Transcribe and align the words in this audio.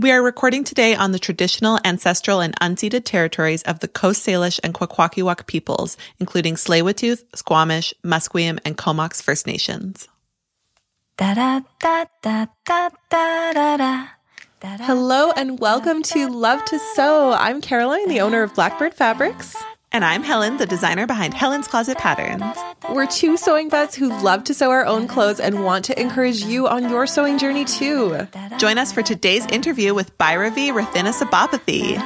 We 0.00 0.12
are 0.12 0.22
recording 0.22 0.64
today 0.64 0.94
on 0.94 1.12
the 1.12 1.18
traditional, 1.18 1.78
ancestral, 1.84 2.40
and 2.40 2.58
unceded 2.58 3.04
territories 3.04 3.62
of 3.64 3.80
the 3.80 3.88
Coast 3.88 4.26
Salish 4.26 4.58
and 4.64 4.72
Kwakwaka'wakw 4.72 5.46
peoples, 5.46 5.98
including 6.18 6.54
Tsleil-Waututh, 6.54 7.22
Squamish, 7.34 7.92
Musqueam, 8.02 8.58
and 8.64 8.78
Comox 8.78 9.20
First 9.20 9.46
Nations. 9.46 10.08
Hello 14.78 15.32
and 15.32 15.60
welcome 15.60 16.02
to 16.04 16.28
Love 16.30 16.64
to 16.64 16.78
Sew. 16.94 17.34
I'm 17.34 17.60
Caroline, 17.60 18.08
the 18.08 18.22
owner 18.22 18.42
of 18.42 18.54
Blackbird 18.54 18.94
Fabrics. 18.94 19.54
And 19.92 20.04
I'm 20.04 20.22
Helen, 20.22 20.56
the 20.56 20.66
designer 20.66 21.04
behind 21.06 21.34
Helen's 21.34 21.66
Closet 21.66 21.98
Patterns. 21.98 22.44
We're 22.90 23.08
two 23.08 23.36
sewing 23.36 23.68
buds 23.68 23.96
who 23.96 24.08
love 24.22 24.44
to 24.44 24.54
sew 24.54 24.70
our 24.70 24.86
own 24.86 25.08
clothes 25.08 25.40
and 25.40 25.64
want 25.64 25.84
to 25.86 26.00
encourage 26.00 26.44
you 26.44 26.68
on 26.68 26.88
your 26.88 27.08
sewing 27.08 27.38
journey 27.38 27.64
too. 27.64 28.28
Join 28.58 28.78
us 28.78 28.92
for 28.92 29.02
today's 29.02 29.44
interview 29.46 29.92
with 29.92 30.16
Bhairavi 30.16 30.70
Rathinasabapathy. 30.70 31.96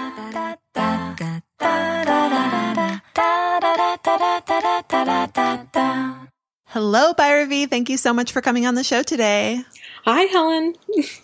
Hello, 6.66 7.12
Bhairavi. 7.12 7.68
Thank 7.68 7.90
you 7.90 7.98
so 7.98 8.14
much 8.14 8.32
for 8.32 8.40
coming 8.40 8.64
on 8.64 8.76
the 8.76 8.84
show 8.84 9.02
today. 9.02 9.62
Hi, 10.04 10.22
Helen. 10.22 10.74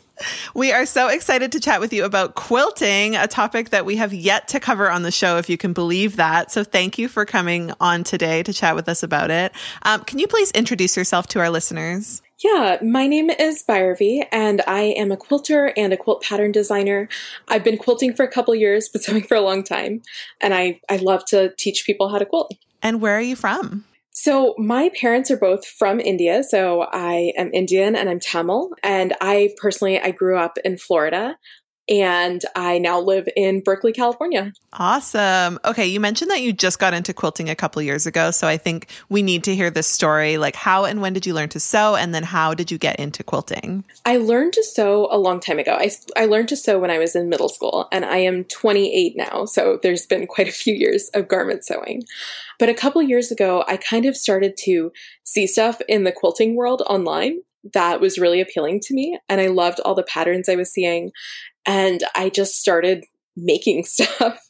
We 0.54 0.72
are 0.72 0.86
so 0.86 1.08
excited 1.08 1.52
to 1.52 1.60
chat 1.60 1.80
with 1.80 1.92
you 1.92 2.04
about 2.04 2.34
quilting, 2.34 3.16
a 3.16 3.26
topic 3.26 3.70
that 3.70 3.84
we 3.84 3.96
have 3.96 4.12
yet 4.12 4.48
to 4.48 4.60
cover 4.60 4.90
on 4.90 5.02
the 5.02 5.10
show, 5.10 5.36
if 5.36 5.48
you 5.48 5.56
can 5.56 5.72
believe 5.72 6.16
that. 6.16 6.50
So 6.50 6.64
thank 6.64 6.98
you 6.98 7.08
for 7.08 7.24
coming 7.24 7.72
on 7.80 8.04
today 8.04 8.42
to 8.42 8.52
chat 8.52 8.74
with 8.74 8.88
us 8.88 9.02
about 9.02 9.30
it. 9.30 9.52
Um, 9.82 10.02
can 10.04 10.18
you 10.18 10.26
please 10.26 10.50
introduce 10.52 10.96
yourself 10.96 11.26
to 11.28 11.40
our 11.40 11.50
listeners? 11.50 12.22
Yeah, 12.42 12.78
my 12.82 13.06
name 13.06 13.28
is 13.28 13.62
Bhairavi, 13.68 14.26
and 14.32 14.62
I 14.66 14.94
am 14.96 15.12
a 15.12 15.16
quilter 15.16 15.74
and 15.76 15.92
a 15.92 15.96
quilt 15.98 16.22
pattern 16.22 16.52
designer. 16.52 17.06
I've 17.48 17.62
been 17.62 17.76
quilting 17.76 18.14
for 18.14 18.22
a 18.22 18.28
couple 18.28 18.54
years, 18.54 18.88
but 18.88 19.02
sewing 19.04 19.24
for 19.24 19.36
a 19.36 19.42
long 19.42 19.62
time, 19.62 20.02
and 20.40 20.54
I, 20.54 20.80
I 20.88 20.96
love 20.96 21.26
to 21.26 21.54
teach 21.58 21.84
people 21.84 22.08
how 22.08 22.18
to 22.18 22.24
quilt. 22.24 22.54
And 22.82 23.02
where 23.02 23.14
are 23.14 23.20
you 23.20 23.36
from? 23.36 23.84
So, 24.22 24.54
my 24.58 24.90
parents 25.00 25.30
are 25.30 25.38
both 25.38 25.64
from 25.64 25.98
India. 25.98 26.42
So, 26.42 26.82
I 26.92 27.32
am 27.38 27.50
Indian 27.54 27.96
and 27.96 28.06
I'm 28.10 28.20
Tamil. 28.20 28.68
And 28.82 29.14
I 29.22 29.54
personally, 29.56 29.98
I 29.98 30.10
grew 30.10 30.36
up 30.36 30.58
in 30.62 30.76
Florida 30.76 31.38
and 31.90 32.40
I 32.54 32.78
now 32.78 33.00
live 33.00 33.28
in 33.36 33.60
Berkeley, 33.60 33.92
California. 33.92 34.52
Awesome. 34.74 35.58
Okay, 35.64 35.84
you 35.86 35.98
mentioned 35.98 36.30
that 36.30 36.40
you 36.40 36.52
just 36.52 36.78
got 36.78 36.94
into 36.94 37.12
quilting 37.12 37.50
a 37.50 37.56
couple 37.56 37.82
years 37.82 38.06
ago, 38.06 38.30
so 38.30 38.46
I 38.46 38.56
think 38.56 38.86
we 39.08 39.22
need 39.22 39.42
to 39.44 39.56
hear 39.56 39.70
this 39.70 39.88
story. 39.88 40.38
Like, 40.38 40.54
how 40.54 40.84
and 40.84 41.02
when 41.02 41.12
did 41.12 41.26
you 41.26 41.34
learn 41.34 41.48
to 41.50 41.60
sew, 41.60 41.96
and 41.96 42.14
then 42.14 42.22
how 42.22 42.54
did 42.54 42.70
you 42.70 42.78
get 42.78 43.00
into 43.00 43.24
quilting? 43.24 43.84
I 44.06 44.18
learned 44.18 44.52
to 44.52 44.62
sew 44.62 45.08
a 45.10 45.18
long 45.18 45.40
time 45.40 45.58
ago. 45.58 45.76
I, 45.78 45.90
I 46.16 46.26
learned 46.26 46.48
to 46.50 46.56
sew 46.56 46.78
when 46.78 46.90
I 46.90 46.98
was 46.98 47.16
in 47.16 47.28
middle 47.28 47.48
school, 47.48 47.88
and 47.90 48.04
I 48.04 48.18
am 48.18 48.44
28 48.44 49.16
now, 49.16 49.44
so 49.44 49.80
there's 49.82 50.06
been 50.06 50.28
quite 50.28 50.48
a 50.48 50.52
few 50.52 50.74
years 50.74 51.10
of 51.14 51.26
garment 51.26 51.64
sewing. 51.64 52.04
But 52.60 52.68
a 52.68 52.74
couple 52.74 53.02
years 53.02 53.32
ago, 53.32 53.64
I 53.66 53.76
kind 53.76 54.06
of 54.06 54.16
started 54.16 54.56
to 54.58 54.92
see 55.24 55.48
stuff 55.48 55.80
in 55.88 56.04
the 56.04 56.12
quilting 56.12 56.54
world 56.54 56.82
online 56.86 57.40
that 57.74 58.00
was 58.00 58.18
really 58.18 58.40
appealing 58.40 58.80
to 58.80 58.94
me. 58.94 59.18
And 59.28 59.40
I 59.40 59.48
loved 59.48 59.80
all 59.80 59.94
the 59.94 60.02
patterns 60.02 60.48
I 60.48 60.56
was 60.56 60.72
seeing. 60.72 61.12
And 61.66 62.02
I 62.14 62.30
just 62.30 62.54
started 62.54 63.04
making 63.36 63.84
stuff. 63.84 64.40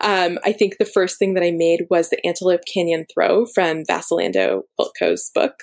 Um, 0.00 0.38
I 0.44 0.52
think 0.52 0.78
the 0.78 0.84
first 0.84 1.18
thing 1.18 1.34
that 1.34 1.44
I 1.44 1.52
made 1.52 1.86
was 1.88 2.10
the 2.10 2.24
Antelope 2.26 2.62
Canyon 2.72 3.06
Throw 3.12 3.46
from 3.46 3.84
Vasilando 3.84 4.62
Quilt 4.76 4.92
Co.'s 4.98 5.30
book, 5.32 5.54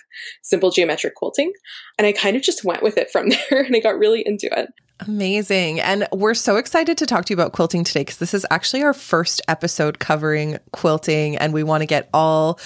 Simple 0.42 0.72
Geometric 0.72 1.16
Quilting. 1.16 1.52
And 1.97 2.08
I 2.08 2.14
kind 2.14 2.38
of 2.38 2.42
just 2.42 2.64
went 2.64 2.81
with 2.81 2.97
it 2.97 3.11
from 3.11 3.30
there 3.50 3.61
and 3.61 3.75
I 3.75 3.80
got 3.80 4.00
really 4.00 4.23
into 4.25 4.47
it. 4.58 4.70
Amazing. 5.02 5.80
And 5.80 6.08
we're 6.11 6.33
so 6.33 6.58
excited 6.58 6.97
to 6.97 7.05
talk 7.05 7.25
to 7.25 7.33
you 7.33 7.36
about 7.36 7.53
quilting 7.53 7.86
today 7.86 8.02
because 8.02 8.17
this 8.17 8.33
is 8.33 8.45
actually 8.52 8.83
our 8.83 8.94
first 8.94 9.42
episode 9.47 10.00
covering 10.00 10.58
quilting 10.72 11.38
and 11.38 11.53
we 11.53 11.64
want 11.64 11.81
to 11.81 11.86
get 11.86 12.09
all 12.14 12.59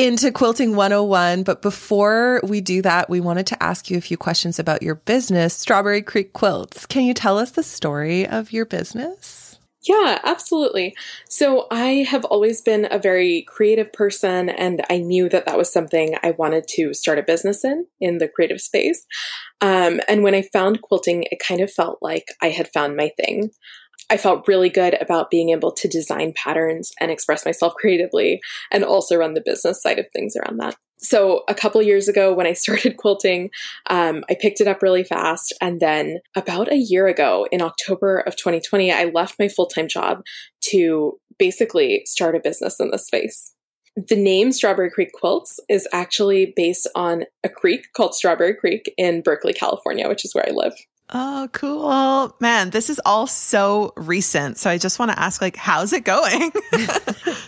into 0.00 0.32
Quilting 0.32 0.74
101. 0.74 1.42
But 1.42 1.62
before 1.62 2.40
we 2.42 2.60
do 2.60 2.80
that, 2.82 3.10
we 3.10 3.20
wanted 3.20 3.46
to 3.48 3.62
ask 3.62 3.90
you 3.90 3.98
a 3.98 4.00
few 4.00 4.16
questions 4.16 4.58
about 4.58 4.82
your 4.82 4.94
business, 4.94 5.54
Strawberry 5.54 6.02
Creek 6.02 6.32
Quilts. 6.32 6.86
Can 6.86 7.04
you 7.04 7.12
tell 7.12 7.38
us 7.38 7.50
the 7.50 7.62
story 7.62 8.26
of 8.26 8.52
your 8.52 8.64
business? 8.64 9.58
Yeah, 9.82 10.18
absolutely. 10.24 10.94
So 11.28 11.66
I 11.70 12.04
have 12.08 12.24
always 12.26 12.60
been 12.60 12.86
a 12.90 12.98
very 12.98 13.46
creative 13.48 13.92
person, 13.92 14.50
and 14.50 14.84
I 14.90 14.98
knew 14.98 15.28
that 15.30 15.46
that 15.46 15.56
was 15.56 15.72
something 15.72 16.16
I 16.22 16.32
wanted 16.32 16.68
to 16.68 16.92
start 16.92 17.18
a 17.18 17.22
business 17.22 17.64
in, 17.64 17.86
in 17.98 18.18
the 18.18 18.28
creative 18.28 18.60
space. 18.60 19.06
Um, 19.62 20.00
and 20.06 20.22
when 20.22 20.34
I 20.34 20.42
found 20.42 20.82
quilting, 20.82 21.24
it 21.30 21.40
kind 21.46 21.62
of 21.62 21.72
felt 21.72 21.98
like 22.02 22.26
I 22.42 22.50
had 22.50 22.68
found 22.68 22.94
my 22.96 23.10
thing. 23.16 23.50
I 24.08 24.16
felt 24.16 24.48
really 24.48 24.68
good 24.68 24.96
about 25.00 25.30
being 25.30 25.50
able 25.50 25.72
to 25.72 25.88
design 25.88 26.32
patterns 26.34 26.92
and 27.00 27.10
express 27.10 27.44
myself 27.44 27.74
creatively 27.74 28.40
and 28.70 28.84
also 28.84 29.16
run 29.16 29.34
the 29.34 29.42
business 29.44 29.82
side 29.82 29.98
of 29.98 30.06
things 30.12 30.34
around 30.36 30.58
that. 30.58 30.76
So, 31.02 31.44
a 31.48 31.54
couple 31.54 31.80
years 31.82 32.08
ago, 32.08 32.32
when 32.32 32.46
I 32.46 32.52
started 32.54 32.96
quilting, 32.96 33.50
um, 33.88 34.24
I 34.28 34.36
picked 34.40 34.60
it 34.60 34.68
up 34.68 34.82
really 34.82 35.04
fast. 35.04 35.52
And 35.60 35.80
then, 35.80 36.20
about 36.36 36.70
a 36.70 36.76
year 36.76 37.06
ago, 37.06 37.46
in 37.50 37.62
October 37.62 38.18
of 38.18 38.36
2020, 38.36 38.92
I 38.92 39.04
left 39.04 39.38
my 39.38 39.48
full 39.48 39.66
time 39.66 39.88
job 39.88 40.22
to 40.66 41.18
basically 41.38 42.02
start 42.04 42.36
a 42.36 42.40
business 42.40 42.78
in 42.80 42.90
this 42.90 43.06
space. 43.06 43.54
The 43.96 44.16
name 44.16 44.52
Strawberry 44.52 44.90
Creek 44.90 45.10
Quilts 45.12 45.58
is 45.68 45.88
actually 45.92 46.52
based 46.54 46.88
on 46.94 47.24
a 47.42 47.48
creek 47.48 47.86
called 47.96 48.14
Strawberry 48.14 48.54
Creek 48.54 48.92
in 48.96 49.20
Berkeley, 49.20 49.52
California, 49.52 50.08
which 50.08 50.24
is 50.24 50.34
where 50.34 50.46
I 50.46 50.52
live. 50.52 50.74
Oh, 51.12 51.48
cool. 51.52 52.36
Man, 52.40 52.70
this 52.70 52.88
is 52.88 53.00
all 53.04 53.26
so 53.26 53.92
recent. 53.96 54.58
So 54.58 54.70
I 54.70 54.78
just 54.78 55.00
want 55.00 55.10
to 55.10 55.18
ask 55.18 55.42
like 55.42 55.56
how's 55.56 55.92
it 55.92 56.04
going? 56.04 56.52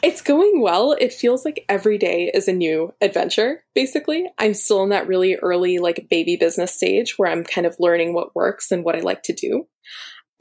it's 0.03 0.21
going 0.21 0.61
well. 0.61 0.97
It 0.99 1.13
feels 1.13 1.45
like 1.45 1.65
every 1.69 1.97
day 1.97 2.31
is 2.35 2.49
a 2.49 2.53
new 2.53 2.93
adventure, 3.01 3.63
basically. 3.75 4.27
I'm 4.39 4.55
still 4.55 4.83
in 4.83 4.89
that 4.89 5.07
really 5.07 5.37
early 5.37 5.79
like 5.79 6.09
baby 6.11 6.37
business 6.37 6.75
stage 6.75 7.19
where 7.19 7.31
I'm 7.31 7.45
kind 7.45 7.67
of 7.67 7.77
learning 7.79 8.15
what 8.15 8.35
works 8.35 8.73
and 8.73 8.85
what 8.85 8.97
I 8.97 9.01
like 9.01 9.23
to 9.25 9.33
do. 9.33 9.69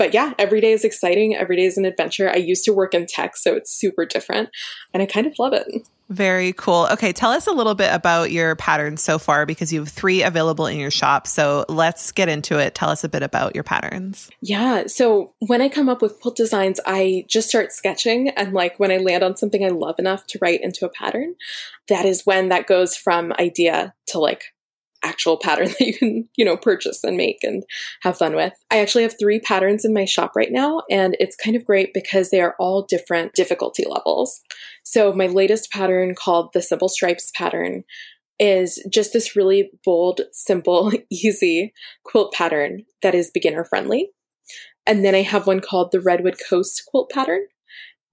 But 0.01 0.15
yeah, 0.15 0.33
every 0.39 0.61
day 0.61 0.71
is 0.71 0.83
exciting. 0.83 1.35
Every 1.35 1.55
day 1.55 1.65
is 1.65 1.77
an 1.77 1.85
adventure. 1.85 2.27
I 2.27 2.37
used 2.37 2.65
to 2.65 2.73
work 2.73 2.95
in 2.95 3.05
tech, 3.05 3.37
so 3.37 3.53
it's 3.53 3.71
super 3.71 4.03
different 4.03 4.49
and 4.95 5.03
I 5.03 5.05
kind 5.05 5.27
of 5.27 5.37
love 5.37 5.53
it. 5.53 5.87
Very 6.09 6.53
cool. 6.53 6.87
Okay, 6.91 7.13
tell 7.13 7.29
us 7.29 7.45
a 7.45 7.51
little 7.51 7.75
bit 7.75 7.93
about 7.93 8.31
your 8.31 8.55
patterns 8.55 9.03
so 9.03 9.19
far 9.19 9.45
because 9.45 9.71
you 9.71 9.81
have 9.81 9.89
three 9.89 10.23
available 10.23 10.65
in 10.65 10.79
your 10.79 10.89
shop. 10.89 11.27
So 11.27 11.65
let's 11.69 12.11
get 12.11 12.29
into 12.29 12.57
it. 12.57 12.73
Tell 12.73 12.89
us 12.89 13.03
a 13.03 13.09
bit 13.09 13.21
about 13.21 13.53
your 13.53 13.63
patterns. 13.63 14.31
Yeah. 14.41 14.87
So 14.87 15.35
when 15.37 15.61
I 15.61 15.69
come 15.69 15.87
up 15.87 16.01
with 16.01 16.19
quilt 16.19 16.35
designs, 16.35 16.79
I 16.87 17.25
just 17.27 17.49
start 17.49 17.71
sketching. 17.71 18.29
And 18.29 18.53
like 18.53 18.79
when 18.79 18.91
I 18.91 18.97
land 18.97 19.21
on 19.23 19.37
something 19.37 19.63
I 19.63 19.69
love 19.69 19.99
enough 19.99 20.25
to 20.29 20.39
write 20.41 20.63
into 20.63 20.83
a 20.83 20.89
pattern, 20.89 21.35
that 21.89 22.05
is 22.05 22.25
when 22.25 22.49
that 22.49 22.65
goes 22.65 22.95
from 22.95 23.33
idea 23.33 23.93
to 24.07 24.17
like 24.17 24.45
actual 25.03 25.37
pattern 25.37 25.67
that 25.79 25.81
you 25.81 25.93
can, 25.93 26.29
you 26.35 26.45
know, 26.45 26.57
purchase 26.57 27.03
and 27.03 27.17
make 27.17 27.39
and 27.43 27.63
have 28.01 28.17
fun 28.17 28.35
with. 28.35 28.53
I 28.69 28.79
actually 28.79 29.03
have 29.03 29.15
three 29.19 29.39
patterns 29.39 29.85
in 29.85 29.93
my 29.93 30.05
shop 30.05 30.33
right 30.35 30.51
now, 30.51 30.83
and 30.89 31.15
it's 31.19 31.35
kind 31.35 31.55
of 31.55 31.65
great 31.65 31.93
because 31.93 32.29
they 32.29 32.41
are 32.41 32.55
all 32.59 32.83
different 32.83 33.33
difficulty 33.33 33.85
levels. 33.87 34.41
So, 34.83 35.13
my 35.13 35.27
latest 35.27 35.71
pattern 35.71 36.15
called 36.15 36.51
the 36.53 36.61
Simple 36.61 36.89
Stripes 36.89 37.31
pattern 37.35 37.83
is 38.39 38.83
just 38.91 39.13
this 39.13 39.35
really 39.35 39.71
bold, 39.85 40.21
simple, 40.31 40.91
easy 41.11 41.73
quilt 42.03 42.33
pattern 42.33 42.83
that 43.03 43.15
is 43.15 43.31
beginner 43.31 43.63
friendly. 43.63 44.09
And 44.87 45.05
then 45.05 45.13
I 45.13 45.21
have 45.21 45.45
one 45.45 45.59
called 45.59 45.91
the 45.91 46.01
Redwood 46.01 46.37
Coast 46.49 46.83
quilt 46.87 47.11
pattern. 47.11 47.45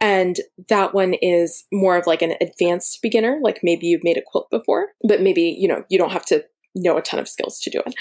And 0.00 0.36
that 0.68 0.94
one 0.94 1.14
is 1.14 1.64
more 1.72 1.96
of 1.96 2.06
like 2.06 2.22
an 2.22 2.34
advanced 2.40 3.00
beginner, 3.02 3.40
like 3.42 3.60
maybe 3.62 3.86
you've 3.86 4.04
made 4.04 4.16
a 4.16 4.22
quilt 4.24 4.48
before, 4.50 4.88
but 5.02 5.20
maybe, 5.20 5.56
you 5.58 5.66
know, 5.66 5.84
you 5.88 5.98
don't 5.98 6.12
have 6.12 6.26
to 6.26 6.44
know 6.74 6.96
a 6.96 7.02
ton 7.02 7.20
of 7.20 7.28
skills 7.28 7.58
to 7.60 7.70
do 7.70 7.80
it. 7.84 7.94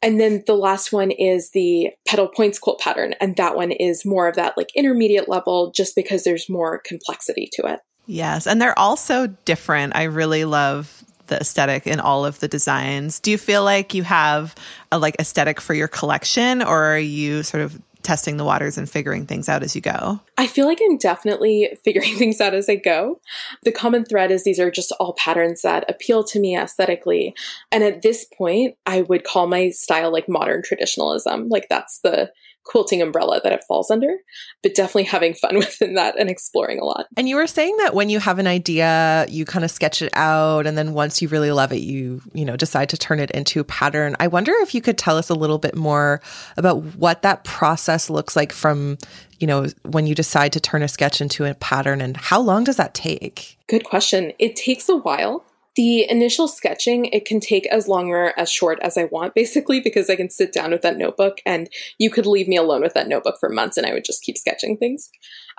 And 0.00 0.20
then 0.20 0.44
the 0.46 0.54
last 0.54 0.92
one 0.92 1.10
is 1.10 1.50
the 1.50 1.90
petal 2.06 2.28
points 2.28 2.58
quilt 2.58 2.80
pattern. 2.80 3.14
And 3.20 3.36
that 3.36 3.56
one 3.56 3.72
is 3.72 4.06
more 4.06 4.28
of 4.28 4.36
that 4.36 4.56
like 4.56 4.70
intermediate 4.76 5.28
level 5.28 5.72
just 5.74 5.96
because 5.96 6.24
there's 6.24 6.48
more 6.48 6.80
complexity 6.84 7.48
to 7.54 7.66
it. 7.66 7.80
Yes. 8.06 8.46
And 8.46 8.62
they're 8.62 8.78
all 8.78 8.96
so 8.96 9.26
different. 9.44 9.96
I 9.96 10.04
really 10.04 10.44
love 10.44 11.04
the 11.26 11.38
aesthetic 11.40 11.86
in 11.86 12.00
all 12.00 12.24
of 12.24 12.40
the 12.40 12.48
designs. 12.48 13.20
Do 13.20 13.30
you 13.30 13.38
feel 13.38 13.62
like 13.64 13.92
you 13.92 14.02
have 14.02 14.54
a 14.90 14.98
like 14.98 15.16
aesthetic 15.18 15.60
for 15.60 15.74
your 15.74 15.88
collection 15.88 16.62
or 16.62 16.84
are 16.84 16.98
you 16.98 17.42
sort 17.42 17.62
of 17.62 17.80
testing 18.02 18.36
the 18.36 18.44
waters 18.44 18.78
and 18.78 18.88
figuring 18.88 19.26
things 19.26 19.48
out 19.48 19.62
as 19.62 19.74
you 19.74 19.80
go? 19.80 20.20
I 20.36 20.46
feel 20.46 20.66
like 20.66 20.80
I'm 20.82 20.96
definitely 20.96 21.76
figuring 21.84 22.14
things 22.16 22.40
out 22.40 22.54
as 22.54 22.68
I 22.68 22.76
go. 22.76 23.20
The 23.64 23.72
common 23.72 24.04
thread 24.04 24.30
is 24.30 24.44
these 24.44 24.60
are 24.60 24.70
just 24.70 24.92
all 25.00 25.14
patterns 25.14 25.62
that 25.62 25.88
appeal 25.90 26.24
to 26.24 26.40
me 26.40 26.56
aesthetically. 26.56 27.34
And 27.72 27.82
at 27.82 28.02
this 28.02 28.24
point, 28.24 28.76
I 28.86 29.02
would 29.02 29.24
call 29.24 29.46
my 29.46 29.70
style 29.70 30.12
like 30.12 30.28
modern 30.28 30.62
traditionalism. 30.62 31.48
Like 31.48 31.68
that's 31.68 32.00
the 32.00 32.32
quilting 32.68 33.02
umbrella 33.02 33.40
that 33.42 33.52
it 33.52 33.64
falls 33.66 33.90
under, 33.90 34.18
but 34.62 34.74
definitely 34.74 35.04
having 35.04 35.34
fun 35.34 35.56
within 35.58 35.94
that 35.94 36.18
and 36.18 36.30
exploring 36.30 36.78
a 36.78 36.84
lot. 36.84 37.06
And 37.16 37.28
you 37.28 37.36
were 37.36 37.46
saying 37.46 37.76
that 37.78 37.94
when 37.94 38.10
you 38.10 38.20
have 38.20 38.38
an 38.38 38.46
idea, 38.46 39.26
you 39.28 39.44
kind 39.44 39.64
of 39.64 39.70
sketch 39.70 40.02
it 40.02 40.12
out 40.14 40.66
and 40.66 40.78
then 40.78 40.92
once 40.92 41.20
you 41.20 41.28
really 41.28 41.50
love 41.50 41.72
it, 41.72 41.80
you, 41.80 42.22
you 42.32 42.44
know, 42.44 42.56
decide 42.56 42.90
to 42.90 42.96
turn 42.96 43.18
it 43.18 43.30
into 43.32 43.58
a 43.60 43.64
pattern. 43.64 44.14
I 44.20 44.28
wonder 44.28 44.52
if 44.58 44.74
you 44.74 44.82
could 44.82 44.98
tell 44.98 45.16
us 45.16 45.30
a 45.30 45.34
little 45.34 45.58
bit 45.58 45.74
more 45.74 46.20
about 46.56 46.82
what 46.96 47.22
that 47.22 47.44
process 47.44 48.10
looks 48.10 48.36
like 48.36 48.52
from, 48.52 48.98
you 49.38 49.46
know, 49.46 49.66
when 49.84 50.06
you 50.06 50.14
decide 50.14 50.52
to 50.52 50.60
turn 50.60 50.82
a 50.82 50.88
sketch 50.88 51.20
into 51.20 51.44
a 51.44 51.54
pattern 51.54 52.00
and 52.00 52.16
how 52.16 52.40
long 52.40 52.64
does 52.64 52.76
that 52.76 52.94
take? 52.94 53.58
Good 53.66 53.84
question. 53.84 54.32
It 54.38 54.56
takes 54.56 54.88
a 54.88 54.96
while 54.96 55.44
the 55.78 56.10
initial 56.10 56.48
sketching, 56.48 57.04
it 57.04 57.24
can 57.24 57.38
take 57.38 57.64
as 57.66 57.86
long 57.86 58.10
or 58.10 58.36
as 58.36 58.50
short 58.50 58.80
as 58.82 58.98
I 58.98 59.04
want, 59.04 59.36
basically, 59.36 59.78
because 59.78 60.10
I 60.10 60.16
can 60.16 60.28
sit 60.28 60.52
down 60.52 60.72
with 60.72 60.82
that 60.82 60.96
notebook 60.96 61.38
and 61.46 61.70
you 61.98 62.10
could 62.10 62.26
leave 62.26 62.48
me 62.48 62.56
alone 62.56 62.82
with 62.82 62.94
that 62.94 63.06
notebook 63.06 63.36
for 63.38 63.48
months 63.48 63.76
and 63.76 63.86
I 63.86 63.92
would 63.92 64.04
just 64.04 64.24
keep 64.24 64.36
sketching 64.36 64.76
things. 64.76 65.08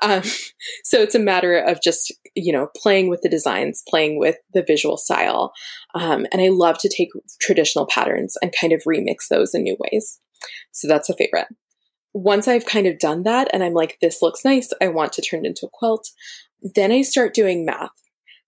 Um, 0.01 0.23
so 0.83 1.01
it's 1.01 1.15
a 1.15 1.19
matter 1.19 1.57
of 1.57 1.81
just, 1.81 2.11
you 2.35 2.51
know, 2.51 2.67
playing 2.75 3.07
with 3.07 3.21
the 3.21 3.29
designs, 3.29 3.81
playing 3.87 4.19
with 4.19 4.35
the 4.53 4.61
visual 4.61 4.97
style. 4.97 5.53
Um, 5.95 6.27
and 6.33 6.41
I 6.41 6.49
love 6.49 6.77
to 6.79 6.89
take 6.89 7.11
traditional 7.39 7.87
patterns 7.87 8.35
and 8.41 8.53
kind 8.59 8.73
of 8.73 8.83
remix 8.85 9.29
those 9.29 9.55
in 9.55 9.63
new 9.63 9.77
ways. 9.79 10.19
So 10.73 10.89
that's 10.89 11.07
a 11.07 11.15
favorite. 11.15 11.47
Once 12.11 12.45
I've 12.45 12.65
kind 12.65 12.87
of 12.87 12.99
done 12.99 13.23
that 13.23 13.47
and 13.53 13.63
I'm 13.63 13.73
like, 13.73 13.99
this 14.01 14.21
looks 14.21 14.43
nice, 14.43 14.73
I 14.81 14.89
want 14.89 15.13
to 15.13 15.21
turn 15.21 15.45
it 15.45 15.47
into 15.47 15.67
a 15.67 15.69
quilt, 15.71 16.09
then 16.75 16.91
I 16.91 17.03
start 17.03 17.33
doing 17.33 17.65
math. 17.65 17.91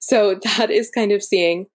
So 0.01 0.35
that 0.57 0.69
is 0.69 0.91
kind 0.91 1.11
of 1.11 1.23
seeing 1.23 1.67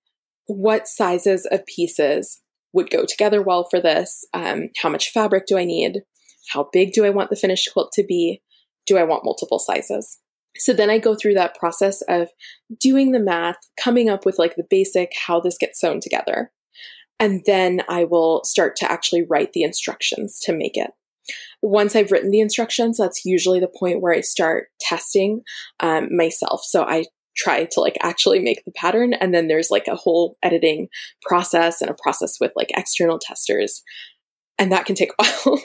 what 0.46 0.87
sizes 0.87 1.46
of 1.50 1.64
pieces 1.67 2.43
would 2.73 2.90
go 2.90 3.05
together 3.06 3.40
well 3.40 3.67
for 3.70 3.81
this. 3.81 4.25
Um, 4.34 4.69
how 4.76 4.90
much 4.90 5.11
fabric 5.11 5.46
do 5.46 5.56
I 5.56 5.64
need? 5.64 6.02
How 6.50 6.69
big 6.73 6.93
do 6.93 7.05
I 7.05 7.11
want 7.11 7.31
the 7.31 7.37
finished 7.37 7.70
quilt 7.73 7.93
to 7.94 8.05
be? 8.05 8.43
Do 8.87 8.99
I 8.99 9.05
want 9.05 9.25
multiple 9.25 9.58
sizes? 9.58 10.19
So 10.58 10.73
then 10.73 10.90
I 10.90 10.99
go 10.99 11.14
through 11.14 11.34
that 11.34 11.56
process 11.56 12.02
of 12.02 12.28
doing 12.81 13.12
the 13.12 13.20
math, 13.20 13.56
coming 13.78 14.08
up 14.08 14.25
with 14.25 14.38
like 14.38 14.56
the 14.56 14.67
basic 14.69 15.12
how 15.26 15.40
this 15.40 15.58
gets 15.58 15.81
sewn 15.81 16.00
together. 16.00 16.52
And 17.19 17.43
then 17.46 17.81
I 17.88 18.05
will 18.05 18.43
start 18.44 18.76
to 18.76 18.90
actually 18.90 19.25
write 19.29 19.52
the 19.52 19.62
instructions 19.62 20.38
to 20.40 20.52
make 20.52 20.76
it. 20.76 20.90
Once 21.62 21.96
I've 21.96 22.12
written 22.12 22.31
the 22.31 22.40
instructions, 22.40 22.99
that's 22.99 23.25
usually 23.25 23.58
the 23.58 23.72
point 23.75 24.00
where 24.00 24.12
I 24.12 24.20
start 24.20 24.69
testing 24.81 25.43
um, 25.81 26.14
myself. 26.14 26.62
So 26.62 26.84
I 26.84 27.05
try 27.36 27.64
to 27.64 27.80
like 27.80 27.96
actually 28.02 28.38
make 28.38 28.64
the 28.64 28.72
pattern. 28.72 29.14
And 29.14 29.34
then 29.34 29.48
there's 29.48 29.70
like 29.70 29.88
a 29.88 29.96
whole 29.96 30.36
editing 30.42 30.88
process 31.22 31.80
and 31.80 31.90
a 31.90 31.94
process 31.94 32.38
with 32.40 32.52
like 32.56 32.70
external 32.76 33.18
testers. 33.18 33.82
And 34.58 34.72
that 34.72 34.86
can 34.86 34.94
take 34.94 35.12
a 35.18 35.24
while. 35.44 35.60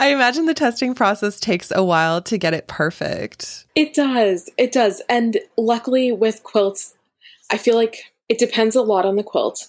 I 0.00 0.08
imagine 0.08 0.46
the 0.46 0.54
testing 0.54 0.94
process 0.94 1.38
takes 1.38 1.70
a 1.70 1.84
while 1.84 2.20
to 2.22 2.36
get 2.36 2.54
it 2.54 2.66
perfect. 2.66 3.66
It 3.76 3.94
does. 3.94 4.50
It 4.58 4.72
does. 4.72 5.00
And 5.08 5.38
luckily 5.56 6.10
with 6.10 6.42
quilts, 6.42 6.94
I 7.50 7.56
feel 7.56 7.76
like 7.76 8.12
it 8.28 8.38
depends 8.38 8.74
a 8.74 8.82
lot 8.82 9.06
on 9.06 9.16
the 9.16 9.22
quilt. 9.22 9.68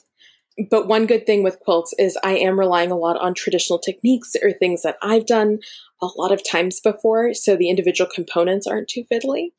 But 0.69 0.87
one 0.87 1.07
good 1.07 1.25
thing 1.25 1.41
with 1.43 1.59
quilts 1.59 1.93
is 1.97 2.17
I 2.23 2.37
am 2.37 2.59
relying 2.59 2.91
a 2.91 2.97
lot 2.97 3.17
on 3.17 3.33
traditional 3.33 3.79
techniques 3.79 4.35
or 4.41 4.51
things 4.51 4.83
that 4.83 4.97
I've 5.01 5.25
done 5.25 5.59
a 6.01 6.07
lot 6.17 6.31
of 6.31 6.47
times 6.47 6.79
before. 6.79 7.33
So 7.33 7.55
the 7.55 7.69
individual 7.69 8.09
components 8.13 8.67
aren't 8.67 8.87
too 8.87 9.03
fiddly. 9.11 9.51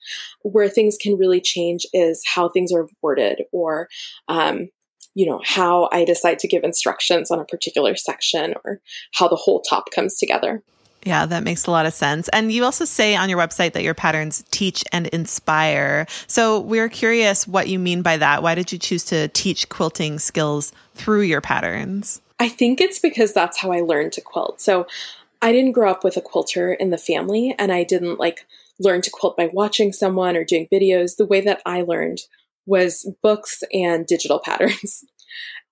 Where 0.43 0.69
things 0.69 0.97
can 1.01 1.17
really 1.17 1.41
change 1.41 1.87
is 1.93 2.23
how 2.27 2.49
things 2.49 2.73
are 2.73 2.87
worded 3.03 3.43
or, 3.51 3.89
um, 4.29 4.69
you 5.15 5.27
know, 5.27 5.41
how 5.45 5.89
I 5.91 6.05
decide 6.05 6.39
to 6.41 6.49
give 6.49 6.65
instructions 6.65 7.31
on 7.31 7.41
a 7.41 7.45
particular 7.45 7.97
section 7.97 8.55
or 8.65 8.81
how 9.15 9.27
the 9.27 9.37
whole 9.37 9.63
top 9.63 9.91
comes 9.91 10.17
together. 10.17 10.63
Yeah, 11.05 11.27
that 11.27 11.43
makes 11.43 11.67
a 11.67 11.71
lot 11.71 11.87
of 11.87 11.93
sense. 11.93 12.29
And 12.31 12.51
you 12.51 12.65
also 12.65 12.85
say 12.85 13.15
on 13.15 13.29
your 13.29 13.39
website 13.39 13.75
that 13.75 13.83
your 13.83 13.95
patterns 13.95 14.43
teach 14.51 14.83
and 14.91 15.07
inspire. 15.09 16.07
So 16.27 16.61
we're 16.61 16.89
curious 16.89 17.47
what 17.47 17.69
you 17.69 17.79
mean 17.79 18.03
by 18.03 18.17
that. 18.17 18.43
Why 18.43 18.55
did 18.55 18.73
you 18.73 18.79
choose 18.79 19.05
to 19.07 19.29
teach 19.29 19.69
quilting 19.69 20.19
skills 20.19 20.73
through 20.95 21.23
your 21.23 21.43
patterns? 21.43 22.23
I 22.39 22.49
think 22.49 22.81
it's 22.81 22.99
because 22.99 23.33
that's 23.33 23.59
how 23.59 23.71
I 23.71 23.81
learned 23.81 24.13
to 24.15 24.21
quilt. 24.21 24.61
So 24.61 24.87
I 25.43 25.53
didn't 25.53 25.73
grow 25.73 25.91
up 25.91 26.05
with 26.05 26.17
a 26.17 26.23
quilter 26.23 26.73
in 26.73 26.91
the 26.91 26.99
family, 26.99 27.55
and 27.59 27.71
I 27.71 27.85
didn't 27.85 28.19
like 28.19 28.47
learn 28.81 29.03
to 29.03 29.11
quilt 29.11 29.37
by 29.37 29.51
watching 29.53 29.93
someone 29.93 30.37
or 30.37 30.45
doing 30.45 30.69
videos. 30.73 31.17
The 31.17 31.27
way 31.27 31.43
that 31.43 31.61
I 31.67 31.83
learned 31.83 32.21
was 32.67 33.11
books 33.23 33.63
and 33.73 34.07
digital 34.07 34.39
patterns. 34.45 35.05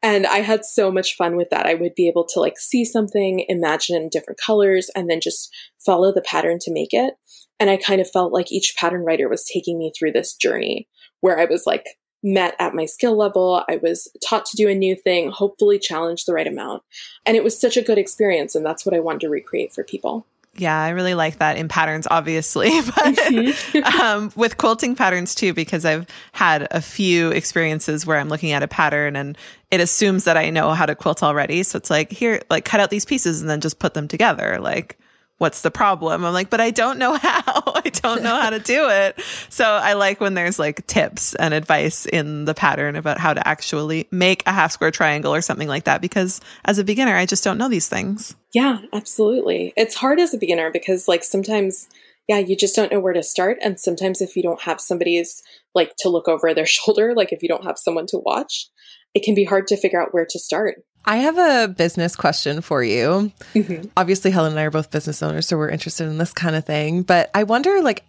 And 0.02 0.26
I 0.26 0.38
had 0.38 0.64
so 0.64 0.90
much 0.90 1.16
fun 1.16 1.36
with 1.36 1.50
that. 1.50 1.66
I 1.66 1.74
would 1.74 1.94
be 1.94 2.08
able 2.08 2.24
to 2.26 2.40
like 2.40 2.58
see 2.58 2.84
something, 2.84 3.44
imagine 3.48 4.08
different 4.10 4.40
colors, 4.44 4.90
and 4.96 5.08
then 5.08 5.20
just 5.20 5.54
follow 5.84 6.12
the 6.12 6.22
pattern 6.22 6.58
to 6.62 6.72
make 6.72 6.92
it. 6.92 7.14
And 7.60 7.70
I 7.70 7.76
kind 7.76 8.00
of 8.00 8.10
felt 8.10 8.32
like 8.32 8.50
each 8.50 8.74
pattern 8.76 9.04
writer 9.04 9.28
was 9.28 9.44
taking 9.44 9.78
me 9.78 9.92
through 9.96 10.12
this 10.12 10.34
journey 10.34 10.88
where 11.20 11.38
I 11.38 11.44
was 11.44 11.66
like 11.66 11.86
met 12.22 12.54
at 12.58 12.74
my 12.74 12.84
skill 12.84 13.16
level. 13.16 13.64
I 13.68 13.76
was 13.76 14.08
taught 14.24 14.46
to 14.46 14.56
do 14.56 14.68
a 14.68 14.74
new 14.74 14.96
thing, 14.96 15.30
hopefully 15.30 15.78
challenged 15.78 16.26
the 16.26 16.32
right 16.32 16.46
amount. 16.46 16.82
And 17.26 17.36
it 17.36 17.44
was 17.44 17.60
such 17.60 17.76
a 17.76 17.82
good 17.82 17.98
experience. 17.98 18.54
And 18.54 18.64
that's 18.64 18.84
what 18.84 18.94
I 18.94 19.00
wanted 19.00 19.22
to 19.22 19.28
recreate 19.28 19.72
for 19.72 19.84
people. 19.84 20.26
Yeah, 20.54 20.78
I 20.78 20.90
really 20.90 21.14
like 21.14 21.38
that 21.38 21.56
in 21.56 21.68
patterns, 21.68 22.06
obviously, 22.10 22.68
but 22.82 22.94
mm-hmm. 22.94 24.00
um, 24.00 24.32
with 24.36 24.58
quilting 24.58 24.94
patterns 24.94 25.34
too, 25.34 25.54
because 25.54 25.84
I've 25.84 26.06
had 26.32 26.68
a 26.70 26.82
few 26.82 27.30
experiences 27.30 28.04
where 28.04 28.18
I'm 28.18 28.28
looking 28.28 28.52
at 28.52 28.62
a 28.62 28.68
pattern 28.68 29.16
and 29.16 29.38
it 29.70 29.80
assumes 29.80 30.24
that 30.24 30.36
I 30.36 30.50
know 30.50 30.72
how 30.72 30.84
to 30.84 30.94
quilt 30.94 31.22
already. 31.22 31.62
So 31.62 31.78
it's 31.78 31.88
like, 31.88 32.12
here, 32.12 32.42
like 32.50 32.66
cut 32.66 32.80
out 32.80 32.90
these 32.90 33.06
pieces 33.06 33.40
and 33.40 33.48
then 33.48 33.62
just 33.62 33.78
put 33.78 33.94
them 33.94 34.08
together. 34.08 34.58
Like, 34.60 34.98
what's 35.38 35.62
the 35.62 35.70
problem? 35.70 36.24
I'm 36.24 36.32
like, 36.32 36.50
but 36.50 36.60
I 36.60 36.70
don't 36.70 36.98
know 36.98 37.14
how. 37.22 37.62
I 37.66 37.90
don't 37.92 38.22
know 38.22 38.40
how 38.40 38.50
to 38.50 38.58
do 38.58 38.88
it. 38.88 39.20
So 39.48 39.64
I 39.64 39.94
like 39.94 40.20
when 40.20 40.34
there's 40.34 40.58
like 40.58 40.86
tips 40.86 41.34
and 41.34 41.52
advice 41.52 42.06
in 42.06 42.44
the 42.44 42.54
pattern 42.54 42.96
about 42.96 43.18
how 43.18 43.34
to 43.34 43.46
actually 43.46 44.06
make 44.10 44.42
a 44.46 44.52
half 44.52 44.72
square 44.72 44.90
triangle 44.90 45.34
or 45.34 45.40
something 45.40 45.68
like 45.68 45.84
that. 45.84 46.00
Because 46.00 46.40
as 46.64 46.78
a 46.78 46.84
beginner, 46.84 47.16
I 47.16 47.26
just 47.26 47.44
don't 47.44 47.58
know 47.58 47.68
these 47.68 47.88
things. 47.88 48.36
Yeah, 48.52 48.78
absolutely. 48.92 49.72
It's 49.76 49.94
hard 49.94 50.20
as 50.20 50.32
a 50.34 50.38
beginner 50.38 50.70
because 50.70 51.08
like 51.08 51.24
sometimes 51.24 51.88
yeah, 52.28 52.38
you 52.38 52.56
just 52.56 52.76
don't 52.76 52.92
know 52.92 53.00
where 53.00 53.12
to 53.12 53.22
start. 53.22 53.58
And 53.62 53.78
sometimes 53.80 54.20
if 54.20 54.36
you 54.36 54.42
don't 54.42 54.62
have 54.62 54.80
somebody's 54.80 55.42
like 55.74 55.94
to 55.98 56.08
look 56.08 56.28
over 56.28 56.54
their 56.54 56.66
shoulder, 56.66 57.14
like 57.14 57.32
if 57.32 57.42
you 57.42 57.48
don't 57.48 57.64
have 57.64 57.78
someone 57.78 58.06
to 58.08 58.18
watch, 58.18 58.68
it 59.14 59.22
can 59.22 59.34
be 59.34 59.44
hard 59.44 59.66
to 59.68 59.76
figure 59.76 60.02
out 60.02 60.12
where 60.12 60.26
to 60.28 60.38
start. 60.38 60.84
I 61.04 61.16
have 61.16 61.36
a 61.36 61.68
business 61.68 62.14
question 62.14 62.60
for 62.60 62.82
you. 62.84 63.32
Mm-hmm. 63.54 63.88
Obviously, 63.96 64.30
Helen 64.30 64.52
and 64.52 64.60
I 64.60 64.64
are 64.64 64.70
both 64.70 64.90
business 64.90 65.22
owners, 65.22 65.48
so 65.48 65.56
we're 65.56 65.68
interested 65.68 66.06
in 66.06 66.18
this 66.18 66.32
kind 66.32 66.54
of 66.54 66.64
thing. 66.64 67.02
But 67.02 67.30
I 67.34 67.42
wonder, 67.42 67.82
like, 67.82 68.04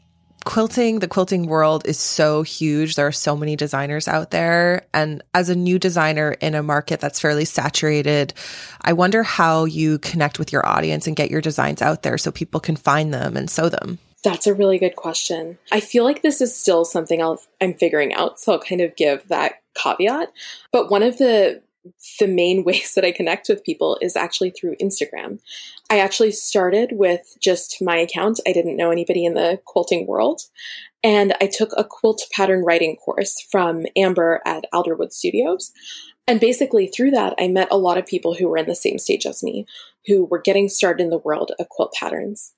quilting, 0.46 1.00
the 1.00 1.08
quilting 1.08 1.48
world 1.48 1.88
is 1.88 1.98
so 1.98 2.44
huge. 2.44 2.96
There 2.96 3.08
are 3.08 3.12
so 3.12 3.36
many 3.36 3.56
designers 3.56 4.08
out 4.08 4.32
there. 4.32 4.86
And 4.94 5.24
as 5.34 5.50
a 5.50 5.56
new 5.56 5.80
designer 5.80 6.34
in 6.34 6.54
a 6.54 6.62
market 6.62 7.00
that's 7.00 7.20
fairly 7.20 7.46
saturated, 7.46 8.34
I 8.82 8.94
wonder 8.94 9.24
how 9.24 9.66
you 9.66 9.98
connect 10.00 10.40
with 10.40 10.52
your 10.52 10.66
audience 10.68 11.08
and 11.08 11.16
get 11.16 11.32
your 11.32 11.42
designs 11.42 11.82
out 11.82 12.04
there 12.04 12.18
so 12.18 12.32
people 12.32 12.60
can 12.60 12.76
find 12.76 13.14
them 13.14 13.36
and 13.38 13.50
sew 13.50 13.70
them. 13.70 14.00
That's 14.24 14.48
a 14.48 14.54
really 14.54 14.80
good 14.80 14.96
question. 14.96 15.58
I 15.72 15.82
feel 15.82 16.06
like 16.06 16.22
this 16.22 16.40
is 16.40 16.56
still 16.56 16.86
something 16.86 17.22
i 17.22 17.36
am 17.62 17.74
figuring 17.74 18.14
out, 18.14 18.40
so 18.40 18.54
I'll 18.54 18.60
kind 18.60 18.82
of 18.82 18.96
give 18.96 19.28
that 19.28 19.62
caveat. 19.76 20.32
But 20.72 20.90
one 20.90 21.04
of 21.04 21.18
the 21.18 21.62
the 22.20 22.28
main 22.28 22.64
ways 22.66 22.94
that 22.96 23.06
I 23.06 23.12
connect 23.12 23.50
with 23.50 23.64
people 23.64 23.98
is 24.02 24.16
actually 24.16 24.52
through 24.52 24.78
Instagram. 24.82 25.40
I 25.90 26.00
actually 26.00 26.32
started 26.32 26.92
with 26.94 27.36
just 27.42 27.82
my 27.82 27.98
account. 27.98 28.40
I 28.48 28.54
didn't 28.54 28.78
know 28.78 28.92
anybody 28.92 29.26
in 29.26 29.34
the 29.34 29.60
quilting 29.66 30.08
world. 30.08 30.44
And 31.04 31.34
I 31.42 31.48
took 31.48 31.72
a 31.76 31.84
quilt 31.84 32.22
pattern 32.32 32.64
writing 32.64 32.96
course 32.96 33.46
from 33.52 33.86
Amber 33.98 34.42
at 34.46 34.66
Alderwood 34.74 35.12
Studios. 35.12 35.74
And 36.26 36.40
basically, 36.40 36.88
through 36.88 37.12
that, 37.12 37.34
I 37.38 37.50
met 37.50 37.68
a 37.70 37.78
lot 37.78 37.98
of 37.98 38.06
people 38.06 38.34
who 38.34 38.48
were 38.48 38.58
in 38.58 38.68
the 38.68 38.76
same 38.76 38.98
stage 38.98 39.26
as 39.26 39.44
me, 39.44 39.66
who 40.08 40.24
were 40.24 40.40
getting 40.40 40.70
started 40.70 41.04
in 41.04 41.10
the 41.10 41.18
world 41.18 41.52
of 41.60 41.68
quilt 41.68 41.94
patterns. 42.00 42.54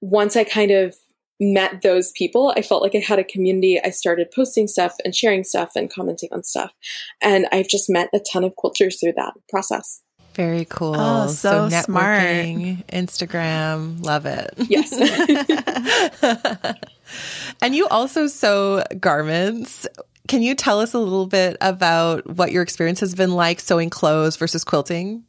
Once 0.00 0.34
I 0.36 0.44
kind 0.44 0.70
of 0.70 0.96
met 1.40 1.82
those 1.82 2.12
people, 2.12 2.52
I 2.56 2.62
felt 2.62 2.82
like 2.82 2.94
I 2.94 2.98
had 2.98 3.18
a 3.18 3.24
community. 3.24 3.80
I 3.82 3.90
started 3.90 4.30
posting 4.30 4.68
stuff 4.68 4.94
and 5.04 5.14
sharing 5.14 5.42
stuff 5.42 5.72
and 5.74 5.92
commenting 5.92 6.28
on 6.32 6.44
stuff. 6.44 6.72
And 7.20 7.46
I've 7.50 7.68
just 7.68 7.88
met 7.88 8.10
a 8.12 8.20
ton 8.20 8.44
of 8.44 8.54
quilters 8.54 9.00
through 9.00 9.14
that 9.16 9.32
process. 9.48 10.02
Very 10.34 10.64
cool. 10.66 10.94
Oh, 10.96 11.26
so, 11.26 11.68
so 11.68 11.76
networking, 11.76 12.76
smart. 12.76 12.86
Instagram, 12.88 14.04
love 14.04 14.26
it. 14.26 14.54
Yes. 14.68 14.92
and 17.62 17.74
you 17.74 17.88
also 17.88 18.26
sew 18.26 18.84
garments. 19.00 19.88
Can 20.28 20.42
you 20.42 20.54
tell 20.54 20.78
us 20.78 20.94
a 20.94 20.98
little 20.98 21.26
bit 21.26 21.56
about 21.60 22.36
what 22.36 22.52
your 22.52 22.62
experience 22.62 23.00
has 23.00 23.14
been 23.14 23.32
like 23.32 23.58
sewing 23.58 23.90
clothes 23.90 24.36
versus 24.36 24.62
quilting? 24.62 25.24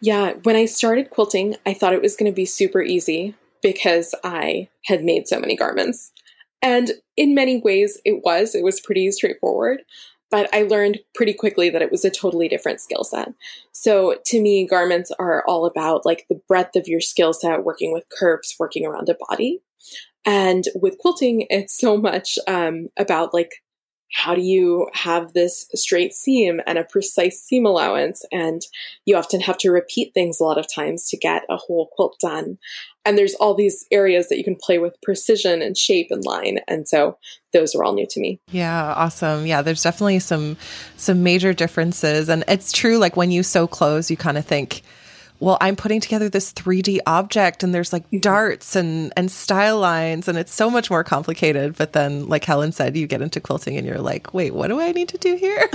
Yeah, 0.00 0.32
when 0.42 0.56
I 0.56 0.64
started 0.64 1.10
quilting, 1.10 1.56
I 1.66 1.74
thought 1.74 1.92
it 1.92 2.02
was 2.02 2.16
going 2.16 2.30
to 2.30 2.34
be 2.34 2.46
super 2.46 2.80
easy 2.80 3.34
because 3.62 4.14
I 4.24 4.68
had 4.86 5.04
made 5.04 5.28
so 5.28 5.38
many 5.38 5.56
garments. 5.56 6.12
And 6.60 6.92
in 7.16 7.34
many 7.34 7.60
ways, 7.60 8.00
it 8.04 8.22
was. 8.24 8.54
It 8.54 8.64
was 8.64 8.80
pretty 8.80 9.10
straightforward. 9.12 9.82
but 10.30 10.52
I 10.54 10.62
learned 10.62 10.98
pretty 11.14 11.32
quickly 11.32 11.70
that 11.70 11.82
it 11.82 11.90
was 11.90 12.04
a 12.04 12.10
totally 12.10 12.48
different 12.48 12.80
skill 12.80 13.04
set. 13.04 13.32
So 13.72 14.18
to 14.26 14.40
me, 14.40 14.66
garments 14.66 15.10
are 15.18 15.42
all 15.46 15.66
about 15.66 16.04
like 16.04 16.26
the 16.28 16.40
breadth 16.48 16.76
of 16.76 16.86
your 16.86 17.00
skill 17.00 17.32
set, 17.32 17.64
working 17.64 17.92
with 17.92 18.04
curves, 18.18 18.54
working 18.58 18.86
around 18.86 19.08
a 19.08 19.16
body. 19.28 19.60
And 20.26 20.64
with 20.74 20.98
quilting, 20.98 21.46
it's 21.48 21.78
so 21.78 21.96
much 21.96 22.38
um, 22.46 22.88
about 22.98 23.32
like 23.32 23.62
how 24.12 24.34
do 24.34 24.40
you 24.40 24.88
have 24.94 25.32
this 25.32 25.68
straight 25.74 26.14
seam 26.14 26.60
and 26.66 26.78
a 26.78 26.84
precise 26.84 27.42
seam 27.42 27.66
allowance? 27.66 28.24
And 28.32 28.62
you 29.04 29.16
often 29.16 29.40
have 29.40 29.58
to 29.58 29.70
repeat 29.70 30.12
things 30.14 30.40
a 30.40 30.44
lot 30.44 30.58
of 30.58 30.66
times 30.72 31.08
to 31.10 31.16
get 31.16 31.42
a 31.50 31.56
whole 31.56 31.90
quilt 31.92 32.16
done. 32.20 32.58
And 33.04 33.16
there's 33.16 33.34
all 33.34 33.54
these 33.54 33.86
areas 33.90 34.28
that 34.28 34.38
you 34.38 34.44
can 34.44 34.56
play 34.56 34.78
with 34.78 35.00
precision 35.02 35.62
and 35.62 35.76
shape 35.76 36.08
and 36.10 36.24
line. 36.24 36.58
And 36.68 36.86
so 36.88 37.18
those 37.52 37.74
are 37.74 37.84
all 37.84 37.94
new 37.94 38.06
to 38.10 38.20
me. 38.20 38.40
Yeah, 38.50 38.92
awesome. 38.94 39.46
Yeah, 39.46 39.62
there's 39.62 39.82
definitely 39.82 40.18
some 40.18 40.56
some 40.96 41.22
major 41.22 41.52
differences. 41.52 42.28
And 42.28 42.44
it's 42.48 42.72
true, 42.72 42.98
like 42.98 43.16
when 43.16 43.30
you 43.30 43.42
sew 43.42 43.66
clothes, 43.66 44.10
you 44.10 44.16
kind 44.16 44.36
of 44.36 44.44
think, 44.44 44.82
well, 45.40 45.58
I'm 45.60 45.76
putting 45.76 46.00
together 46.00 46.28
this 46.28 46.52
3D 46.52 46.98
object 47.06 47.62
and 47.62 47.74
there's 47.74 47.92
like 47.92 48.04
mm-hmm. 48.06 48.18
darts 48.18 48.74
and, 48.76 49.12
and 49.16 49.30
style 49.30 49.78
lines 49.78 50.28
and 50.28 50.36
it's 50.36 50.52
so 50.52 50.70
much 50.70 50.90
more 50.90 51.04
complicated. 51.04 51.76
But 51.76 51.92
then, 51.92 52.28
like 52.28 52.44
Helen 52.44 52.72
said, 52.72 52.96
you 52.96 53.06
get 53.06 53.22
into 53.22 53.40
quilting 53.40 53.76
and 53.76 53.86
you're 53.86 53.98
like, 53.98 54.34
wait, 54.34 54.54
what 54.54 54.68
do 54.68 54.80
I 54.80 54.92
need 54.92 55.08
to 55.10 55.18
do 55.18 55.36
here? 55.36 55.68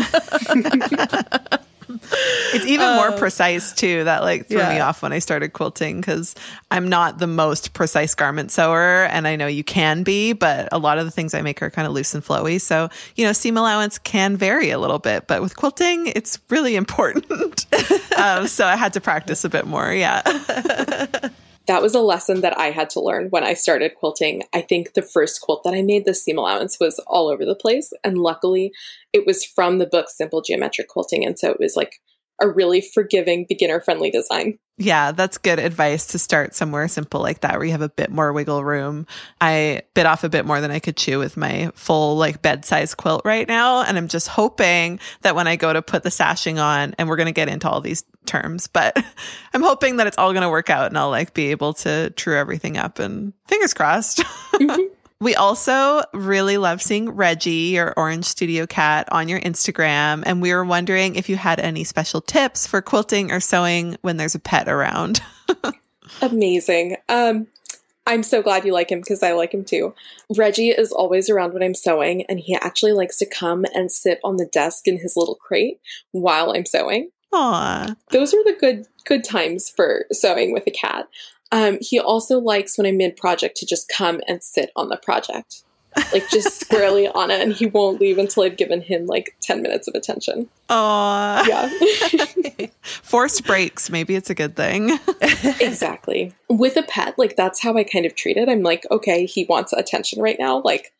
it's 1.89 2.65
even 2.65 2.85
um, 2.85 2.95
more 2.95 3.11
precise 3.13 3.73
too. 3.73 4.03
That 4.03 4.21
like 4.23 4.47
threw 4.47 4.59
yeah. 4.59 4.73
me 4.73 4.79
off 4.79 5.01
when 5.01 5.13
I 5.13 5.19
started 5.19 5.53
quilting 5.53 6.01
because 6.01 6.35
I'm 6.71 6.89
not 6.89 7.19
the 7.19 7.27
most 7.27 7.73
precise 7.73 8.15
garment 8.15 8.51
sewer, 8.51 9.07
and 9.09 9.27
I 9.27 9.35
know 9.35 9.47
you 9.47 9.63
can 9.63 10.03
be, 10.03 10.33
but 10.33 10.69
a 10.71 10.77
lot 10.77 10.97
of 10.97 11.05
the 11.05 11.11
things 11.11 11.33
I 11.33 11.41
make 11.41 11.61
are 11.61 11.69
kind 11.69 11.87
of 11.87 11.93
loose 11.93 12.13
and 12.13 12.23
flowy. 12.23 12.59
So 12.59 12.89
you 13.15 13.25
know, 13.25 13.33
seam 13.33 13.57
allowance 13.57 13.97
can 13.97 14.37
vary 14.37 14.69
a 14.69 14.79
little 14.79 14.99
bit, 14.99 15.27
but 15.27 15.41
with 15.41 15.55
quilting, 15.55 16.07
it's 16.07 16.39
really 16.49 16.75
important. 16.75 17.65
um, 18.17 18.47
so 18.47 18.65
I 18.65 18.75
had 18.75 18.93
to 18.93 19.01
practice 19.01 19.43
a 19.43 19.49
bit 19.49 19.65
more. 19.65 19.93
Yeah. 19.93 20.21
that 21.65 21.81
was 21.81 21.95
a 21.95 22.01
lesson 22.01 22.41
that 22.41 22.57
I 22.57 22.71
had 22.71 22.89
to 22.91 22.99
learn 22.99 23.29
when 23.29 23.43
I 23.43 23.53
started 23.53 23.95
quilting. 23.95 24.43
I 24.51 24.61
think 24.61 24.93
the 24.93 25.01
first 25.01 25.41
quilt 25.41 25.63
that 25.63 25.73
I 25.73 25.81
made, 25.81 26.05
the 26.05 26.13
seam 26.13 26.37
allowance 26.37 26.77
was 26.79 26.99
all 27.07 27.29
over 27.29 27.45
the 27.45 27.55
place. 27.55 27.93
And 28.03 28.17
luckily, 28.17 28.73
it 29.13 29.25
was 29.25 29.45
from 29.45 29.77
the 29.79 29.85
book 29.85 30.09
Simple 30.09 30.41
Geometric 30.41 30.89
Quilting. 30.89 31.25
And 31.25 31.39
so 31.39 31.51
it 31.51 31.59
was 31.59 31.75
like 31.75 32.01
a 32.41 32.47
really 32.47 32.81
forgiving, 32.81 33.45
beginner 33.47 33.79
friendly 33.79 34.11
design. 34.11 34.57
Yeah, 34.77 35.11
that's 35.11 35.37
good 35.37 35.59
advice 35.59 36.07
to 36.07 36.19
start 36.19 36.55
somewhere 36.55 36.87
simple 36.87 37.21
like 37.21 37.41
that 37.41 37.53
where 37.57 37.65
you 37.65 37.71
have 37.73 37.83
a 37.83 37.89
bit 37.89 38.09
more 38.09 38.33
wiggle 38.33 38.63
room. 38.63 39.05
I 39.39 39.83
bit 39.93 40.07
off 40.07 40.23
a 40.23 40.29
bit 40.29 40.45
more 40.45 40.61
than 40.61 40.71
I 40.71 40.79
could 40.79 40.97
chew 40.97 41.19
with 41.19 41.37
my 41.37 41.71
full 41.75 42.17
like 42.17 42.41
bed 42.41 42.65
size 42.65 42.95
quilt 42.95 43.21
right 43.23 43.47
now. 43.47 43.83
And 43.83 43.97
I'm 43.97 44.07
just 44.07 44.27
hoping 44.27 44.99
that 45.21 45.35
when 45.35 45.47
I 45.47 45.57
go 45.57 45.71
to 45.71 45.83
put 45.83 46.01
the 46.01 46.09
sashing 46.09 46.57
on, 46.57 46.95
and 46.97 47.07
we're 47.07 47.17
going 47.17 47.27
to 47.27 47.33
get 47.33 47.49
into 47.49 47.69
all 47.69 47.81
these 47.81 48.03
terms, 48.25 48.65
but 48.65 48.97
I'm 49.53 49.61
hoping 49.61 49.97
that 49.97 50.07
it's 50.07 50.17
all 50.17 50.33
going 50.33 50.43
to 50.43 50.49
work 50.49 50.71
out 50.71 50.87
and 50.87 50.97
I'll 50.97 51.11
like 51.11 51.35
be 51.35 51.51
able 51.51 51.73
to 51.75 52.09
true 52.11 52.37
everything 52.37 52.77
up 52.77 52.97
and 52.97 53.33
fingers 53.47 53.73
crossed. 53.73 54.23
Mm-hmm. 54.53 54.93
We 55.23 55.35
also 55.35 56.01
really 56.13 56.57
love 56.57 56.81
seeing 56.81 57.09
Reggie, 57.09 57.71
your 57.71 57.93
orange 57.95 58.25
studio 58.25 58.67
cat, 58.67 59.07
on 59.09 59.29
your 59.29 59.39
Instagram. 59.39 60.21
And 60.25 60.41
we 60.41 60.53
were 60.53 60.65
wondering 60.65 61.15
if 61.15 61.29
you 61.29 61.37
had 61.37 61.61
any 61.61 61.85
special 61.85 62.19
tips 62.19 62.67
for 62.67 62.81
quilting 62.81 63.31
or 63.31 63.39
sewing 63.39 63.95
when 64.01 64.17
there's 64.17 64.35
a 64.35 64.39
pet 64.39 64.67
around. 64.67 65.21
Amazing. 66.21 66.97
Um, 67.07 67.47
I'm 68.05 68.21
so 68.21 68.41
glad 68.41 68.65
you 68.65 68.73
like 68.73 68.91
him 68.91 68.99
because 68.99 69.23
I 69.23 69.31
like 69.31 69.53
him 69.53 69.63
too. 69.63 69.95
Reggie 70.35 70.71
is 70.71 70.91
always 70.91 71.29
around 71.29 71.53
when 71.53 71.63
I'm 71.63 71.73
sewing, 71.73 72.25
and 72.25 72.37
he 72.37 72.55
actually 72.55 72.91
likes 72.91 73.17
to 73.19 73.25
come 73.25 73.65
and 73.73 73.89
sit 73.89 74.19
on 74.25 74.35
the 74.35 74.45
desk 74.45 74.89
in 74.89 74.97
his 74.97 75.15
little 75.15 75.35
crate 75.35 75.79
while 76.11 76.51
I'm 76.51 76.65
sewing. 76.65 77.11
Aww. 77.33 77.95
Those 78.09 78.33
are 78.33 78.43
the 78.43 78.57
good 78.59 78.87
good 79.05 79.23
times 79.23 79.69
for 79.69 80.05
sewing 80.11 80.51
with 80.51 80.67
a 80.67 80.71
cat. 80.71 81.07
Um, 81.53 81.77
he 81.79 81.99
also 81.99 82.39
likes 82.39 82.79
when 82.79 82.87
I'm 82.87 82.97
mid 82.97 83.15
project 83.15 83.57
to 83.57 83.65
just 83.67 83.87
come 83.87 84.21
and 84.27 84.41
sit 84.41 84.71
on 84.75 84.89
the 84.89 84.97
project, 84.97 85.61
like 86.11 86.27
just 86.29 86.59
squarely 86.59 87.07
on 87.07 87.29
it, 87.29 87.41
and 87.41 87.53
he 87.53 87.67
won't 87.67 88.01
leave 88.01 88.17
until 88.17 88.41
I've 88.41 88.57
given 88.57 88.81
him 88.81 89.05
like 89.05 89.37
10 89.41 89.61
minutes 89.61 89.87
of 89.87 89.93
attention. 89.93 90.49
Aww. 90.69 91.47
Yeah. 91.47 92.67
Forced 92.81 93.45
breaks. 93.45 93.91
Maybe 93.91 94.15
it's 94.15 94.31
a 94.31 94.35
good 94.35 94.55
thing. 94.55 94.97
exactly. 95.61 96.33
With 96.49 96.75
a 96.75 96.83
pet, 96.83 97.19
like 97.19 97.35
that's 97.35 97.61
how 97.61 97.77
I 97.77 97.83
kind 97.83 98.07
of 98.07 98.15
treat 98.15 98.37
it. 98.37 98.49
I'm 98.49 98.63
like, 98.63 98.87
okay, 98.89 99.27
he 99.27 99.45
wants 99.45 99.73
attention 99.73 100.23
right 100.23 100.37
now. 100.39 100.59
Like, 100.65 100.91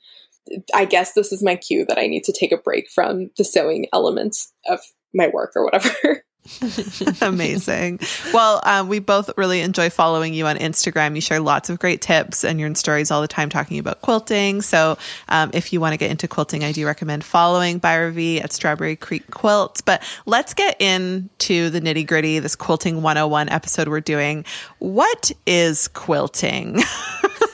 I 0.76 0.86
guess 0.86 1.14
this 1.14 1.32
is 1.32 1.42
my 1.42 1.56
cue 1.56 1.84
that 1.88 1.98
I 1.98 2.06
need 2.06 2.26
to 2.26 2.32
take 2.32 2.52
a 2.52 2.58
break 2.58 2.92
from 2.92 3.32
the 3.38 3.44
sewing 3.44 3.88
element 3.92 4.38
of 4.68 4.82
my 5.16 5.30
work 5.30 5.54
or 5.56 5.66
whatever. 5.66 6.24
Amazing. 7.22 8.00
Well, 8.34 8.62
um, 8.64 8.88
we 8.88 9.00
both 9.00 9.30
really 9.38 9.62
enjoy 9.62 9.90
following 9.90 10.34
you 10.34 10.46
on 10.48 10.58
Instagram. 10.58 11.16
You 11.16 11.22
share 11.22 11.40
lots 11.40 11.70
of 11.70 11.80
great 11.80 12.02
tips 12.02 12.44
and 12.44 12.60
you're 12.60 12.68
in 12.68 12.76
stories 12.76 13.12
all 13.12 13.22
the 13.22 13.28
time 13.28 13.50
talking 13.50 13.80
about 13.80 14.02
quilting. 14.02 14.62
So, 14.62 14.98
um, 15.30 15.52
if 15.54 15.72
you 15.72 15.80
want 15.80 15.94
to 15.94 15.98
get 15.98 16.12
into 16.12 16.28
quilting, 16.28 16.64
I 16.64 16.72
do 16.72 16.86
recommend 16.86 17.24
following 17.24 17.80
Bhairavi 17.80 18.44
at 18.44 18.52
Strawberry 18.52 18.96
Creek 18.96 19.30
Quilts. 19.32 19.82
But 19.82 20.04
let's 20.26 20.54
get 20.54 20.80
into 20.82 21.70
the 21.70 21.82
nitty 21.82 22.08
gritty, 22.08 22.40
this 22.40 22.56
Quilting 22.56 23.02
101 23.02 23.50
episode 23.50 23.88
we're 23.88 24.02
doing. 24.02 24.46
What 24.80 25.32
is 25.46 25.88
quilting? 25.90 26.82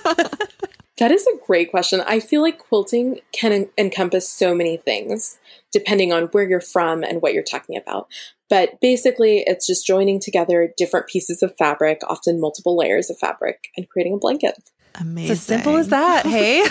that 1.00 1.12
is 1.12 1.26
a 1.28 1.46
great 1.46 1.72
question. 1.72 2.02
I 2.02 2.20
feel 2.20 2.42
like 2.42 2.60
quilting 2.60 3.20
can 3.32 3.52
en- 3.52 3.70
encompass 3.78 4.30
so 4.30 4.54
many 4.54 4.78
things 4.78 5.38
depending 5.72 6.12
on 6.12 6.24
where 6.26 6.48
you're 6.48 6.62
from 6.62 7.04
and 7.04 7.22
what 7.22 7.34
you're 7.34 7.44
talking 7.44 7.78
about. 7.78 8.08
But 8.50 8.82
basically, 8.82 9.44
it's 9.46 9.68
just 9.68 9.86
joining 9.86 10.20
together 10.20 10.74
different 10.76 11.08
pieces 11.08 11.44
of 11.44 11.56
fabric, 11.58 12.02
often 12.08 12.40
multiple 12.40 12.76
layers 12.76 13.10
of 13.10 13.20
fabric, 13.20 13.70
and 13.78 13.88
creating 13.88 14.16
a 14.16 14.18
blanket. 14.18 14.72
Amazing. 14.96 15.32
It's 15.32 15.42
as 15.42 15.46
simple 15.46 15.78
as 15.78 15.90
that, 15.90 16.26
hey? 16.26 16.64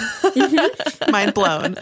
Mind 1.11 1.35
blown. 1.35 1.77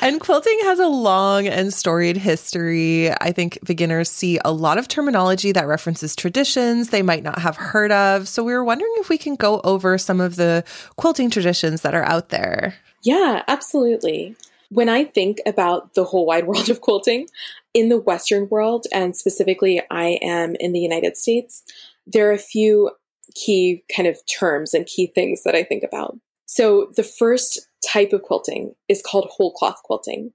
and 0.00 0.20
quilting 0.20 0.58
has 0.62 0.78
a 0.78 0.86
long 0.86 1.46
and 1.46 1.72
storied 1.72 2.16
history. 2.16 3.10
I 3.10 3.32
think 3.32 3.58
beginners 3.64 4.10
see 4.10 4.38
a 4.44 4.52
lot 4.52 4.78
of 4.78 4.88
terminology 4.88 5.52
that 5.52 5.66
references 5.66 6.14
traditions 6.14 6.90
they 6.90 7.02
might 7.02 7.22
not 7.22 7.38
have 7.40 7.56
heard 7.56 7.92
of. 7.92 8.28
So 8.28 8.44
we 8.44 8.52
were 8.52 8.64
wondering 8.64 8.92
if 8.96 9.08
we 9.08 9.18
can 9.18 9.36
go 9.36 9.60
over 9.64 9.98
some 9.98 10.20
of 10.20 10.36
the 10.36 10.64
quilting 10.96 11.30
traditions 11.30 11.82
that 11.82 11.94
are 11.94 12.04
out 12.04 12.28
there. 12.28 12.74
Yeah, 13.02 13.42
absolutely. 13.48 14.36
When 14.70 14.88
I 14.88 15.04
think 15.04 15.40
about 15.44 15.94
the 15.94 16.04
whole 16.04 16.26
wide 16.26 16.46
world 16.48 16.70
of 16.70 16.80
quilting, 16.80 17.28
in 17.74 17.88
the 17.88 17.98
Western 17.98 18.48
world, 18.48 18.86
and 18.92 19.16
specifically 19.16 19.82
I 19.90 20.18
am 20.22 20.54
in 20.60 20.72
the 20.72 20.80
United 20.80 21.16
States, 21.16 21.62
there 22.06 22.28
are 22.28 22.32
a 22.32 22.38
few 22.38 22.90
key 23.34 23.84
kind 23.94 24.08
of 24.08 24.18
terms 24.26 24.74
and 24.74 24.86
key 24.86 25.06
things 25.06 25.42
that 25.44 25.54
I 25.54 25.62
think 25.62 25.82
about. 25.82 26.18
So 26.46 26.92
the 26.96 27.02
first 27.02 27.60
type 27.86 28.12
of 28.12 28.22
quilting 28.22 28.74
is 28.88 29.02
called 29.02 29.28
whole 29.30 29.52
cloth 29.52 29.80
quilting. 29.84 30.32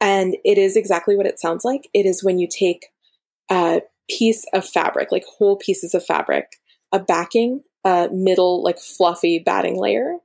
And 0.00 0.36
it 0.44 0.58
is 0.58 0.76
exactly 0.76 1.16
what 1.16 1.26
it 1.26 1.40
sounds 1.40 1.64
like. 1.64 1.88
It 1.92 2.06
is 2.06 2.22
when 2.22 2.38
you 2.38 2.48
take 2.48 2.86
a 3.50 3.82
piece 4.08 4.44
of 4.54 4.66
fabric, 4.66 5.12
like 5.12 5.24
whole 5.24 5.56
pieces 5.56 5.94
of 5.94 6.04
fabric, 6.04 6.52
a 6.92 6.98
backing, 6.98 7.62
a 7.84 8.08
middle, 8.12 8.62
like 8.62 8.78
fluffy 8.78 9.38
batting 9.38 9.78
layer, 9.78 10.18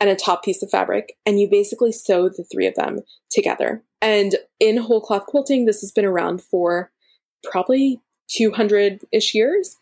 and 0.00 0.08
a 0.08 0.16
top 0.16 0.42
piece 0.42 0.62
of 0.62 0.70
fabric, 0.70 1.16
and 1.26 1.38
you 1.38 1.48
basically 1.48 1.92
sew 1.92 2.28
the 2.28 2.44
three 2.50 2.66
of 2.66 2.74
them 2.74 3.00
together. 3.30 3.82
And 4.00 4.36
in 4.58 4.78
whole 4.78 5.02
cloth 5.02 5.26
quilting, 5.26 5.66
this 5.66 5.82
has 5.82 5.92
been 5.92 6.06
around 6.06 6.42
for 6.42 6.90
probably 7.44 8.00
200 8.28 9.04
ish 9.12 9.34
years. 9.34 9.76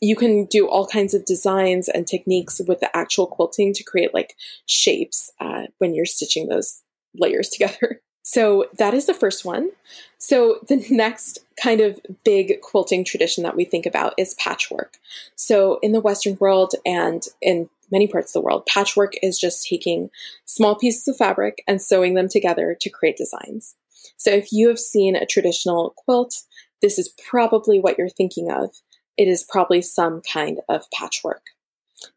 You 0.00 0.16
can 0.16 0.44
do 0.46 0.68
all 0.68 0.86
kinds 0.86 1.14
of 1.14 1.24
designs 1.24 1.88
and 1.88 2.06
techniques 2.06 2.60
with 2.66 2.80
the 2.80 2.96
actual 2.96 3.26
quilting 3.26 3.72
to 3.74 3.84
create 3.84 4.14
like 4.14 4.36
shapes 4.66 5.30
uh, 5.40 5.62
when 5.78 5.94
you're 5.94 6.06
stitching 6.06 6.48
those 6.48 6.82
layers 7.14 7.48
together. 7.48 8.00
So 8.22 8.66
that 8.76 8.92
is 8.92 9.06
the 9.06 9.14
first 9.14 9.46
one. 9.46 9.70
So 10.18 10.58
the 10.68 10.84
next 10.90 11.38
kind 11.62 11.80
of 11.80 11.98
big 12.24 12.60
quilting 12.60 13.02
tradition 13.02 13.42
that 13.44 13.56
we 13.56 13.64
think 13.64 13.86
about 13.86 14.12
is 14.18 14.34
patchwork. 14.34 14.98
So 15.34 15.78
in 15.82 15.92
the 15.92 16.00
Western 16.00 16.36
world 16.38 16.74
and 16.84 17.22
in 17.40 17.70
many 17.90 18.06
parts 18.06 18.30
of 18.30 18.34
the 18.34 18.44
world, 18.44 18.66
patchwork 18.66 19.14
is 19.22 19.38
just 19.38 19.66
taking 19.66 20.10
small 20.44 20.74
pieces 20.74 21.08
of 21.08 21.16
fabric 21.16 21.64
and 21.66 21.80
sewing 21.80 22.14
them 22.14 22.28
together 22.28 22.76
to 22.78 22.90
create 22.90 23.16
designs. 23.16 23.76
So 24.18 24.30
if 24.30 24.52
you 24.52 24.68
have 24.68 24.78
seen 24.78 25.16
a 25.16 25.24
traditional 25.24 25.94
quilt, 25.96 26.42
this 26.82 26.98
is 26.98 27.14
probably 27.28 27.80
what 27.80 27.96
you're 27.96 28.08
thinking 28.08 28.50
of. 28.50 28.74
It 29.18 29.28
is 29.28 29.44
probably 29.44 29.82
some 29.82 30.22
kind 30.22 30.60
of 30.68 30.90
patchwork. 30.90 31.42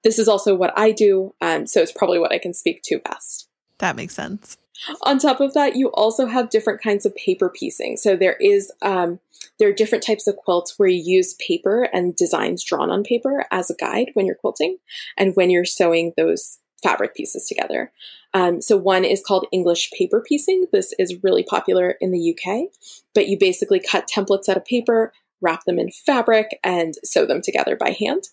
This 0.03 0.19
is 0.19 0.27
also 0.27 0.55
what 0.55 0.73
I 0.77 0.91
do, 0.91 1.33
um, 1.41 1.67
so 1.67 1.81
it's 1.81 1.91
probably 1.91 2.19
what 2.19 2.31
I 2.31 2.37
can 2.37 2.53
speak 2.53 2.83
to 2.83 2.99
best. 2.99 3.49
That 3.79 3.95
makes 3.95 4.13
sense. 4.13 4.57
On 5.03 5.19
top 5.19 5.41
of 5.41 5.53
that, 5.53 5.75
you 5.75 5.89
also 5.89 6.27
have 6.27 6.49
different 6.49 6.81
kinds 6.81 7.05
of 7.05 7.15
paper 7.15 7.49
piecing. 7.49 7.97
So 7.97 8.15
there 8.15 8.37
is 8.39 8.71
um, 8.81 9.19
there 9.59 9.69
are 9.69 9.73
different 9.73 10.03
types 10.03 10.27
of 10.27 10.37
quilts 10.37 10.77
where 10.77 10.89
you 10.89 11.01
use 11.03 11.35
paper 11.35 11.83
and 11.93 12.15
designs 12.15 12.63
drawn 12.63 12.89
on 12.89 13.03
paper 13.03 13.45
as 13.51 13.69
a 13.69 13.75
guide 13.75 14.11
when 14.13 14.25
you're 14.25 14.35
quilting, 14.35 14.77
and 15.17 15.35
when 15.35 15.49
you're 15.49 15.65
sewing 15.65 16.13
those 16.15 16.59
fabric 16.81 17.15
pieces 17.15 17.45
together. 17.45 17.91
Um, 18.33 18.61
so 18.61 18.77
one 18.77 19.03
is 19.03 19.21
called 19.21 19.47
English 19.51 19.91
paper 19.91 20.23
piecing. 20.25 20.67
This 20.71 20.93
is 20.97 21.23
really 21.23 21.43
popular 21.43 21.95
in 22.01 22.11
the 22.11 22.35
UK, 22.35 22.69
but 23.13 23.27
you 23.27 23.37
basically 23.37 23.79
cut 23.79 24.07
templates 24.07 24.49
out 24.49 24.57
of 24.57 24.65
paper, 24.65 25.13
wrap 25.41 25.65
them 25.65 25.79
in 25.79 25.89
fabric, 26.05 26.59
and 26.63 26.93
sew 27.03 27.25
them 27.25 27.41
together 27.41 27.75
by 27.75 27.95
hand. 27.97 28.23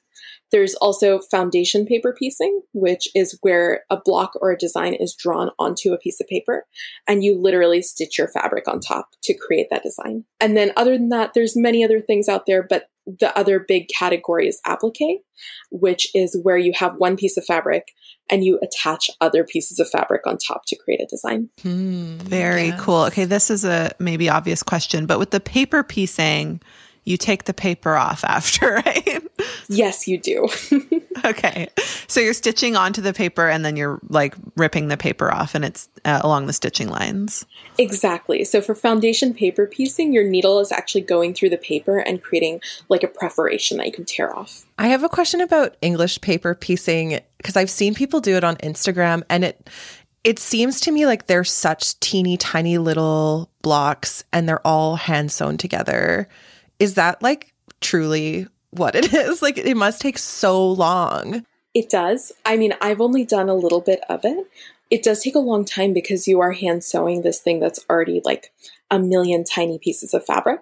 There's 0.51 0.75
also 0.77 1.21
foundation 1.31 1.85
paper 1.85 2.15
piecing, 2.19 2.63
which 2.73 3.09
is 3.15 3.39
where 3.43 3.85
a 3.91 3.99
block 4.03 4.33
or 4.41 4.51
a 4.51 4.59
design 4.59 4.95
is 4.95 5.15
drawn 5.15 5.51
onto 5.59 5.93
a 5.93 5.99
piece 5.99 6.21
of 6.21 6.27
paper 6.27 6.67
and 7.07 7.23
you 7.23 7.39
literally 7.39 7.83
stitch 7.83 8.19
your 8.19 8.29
fabric 8.29 8.67
on 8.67 8.81
top 8.81 9.11
to 9.25 9.35
create 9.35 9.69
that 9.71 9.83
design. 9.83 10.25
And 10.41 10.57
then 10.57 10.73
other 10.77 10.97
than 10.97 11.11
that, 11.11 11.35
there's 11.35 11.57
many 11.57 11.85
other 11.85 12.01
things 12.01 12.29
out 12.29 12.47
there, 12.47 12.63
but 12.63 12.89
the 13.07 13.37
other 13.39 13.59
big 13.59 13.89
category 13.89 14.49
is 14.49 14.61
applique, 14.67 15.23
which 15.71 16.09
is 16.15 16.39
where 16.43 16.59
you 16.59 16.73
have 16.75 16.97
one 16.97 17.17
piece 17.17 17.37
of 17.37 17.45
fabric 17.45 17.93
and 18.31 18.45
you 18.45 18.59
attach 18.63 19.11
other 19.21 19.45
pieces 19.45 19.79
of 19.79 19.89
fabric 19.89 20.27
on 20.27 20.37
top 20.37 20.67
to 20.67 20.77
create 20.77 21.01
a 21.01 21.07
design. 21.07 21.49
Hmm, 21.63 22.19
Very 22.19 22.67
yes. 22.69 22.81
cool. 22.81 23.05
Okay, 23.05 23.25
this 23.25 23.51
is 23.51 23.65
a 23.65 23.93
maybe 23.99 24.29
obvious 24.29 24.63
question, 24.63 25.07
but 25.07 25.19
with 25.19 25.31
the 25.31 25.41
paper 25.41 25.83
piecing, 25.83 26.61
you 27.09 27.17
take 27.17 27.45
the 27.45 27.55
paper 27.55 27.97
off 27.97 28.23
after, 28.25 28.75
right? 28.87 29.23
Yes, 29.69 30.07
you 30.07 30.19
do. 30.19 30.49
okay. 31.25 31.69
So 32.07 32.21
you're 32.21 32.35
stitching 32.35 32.77
onto 32.77 33.01
the 33.01 33.15
paper 33.15 33.49
and 33.49 33.65
then 33.65 33.77
you're 33.77 33.99
like 34.09 34.35
ripping 34.57 34.89
the 34.89 34.97
paper 34.97 35.33
off 35.33 35.55
and 35.55 35.65
it's 35.65 35.89
uh, 36.05 36.21
along 36.23 36.47
the 36.47 36.53
stitching 36.53 36.89
lines. 36.89 37.47
Exactly. 37.79 38.45
So 38.45 38.61
for 38.61 38.75
foundation 38.75 39.33
paper 39.33 39.67
piecing, 39.67 40.13
your 40.13 40.25
needle 40.25 40.61
is 40.61 40.71
actually 40.71 41.01
going 41.01 41.33
through 41.33 41.51
the 41.51 41.57
paper 41.57 41.99
and 41.99 42.23
creating 42.23 42.61
like 42.91 43.03
a 43.03 43.09
perforation 43.09 43.79
that 43.79 43.87
you 43.87 43.93
can 43.93 44.05
tear 44.05 44.37
off. 44.37 44.67
I 44.79 44.89
have 44.89 45.03
a 45.03 45.09
question 45.09 45.41
about 45.41 45.77
English 45.81 46.21
paper 46.21 46.55
piecing 46.55 47.21
because 47.39 47.57
I've 47.57 47.71
seen 47.71 47.95
people 47.95 48.21
do 48.21 48.37
it 48.37 48.45
on 48.45 48.57
Instagram 48.57 49.23
and 49.31 49.45
it 49.45 49.71
it 50.25 50.39
seems 50.39 50.81
to 50.81 50.93
me 50.93 51.07
like 51.07 51.27
they're 51.27 51.45
such 51.45 51.99
teeny 52.01 52.37
tiny 52.37 52.77
little 52.77 53.51
blocks 53.63 54.25
and 54.33 54.49
they're 54.49 54.67
all 54.67 54.97
hand 54.97 55.33
sewn 55.33 55.57
together. 55.57 56.29
Is 56.79 56.95
that 56.95 57.23
like 57.23 57.53
truly 57.81 58.47
what 58.71 58.95
it 58.95 59.13
is? 59.15 59.43
Like 59.43 59.59
it 59.59 59.77
must 59.77 60.01
take 60.01 60.19
so 60.19 60.71
long. 60.71 61.45
It 61.75 61.91
does. 61.91 62.33
I 62.45 62.57
mean, 62.57 62.75
I've 62.81 63.01
only 63.01 63.25
done 63.25 63.49
a 63.49 63.55
little 63.55 63.81
bit 63.81 64.01
of 64.09 64.25
it. 64.25 64.47
It 64.91 65.03
does 65.03 65.23
take 65.23 65.35
a 65.35 65.41
long 65.41 65.65
time 65.65 65.93
because 65.93 66.27
you 66.27 66.41
are 66.41 66.53
hand 66.53 66.83
sewing 66.83 67.23
this 67.23 67.41
thing 67.41 67.61
that's 67.61 67.85
already 67.91 68.23
like 68.25 68.53
a 68.91 68.99
million 68.99 69.45
tiny 69.45 69.79
pieces 69.79 70.15
of 70.15 70.25
fabric 70.25 70.61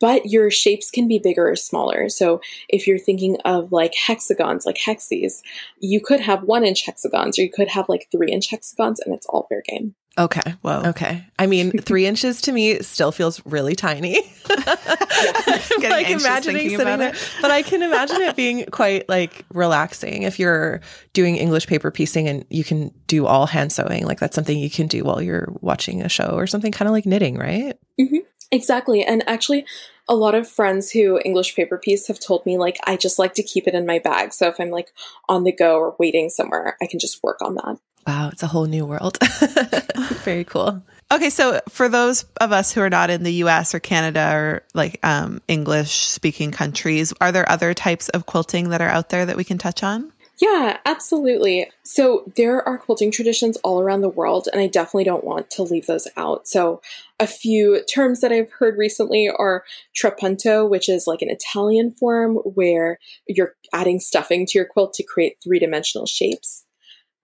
but 0.00 0.26
your 0.26 0.50
shapes 0.50 0.90
can 0.90 1.08
be 1.08 1.18
bigger 1.18 1.48
or 1.48 1.56
smaller. 1.56 2.08
So 2.08 2.40
if 2.68 2.86
you're 2.86 2.98
thinking 2.98 3.38
of 3.44 3.72
like 3.72 3.94
hexagons, 3.94 4.66
like 4.66 4.76
hexes, 4.76 5.42
you 5.80 6.00
could 6.00 6.20
have 6.20 6.42
one 6.42 6.64
inch 6.64 6.84
hexagons 6.84 7.38
or 7.38 7.42
you 7.42 7.50
could 7.50 7.68
have 7.68 7.88
like 7.88 8.08
three 8.10 8.30
inch 8.30 8.50
hexagons 8.50 9.00
and 9.00 9.14
it's 9.14 9.26
all 9.26 9.46
fair 9.48 9.62
game. 9.66 9.94
Okay. 10.18 10.54
Well, 10.62 10.86
Okay. 10.86 11.26
I 11.38 11.46
mean, 11.46 11.70
three 11.82 12.06
inches 12.06 12.40
to 12.42 12.52
me 12.52 12.80
still 12.80 13.12
feels 13.12 13.44
really 13.44 13.74
tiny. 13.74 14.32
like 14.48 16.10
imagining 16.10 16.70
sitting 16.70 16.98
there, 16.98 17.14
but 17.42 17.50
I 17.50 17.62
can 17.62 17.82
imagine 17.82 18.22
it 18.22 18.36
being 18.36 18.64
quite 18.66 19.08
like 19.08 19.44
relaxing 19.52 20.22
if 20.22 20.38
you're 20.38 20.80
doing 21.12 21.36
English 21.36 21.66
paper 21.66 21.90
piecing 21.90 22.28
and 22.28 22.44
you 22.48 22.64
can 22.64 22.92
do 23.06 23.26
all 23.26 23.46
hand 23.46 23.72
sewing. 23.72 24.06
Like 24.06 24.18
that's 24.18 24.34
something 24.34 24.58
you 24.58 24.70
can 24.70 24.86
do 24.86 25.04
while 25.04 25.20
you're 25.20 25.52
watching 25.60 26.02
a 26.02 26.08
show 26.08 26.30
or 26.30 26.46
something 26.46 26.72
kind 26.72 26.88
of 26.88 26.92
like 26.92 27.06
knitting, 27.06 27.36
right? 27.36 27.78
Mm-hmm. 28.00 28.18
Exactly. 28.50 29.04
And 29.04 29.28
actually, 29.28 29.66
a 30.08 30.14
lot 30.14 30.34
of 30.34 30.48
friends 30.48 30.90
who 30.90 31.20
English 31.24 31.56
paper 31.56 31.78
piece 31.78 32.06
have 32.06 32.20
told 32.20 32.46
me, 32.46 32.58
like, 32.58 32.78
I 32.86 32.96
just 32.96 33.18
like 33.18 33.34
to 33.34 33.42
keep 33.42 33.66
it 33.66 33.74
in 33.74 33.86
my 33.86 33.98
bag. 33.98 34.32
So 34.32 34.48
if 34.48 34.60
I'm 34.60 34.70
like 34.70 34.92
on 35.28 35.44
the 35.44 35.52
go 35.52 35.78
or 35.78 35.96
waiting 35.98 36.30
somewhere, 36.30 36.76
I 36.80 36.86
can 36.86 37.00
just 37.00 37.22
work 37.22 37.42
on 37.42 37.56
that. 37.56 37.78
Wow, 38.06 38.30
it's 38.32 38.42
a 38.42 38.46
whole 38.46 38.66
new 38.66 38.86
world. 38.86 39.18
Very 40.24 40.44
cool. 40.44 40.82
Okay, 41.10 41.30
so 41.30 41.60
for 41.68 41.88
those 41.88 42.24
of 42.40 42.52
us 42.52 42.72
who 42.72 42.80
are 42.80 42.90
not 42.90 43.10
in 43.10 43.22
the 43.22 43.34
US 43.44 43.74
or 43.74 43.80
Canada 43.80 44.32
or 44.32 44.62
like 44.74 44.98
um, 45.04 45.40
English 45.48 46.06
speaking 46.06 46.50
countries, 46.50 47.12
are 47.20 47.32
there 47.32 47.48
other 47.48 47.74
types 47.74 48.08
of 48.10 48.26
quilting 48.26 48.70
that 48.70 48.80
are 48.80 48.88
out 48.88 49.10
there 49.10 49.26
that 49.26 49.36
we 49.36 49.44
can 49.44 49.58
touch 49.58 49.82
on? 49.82 50.12
Yeah, 50.38 50.76
absolutely. 50.84 51.70
So 51.82 52.30
there 52.36 52.66
are 52.68 52.76
quilting 52.76 53.10
traditions 53.10 53.56
all 53.58 53.80
around 53.80 54.02
the 54.02 54.08
world, 54.10 54.48
and 54.52 54.60
I 54.60 54.66
definitely 54.66 55.04
don't 55.04 55.24
want 55.24 55.48
to 55.52 55.62
leave 55.62 55.86
those 55.86 56.06
out. 56.16 56.46
So 56.46 56.82
a 57.18 57.26
few 57.26 57.82
terms 57.84 58.20
that 58.20 58.32
I've 58.32 58.50
heard 58.50 58.76
recently 58.76 59.30
are 59.30 59.64
trapunto, 59.96 60.68
which 60.68 60.90
is 60.90 61.06
like 61.06 61.22
an 61.22 61.30
Italian 61.30 61.90
form 61.90 62.36
where 62.36 62.98
you're 63.26 63.54
adding 63.72 63.98
stuffing 63.98 64.44
to 64.46 64.58
your 64.58 64.66
quilt 64.66 64.92
to 64.94 65.02
create 65.02 65.38
three 65.42 65.58
dimensional 65.58 66.06
shapes. 66.06 66.65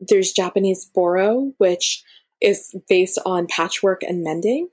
There's 0.08 0.32
Japanese 0.32 0.84
boro, 0.84 1.52
which 1.58 2.02
is 2.40 2.74
based 2.88 3.18
on 3.24 3.46
patchwork 3.46 4.02
and 4.02 4.22
mending. 4.22 4.68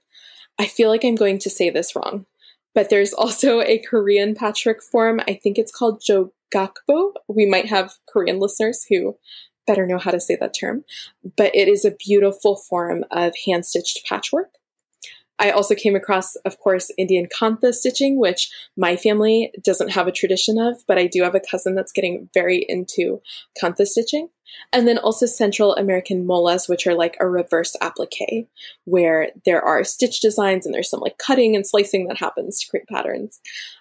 I 0.58 0.66
feel 0.66 0.90
like 0.90 1.06
I'm 1.06 1.16
going 1.16 1.40
to 1.40 1.50
say 1.50 1.70
this 1.70 1.96
wrong, 1.96 2.26
but 2.74 2.90
there's 2.90 3.14
also 3.14 3.62
a 3.62 3.80
Korean 3.80 4.36
patchwork 4.36 4.82
form. 4.82 5.22
I 5.28 5.36
think 5.36 5.58
it's 5.58 5.72
called 5.72 6.02
jo 6.06 6.34
gakbo. 6.54 7.14
We 7.28 7.46
might 7.46 7.68
have 7.68 7.94
Korean 8.12 8.40
listeners 8.40 8.86
who 8.90 9.18
better 9.68 9.86
know 9.86 10.00
how 10.00 10.12
to 10.12 10.20
say 10.20 10.36
that 10.40 10.56
term, 10.60 10.84
but 11.38 11.56
it 11.56 11.68
is 11.68 11.86
a 11.86 11.92
beautiful 11.92 12.56
form 12.56 13.06
of 13.12 13.34
hand 13.46 13.66
stitched 13.66 14.06
patchwork. 14.08 14.50
I 15.38 15.52
also 15.52 15.74
came 15.74 15.96
across, 15.96 16.36
of 16.38 16.60
course, 16.60 16.92
Indian 16.98 17.28
kantha 17.28 17.74
stitching, 17.74 18.20
which 18.20 18.52
my 18.76 18.98
family 18.98 19.54
doesn't 19.64 19.92
have 19.92 20.08
a 20.08 20.12
tradition 20.12 20.60
of, 20.60 20.84
but 20.86 20.98
I 20.98 21.08
do 21.08 21.24
have 21.24 21.36
a 21.36 21.40
cousin 21.40 21.76
that's 21.76 21.94
getting 21.94 22.30
very 22.34 22.66
into 22.68 23.22
kantha 23.62 23.86
stitching. 23.86 24.30
And 24.72 24.88
then 24.88 24.98
also 24.98 25.26
Central 25.26 25.76
American 25.76 26.26
molas, 26.26 26.70
which 26.70 26.86
are 26.86 26.94
like 26.94 27.18
a 27.20 27.28
reverse 27.28 27.76
applique, 27.82 28.48
where 28.86 29.30
there 29.46 29.62
are 29.62 29.84
stitch 29.84 30.22
designs 30.22 30.66
and 30.66 30.76
there's 30.76 30.90
some 30.90 31.00
like 31.00 31.18
cutting 31.18 31.56
and 31.56 31.66
slicing 31.66 32.08
that 32.08 32.18
happens 32.18 32.60
to 32.60 32.70
create 32.70 32.88
patterns. 32.88 33.40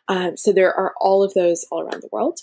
Um, 0.08 0.36
so 0.36 0.52
there 0.52 0.74
are 0.74 0.94
all 1.00 1.22
of 1.22 1.34
those 1.34 1.66
all 1.70 1.82
around 1.82 2.02
the 2.02 2.08
world. 2.10 2.40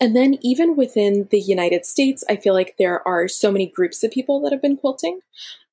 And 0.00 0.14
then, 0.14 0.36
even 0.42 0.76
within 0.76 1.26
the 1.30 1.40
United 1.40 1.86
States, 1.86 2.22
I 2.28 2.36
feel 2.36 2.52
like 2.52 2.76
there 2.78 3.06
are 3.08 3.28
so 3.28 3.50
many 3.50 3.66
groups 3.66 4.02
of 4.02 4.10
people 4.10 4.40
that 4.42 4.52
have 4.52 4.60
been 4.60 4.76
quilting. 4.76 5.20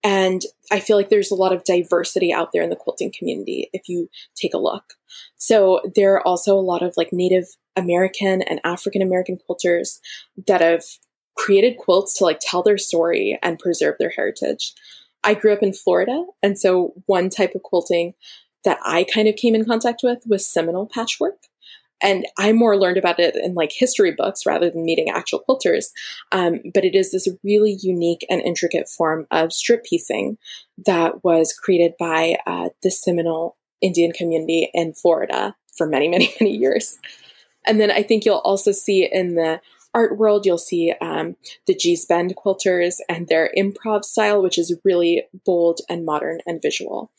And 0.01 0.41
I 0.71 0.79
feel 0.79 0.97
like 0.97 1.09
there's 1.09 1.31
a 1.31 1.35
lot 1.35 1.53
of 1.53 1.63
diversity 1.63 2.31
out 2.31 2.51
there 2.51 2.61
in 2.61 2.69
the 2.69 2.75
quilting 2.75 3.11
community 3.17 3.69
if 3.73 3.87
you 3.87 4.09
take 4.35 4.53
a 4.53 4.57
look. 4.57 4.93
So, 5.35 5.81
there 5.95 6.13
are 6.13 6.25
also 6.25 6.57
a 6.57 6.61
lot 6.61 6.83
of 6.83 6.93
like 6.95 7.11
Native 7.11 7.47
American 7.75 8.41
and 8.43 8.61
African 8.63 9.01
American 9.01 9.37
quilters 9.37 9.99
that 10.47 10.61
have 10.61 10.83
created 11.35 11.77
quilts 11.77 12.17
to 12.17 12.23
like 12.23 12.39
tell 12.41 12.63
their 12.63 12.77
story 12.77 13.39
and 13.41 13.59
preserve 13.59 13.95
their 13.99 14.11
heritage. 14.11 14.73
I 15.23 15.33
grew 15.33 15.53
up 15.53 15.63
in 15.63 15.73
Florida. 15.73 16.25
And 16.41 16.59
so, 16.59 16.93
one 17.05 17.29
type 17.29 17.55
of 17.55 17.63
quilting 17.63 18.13
that 18.63 18.79
I 18.83 19.05
kind 19.05 19.27
of 19.27 19.35
came 19.35 19.55
in 19.55 19.65
contact 19.65 20.01
with 20.03 20.23
was 20.25 20.47
Seminole 20.47 20.87
patchwork 20.87 21.47
and 22.03 22.25
I 22.37 22.51
more 22.51 22.77
learned 22.77 22.97
about 22.97 23.19
it 23.19 23.35
in 23.37 23.53
like 23.53 23.71
history 23.71 24.11
books 24.11 24.45
rather 24.45 24.69
than 24.69 24.83
meeting 24.83 25.09
actual 25.09 25.41
quilters. 25.47 25.85
Um, 26.33 26.59
but 26.73 26.83
it 26.83 26.95
is 26.95 27.11
this 27.11 27.29
really 27.43 27.77
unique 27.81 28.25
and 28.29 28.41
intricate 28.41 28.89
form 28.89 29.25
of 29.31 29.53
strip 29.53 29.85
piecing 29.85 30.37
that 30.85 31.23
was 31.23 31.53
created 31.53 31.93
by 31.97 32.37
uh, 32.45 32.69
the 32.83 32.91
Seminole 32.91 33.55
Indian 33.81 34.11
community 34.11 34.69
in 34.73 34.93
Florida 34.93 35.55
for 35.77 35.87
many, 35.87 36.09
many, 36.09 36.33
many 36.41 36.55
years. 36.55 36.99
And 37.65 37.79
then 37.79 37.89
I 37.89 38.03
think 38.03 38.25
you'll 38.25 38.35
also 38.39 38.73
see 38.73 39.09
in 39.09 39.35
the 39.35 39.61
art 39.93 40.17
world, 40.17 40.45
you'll 40.45 40.57
see 40.57 40.93
um, 41.01 41.35
the 41.67 41.75
Gee's 41.75 42.05
Bend 42.05 42.35
quilters 42.35 42.95
and 43.09 43.27
their 43.27 43.51
improv 43.57 44.03
style, 44.03 44.41
which 44.41 44.57
is 44.57 44.75
really 44.83 45.23
bold 45.45 45.79
and 45.89 46.05
modern 46.05 46.39
and 46.45 46.61
visual. 46.61 47.11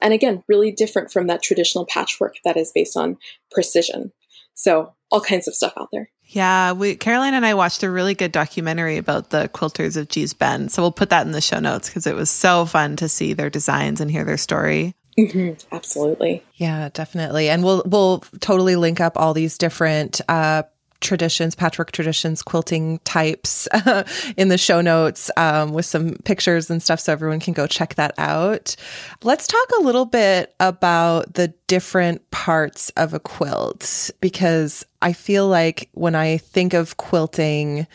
And 0.00 0.12
again, 0.12 0.42
really 0.48 0.70
different 0.70 1.10
from 1.10 1.26
that 1.28 1.42
traditional 1.42 1.86
patchwork 1.86 2.36
that 2.44 2.56
is 2.56 2.72
based 2.74 2.96
on 2.96 3.16
precision. 3.50 4.12
So 4.54 4.94
all 5.10 5.20
kinds 5.20 5.48
of 5.48 5.54
stuff 5.54 5.72
out 5.78 5.88
there. 5.92 6.10
Yeah, 6.26 6.72
we 6.72 6.96
Caroline 6.96 7.34
and 7.34 7.44
I 7.44 7.54
watched 7.54 7.82
a 7.82 7.90
really 7.90 8.14
good 8.14 8.32
documentary 8.32 8.96
about 8.96 9.30
the 9.30 9.48
quilters 9.48 9.96
of 9.96 10.08
Gee's 10.08 10.32
Bend. 10.32 10.72
So 10.72 10.82
we'll 10.82 10.92
put 10.92 11.10
that 11.10 11.26
in 11.26 11.32
the 11.32 11.40
show 11.40 11.60
notes 11.60 11.88
because 11.88 12.06
it 12.06 12.14
was 12.14 12.30
so 12.30 12.64
fun 12.64 12.96
to 12.96 13.08
see 13.08 13.34
their 13.34 13.50
designs 13.50 14.00
and 14.00 14.10
hear 14.10 14.24
their 14.24 14.38
story. 14.38 14.94
Mm-hmm, 15.18 15.74
absolutely. 15.74 16.42
Yeah, 16.54 16.88
definitely. 16.92 17.48
And 17.48 17.62
we'll 17.62 17.82
we'll 17.86 18.20
totally 18.40 18.76
link 18.76 19.00
up 19.00 19.16
all 19.16 19.34
these 19.34 19.58
different 19.58 20.20
uh, 20.28 20.64
traditions, 21.04 21.54
patchwork 21.54 21.92
traditions, 21.92 22.42
quilting 22.42 22.98
types 23.00 23.68
in 24.36 24.48
the 24.48 24.58
show 24.58 24.80
notes 24.80 25.30
um, 25.36 25.72
with 25.72 25.86
some 25.86 26.14
pictures 26.24 26.70
and 26.70 26.82
stuff 26.82 26.98
so 26.98 27.12
everyone 27.12 27.38
can 27.38 27.54
go 27.54 27.66
check 27.66 27.94
that 27.94 28.12
out. 28.18 28.74
Let's 29.22 29.46
talk 29.46 29.68
a 29.78 29.82
little 29.82 30.06
bit 30.06 30.54
about 30.58 31.34
the 31.34 31.48
different 31.68 32.28
parts 32.30 32.90
of 32.96 33.14
a 33.14 33.20
quilt 33.20 34.10
because 34.20 34.84
I 35.00 35.12
feel 35.12 35.46
like 35.46 35.88
when 35.92 36.14
I 36.14 36.38
think 36.38 36.74
of 36.74 36.96
quilting, 36.96 37.86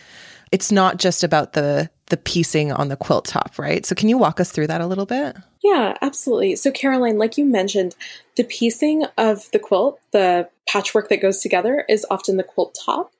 it's 0.51 0.71
not 0.71 0.97
just 0.97 1.23
about 1.23 1.53
the 1.53 1.89
the 2.09 2.17
piecing 2.17 2.71
on 2.71 2.89
the 2.89 2.97
quilt 2.97 3.25
top, 3.25 3.57
right? 3.57 3.85
So 3.85 3.95
can 3.95 4.09
you 4.09 4.17
walk 4.17 4.39
us 4.39 4.51
through 4.51 4.67
that 4.67 4.81
a 4.81 4.87
little 4.87 5.05
bit? 5.05 5.37
Yeah, 5.61 5.95
absolutely. 6.01 6.55
So 6.55 6.71
Caroline, 6.71 7.17
like 7.17 7.37
you 7.37 7.45
mentioned, 7.45 7.95
the 8.35 8.43
piecing 8.43 9.05
of 9.17 9.49
the 9.51 9.59
quilt, 9.59 9.99
the 10.11 10.49
patchwork 10.69 11.09
that 11.09 11.21
goes 11.21 11.41
together 11.41 11.83
is 11.89 12.05
often 12.11 12.37
the 12.37 12.43
quilt 12.43 12.77
top. 12.85 13.11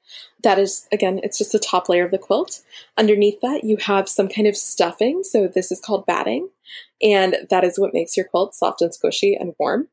That 0.44 0.60
is, 0.60 0.88
again, 0.92 1.20
it's 1.24 1.38
just 1.38 1.52
the 1.52 1.60
top 1.60 1.90
layer 1.90 2.06
of 2.06 2.12
the 2.12 2.18
quilt. 2.18 2.62
Underneath 2.98 3.42
that, 3.42 3.64
you 3.64 3.78
have 3.78 4.08
some 4.08 4.30
kind 4.30 4.48
of 4.48 4.56
stuffing. 4.56 5.24
So 5.24 5.48
this 5.48 5.72
is 5.72 5.82
called 5.82 6.06
batting. 6.06 6.50
And 7.02 7.48
that 7.50 7.64
is 7.64 7.80
what 7.80 7.94
makes 7.94 8.16
your 8.16 8.28
quilt 8.28 8.54
soft 8.54 8.82
and 8.82 8.92
squishy 8.92 9.36
and 9.40 9.56
warm. 9.58 9.88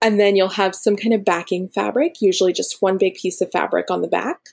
And 0.00 0.18
then 0.18 0.36
you'll 0.36 0.48
have 0.48 0.74
some 0.74 0.96
kind 0.96 1.12
of 1.12 1.24
backing 1.24 1.68
fabric, 1.68 2.20
usually 2.20 2.52
just 2.52 2.82
one 2.82 2.98
big 2.98 3.14
piece 3.14 3.40
of 3.40 3.52
fabric 3.52 3.90
on 3.90 4.00
the 4.00 4.08
back. 4.08 4.48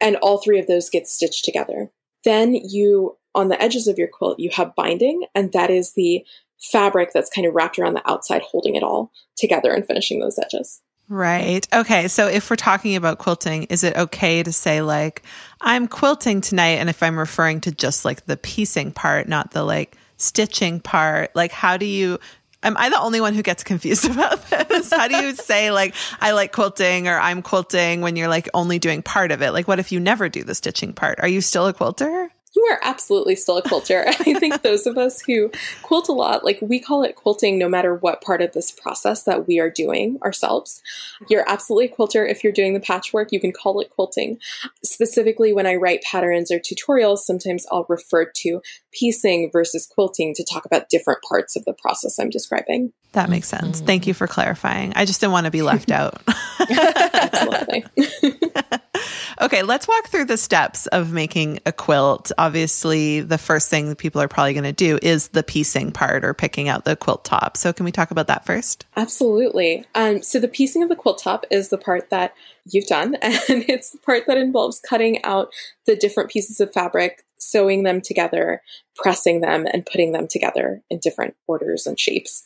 And 0.00 0.16
all 0.16 0.38
three 0.38 0.58
of 0.58 0.66
those 0.66 0.88
get 0.90 1.08
stitched 1.08 1.44
together. 1.44 1.90
Then 2.24 2.54
you, 2.54 3.18
on 3.34 3.48
the 3.48 3.60
edges 3.60 3.88
of 3.88 3.98
your 3.98 4.08
quilt, 4.08 4.38
you 4.38 4.50
have 4.54 4.74
binding, 4.74 5.26
and 5.34 5.52
that 5.52 5.68
is 5.68 5.92
the 5.92 6.24
fabric 6.58 7.10
that's 7.12 7.28
kind 7.28 7.46
of 7.46 7.54
wrapped 7.54 7.78
around 7.78 7.94
the 7.94 8.10
outside, 8.10 8.40
holding 8.40 8.76
it 8.76 8.82
all 8.82 9.12
together 9.36 9.72
and 9.72 9.86
finishing 9.86 10.20
those 10.20 10.38
edges. 10.38 10.80
Right. 11.08 11.66
Okay. 11.72 12.08
So 12.08 12.28
if 12.28 12.48
we're 12.48 12.56
talking 12.56 12.96
about 12.96 13.18
quilting, 13.18 13.64
is 13.64 13.84
it 13.84 13.96
okay 13.96 14.42
to 14.42 14.52
say, 14.52 14.80
like, 14.80 15.22
I'm 15.60 15.86
quilting 15.86 16.40
tonight? 16.40 16.78
And 16.78 16.88
if 16.88 17.02
I'm 17.02 17.18
referring 17.18 17.60
to 17.62 17.72
just 17.72 18.04
like 18.04 18.24
the 18.26 18.36
piecing 18.36 18.92
part, 18.92 19.28
not 19.28 19.50
the 19.50 19.64
like 19.64 19.96
stitching 20.16 20.80
part, 20.80 21.34
like, 21.36 21.52
how 21.52 21.76
do 21.76 21.84
you 21.84 22.18
am 22.62 22.76
I 22.78 22.88
the 22.88 22.98
only 22.98 23.20
one 23.20 23.34
who 23.34 23.42
gets 23.42 23.62
confused 23.62 24.04
about 24.10 24.48
this? 24.48 24.90
How 24.90 25.06
do 25.06 25.16
you 25.16 25.34
say 25.34 25.70
like 25.70 25.94
I 26.20 26.32
like 26.32 26.52
quilting 26.52 27.06
or 27.06 27.18
I'm 27.18 27.42
quilting 27.42 28.00
when 28.00 28.16
you're 28.16 28.28
like 28.28 28.48
only 28.54 28.78
doing 28.78 29.02
part 29.02 29.30
of 29.30 29.42
it? 29.42 29.52
Like 29.52 29.68
what 29.68 29.78
if 29.78 29.92
you 29.92 30.00
never 30.00 30.28
do 30.28 30.42
the 30.42 30.54
stitching 30.54 30.94
part? 30.94 31.20
Are 31.20 31.28
you 31.28 31.42
still 31.42 31.66
a 31.66 31.74
quilter? 31.74 32.30
You 32.54 32.62
are 32.70 32.78
absolutely 32.82 33.36
still 33.36 33.56
a 33.56 33.62
quilter. 33.62 34.04
I 34.06 34.14
think 34.14 34.62
those 34.62 34.86
of 34.86 34.96
us 34.96 35.20
who 35.20 35.50
quilt 35.82 36.08
a 36.08 36.12
lot, 36.12 36.44
like 36.44 36.58
we 36.60 36.78
call 36.80 37.02
it 37.02 37.16
quilting 37.16 37.58
no 37.58 37.68
matter 37.68 37.94
what 37.94 38.22
part 38.22 38.42
of 38.42 38.52
this 38.52 38.70
process 38.70 39.24
that 39.24 39.46
we 39.46 39.58
are 39.58 39.70
doing 39.70 40.18
ourselves. 40.22 40.80
You're 41.28 41.48
absolutely 41.48 41.86
a 41.86 41.94
quilter 41.94 42.26
if 42.26 42.44
you're 42.44 42.52
doing 42.52 42.74
the 42.74 42.80
patchwork, 42.80 43.32
you 43.32 43.40
can 43.40 43.52
call 43.52 43.80
it 43.80 43.90
quilting. 43.90 44.38
Specifically, 44.82 45.52
when 45.52 45.66
I 45.66 45.74
write 45.74 46.02
patterns 46.02 46.50
or 46.50 46.58
tutorials, 46.58 47.18
sometimes 47.18 47.66
I'll 47.70 47.86
refer 47.88 48.30
to 48.36 48.60
piecing 48.92 49.50
versus 49.52 49.86
quilting 49.86 50.34
to 50.34 50.44
talk 50.44 50.64
about 50.64 50.88
different 50.88 51.20
parts 51.28 51.56
of 51.56 51.64
the 51.64 51.74
process 51.74 52.18
I'm 52.18 52.30
describing. 52.30 52.92
That 53.14 53.30
makes 53.30 53.48
sense. 53.48 53.80
Mm. 53.80 53.86
Thank 53.86 54.06
you 54.06 54.14
for 54.14 54.26
clarifying. 54.26 54.92
I 54.96 55.04
just 55.04 55.20
didn't 55.20 55.32
want 55.32 55.46
to 55.46 55.52
be 55.52 55.62
left 55.62 55.90
out. 55.92 56.20
Absolutely. 56.58 57.84
okay, 59.40 59.62
let's 59.62 59.86
walk 59.86 60.08
through 60.08 60.24
the 60.24 60.36
steps 60.36 60.86
of 60.88 61.12
making 61.12 61.60
a 61.64 61.72
quilt. 61.72 62.32
Obviously, 62.38 63.20
the 63.20 63.38
first 63.38 63.70
thing 63.70 63.88
that 63.88 63.98
people 63.98 64.20
are 64.20 64.26
probably 64.26 64.52
going 64.52 64.64
to 64.64 64.72
do 64.72 64.98
is 65.00 65.28
the 65.28 65.44
piecing 65.44 65.92
part 65.92 66.24
or 66.24 66.34
picking 66.34 66.68
out 66.68 66.84
the 66.84 66.96
quilt 66.96 67.24
top. 67.24 67.56
So, 67.56 67.72
can 67.72 67.84
we 67.84 67.92
talk 67.92 68.10
about 68.10 68.26
that 68.26 68.44
first? 68.44 68.84
Absolutely. 68.96 69.84
Um, 69.94 70.22
so, 70.22 70.40
the 70.40 70.48
piecing 70.48 70.82
of 70.82 70.88
the 70.88 70.96
quilt 70.96 71.18
top 71.22 71.46
is 71.52 71.68
the 71.68 71.78
part 71.78 72.10
that 72.10 72.34
you've 72.66 72.86
done, 72.86 73.14
and 73.22 73.64
it's 73.68 73.90
the 73.90 73.98
part 73.98 74.24
that 74.26 74.38
involves 74.38 74.80
cutting 74.80 75.22
out 75.22 75.50
the 75.86 75.94
different 75.94 76.30
pieces 76.30 76.60
of 76.60 76.72
fabric, 76.72 77.24
sewing 77.36 77.84
them 77.84 78.00
together, 78.00 78.60
pressing 78.96 79.40
them, 79.40 79.66
and 79.72 79.86
putting 79.86 80.10
them 80.10 80.26
together 80.26 80.82
in 80.90 80.98
different 80.98 81.36
orders 81.46 81.86
and 81.86 81.98
shapes. 81.98 82.42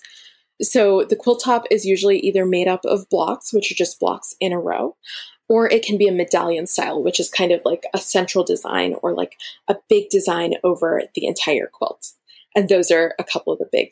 So 0.62 1.04
the 1.04 1.16
quilt 1.16 1.42
top 1.44 1.64
is 1.70 1.84
usually 1.84 2.18
either 2.20 2.44
made 2.44 2.68
up 2.68 2.84
of 2.84 3.08
blocks, 3.08 3.52
which 3.52 3.70
are 3.70 3.76
just 3.76 4.00
blocks 4.00 4.34
in 4.40 4.52
a 4.52 4.58
row, 4.58 4.96
or 5.48 5.68
it 5.68 5.84
can 5.84 5.98
be 5.98 6.08
a 6.08 6.12
medallion 6.12 6.66
style, 6.66 7.02
which 7.02 7.20
is 7.20 7.30
kind 7.30 7.52
of 7.52 7.60
like 7.64 7.84
a 7.94 7.98
central 7.98 8.44
design 8.44 8.94
or 9.02 9.14
like 9.14 9.36
a 9.66 9.76
big 9.88 10.10
design 10.10 10.54
over 10.62 11.02
the 11.14 11.26
entire 11.26 11.68
quilt. 11.72 12.12
And 12.54 12.68
those 12.68 12.90
are 12.90 13.14
a 13.18 13.24
couple 13.24 13.52
of 13.52 13.58
the 13.58 13.68
big 13.70 13.90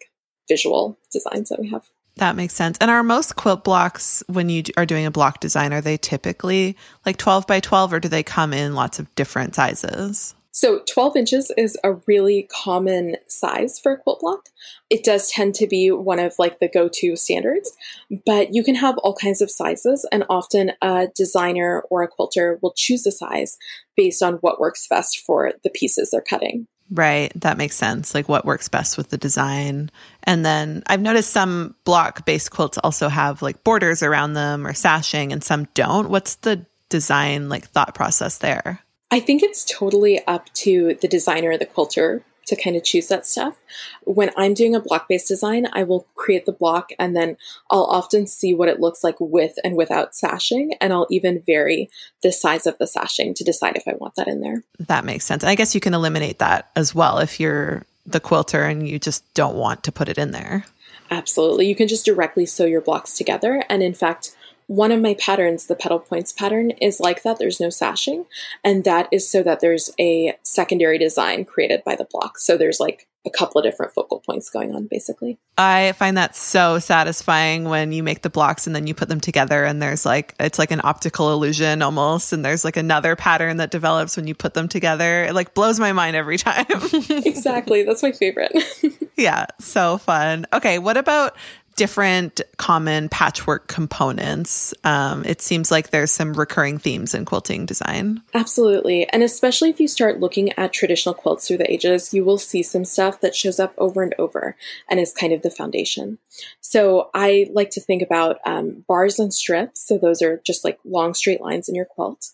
visual 0.48 0.98
designs 1.12 1.48
that 1.48 1.60
we 1.60 1.70
have. 1.70 1.88
That 2.16 2.36
makes 2.36 2.54
sense. 2.54 2.78
And 2.80 2.90
are 2.90 3.02
most 3.02 3.36
quilt 3.36 3.62
blocks, 3.62 4.24
when 4.26 4.48
you 4.48 4.62
are 4.76 4.86
doing 4.86 5.04
a 5.04 5.10
block 5.10 5.40
design, 5.40 5.72
are 5.72 5.82
they 5.82 5.98
typically 5.98 6.76
like 7.04 7.18
12 7.18 7.46
by 7.46 7.60
12 7.60 7.92
or 7.92 8.00
do 8.00 8.08
they 8.08 8.22
come 8.22 8.54
in 8.54 8.74
lots 8.74 8.98
of 8.98 9.14
different 9.14 9.54
sizes? 9.54 10.34
So 10.56 10.80
12 10.90 11.16
inches 11.16 11.52
is 11.58 11.76
a 11.84 11.96
really 12.06 12.48
common 12.50 13.16
size 13.28 13.78
for 13.78 13.92
a 13.92 13.98
quilt 13.98 14.20
block. 14.20 14.48
It 14.88 15.04
does 15.04 15.30
tend 15.30 15.54
to 15.56 15.66
be 15.66 15.90
one 15.90 16.18
of 16.18 16.32
like 16.38 16.60
the 16.60 16.68
go-to 16.68 17.14
standards, 17.14 17.76
but 18.24 18.54
you 18.54 18.64
can 18.64 18.74
have 18.76 18.96
all 18.96 19.14
kinds 19.14 19.42
of 19.42 19.50
sizes 19.50 20.08
and 20.10 20.24
often 20.30 20.72
a 20.80 21.08
designer 21.14 21.82
or 21.90 22.02
a 22.02 22.08
quilter 22.08 22.58
will 22.62 22.72
choose 22.74 23.06
a 23.06 23.12
size 23.12 23.58
based 23.98 24.22
on 24.22 24.36
what 24.36 24.58
works 24.58 24.86
best 24.88 25.18
for 25.26 25.52
the 25.62 25.68
pieces 25.68 26.08
they're 26.10 26.22
cutting. 26.22 26.66
Right. 26.90 27.32
That 27.38 27.58
makes 27.58 27.76
sense. 27.76 28.14
Like 28.14 28.26
what 28.26 28.46
works 28.46 28.70
best 28.70 28.96
with 28.96 29.10
the 29.10 29.18
design. 29.18 29.90
And 30.22 30.42
then 30.42 30.84
I've 30.86 31.02
noticed 31.02 31.32
some 31.32 31.74
block 31.84 32.24
based 32.24 32.50
quilts 32.50 32.78
also 32.78 33.10
have 33.10 33.42
like 33.42 33.62
borders 33.62 34.02
around 34.02 34.32
them 34.32 34.66
or 34.66 34.72
sashing 34.72 35.32
and 35.32 35.44
some 35.44 35.66
don't. 35.74 36.08
What's 36.08 36.36
the 36.36 36.64
design 36.88 37.50
like 37.50 37.68
thought 37.68 37.94
process 37.94 38.38
there? 38.38 38.80
I 39.10 39.20
think 39.20 39.42
it's 39.42 39.64
totally 39.64 40.24
up 40.26 40.52
to 40.54 40.96
the 41.00 41.08
designer 41.08 41.50
or 41.50 41.58
the 41.58 41.66
quilter 41.66 42.22
to 42.46 42.56
kind 42.56 42.76
of 42.76 42.84
choose 42.84 43.08
that 43.08 43.26
stuff. 43.26 43.56
When 44.04 44.30
I'm 44.36 44.54
doing 44.54 44.74
a 44.74 44.80
block 44.80 45.08
based 45.08 45.28
design, 45.28 45.66
I 45.72 45.82
will 45.82 46.06
create 46.14 46.46
the 46.46 46.52
block 46.52 46.90
and 46.98 47.16
then 47.16 47.36
I'll 47.70 47.84
often 47.84 48.26
see 48.26 48.54
what 48.54 48.68
it 48.68 48.80
looks 48.80 49.02
like 49.04 49.16
with 49.18 49.54
and 49.64 49.76
without 49.76 50.14
sashing. 50.14 50.74
And 50.80 50.92
I'll 50.92 51.08
even 51.10 51.42
vary 51.44 51.90
the 52.22 52.32
size 52.32 52.66
of 52.66 52.78
the 52.78 52.86
sashing 52.86 53.34
to 53.34 53.44
decide 53.44 53.76
if 53.76 53.88
I 53.88 53.94
want 53.98 54.14
that 54.14 54.28
in 54.28 54.40
there. 54.40 54.62
That 54.78 55.04
makes 55.04 55.24
sense. 55.24 55.44
I 55.44 55.56
guess 55.56 55.74
you 55.74 55.80
can 55.80 55.94
eliminate 55.94 56.38
that 56.38 56.70
as 56.76 56.94
well 56.94 57.18
if 57.18 57.40
you're 57.40 57.84
the 58.06 58.20
quilter 58.20 58.62
and 58.62 58.88
you 58.88 59.00
just 59.00 59.22
don't 59.34 59.56
want 59.56 59.82
to 59.84 59.92
put 59.92 60.08
it 60.08 60.18
in 60.18 60.30
there. 60.30 60.64
Absolutely. 61.10 61.68
You 61.68 61.74
can 61.74 61.88
just 61.88 62.04
directly 62.04 62.46
sew 62.46 62.64
your 62.64 62.80
blocks 62.80 63.14
together. 63.14 63.64
And 63.68 63.82
in 63.82 63.94
fact, 63.94 64.35
one 64.66 64.90
of 64.90 65.00
my 65.00 65.14
patterns, 65.14 65.66
the 65.66 65.76
petal 65.76 66.00
points 66.00 66.32
pattern, 66.32 66.70
is 66.70 66.98
like 67.00 67.22
that. 67.22 67.38
There's 67.38 67.60
no 67.60 67.70
sashing. 67.70 68.26
And 68.64 68.84
that 68.84 69.08
is 69.12 69.30
so 69.30 69.42
that 69.44 69.60
there's 69.60 69.90
a 69.98 70.36
secondary 70.42 70.98
design 70.98 71.44
created 71.44 71.84
by 71.84 71.94
the 71.94 72.04
block. 72.04 72.38
So 72.38 72.56
there's 72.56 72.80
like 72.80 73.06
a 73.24 73.30
couple 73.30 73.60
of 73.60 73.64
different 73.64 73.92
focal 73.92 74.20
points 74.20 74.50
going 74.50 74.74
on, 74.74 74.86
basically. 74.86 75.38
I 75.58 75.92
find 75.92 76.16
that 76.16 76.36
so 76.36 76.78
satisfying 76.78 77.64
when 77.64 77.90
you 77.92 78.02
make 78.02 78.22
the 78.22 78.30
blocks 78.30 78.66
and 78.66 78.76
then 78.76 78.86
you 78.86 78.94
put 78.94 79.08
them 79.08 79.20
together, 79.20 79.64
and 79.64 79.82
there's 79.82 80.06
like, 80.06 80.34
it's 80.38 80.58
like 80.58 80.70
an 80.70 80.80
optical 80.84 81.32
illusion 81.32 81.82
almost. 81.82 82.32
And 82.32 82.44
there's 82.44 82.64
like 82.64 82.76
another 82.76 83.16
pattern 83.16 83.56
that 83.58 83.70
develops 83.70 84.16
when 84.16 84.26
you 84.26 84.34
put 84.34 84.54
them 84.54 84.68
together. 84.68 85.24
It 85.24 85.34
like 85.34 85.54
blows 85.54 85.80
my 85.80 85.92
mind 85.92 86.16
every 86.16 86.38
time. 86.38 86.66
exactly. 86.68 87.82
That's 87.82 88.02
my 88.02 88.12
favorite. 88.12 88.52
yeah. 89.16 89.46
So 89.60 89.98
fun. 89.98 90.46
Okay. 90.52 90.78
What 90.78 90.96
about 90.96 91.36
different 91.76 92.40
common 92.56 93.08
patchwork 93.10 93.68
components. 93.68 94.74
Um, 94.82 95.24
it 95.24 95.42
seems 95.42 95.70
like 95.70 95.90
there's 95.90 96.10
some 96.10 96.32
recurring 96.32 96.78
themes 96.78 97.14
in 97.14 97.26
quilting 97.26 97.66
design. 97.66 98.22
Absolutely. 98.34 99.08
And 99.10 99.22
especially 99.22 99.70
if 99.70 99.78
you 99.78 99.86
start 99.86 100.18
looking 100.18 100.52
at 100.54 100.72
traditional 100.72 101.14
quilts 101.14 101.46
through 101.46 101.58
the 101.58 101.70
ages, 101.70 102.14
you 102.14 102.24
will 102.24 102.38
see 102.38 102.62
some 102.62 102.84
stuff 102.84 103.20
that 103.20 103.34
shows 103.34 103.60
up 103.60 103.74
over 103.76 104.02
and 104.02 104.14
over 104.18 104.56
and 104.88 104.98
is 104.98 105.12
kind 105.12 105.32
of 105.32 105.42
the 105.42 105.50
foundation. 105.50 106.18
So 106.60 107.10
I 107.14 107.48
like 107.52 107.70
to 107.70 107.80
think 107.80 108.02
about 108.02 108.38
um, 108.46 108.84
bars 108.88 109.18
and 109.18 109.32
strips. 109.32 109.86
So 109.86 109.98
those 109.98 110.22
are 110.22 110.40
just 110.44 110.64
like 110.64 110.78
long 110.84 111.14
straight 111.14 111.40
lines 111.40 111.68
in 111.68 111.74
your 111.74 111.84
quilt. 111.84 112.30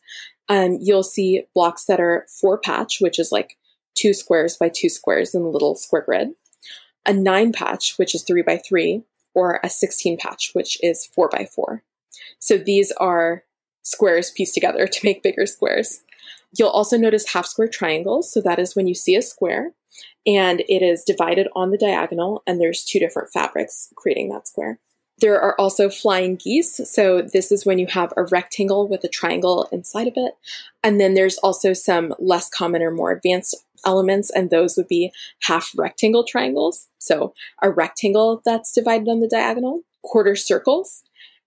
Um, 0.49 0.79
you'll 0.81 1.03
see 1.03 1.45
blocks 1.55 1.85
that 1.87 2.01
are 2.01 2.27
four 2.41 2.59
patch, 2.59 3.01
which 3.01 3.19
is 3.19 3.33
like 3.33 3.57
two 3.95 4.15
squares 4.15 4.57
by 4.57 4.69
two 4.69 4.89
squares 4.89 5.35
in 5.35 5.43
a 5.43 5.49
little 5.49 5.75
square 5.75 6.03
grid. 6.03 6.31
A 7.05 7.13
nine 7.13 7.53
patch, 7.53 7.99
which 7.99 8.15
is 8.15 8.23
three 8.23 8.43
by 8.43 8.59
three, 8.59 9.03
or 9.35 9.61
a 9.63 9.69
16 9.69 10.19
patch, 10.19 10.51
which 10.53 10.79
is 10.83 11.07
4 11.15 11.29
by 11.31 11.47
4 11.47 11.83
So 12.39 12.59
these 12.59 12.93
are 12.93 13.45
squares 13.83 14.31
pieced 14.31 14.55
together 14.55 14.87
to 14.93 15.01
make 15.05 15.23
bigger 15.23 15.47
squares. 15.47 16.01
You'll 16.57 16.69
also 16.69 16.97
notice 16.97 17.33
half 17.33 17.47
square 17.47 17.69
triangles. 17.69 18.33
So 18.33 18.41
that 18.43 18.59
is 18.59 18.77
when 18.77 18.87
you 18.87 18.95
see 18.95 19.17
a 19.17 19.23
square 19.23 19.73
and 20.27 20.61
it 20.69 20.83
is 20.83 21.05
divided 21.05 21.49
on 21.55 21.71
the 21.71 21.79
diagonal 21.79 22.43
and 22.47 22.61
there's 22.61 22.85
two 22.85 22.99
different 22.99 23.31
fabrics 23.33 23.93
creating 23.97 24.29
that 24.31 24.47
square. 24.47 24.79
There 25.19 25.41
are 25.41 25.59
also 25.61 25.89
flying 25.89 26.37
geese. 26.37 26.81
So 26.91 27.23
this 27.23 27.53
is 27.53 27.65
when 27.65 27.79
you 27.79 27.87
have 27.89 28.13
a 28.17 28.25
rectangle 28.25 28.89
with 28.89 29.05
a 29.05 29.09
triangle 29.09 29.69
inside 29.71 30.09
of 30.09 30.15
it. 30.17 30.35
And 30.83 31.01
then 31.01 31.15
there's 31.15 31.39
also 31.39 31.75
some 31.75 32.15
less 32.19 32.49
common 32.49 32.83
or 32.83 32.91
more 32.91 33.13
advanced 33.13 33.55
elements, 33.85 34.31
and 34.31 34.51
those 34.51 34.77
would 34.77 34.89
be 34.89 35.13
half 35.43 35.71
rectangle 35.77 36.25
triangles. 36.25 36.89
So 36.99 37.35
a 37.63 37.71
rectangle 37.71 38.43
that's 38.45 38.73
divided 38.73 39.09
on 39.09 39.21
the 39.21 39.29
diagonal, 39.29 39.83
quarter 40.03 40.37
circles, 40.37 41.03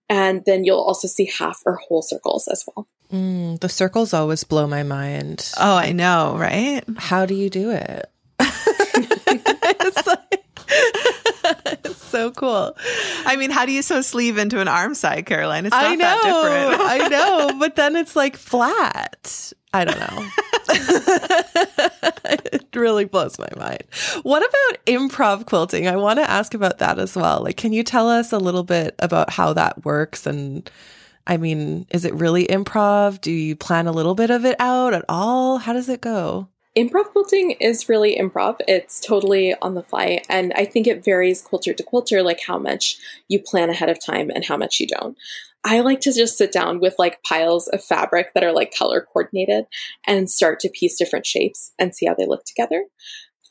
and 0.08 0.44
then 0.44 0.64
you'll 0.64 0.80
also 0.80 1.08
see 1.08 1.30
half 1.38 1.62
or 1.66 1.76
whole 1.76 2.02
circles 2.02 2.48
as 2.48 2.64
well. 2.66 2.86
Mm, 3.12 3.60
the 3.60 3.68
circles 3.68 4.12
always 4.12 4.44
blow 4.44 4.66
my 4.66 4.82
mind. 4.82 5.52
Oh, 5.58 5.76
I 5.76 5.92
know, 5.92 6.36
right? 6.38 6.82
How 6.96 7.26
do 7.26 7.34
you 7.34 7.50
do 7.50 7.70
it? 7.70 8.10
it's, 8.40 10.06
like, 10.06 10.44
it's 11.84 12.02
so 12.02 12.30
cool. 12.32 12.76
I 13.24 13.36
mean, 13.36 13.50
how 13.50 13.66
do 13.66 13.72
you 13.72 13.82
sew 13.82 14.00
sleeve 14.00 14.38
into 14.38 14.60
an 14.60 14.68
arm 14.68 14.94
side, 14.94 15.26
Caroline? 15.26 15.66
It's 15.66 15.72
not 15.72 15.84
I 15.84 15.94
know, 15.94 15.98
that 15.98 16.22
different. 16.22 16.90
I 16.90 17.08
know, 17.08 17.58
but 17.58 17.76
then 17.76 17.96
it's 17.96 18.16
like 18.16 18.36
flat. 18.36 19.52
I 19.76 19.84
don't 19.84 19.98
know. 19.98 20.28
it 22.52 22.66
really 22.74 23.04
blows 23.04 23.38
my 23.38 23.48
mind. 23.56 23.84
What 24.22 24.42
about 24.42 24.84
improv 24.86 25.46
quilting? 25.46 25.86
I 25.86 25.96
want 25.96 26.18
to 26.18 26.28
ask 26.28 26.54
about 26.54 26.78
that 26.78 26.98
as 26.98 27.14
well. 27.14 27.42
Like, 27.42 27.56
can 27.56 27.72
you 27.72 27.82
tell 27.82 28.08
us 28.08 28.32
a 28.32 28.38
little 28.38 28.64
bit 28.64 28.94
about 28.98 29.30
how 29.30 29.52
that 29.52 29.84
works 29.84 30.26
and 30.26 30.68
I 31.26 31.36
mean, 31.36 31.86
is 31.90 32.04
it 32.04 32.14
really 32.14 32.46
improv? 32.46 33.20
Do 33.20 33.32
you 33.32 33.56
plan 33.56 33.86
a 33.86 33.92
little 33.92 34.14
bit 34.14 34.30
of 34.30 34.44
it 34.44 34.56
out 34.60 34.94
at 34.94 35.04
all? 35.08 35.58
How 35.58 35.72
does 35.72 35.88
it 35.88 36.00
go? 36.00 36.48
Improv 36.76 37.06
quilting 37.06 37.52
is 37.52 37.88
really 37.88 38.18
improv. 38.18 38.56
It's 38.68 39.00
totally 39.00 39.54
on 39.62 39.74
the 39.74 39.82
fly. 39.82 40.20
And 40.28 40.52
I 40.54 40.66
think 40.66 40.86
it 40.86 41.02
varies 41.02 41.40
quilter 41.40 41.72
to 41.72 41.82
quilter, 41.82 42.22
like 42.22 42.40
how 42.46 42.58
much 42.58 42.98
you 43.28 43.40
plan 43.40 43.70
ahead 43.70 43.88
of 43.88 44.04
time 44.04 44.28
and 44.28 44.44
how 44.44 44.58
much 44.58 44.78
you 44.78 44.86
don't. 44.86 45.16
I 45.64 45.80
like 45.80 46.00
to 46.00 46.12
just 46.12 46.36
sit 46.36 46.52
down 46.52 46.78
with 46.78 46.94
like 46.98 47.22
piles 47.22 47.66
of 47.68 47.82
fabric 47.82 48.34
that 48.34 48.44
are 48.44 48.52
like 48.52 48.74
color 48.76 49.00
coordinated 49.00 49.64
and 50.06 50.30
start 50.30 50.60
to 50.60 50.68
piece 50.68 50.98
different 50.98 51.24
shapes 51.24 51.72
and 51.78 51.94
see 51.94 52.06
how 52.06 52.14
they 52.14 52.26
look 52.26 52.44
together. 52.44 52.84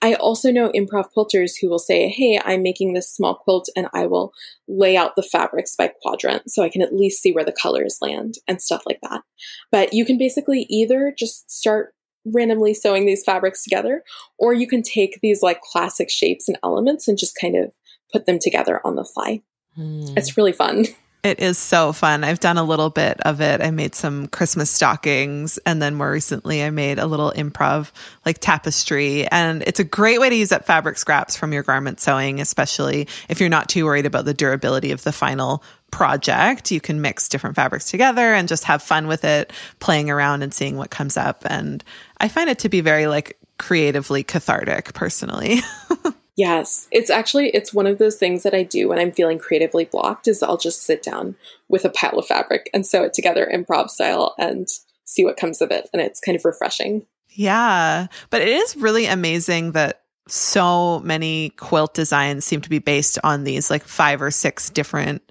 I 0.04 0.14
also 0.14 0.52
know 0.52 0.72
improv 0.72 1.10
quilters 1.18 1.54
who 1.60 1.68
will 1.68 1.80
say, 1.80 2.10
Hey, 2.10 2.40
I'm 2.46 2.62
making 2.62 2.94
this 2.94 3.10
small 3.10 3.34
quilt 3.34 3.70
and 3.76 3.88
I 3.92 4.06
will 4.06 4.34
lay 4.68 4.96
out 4.96 5.16
the 5.16 5.24
fabrics 5.24 5.76
by 5.76 5.92
quadrant 6.04 6.52
so 6.52 6.62
I 6.62 6.70
can 6.70 6.84
at 6.84 6.94
least 6.94 7.24
see 7.24 7.32
where 7.32 7.44
the 7.44 7.52
colors 7.52 7.98
land 8.02 8.36
and 8.48 8.62
stuff 8.62 8.84
like 8.86 9.00
that. 9.02 9.24
But 9.72 9.94
you 9.94 10.06
can 10.06 10.20
basically 10.20 10.68
either 10.70 11.12
just 11.18 11.50
start 11.50 11.95
randomly 12.26 12.74
sewing 12.74 13.06
these 13.06 13.24
fabrics 13.24 13.64
together, 13.64 14.04
or 14.38 14.54
you 14.54 14.68
can 14.68 14.82
take 14.82 15.20
these 15.22 15.42
like 15.42 15.62
classic 15.62 16.10
shapes 16.10 16.48
and 16.48 16.58
elements 16.64 17.08
and 17.08 17.18
just 17.18 17.38
kind 17.40 17.56
of 17.56 17.72
put 18.12 18.26
them 18.26 18.40
together 18.40 18.82
on 18.86 18.96
the 18.96 19.06
fly. 19.06 19.42
Mm. 19.78 20.18
It's 20.18 20.38
really 20.38 20.54
fun. 20.54 20.86
It 21.26 21.40
is 21.40 21.58
so 21.58 21.92
fun. 21.92 22.24
I've 22.24 22.40
done 22.40 22.60
a 22.60 22.64
little 22.64 22.92
bit 22.92 23.20
of 23.22 23.42
it. 23.42 23.60
I 23.60 23.72
made 23.72 23.96
some 23.96 24.28
Christmas 24.28 24.70
stockings 24.70 25.58
and 25.66 25.82
then 25.82 25.96
more 25.96 26.12
recently 26.12 26.62
I 26.64 26.70
made 26.70 27.00
a 27.00 27.08
little 27.08 27.32
improv 27.32 27.90
like 28.28 28.38
tapestry 28.38 29.26
and 29.30 29.64
it's 29.64 29.80
a 29.80 29.84
great 29.84 30.20
way 30.20 30.30
to 30.30 30.36
use 30.36 30.52
up 30.52 30.66
fabric 30.66 31.00
scraps 31.00 31.36
from 31.36 31.52
your 31.52 31.64
garment 31.64 32.00
sewing, 32.00 32.40
especially 32.40 33.08
if 33.28 33.40
you're 33.40 33.50
not 33.50 33.70
too 33.70 33.86
worried 33.86 34.06
about 34.06 34.26
the 34.26 34.36
durability 34.36 34.92
of 34.92 35.02
the 35.02 35.12
final 35.12 35.64
project. 35.96 36.72
You 36.72 36.82
can 36.82 37.00
mix 37.00 37.30
different 37.30 37.56
fabrics 37.56 37.90
together 37.90 38.34
and 38.34 38.50
just 38.50 38.66
have 38.66 38.84
fun 38.84 39.08
with 39.08 39.24
it, 39.24 39.54
playing 39.80 40.10
around 40.10 40.44
and 40.44 40.54
seeing 40.54 40.76
what 40.76 40.90
comes 40.90 41.16
up. 41.16 41.44
And 41.46 41.82
I 42.18 42.28
find 42.28 42.50
it 42.50 42.60
to 42.60 42.70
be 42.70 42.82
very 42.82 43.08
like 43.08 43.38
creatively 43.58 44.22
cathartic 44.22 44.94
personally. 44.94 45.62
Yes, 46.38 46.90
it's 46.92 47.10
actually 47.10 47.48
it's 47.52 47.74
one 47.74 47.88
of 47.88 47.98
those 47.98 48.18
things 48.18 48.44
that 48.44 48.54
I 48.54 48.64
do 48.64 48.90
when 48.90 49.00
I'm 49.00 49.14
feeling 49.14 49.40
creatively 49.40 49.86
blocked 49.86 50.28
is 50.28 50.44
I'll 50.44 50.58
just 50.58 50.84
sit 50.84 51.02
down 51.02 51.38
with 51.70 51.86
a 51.86 51.90
pile 51.90 52.20
of 52.20 52.28
fabric 52.28 52.70
and 52.74 52.86
sew 52.86 53.04
it 53.04 53.14
together 53.14 53.50
improv 53.50 53.90
style 53.90 54.36
and 54.38 54.68
see 55.06 55.24
what 55.24 55.38
comes 55.38 55.62
of 55.62 55.72
it 55.72 55.90
and 55.94 56.02
it's 56.02 56.20
kind 56.20 56.36
of 56.36 56.44
refreshing. 56.44 57.06
Yeah, 57.30 58.08
but 58.32 58.42
it 58.42 58.50
is 58.50 58.76
really 58.76 59.06
amazing 59.06 59.72
that 59.72 60.02
so 60.28 61.00
many 61.06 61.52
quilt 61.52 61.94
designs 61.94 62.44
seem 62.44 62.60
to 62.60 62.70
be 62.70 62.80
based 62.80 63.18
on 63.24 63.46
these 63.46 63.70
like 63.70 63.86
five 63.86 64.22
or 64.22 64.30
six 64.30 64.70
different 64.70 65.22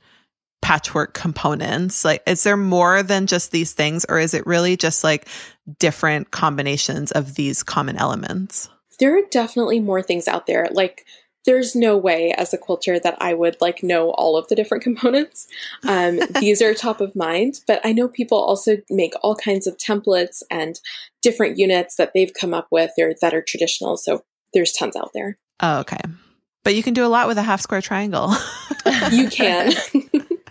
patchwork 0.64 1.14
components? 1.14 2.05
Like, 2.05 2.22
is 2.27 2.42
there 2.42 2.57
more 2.57 3.03
than 3.03 3.27
just 3.27 3.53
these 3.53 3.72
things, 3.72 4.05
or 4.09 4.18
is 4.18 4.35
it 4.35 4.46
really 4.46 4.77
just 4.77 5.05
like 5.05 5.29
different 5.79 6.31
combinations 6.31 7.12
of 7.12 7.35
these 7.35 7.62
common 7.62 7.96
elements? 7.98 8.68
there 8.98 9.16
are 9.16 9.22
definitely 9.31 9.81
more 9.81 10.03
things 10.03 10.29
out 10.29 10.46
there. 10.46 10.68
Like, 10.70 11.07
there's 11.46 11.74
no 11.77 11.96
way 11.96 12.33
as 12.33 12.55
a 12.55 12.59
quilter 12.59 12.98
that 12.98 13.20
I 13.20 13.35
would 13.35 13.61
like 13.61 13.83
know 13.83 14.11
all 14.12 14.37
of 14.37 14.48
the 14.48 14.55
different 14.55 14.83
components. 14.83 15.46
Um, 15.87 16.20
these 16.40 16.62
are 16.62 16.72
top 16.72 17.00
of 17.00 17.14
mind, 17.14 17.61
but 17.66 17.81
I 17.85 17.92
know 17.92 18.09
people 18.09 18.38
also 18.38 18.79
make 18.88 19.12
all 19.22 19.37
kinds 19.37 19.66
of 19.66 19.77
templates 19.77 20.42
and 20.50 20.81
different 21.22 21.59
units 21.59 21.96
that 21.96 22.12
they've 22.14 22.33
come 22.33 22.55
up 22.55 22.68
with 22.70 22.92
or 22.98 23.14
that 23.20 23.35
are 23.35 23.42
traditional. 23.42 23.96
So 23.96 24.24
there's 24.55 24.72
tons 24.72 24.96
out 24.96 25.11
there. 25.12 25.37
Oh, 25.61 25.81
okay. 25.81 26.00
But 26.62 26.74
you 26.74 26.83
can 26.83 26.94
do 26.94 27.05
a 27.05 27.09
lot 27.09 27.29
with 27.29 27.37
a 27.37 27.42
half 27.42 27.61
square 27.61 27.83
triangle. 27.83 28.35
you 29.12 29.29
can. 29.31 29.72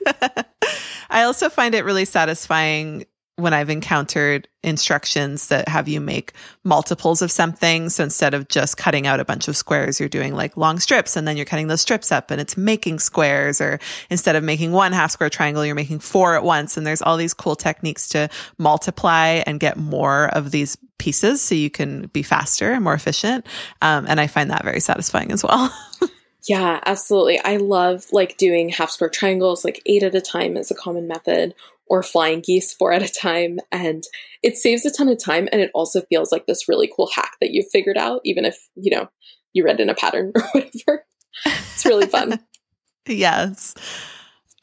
I 1.09 1.23
also 1.23 1.49
find 1.49 1.75
it 1.75 1.85
really 1.85 2.05
satisfying 2.05 3.05
when 3.35 3.53
I've 3.53 3.71
encountered 3.71 4.47
instructions 4.61 5.47
that 5.47 5.67
have 5.67 5.87
you 5.87 5.99
make 5.99 6.33
multiples 6.63 7.23
of 7.23 7.31
something. 7.31 7.89
So 7.89 8.03
instead 8.03 8.35
of 8.35 8.47
just 8.47 8.77
cutting 8.77 9.07
out 9.07 9.19
a 9.19 9.25
bunch 9.25 9.47
of 9.47 9.57
squares, 9.57 9.99
you're 9.99 10.07
doing 10.07 10.35
like 10.35 10.55
long 10.55 10.79
strips 10.79 11.15
and 11.15 11.27
then 11.27 11.35
you're 11.35 11.45
cutting 11.45 11.67
those 11.67 11.81
strips 11.81 12.11
up 12.11 12.29
and 12.29 12.39
it's 12.39 12.55
making 12.55 12.99
squares. 12.99 13.59
Or 13.59 13.79
instead 14.11 14.35
of 14.35 14.43
making 14.43 14.71
one 14.71 14.91
half 14.91 15.09
square 15.09 15.31
triangle, 15.31 15.65
you're 15.65 15.73
making 15.73 15.99
four 15.99 16.35
at 16.35 16.43
once. 16.43 16.77
And 16.77 16.85
there's 16.85 17.01
all 17.01 17.17
these 17.17 17.33
cool 17.33 17.55
techniques 17.55 18.07
to 18.09 18.29
multiply 18.59 19.41
and 19.47 19.59
get 19.59 19.77
more 19.77 20.27
of 20.27 20.51
these 20.51 20.77
pieces 20.99 21.41
so 21.41 21.55
you 21.55 21.71
can 21.71 22.05
be 22.07 22.21
faster 22.21 22.71
and 22.71 22.83
more 22.83 22.93
efficient. 22.93 23.47
Um, 23.81 24.05
and 24.07 24.21
I 24.21 24.27
find 24.27 24.51
that 24.51 24.63
very 24.63 24.79
satisfying 24.79 25.31
as 25.31 25.43
well. 25.43 25.75
Yeah, 26.47 26.81
absolutely. 26.85 27.39
I 27.39 27.57
love 27.57 28.05
like 28.11 28.37
doing 28.37 28.69
half 28.69 28.91
square 28.91 29.09
triangles, 29.09 29.63
like 29.63 29.81
eight 29.85 30.03
at 30.03 30.15
a 30.15 30.21
time 30.21 30.57
is 30.57 30.71
a 30.71 30.75
common 30.75 31.07
method, 31.07 31.55
or 31.87 32.03
flying 32.03 32.41
geese 32.41 32.73
four 32.73 32.91
at 32.91 33.01
a 33.01 33.07
time. 33.07 33.59
And 33.71 34.03
it 34.41 34.57
saves 34.57 34.85
a 34.85 34.91
ton 34.91 35.07
of 35.07 35.23
time. 35.23 35.47
And 35.51 35.61
it 35.61 35.71
also 35.73 36.01
feels 36.01 36.31
like 36.31 36.45
this 36.45 36.67
really 36.67 36.91
cool 36.93 37.09
hack 37.13 37.37
that 37.39 37.51
you've 37.51 37.69
figured 37.71 37.97
out, 37.97 38.21
even 38.25 38.45
if, 38.45 38.57
you 38.75 38.91
know, 38.95 39.09
you 39.53 39.63
read 39.63 39.79
in 39.79 39.89
a 39.89 39.95
pattern 39.95 40.33
or 40.35 40.41
whatever. 40.51 41.05
It's 41.45 41.85
really 41.85 42.07
fun. 42.07 42.39
yes. 43.07 43.75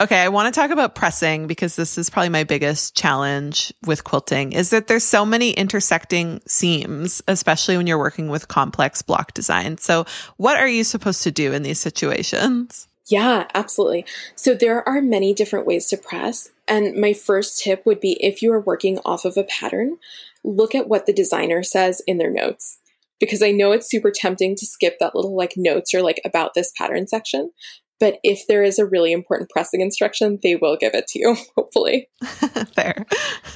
Okay, 0.00 0.18
I 0.18 0.28
want 0.28 0.52
to 0.52 0.58
talk 0.58 0.70
about 0.70 0.94
pressing 0.94 1.46
because 1.46 1.76
this 1.76 1.98
is 1.98 2.08
probably 2.08 2.30
my 2.30 2.44
biggest 2.44 2.96
challenge 2.96 3.70
with 3.84 4.02
quilting 4.02 4.52
is 4.52 4.70
that 4.70 4.86
there's 4.86 5.04
so 5.04 5.26
many 5.26 5.50
intersecting 5.50 6.40
seams, 6.46 7.20
especially 7.28 7.76
when 7.76 7.86
you're 7.86 7.98
working 7.98 8.28
with 8.30 8.48
complex 8.48 9.02
block 9.02 9.34
design. 9.34 9.76
So, 9.76 10.06
what 10.38 10.56
are 10.56 10.66
you 10.66 10.84
supposed 10.84 11.22
to 11.24 11.30
do 11.30 11.52
in 11.52 11.64
these 11.64 11.78
situations? 11.78 12.88
Yeah, 13.08 13.46
absolutely. 13.52 14.06
So 14.36 14.54
there 14.54 14.88
are 14.88 15.02
many 15.02 15.34
different 15.34 15.66
ways 15.66 15.86
to 15.88 15.98
press. 15.98 16.48
And 16.66 16.94
my 16.94 17.12
first 17.12 17.62
tip 17.62 17.84
would 17.84 18.00
be 18.00 18.12
if 18.24 18.40
you 18.40 18.52
are 18.52 18.60
working 18.60 19.00
off 19.04 19.26
of 19.26 19.36
a 19.36 19.44
pattern, 19.44 19.98
look 20.44 20.74
at 20.74 20.88
what 20.88 21.04
the 21.04 21.12
designer 21.12 21.62
says 21.62 22.00
in 22.06 22.16
their 22.16 22.30
notes. 22.30 22.78
Because 23.18 23.42
I 23.42 23.50
know 23.50 23.72
it's 23.72 23.90
super 23.90 24.12
tempting 24.14 24.56
to 24.56 24.64
skip 24.64 24.98
that 24.98 25.14
little 25.14 25.36
like 25.36 25.54
notes 25.56 25.92
or 25.92 26.00
like 26.00 26.22
about 26.24 26.54
this 26.54 26.72
pattern 26.78 27.06
section. 27.06 27.50
But 28.00 28.18
if 28.24 28.46
there 28.48 28.64
is 28.64 28.78
a 28.78 28.86
really 28.86 29.12
important 29.12 29.50
pressing 29.50 29.82
instruction, 29.82 30.38
they 30.42 30.56
will 30.56 30.76
give 30.76 30.94
it 30.94 31.06
to 31.08 31.18
you, 31.18 31.36
hopefully. 31.56 32.08
Fair. 32.74 33.06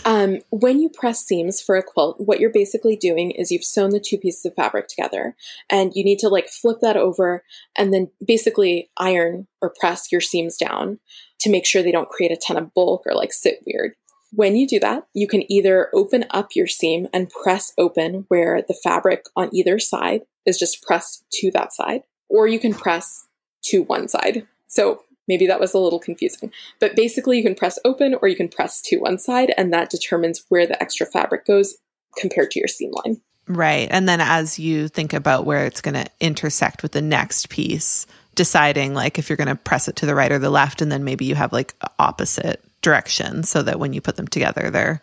Um, 0.04 0.40
when 0.50 0.80
you 0.80 0.90
press 0.90 1.24
seams 1.24 1.62
for 1.62 1.76
a 1.76 1.82
quilt, 1.82 2.20
what 2.20 2.38
you're 2.38 2.52
basically 2.52 2.94
doing 2.94 3.30
is 3.30 3.50
you've 3.50 3.64
sewn 3.64 3.90
the 3.90 3.98
two 3.98 4.18
pieces 4.18 4.44
of 4.44 4.54
fabric 4.54 4.86
together 4.88 5.34
and 5.70 5.92
you 5.94 6.04
need 6.04 6.18
to 6.20 6.28
like 6.28 6.48
flip 6.48 6.78
that 6.82 6.96
over 6.96 7.42
and 7.76 7.92
then 7.92 8.10
basically 8.24 8.90
iron 8.98 9.46
or 9.62 9.72
press 9.80 10.12
your 10.12 10.20
seams 10.20 10.58
down 10.58 11.00
to 11.40 11.50
make 11.50 11.66
sure 11.66 11.82
they 11.82 11.90
don't 11.90 12.08
create 12.08 12.32
a 12.32 12.36
ton 12.36 12.58
of 12.58 12.72
bulk 12.74 13.02
or 13.06 13.14
like 13.14 13.32
sit 13.32 13.60
weird. 13.66 13.94
When 14.30 14.56
you 14.56 14.66
do 14.66 14.80
that, 14.80 15.06
you 15.14 15.28
can 15.28 15.50
either 15.50 15.88
open 15.94 16.26
up 16.30 16.50
your 16.54 16.66
seam 16.66 17.06
and 17.12 17.30
press 17.30 17.72
open 17.78 18.24
where 18.28 18.62
the 18.66 18.78
fabric 18.82 19.24
on 19.36 19.54
either 19.54 19.78
side 19.78 20.22
is 20.44 20.58
just 20.58 20.82
pressed 20.82 21.24
to 21.34 21.50
that 21.52 21.72
side, 21.72 22.02
or 22.28 22.48
you 22.48 22.58
can 22.58 22.74
press 22.74 23.26
to 23.64 23.82
one 23.82 24.08
side. 24.08 24.46
So 24.66 25.02
maybe 25.28 25.46
that 25.46 25.60
was 25.60 25.74
a 25.74 25.78
little 25.78 25.98
confusing. 25.98 26.52
But 26.80 26.96
basically, 26.96 27.36
you 27.36 27.42
can 27.42 27.54
press 27.54 27.78
open 27.84 28.14
or 28.20 28.28
you 28.28 28.36
can 28.36 28.48
press 28.48 28.80
to 28.82 28.98
one 28.98 29.18
side, 29.18 29.52
and 29.56 29.72
that 29.72 29.90
determines 29.90 30.44
where 30.48 30.66
the 30.66 30.80
extra 30.82 31.06
fabric 31.06 31.46
goes 31.46 31.76
compared 32.16 32.50
to 32.52 32.58
your 32.58 32.68
seam 32.68 32.92
line. 33.04 33.20
Right. 33.46 33.88
And 33.90 34.08
then 34.08 34.20
as 34.20 34.58
you 34.58 34.88
think 34.88 35.12
about 35.12 35.44
where 35.44 35.66
it's 35.66 35.82
going 35.82 35.94
to 35.94 36.10
intersect 36.20 36.82
with 36.82 36.92
the 36.92 37.02
next 37.02 37.50
piece, 37.50 38.06
deciding 38.34 38.94
like 38.94 39.18
if 39.18 39.28
you're 39.28 39.36
going 39.36 39.48
to 39.48 39.54
press 39.54 39.86
it 39.86 39.96
to 39.96 40.06
the 40.06 40.14
right 40.14 40.32
or 40.32 40.38
the 40.38 40.50
left, 40.50 40.80
and 40.80 40.90
then 40.90 41.04
maybe 41.04 41.24
you 41.24 41.34
have 41.34 41.52
like 41.52 41.74
opposite 41.98 42.62
direction 42.82 43.42
so 43.42 43.62
that 43.62 43.78
when 43.78 43.92
you 43.92 44.00
put 44.00 44.16
them 44.16 44.28
together, 44.28 44.70
they're 44.70 45.02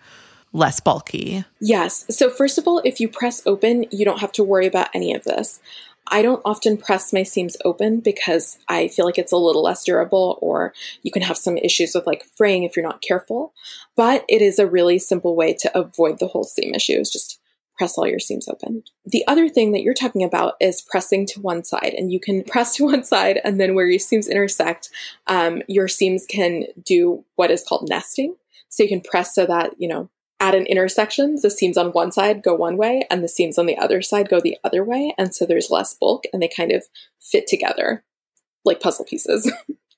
less 0.53 0.79
bulky. 0.79 1.43
Yes. 1.59 2.05
So, 2.09 2.29
first 2.29 2.57
of 2.57 2.67
all, 2.67 2.79
if 2.83 2.99
you 2.99 3.07
press 3.07 3.45
open, 3.45 3.85
you 3.91 4.05
don't 4.05 4.19
have 4.19 4.31
to 4.33 4.43
worry 4.43 4.67
about 4.67 4.89
any 4.93 5.13
of 5.13 5.23
this. 5.23 5.59
I 6.07 6.21
don't 6.21 6.41
often 6.43 6.77
press 6.77 7.13
my 7.13 7.23
seams 7.23 7.55
open 7.63 7.99
because 7.99 8.57
I 8.67 8.87
feel 8.87 9.05
like 9.05 9.17
it's 9.17 9.31
a 9.31 9.37
little 9.37 9.63
less 9.63 9.83
durable 9.83 10.37
or 10.41 10.73
you 11.03 11.11
can 11.11 11.21
have 11.21 11.37
some 11.37 11.57
issues 11.57 11.93
with 11.95 12.07
like 12.07 12.25
fraying 12.35 12.63
if 12.63 12.75
you're 12.75 12.85
not 12.85 13.01
careful. 13.01 13.53
But 13.95 14.25
it 14.27 14.41
is 14.41 14.59
a 14.59 14.67
really 14.67 14.99
simple 14.99 15.35
way 15.35 15.53
to 15.53 15.77
avoid 15.77 16.19
the 16.19 16.27
whole 16.27 16.43
seam 16.43 16.73
issue 16.73 16.99
is 16.99 17.11
just 17.11 17.39
press 17.77 17.97
all 17.97 18.07
your 18.07 18.19
seams 18.19 18.47
open. 18.47 18.83
The 19.05 19.25
other 19.27 19.49
thing 19.49 19.71
that 19.71 19.81
you're 19.81 19.93
talking 19.93 20.23
about 20.23 20.53
is 20.59 20.81
pressing 20.81 21.25
to 21.27 21.41
one 21.41 21.63
side 21.63 21.95
and 21.97 22.11
you 22.11 22.19
can 22.19 22.43
press 22.47 22.75
to 22.75 22.85
one 22.85 23.03
side 23.03 23.39
and 23.43 23.59
then 23.59 23.73
where 23.73 23.87
your 23.87 23.99
seams 23.99 24.27
intersect, 24.27 24.89
um, 25.27 25.61
your 25.67 25.87
seams 25.87 26.25
can 26.27 26.65
do 26.83 27.23
what 27.35 27.51
is 27.51 27.63
called 27.63 27.89
nesting. 27.89 28.35
So 28.69 28.83
you 28.83 28.89
can 28.89 29.01
press 29.01 29.33
so 29.35 29.45
that, 29.45 29.73
you 29.79 29.87
know, 29.87 30.09
at 30.51 30.57
an 30.57 30.65
intersection, 30.65 31.37
the 31.41 31.49
seams 31.49 31.77
on 31.77 31.91
one 31.91 32.11
side 32.11 32.43
go 32.43 32.53
one 32.53 32.75
way 32.75 33.05
and 33.09 33.23
the 33.23 33.29
seams 33.29 33.57
on 33.57 33.65
the 33.67 33.77
other 33.77 34.01
side 34.01 34.29
go 34.29 34.39
the 34.41 34.57
other 34.63 34.83
way. 34.83 35.15
And 35.17 35.33
so 35.33 35.45
there's 35.45 35.71
less 35.71 35.93
bulk 35.93 36.25
and 36.33 36.41
they 36.41 36.49
kind 36.49 36.71
of 36.71 36.83
fit 37.19 37.47
together 37.47 38.03
like 38.65 38.81
puzzle 38.81 39.05
pieces. 39.05 39.49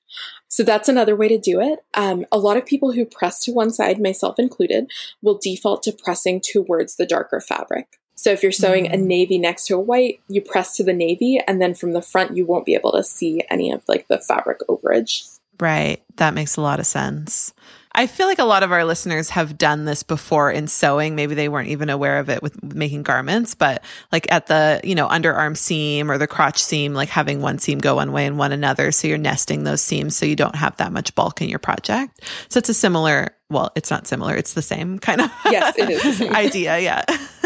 so 0.48 0.62
that's 0.62 0.88
another 0.88 1.16
way 1.16 1.26
to 1.26 1.38
do 1.38 1.60
it. 1.60 1.80
Um, 1.94 2.24
a 2.30 2.38
lot 2.38 2.56
of 2.56 2.64
people 2.64 2.92
who 2.92 3.04
press 3.04 3.40
to 3.40 3.52
one 3.52 3.72
side, 3.72 4.00
myself 4.00 4.38
included, 4.38 4.90
will 5.22 5.38
default 5.42 5.82
to 5.82 5.92
pressing 5.92 6.40
towards 6.40 6.96
the 6.96 7.06
darker 7.06 7.40
fabric. 7.40 7.98
So 8.14 8.30
if 8.30 8.44
you're 8.44 8.52
sewing 8.52 8.84
mm-hmm. 8.84 8.94
a 8.94 8.98
navy 8.98 9.38
next 9.38 9.66
to 9.66 9.74
a 9.74 9.80
white, 9.80 10.20
you 10.28 10.40
press 10.40 10.76
to 10.76 10.84
the 10.84 10.92
navy, 10.92 11.40
and 11.48 11.60
then 11.60 11.74
from 11.74 11.94
the 11.94 12.00
front, 12.00 12.36
you 12.36 12.46
won't 12.46 12.64
be 12.64 12.74
able 12.74 12.92
to 12.92 13.02
see 13.02 13.42
any 13.50 13.72
of 13.72 13.82
like 13.88 14.06
the 14.06 14.18
fabric 14.18 14.60
overage. 14.68 15.36
Right. 15.58 16.02
That 16.16 16.34
makes 16.34 16.56
a 16.56 16.62
lot 16.62 16.78
of 16.78 16.86
sense. 16.86 17.52
I 17.94 18.06
feel 18.06 18.26
like 18.26 18.40
a 18.40 18.44
lot 18.44 18.62
of 18.62 18.72
our 18.72 18.84
listeners 18.84 19.30
have 19.30 19.56
done 19.56 19.84
this 19.84 20.02
before 20.02 20.50
in 20.50 20.66
sewing. 20.66 21.14
Maybe 21.14 21.34
they 21.34 21.48
weren't 21.48 21.68
even 21.68 21.90
aware 21.90 22.18
of 22.18 22.28
it 22.28 22.42
with 22.42 22.60
making 22.62 23.04
garments, 23.04 23.54
but 23.54 23.84
like 24.10 24.30
at 24.32 24.48
the, 24.48 24.80
you 24.82 24.94
know, 24.94 25.06
underarm 25.08 25.56
seam 25.56 26.10
or 26.10 26.18
the 26.18 26.26
crotch 26.26 26.62
seam, 26.62 26.92
like 26.94 27.08
having 27.08 27.40
one 27.40 27.58
seam 27.58 27.78
go 27.78 27.96
one 27.96 28.10
way 28.10 28.26
and 28.26 28.36
one 28.36 28.50
another. 28.50 28.90
So 28.90 29.06
you're 29.06 29.18
nesting 29.18 29.62
those 29.62 29.80
seams 29.80 30.16
so 30.16 30.26
you 30.26 30.34
don't 30.34 30.56
have 30.56 30.76
that 30.78 30.92
much 30.92 31.14
bulk 31.14 31.40
in 31.40 31.48
your 31.48 31.60
project. 31.60 32.22
So 32.48 32.58
it's 32.58 32.68
a 32.68 32.74
similar, 32.74 33.30
well, 33.48 33.70
it's 33.76 33.90
not 33.90 34.06
similar, 34.06 34.34
it's 34.34 34.54
the 34.54 34.62
same 34.62 34.98
kind 34.98 35.20
of 35.20 35.30
yes, 35.46 35.78
it 35.78 35.90
is 35.90 36.20
idea. 36.32 36.78
Yeah. 36.80 37.04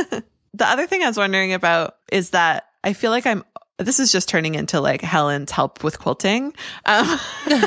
the 0.54 0.66
other 0.66 0.86
thing 0.86 1.02
I 1.02 1.08
was 1.08 1.18
wondering 1.18 1.52
about 1.52 1.96
is 2.10 2.30
that 2.30 2.64
I 2.82 2.94
feel 2.94 3.10
like 3.10 3.26
I'm 3.26 3.44
this 3.78 4.00
is 4.00 4.10
just 4.10 4.28
turning 4.28 4.56
into 4.56 4.80
like 4.80 5.00
Helen's 5.00 5.52
help 5.52 5.84
with 5.84 5.98
quilting. 5.98 6.52
Um, 6.84 7.18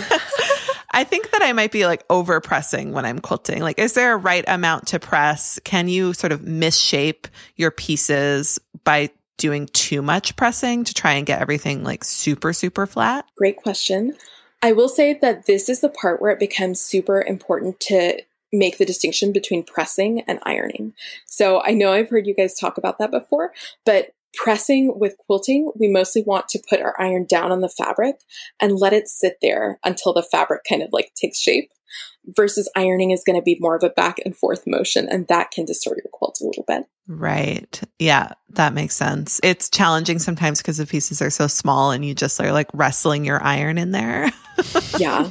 I 0.92 1.04
think 1.04 1.32
that 1.32 1.42
I 1.42 1.54
might 1.54 1.72
be 1.72 1.86
like 1.86 2.04
over 2.10 2.40
pressing 2.42 2.92
when 2.92 3.06
I'm 3.06 3.20
quilting. 3.20 3.62
Like, 3.62 3.80
is 3.80 3.94
there 3.94 4.14
a 4.14 4.18
right 4.18 4.44
amount 4.48 4.88
to 4.88 5.00
press? 5.00 5.60
Can 5.64 5.88
you 5.88 6.14
sort 6.14 6.32
of 6.32 6.42
misshape 6.42 7.28
your 7.56 7.72
pieces 7.72 8.60
by 8.84 9.10
doing 9.38 9.68
too 9.68 10.02
much 10.02 10.36
pressing 10.36 10.84
to 10.84 10.94
try 10.94 11.14
and 11.14 11.26
get 11.26 11.42
everything 11.42 11.84
like 11.84 12.04
super, 12.04 12.54
super 12.54 12.86
flat? 12.86 13.26
Great 13.36 13.58
question. 13.58 14.16
I 14.62 14.74
will 14.74 14.90
say 14.90 15.18
that 15.22 15.48
this 15.48 15.70
is 15.70 15.80
the 15.80 15.90
part 15.90 16.22
where 16.22 16.32
it 16.32 16.40
becomes 16.40 16.80
super 16.80 17.22
important 17.22 17.80
to 17.82 18.22
make 18.54 18.78
the 18.78 18.86
distinction 18.86 19.32
between 19.32 19.64
pressing 19.64 20.22
and 20.28 20.40
ironing. 20.44 20.94
So 21.26 21.62
I 21.64 21.72
know 21.72 21.94
I've 21.94 22.10
heard 22.10 22.28
you 22.28 22.36
guys 22.36 22.54
talk 22.54 22.78
about 22.78 23.00
that 23.00 23.12
before, 23.12 23.54
but 23.86 24.14
pressing 24.34 24.98
with 24.98 25.18
quilting, 25.18 25.72
we 25.76 25.88
mostly 25.88 26.24
want 26.24 26.48
to 26.50 26.64
put 26.70 26.82
our 26.82 27.00
iron 27.00 27.26
down 27.26 27.52
on 27.52 27.62
the 27.62 27.70
fabric 27.70 28.16
and 28.60 28.80
let 28.80 28.94
it 28.94 29.08
sit 29.08 29.38
there 29.42 29.80
until 29.84 30.14
the 30.14 30.24
fabric 30.24 30.62
kind 30.68 30.82
of 30.82 30.90
like 30.92 31.14
takes 31.16 31.40
shape. 31.40 31.72
Versus 32.38 32.72
ironing 32.76 33.10
is 33.12 33.24
going 33.26 33.36
to 33.36 33.42
be 33.42 33.58
more 33.60 33.76
of 33.76 33.84
a 33.84 33.90
back 33.90 34.20
and 34.24 34.38
forth 34.38 34.68
motion, 34.68 35.10
and 35.10 35.28
that 35.28 35.50
can 35.50 35.66
distort 35.66 35.98
your 35.98 36.12
quilt 36.14 36.38
a 36.40 36.46
little 36.46 36.64
bit. 36.68 36.86
Right. 37.08 37.82
Yeah, 38.00 38.34
that 38.52 38.74
makes 38.74 38.96
sense. 38.96 39.42
It's 39.44 39.70
challenging 39.70 40.20
sometimes 40.20 40.60
because 40.60 40.78
the 40.78 40.86
pieces 40.86 41.22
are 41.22 41.32
so 41.32 41.48
small 41.48 41.92
and 41.92 42.06
you 42.06 42.14
just 42.14 42.40
are 42.40 42.52
like 42.52 42.70
wrestling 42.74 43.26
your 43.26 43.44
iron 43.44 43.80
in 43.80 43.92
there. 43.92 44.32
yeah. 45.00 45.30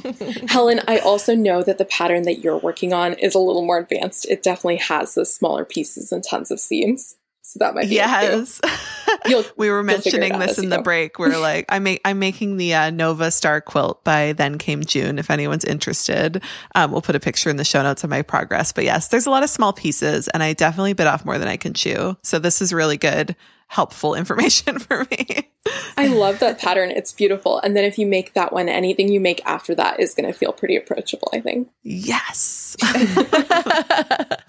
Helen, 0.49 0.81
I 0.87 0.99
also 0.99 1.33
know 1.33 1.63
that 1.63 1.77
the 1.77 1.85
pattern 1.85 2.23
that 2.23 2.39
you're 2.39 2.57
working 2.57 2.93
on 2.93 3.13
is 3.13 3.35
a 3.35 3.39
little 3.39 3.65
more 3.65 3.79
advanced. 3.79 4.29
It 4.29 4.43
definitely 4.43 4.77
has 4.77 5.15
the 5.15 5.25
smaller 5.25 5.65
pieces 5.65 6.11
and 6.11 6.23
tons 6.23 6.51
of 6.51 6.59
seams. 6.59 7.15
So 7.43 7.59
that 7.59 7.73
might 7.73 7.89
be 7.89 7.95
yes. 7.95 8.61
we 9.57 9.69
were 9.69 9.83
mentioning 9.83 10.39
this 10.39 10.57
in 10.57 10.69
the 10.69 10.77
go. 10.77 10.83
break. 10.83 11.19
We're 11.19 11.37
like, 11.37 11.65
I'm 11.69 11.87
I'm 12.05 12.19
making 12.19 12.57
the 12.57 12.73
uh, 12.73 12.89
Nova 12.91 13.31
Star 13.31 13.61
quilt 13.61 14.03
by 14.03 14.33
Then 14.33 14.57
Came 14.57 14.83
June. 14.83 15.19
If 15.19 15.29
anyone's 15.29 15.65
interested, 15.65 16.43
um, 16.75 16.91
we'll 16.91 17.01
put 17.01 17.15
a 17.15 17.19
picture 17.19 17.49
in 17.49 17.57
the 17.57 17.63
show 17.63 17.81
notes 17.81 18.03
of 18.03 18.09
my 18.09 18.21
progress. 18.21 18.71
But 18.71 18.83
yes, 18.83 19.09
there's 19.09 19.25
a 19.25 19.31
lot 19.31 19.43
of 19.43 19.49
small 19.49 19.73
pieces, 19.73 20.27
and 20.29 20.43
I 20.43 20.53
definitely 20.53 20.93
bit 20.93 21.07
off 21.07 21.25
more 21.25 21.37
than 21.37 21.47
I 21.47 21.57
can 21.57 21.73
chew. 21.73 22.15
So 22.21 22.39
this 22.39 22.61
is 22.61 22.71
really 22.73 22.97
good 22.97 23.35
helpful 23.71 24.15
information 24.15 24.79
for 24.79 25.07
me. 25.09 25.49
I 25.95 26.07
love 26.07 26.39
that 26.39 26.59
pattern. 26.59 26.91
It's 26.91 27.13
beautiful. 27.13 27.59
And 27.59 27.75
then 27.75 27.85
if 27.85 27.97
you 27.97 28.05
make 28.05 28.33
that 28.33 28.51
one, 28.51 28.67
anything 28.67 29.07
you 29.07 29.21
make 29.21 29.41
after 29.45 29.73
that 29.75 29.99
is 29.99 30.13
going 30.13 30.31
to 30.31 30.37
feel 30.37 30.51
pretty 30.51 30.75
approachable, 30.75 31.29
I 31.33 31.39
think. 31.39 31.69
Yes. 31.83 32.75
All 32.83 32.95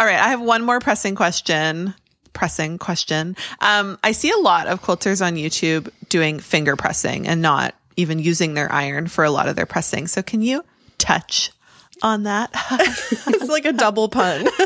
right. 0.07 0.19
I 0.19 0.29
have 0.29 0.41
one 0.41 0.65
more 0.65 0.81
pressing 0.81 1.15
question 1.15 1.95
pressing 2.33 2.79
question. 2.79 3.37
Um, 3.61 3.99
I 4.03 4.13
see 4.13 4.31
a 4.31 4.39
lot 4.39 4.67
of 4.67 4.83
quilters 4.83 5.25
on 5.25 5.35
YouTube 5.35 5.91
doing 6.09 6.39
finger 6.39 6.77
pressing 6.77 7.27
and 7.27 7.43
not 7.43 7.75
even 7.97 8.19
using 8.19 8.55
their 8.55 8.71
iron 8.73 9.07
for 9.07 9.25
a 9.25 9.31
lot 9.31 9.49
of 9.49 9.57
their 9.57 9.67
pressing. 9.67 10.07
So 10.07 10.23
can 10.23 10.43
you 10.43 10.65
touch 10.99 11.51
on 12.03 12.25
that? 12.25 12.51
it's 13.29 13.49
like 13.49 13.65
a 13.65 13.73
double 13.73 14.09
pun. 14.09 14.49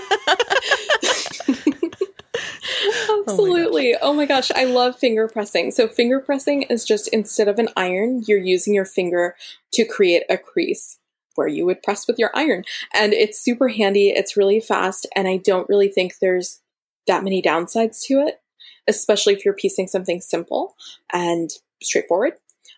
Absolutely. 3.28 3.94
Oh 3.94 3.98
my, 3.98 4.10
oh 4.10 4.14
my, 4.14 4.26
gosh, 4.26 4.50
I 4.52 4.64
love 4.64 4.98
finger 4.98 5.28
pressing. 5.28 5.70
So 5.70 5.88
finger 5.88 6.20
pressing 6.20 6.62
is 6.62 6.84
just 6.84 7.08
instead 7.08 7.48
of 7.48 7.58
an 7.58 7.68
iron, 7.76 8.22
you're 8.26 8.38
using 8.38 8.74
your 8.74 8.84
finger 8.84 9.34
to 9.72 9.84
create 9.84 10.22
a 10.28 10.38
crease 10.38 10.98
where 11.34 11.48
you 11.48 11.66
would 11.66 11.82
press 11.82 12.06
with 12.06 12.18
your 12.18 12.30
iron. 12.34 12.64
And 12.94 13.12
it's 13.12 13.38
super 13.40 13.68
handy, 13.68 14.08
it's 14.08 14.36
really 14.36 14.60
fast, 14.60 15.06
and 15.14 15.28
I 15.28 15.36
don't 15.36 15.68
really 15.68 15.88
think 15.88 16.14
there's 16.20 16.60
that 17.06 17.24
many 17.24 17.42
downsides 17.42 18.02
to 18.06 18.14
it, 18.26 18.40
especially 18.86 19.34
if 19.34 19.44
you're 19.44 19.54
piecing 19.54 19.86
something 19.86 20.20
simple 20.20 20.76
and 21.12 21.50
straightforward. 21.82 22.34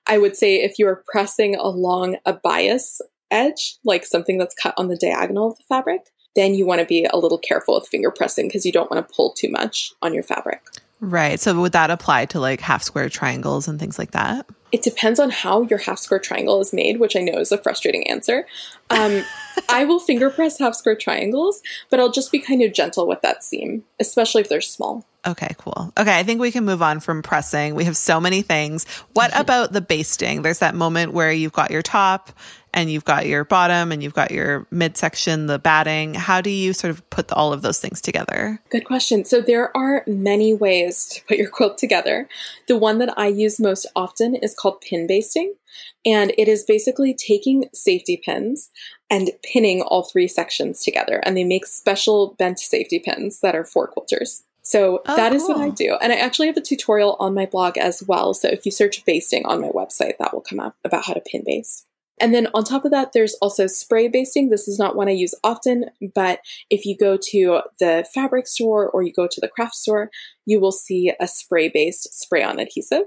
I 0.06 0.18
would 0.18 0.36
say 0.36 0.56
if 0.56 0.78
you 0.78 0.86
are 0.88 1.04
pressing 1.06 1.54
along 1.56 2.16
a 2.24 2.32
bias 2.32 3.00
edge, 3.30 3.76
like 3.84 4.06
something 4.06 4.38
that's 4.38 4.54
cut 4.54 4.74
on 4.76 4.88
the 4.88 4.96
diagonal 4.96 5.52
of 5.52 5.58
the 5.58 5.64
fabric, 5.68 6.02
then 6.34 6.54
you 6.54 6.66
want 6.66 6.80
to 6.80 6.86
be 6.86 7.04
a 7.04 7.18
little 7.18 7.38
careful 7.38 7.74
with 7.74 7.88
finger 7.88 8.10
pressing 8.10 8.48
because 8.48 8.64
you 8.64 8.72
don't 8.72 8.90
want 8.90 9.06
to 9.06 9.14
pull 9.14 9.32
too 9.32 9.50
much 9.50 9.92
on 10.02 10.14
your 10.14 10.22
fabric. 10.22 10.62
Right. 11.00 11.38
So 11.38 11.58
would 11.60 11.72
that 11.72 11.90
apply 11.90 12.26
to 12.26 12.40
like 12.40 12.60
half 12.60 12.82
square 12.82 13.08
triangles 13.08 13.68
and 13.68 13.78
things 13.78 13.98
like 13.98 14.12
that? 14.12 14.46
It 14.72 14.82
depends 14.82 15.20
on 15.20 15.30
how 15.30 15.62
your 15.62 15.78
half 15.78 15.98
square 15.98 16.20
triangle 16.20 16.60
is 16.60 16.72
made, 16.72 17.00
which 17.00 17.16
I 17.16 17.20
know 17.20 17.38
is 17.38 17.52
a 17.52 17.58
frustrating 17.58 18.08
answer. 18.08 18.46
Um, 18.90 19.24
I 19.68 19.85
will 19.85 20.01
finger 20.01 20.31
press 20.31 20.59
half 20.59 20.74
square 20.74 20.96
triangles, 20.96 21.62
but 21.90 22.01
I'll 22.01 22.12
just 22.12 22.33
be 22.33 22.38
kind 22.38 22.62
of 22.62 22.72
gentle 22.72 23.07
with 23.07 23.20
that 23.22 23.44
seam, 23.44 23.85
especially 24.01 24.42
if 24.42 24.48
they're 24.48 24.61
small. 24.61 25.05
Okay, 25.27 25.55
cool. 25.59 25.92
Okay, 25.98 26.18
I 26.18 26.22
think 26.22 26.40
we 26.40 26.51
can 26.51 26.64
move 26.64 26.81
on 26.81 27.01
from 27.01 27.22
pressing. 27.22 27.74
We 27.74 27.85
have 27.85 27.96
so 27.96 28.20
many 28.20 28.40
things. 28.40 28.87
What 29.12 29.31
about 29.38 29.72
the 29.72 29.81
basting? 29.81 30.42
There's 30.42 30.61
that 30.61 30.74
moment 30.74 31.12
where 31.12 31.33
you've 31.33 31.53
got 31.53 31.70
your 31.70 31.83
top 31.83 32.31
and 32.72 32.90
you've 32.90 33.05
got 33.05 33.27
your 33.27 33.44
bottom 33.44 33.90
and 33.90 34.03
you've 34.03 34.14
got 34.14 34.31
your 34.31 34.66
midsection, 34.70 35.46
the 35.46 35.59
batting. 35.59 36.14
How 36.14 36.40
do 36.40 36.51
you 36.51 36.72
sort 36.72 36.92
of 36.92 37.09
put 37.11 37.33
all 37.33 37.53
of 37.53 37.62
those 37.62 37.81
things 37.81 38.01
together? 38.01 38.61
Good 38.70 38.85
question. 38.85 39.24
So 39.24 39.40
there 39.40 39.77
are 39.77 40.05
many 40.07 40.55
ways 40.55 41.07
to 41.07 41.24
put 41.24 41.37
your 41.37 41.51
quilt 41.51 41.79
together. 41.79 42.29
The 42.66 42.79
one 42.79 42.98
that 42.98 43.12
I 43.18 43.27
use 43.27 43.59
most 43.59 43.87
often 43.96 44.37
is 44.37 44.55
called 44.55 44.81
pin 44.81 45.07
basting. 45.07 45.55
And 46.04 46.32
it 46.38 46.48
is 46.48 46.64
basically 46.64 47.14
taking 47.14 47.66
safety 47.72 48.20
pins 48.24 48.70
and 49.10 49.30
pinning 49.44 49.82
all 49.82 50.04
three 50.04 50.28
sections 50.28 50.82
together. 50.82 51.20
And 51.24 51.36
they 51.36 51.44
make 51.44 51.66
special 51.66 52.34
bent 52.38 52.58
safety 52.58 52.98
pins 52.98 53.40
that 53.40 53.54
are 53.54 53.64
for 53.64 53.90
quilters. 53.90 54.42
So 54.62 55.00
oh, 55.06 55.16
that 55.16 55.32
is 55.32 55.44
cool. 55.44 55.54
what 55.54 55.64
I 55.64 55.70
do. 55.70 55.96
And 56.00 56.12
I 56.12 56.16
actually 56.16 56.48
have 56.48 56.56
a 56.58 56.62
tutorial 56.62 57.16
on 57.18 57.32
my 57.32 57.46
blog 57.46 57.78
as 57.78 58.02
well. 58.06 58.34
So 58.34 58.48
if 58.48 58.66
you 58.66 58.72
search 58.72 59.04
basting 59.06 59.46
on 59.46 59.62
my 59.62 59.68
website, 59.68 60.18
that 60.18 60.34
will 60.34 60.42
come 60.42 60.60
up 60.60 60.76
about 60.84 61.06
how 61.06 61.14
to 61.14 61.20
pin 61.20 61.42
baste. 61.46 61.86
And 62.20 62.34
then 62.34 62.48
on 62.52 62.64
top 62.64 62.84
of 62.84 62.90
that, 62.90 63.12
there's 63.12 63.34
also 63.34 63.66
spray 63.66 64.08
basting. 64.08 64.50
This 64.50 64.68
is 64.68 64.78
not 64.78 64.96
one 64.96 65.08
I 65.08 65.12
use 65.12 65.34
often, 65.44 65.86
but 66.14 66.40
if 66.68 66.84
you 66.84 66.96
go 66.96 67.16
to 67.30 67.62
the 67.78 68.06
fabric 68.12 68.46
store 68.46 68.90
or 68.90 69.02
you 69.02 69.12
go 69.12 69.28
to 69.30 69.40
the 69.40 69.48
craft 69.48 69.74
store, 69.74 70.10
you 70.44 70.60
will 70.60 70.72
see 70.72 71.12
a 71.20 71.28
spray 71.28 71.68
baste 71.68 72.20
spray 72.20 72.42
on 72.42 72.58
adhesive. 72.58 73.04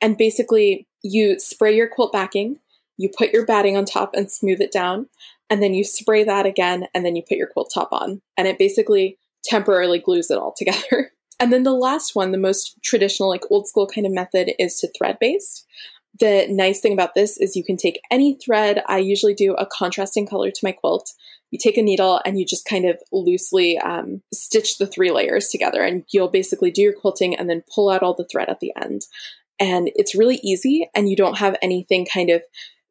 And 0.00 0.16
basically, 0.16 0.86
you 1.02 1.38
spray 1.38 1.76
your 1.76 1.88
quilt 1.88 2.12
backing, 2.12 2.58
you 2.96 3.10
put 3.16 3.32
your 3.32 3.46
batting 3.46 3.76
on 3.76 3.84
top 3.84 4.12
and 4.14 4.30
smooth 4.30 4.60
it 4.60 4.72
down, 4.72 5.08
and 5.50 5.62
then 5.62 5.74
you 5.74 5.84
spray 5.84 6.24
that 6.24 6.46
again, 6.46 6.86
and 6.94 7.04
then 7.04 7.16
you 7.16 7.22
put 7.22 7.36
your 7.36 7.48
quilt 7.48 7.70
top 7.74 7.88
on. 7.92 8.22
And 8.36 8.48
it 8.48 8.58
basically 8.58 9.18
temporarily 9.44 9.98
glues 9.98 10.30
it 10.30 10.38
all 10.38 10.54
together. 10.56 11.12
And 11.40 11.52
then 11.52 11.64
the 11.64 11.72
last 11.72 12.14
one, 12.14 12.30
the 12.30 12.38
most 12.38 12.78
traditional, 12.82 13.28
like 13.28 13.44
old 13.50 13.66
school 13.66 13.86
kind 13.86 14.06
of 14.06 14.12
method, 14.12 14.52
is 14.58 14.78
to 14.80 14.88
thread 14.96 15.18
baste. 15.20 15.66
The 16.20 16.46
nice 16.48 16.80
thing 16.80 16.92
about 16.92 17.14
this 17.14 17.38
is 17.38 17.56
you 17.56 17.64
can 17.64 17.76
take 17.76 18.00
any 18.10 18.34
thread. 18.34 18.82
I 18.86 18.98
usually 18.98 19.34
do 19.34 19.54
a 19.54 19.66
contrasting 19.66 20.26
color 20.26 20.50
to 20.50 20.60
my 20.64 20.72
quilt. 20.72 21.12
You 21.50 21.58
take 21.58 21.76
a 21.76 21.82
needle 21.82 22.20
and 22.24 22.38
you 22.38 22.46
just 22.46 22.64
kind 22.64 22.86
of 22.86 22.98
loosely 23.12 23.78
um, 23.78 24.22
stitch 24.32 24.78
the 24.78 24.86
three 24.86 25.10
layers 25.10 25.48
together, 25.48 25.82
and 25.82 26.04
you'll 26.12 26.28
basically 26.28 26.70
do 26.70 26.82
your 26.82 26.92
quilting 26.92 27.34
and 27.34 27.50
then 27.50 27.64
pull 27.74 27.90
out 27.90 28.02
all 28.02 28.14
the 28.14 28.26
thread 28.30 28.48
at 28.48 28.60
the 28.60 28.72
end. 28.80 29.02
And 29.62 29.90
it's 29.94 30.16
really 30.16 30.40
easy, 30.42 30.88
and 30.92 31.08
you 31.08 31.14
don't 31.14 31.38
have 31.38 31.56
anything 31.62 32.04
kind 32.04 32.30
of 32.30 32.42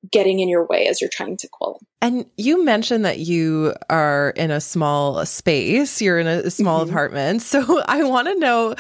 getting 0.10 0.40
in 0.40 0.50
your 0.50 0.66
way 0.66 0.88
as 0.88 1.02
you're 1.02 1.10
trying 1.10 1.38
to 1.38 1.48
quilt. 1.52 1.84
And 2.02 2.26
you 2.38 2.64
mentioned 2.64 3.06
that 3.06 3.20
you 3.20 3.76
are 3.90 4.32
in 4.36 4.50
a 4.50 4.62
small 4.62 5.26
space, 5.26 6.02
you're 6.02 6.18
in 6.18 6.28
a 6.28 6.50
small 6.50 6.82
mm-hmm. 6.82 6.90
apartment. 6.90 7.42
So 7.52 7.82
I 7.86 8.04
want 8.04 8.30
to 8.30 8.40
know 8.40 8.76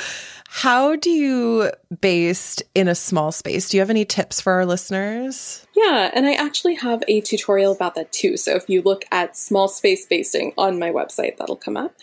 how 0.53 0.97
do 0.97 1.09
you 1.09 1.71
baste 2.01 2.61
in 2.75 2.89
a 2.89 2.93
small 2.93 3.31
space? 3.31 3.69
Do 3.69 3.77
you 3.77 3.81
have 3.81 3.89
any 3.89 4.03
tips 4.03 4.41
for 4.41 4.51
our 4.51 4.65
listeners? 4.65 5.65
Yeah, 5.73 6.11
and 6.13 6.25
I 6.25 6.33
actually 6.33 6.75
have 6.75 7.05
a 7.07 7.21
tutorial 7.21 7.71
about 7.71 7.95
that 7.95 8.11
too. 8.11 8.35
So 8.35 8.55
if 8.55 8.67
you 8.67 8.81
look 8.81 9.05
at 9.13 9.37
small 9.37 9.69
space 9.69 10.05
basting 10.05 10.51
on 10.57 10.77
my 10.77 10.91
website, 10.91 11.37
that'll 11.37 11.55
come 11.55 11.77
up. 11.77 11.95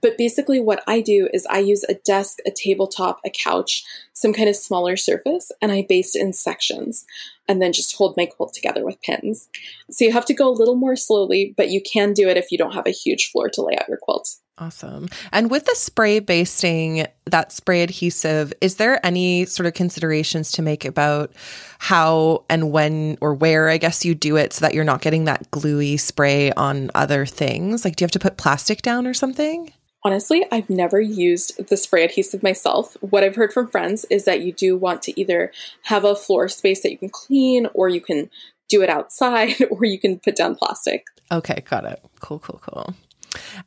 But 0.00 0.16
basically, 0.16 0.60
what 0.60 0.84
I 0.86 1.00
do 1.00 1.28
is 1.34 1.48
I 1.50 1.58
use 1.58 1.82
a 1.88 1.94
desk, 1.94 2.38
a 2.46 2.52
tabletop, 2.52 3.18
a 3.26 3.30
couch, 3.30 3.84
some 4.12 4.32
kind 4.32 4.48
of 4.48 4.54
smaller 4.54 4.96
surface, 4.96 5.50
and 5.60 5.72
I 5.72 5.84
baste 5.88 6.14
in 6.14 6.32
sections 6.32 7.06
and 7.48 7.60
then 7.60 7.72
just 7.72 7.96
hold 7.96 8.16
my 8.16 8.26
quilt 8.26 8.54
together 8.54 8.84
with 8.84 9.02
pins. 9.02 9.48
So 9.90 10.04
you 10.04 10.12
have 10.12 10.26
to 10.26 10.34
go 10.34 10.48
a 10.48 10.54
little 10.54 10.76
more 10.76 10.94
slowly, 10.94 11.52
but 11.56 11.70
you 11.70 11.82
can 11.82 12.12
do 12.12 12.28
it 12.28 12.36
if 12.36 12.52
you 12.52 12.56
don't 12.56 12.74
have 12.74 12.86
a 12.86 12.90
huge 12.90 13.32
floor 13.32 13.48
to 13.48 13.62
lay 13.62 13.76
out 13.76 13.88
your 13.88 13.98
quilt. 14.00 14.36
Awesome. 14.58 15.08
And 15.32 15.50
with 15.50 15.66
the 15.66 15.74
spray 15.74 16.18
basting, 16.18 17.06
that 17.26 17.52
spray 17.52 17.82
adhesive, 17.82 18.54
is 18.62 18.76
there 18.76 19.04
any 19.04 19.44
sort 19.44 19.66
of 19.66 19.74
considerations 19.74 20.52
to 20.52 20.62
make 20.62 20.86
about 20.86 21.30
how 21.78 22.44
and 22.48 22.72
when 22.72 23.18
or 23.20 23.34
where, 23.34 23.68
I 23.68 23.76
guess, 23.76 24.04
you 24.04 24.14
do 24.14 24.36
it 24.36 24.54
so 24.54 24.64
that 24.64 24.72
you're 24.72 24.84
not 24.84 25.02
getting 25.02 25.24
that 25.24 25.50
gluey 25.50 25.98
spray 25.98 26.52
on 26.52 26.90
other 26.94 27.26
things? 27.26 27.84
Like, 27.84 27.96
do 27.96 28.02
you 28.02 28.06
have 28.06 28.12
to 28.12 28.18
put 28.18 28.38
plastic 28.38 28.80
down 28.80 29.06
or 29.06 29.12
something? 29.12 29.72
Honestly, 30.02 30.46
I've 30.50 30.70
never 30.70 31.00
used 31.00 31.68
the 31.68 31.76
spray 31.76 32.04
adhesive 32.04 32.42
myself. 32.42 32.96
What 33.00 33.24
I've 33.24 33.36
heard 33.36 33.52
from 33.52 33.68
friends 33.68 34.06
is 34.08 34.24
that 34.24 34.40
you 34.40 34.52
do 34.52 34.76
want 34.76 35.02
to 35.02 35.20
either 35.20 35.52
have 35.82 36.04
a 36.04 36.16
floor 36.16 36.48
space 36.48 36.82
that 36.82 36.92
you 36.92 36.98
can 36.98 37.10
clean 37.10 37.66
or 37.74 37.88
you 37.88 38.00
can 38.00 38.30
do 38.68 38.82
it 38.82 38.88
outside 38.88 39.54
or 39.70 39.84
you 39.84 39.98
can 39.98 40.18
put 40.18 40.36
down 40.36 40.54
plastic. 40.54 41.04
Okay, 41.30 41.62
got 41.68 41.84
it. 41.84 42.00
Cool, 42.20 42.38
cool, 42.38 42.60
cool. 42.62 42.94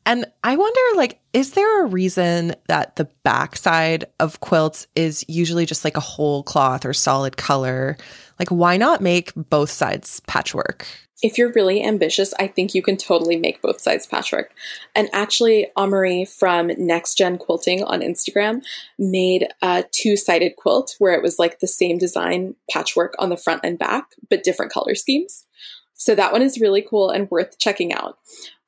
And 0.05 0.26
I 0.43 0.55
wonder, 0.55 0.82
like, 0.95 1.20
is 1.34 1.51
there 1.51 1.84
a 1.84 1.88
reason 1.88 2.55
that 2.67 2.95
the 2.95 3.09
backside 3.24 4.05
of 4.20 4.39
quilts 4.39 4.88
is 4.95 5.24
usually 5.28 5.65
just 5.65 5.84
like 5.84 5.97
a 5.97 6.01
whole 6.01 6.43
cloth 6.43 6.86
or 6.86 6.93
solid 6.93 7.38
color? 7.38 7.97
Like, 8.39 8.49
why 8.49 8.78
not 8.78 9.01
make 9.01 9.34
both 9.36 9.70
sides 9.70 10.22
patchwork? 10.22 10.88
If 11.22 11.38
you're 11.38 11.51
really 11.51 11.84
ambitious, 11.84 12.34
I 12.39 12.47
think 12.47 12.74
you 12.74 12.82
can 12.82 12.95
totally 12.95 13.36
make 13.36 13.61
both 13.61 13.82
sides 13.82 14.07
patchwork. 14.07 14.53
And 14.95 15.09
actually, 15.11 15.67
Amaury 15.78 16.28
from 16.28 16.72
Next 16.78 17.15
Gen 17.15 17.38
Quilting 17.38 17.84
on 17.84 17.99
Instagram 17.99 18.63
made 18.97 19.47
a 19.61 19.84
two 19.91 20.15
sided 20.15 20.55
quilt 20.55 20.95
where 20.99 21.13
it 21.13 21.22
was 21.22 21.38
like 21.38 21.59
the 21.59 21.67
same 21.67 21.97
design 21.97 22.55
patchwork 22.72 23.15
on 23.20 23.30
the 23.30 23.38
front 23.38 23.61
and 23.65 23.78
back, 23.78 24.15
but 24.30 24.43
different 24.43 24.72
color 24.72 24.95
schemes. 24.95 25.45
So 25.93 26.15
that 26.15 26.32
one 26.32 26.41
is 26.41 26.61
really 26.61 26.82
cool 26.82 27.09
and 27.09 27.30
worth 27.30 27.59
checking 27.59 27.91
out. 27.91 28.17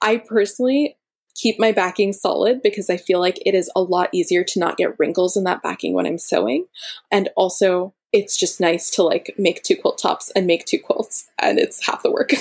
I 0.01 0.17
personally 0.17 0.97
keep 1.35 1.59
my 1.59 1.71
backing 1.71 2.13
solid 2.13 2.61
because 2.61 2.89
I 2.89 2.97
feel 2.97 3.19
like 3.19 3.39
it 3.45 3.55
is 3.55 3.71
a 3.75 3.81
lot 3.81 4.09
easier 4.11 4.43
to 4.43 4.59
not 4.59 4.77
get 4.77 4.97
wrinkles 4.99 5.37
in 5.37 5.43
that 5.45 5.63
backing 5.63 5.93
when 5.93 6.05
I'm 6.05 6.17
sewing. 6.17 6.65
And 7.09 7.29
also, 7.35 7.93
it's 8.11 8.37
just 8.37 8.59
nice 8.59 8.89
to 8.91 9.03
like 9.03 9.33
make 9.37 9.63
two 9.63 9.75
quilt 9.75 9.97
tops 9.97 10.31
and 10.31 10.45
make 10.45 10.65
two 10.65 10.79
quilts, 10.79 11.29
and 11.39 11.57
it's 11.57 11.85
half 11.85 12.03
the 12.03 12.11
work. 12.11 12.31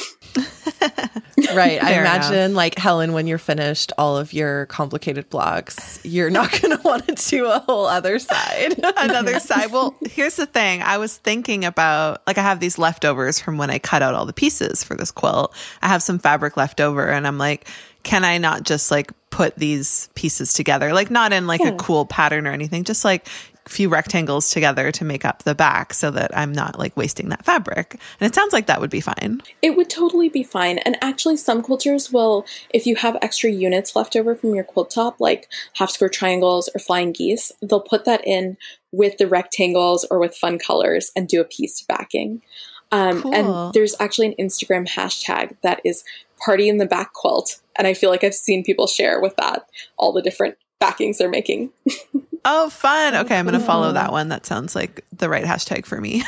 right. 1.54 1.82
I 1.82 1.92
imagine, 1.98 2.54
like 2.54 2.78
Helen, 2.78 3.12
when 3.12 3.26
you're 3.26 3.38
finished 3.38 3.92
all 3.98 4.16
of 4.16 4.32
your 4.32 4.66
complicated 4.66 5.28
blocks, 5.30 6.00
you're 6.04 6.30
not 6.30 6.50
going 6.60 6.76
to 6.76 6.82
want 6.82 7.06
to 7.06 7.14
do 7.14 7.46
a 7.46 7.60
whole 7.60 7.86
other 7.86 8.18
side. 8.18 8.74
Another 8.96 9.40
side. 9.40 9.70
Well, 9.72 9.94
here's 10.08 10.36
the 10.36 10.46
thing. 10.46 10.82
I 10.82 10.98
was 10.98 11.16
thinking 11.16 11.64
about, 11.64 12.22
like, 12.26 12.38
I 12.38 12.42
have 12.42 12.60
these 12.60 12.78
leftovers 12.78 13.40
from 13.40 13.58
when 13.58 13.70
I 13.70 13.78
cut 13.78 14.02
out 14.02 14.14
all 14.14 14.26
the 14.26 14.32
pieces 14.32 14.84
for 14.84 14.94
this 14.94 15.10
quilt. 15.10 15.54
I 15.82 15.88
have 15.88 16.02
some 16.02 16.18
fabric 16.18 16.56
left 16.56 16.80
over, 16.80 17.08
and 17.08 17.26
I'm 17.26 17.38
like, 17.38 17.68
can 18.02 18.24
I 18.24 18.38
not 18.38 18.62
just 18.62 18.90
like 18.90 19.12
put 19.30 19.54
these 19.56 20.08
pieces 20.14 20.54
together? 20.54 20.92
Like 20.92 21.10
not 21.10 21.32
in 21.32 21.46
like 21.46 21.60
yeah. 21.60 21.68
a 21.68 21.76
cool 21.76 22.06
pattern 22.06 22.46
or 22.46 22.52
anything, 22.52 22.84
just 22.84 23.04
like 23.04 23.28
few 23.70 23.88
rectangles 23.88 24.50
together 24.50 24.90
to 24.90 25.04
make 25.04 25.24
up 25.24 25.44
the 25.44 25.54
back 25.54 25.94
so 25.94 26.10
that 26.10 26.36
I'm 26.36 26.52
not 26.52 26.78
like 26.78 26.96
wasting 26.96 27.28
that 27.28 27.44
fabric. 27.44 27.98
And 28.20 28.28
it 28.30 28.34
sounds 28.34 28.52
like 28.52 28.66
that 28.66 28.80
would 28.80 28.90
be 28.90 29.00
fine. 29.00 29.40
It 29.62 29.76
would 29.76 29.88
totally 29.88 30.28
be 30.28 30.42
fine. 30.42 30.78
And 30.78 30.96
actually 31.00 31.36
some 31.36 31.62
quilters 31.62 32.12
will 32.12 32.44
if 32.70 32.84
you 32.84 32.96
have 32.96 33.16
extra 33.22 33.50
units 33.50 33.94
left 33.94 34.16
over 34.16 34.34
from 34.34 34.54
your 34.54 34.64
quilt 34.64 34.90
top 34.90 35.20
like 35.20 35.48
half 35.74 35.90
square 35.90 36.10
triangles 36.10 36.68
or 36.74 36.80
flying 36.80 37.12
geese, 37.12 37.52
they'll 37.62 37.80
put 37.80 38.04
that 38.06 38.26
in 38.26 38.56
with 38.90 39.18
the 39.18 39.28
rectangles 39.28 40.04
or 40.10 40.18
with 40.18 40.36
fun 40.36 40.58
colors 40.58 41.12
and 41.14 41.28
do 41.28 41.40
a 41.40 41.44
piece 41.44 41.80
backing. 41.82 42.42
Um, 42.90 43.22
cool. 43.22 43.34
And 43.34 43.72
there's 43.72 43.94
actually 44.00 44.26
an 44.26 44.34
Instagram 44.40 44.88
hashtag 44.88 45.56
that 45.62 45.80
is 45.84 46.02
party 46.44 46.68
in 46.68 46.78
the 46.78 46.86
back 46.86 47.12
quilt. 47.12 47.60
And 47.76 47.86
I 47.86 47.94
feel 47.94 48.10
like 48.10 48.24
I've 48.24 48.34
seen 48.34 48.64
people 48.64 48.88
share 48.88 49.20
with 49.20 49.36
that 49.36 49.66
all 49.96 50.12
the 50.12 50.22
different 50.22 50.56
backings 50.80 51.18
they're 51.18 51.28
making. 51.28 51.70
oh, 52.44 52.70
fun. 52.70 53.14
Okay, 53.14 53.38
I'm 53.38 53.46
going 53.46 53.58
to 53.58 53.64
follow 53.64 53.92
that 53.92 54.12
one. 54.12 54.28
That 54.28 54.46
sounds 54.46 54.74
like 54.74 55.04
the 55.12 55.28
right 55.28 55.44
hashtag 55.44 55.86
for 55.86 56.00
me. 56.00 56.22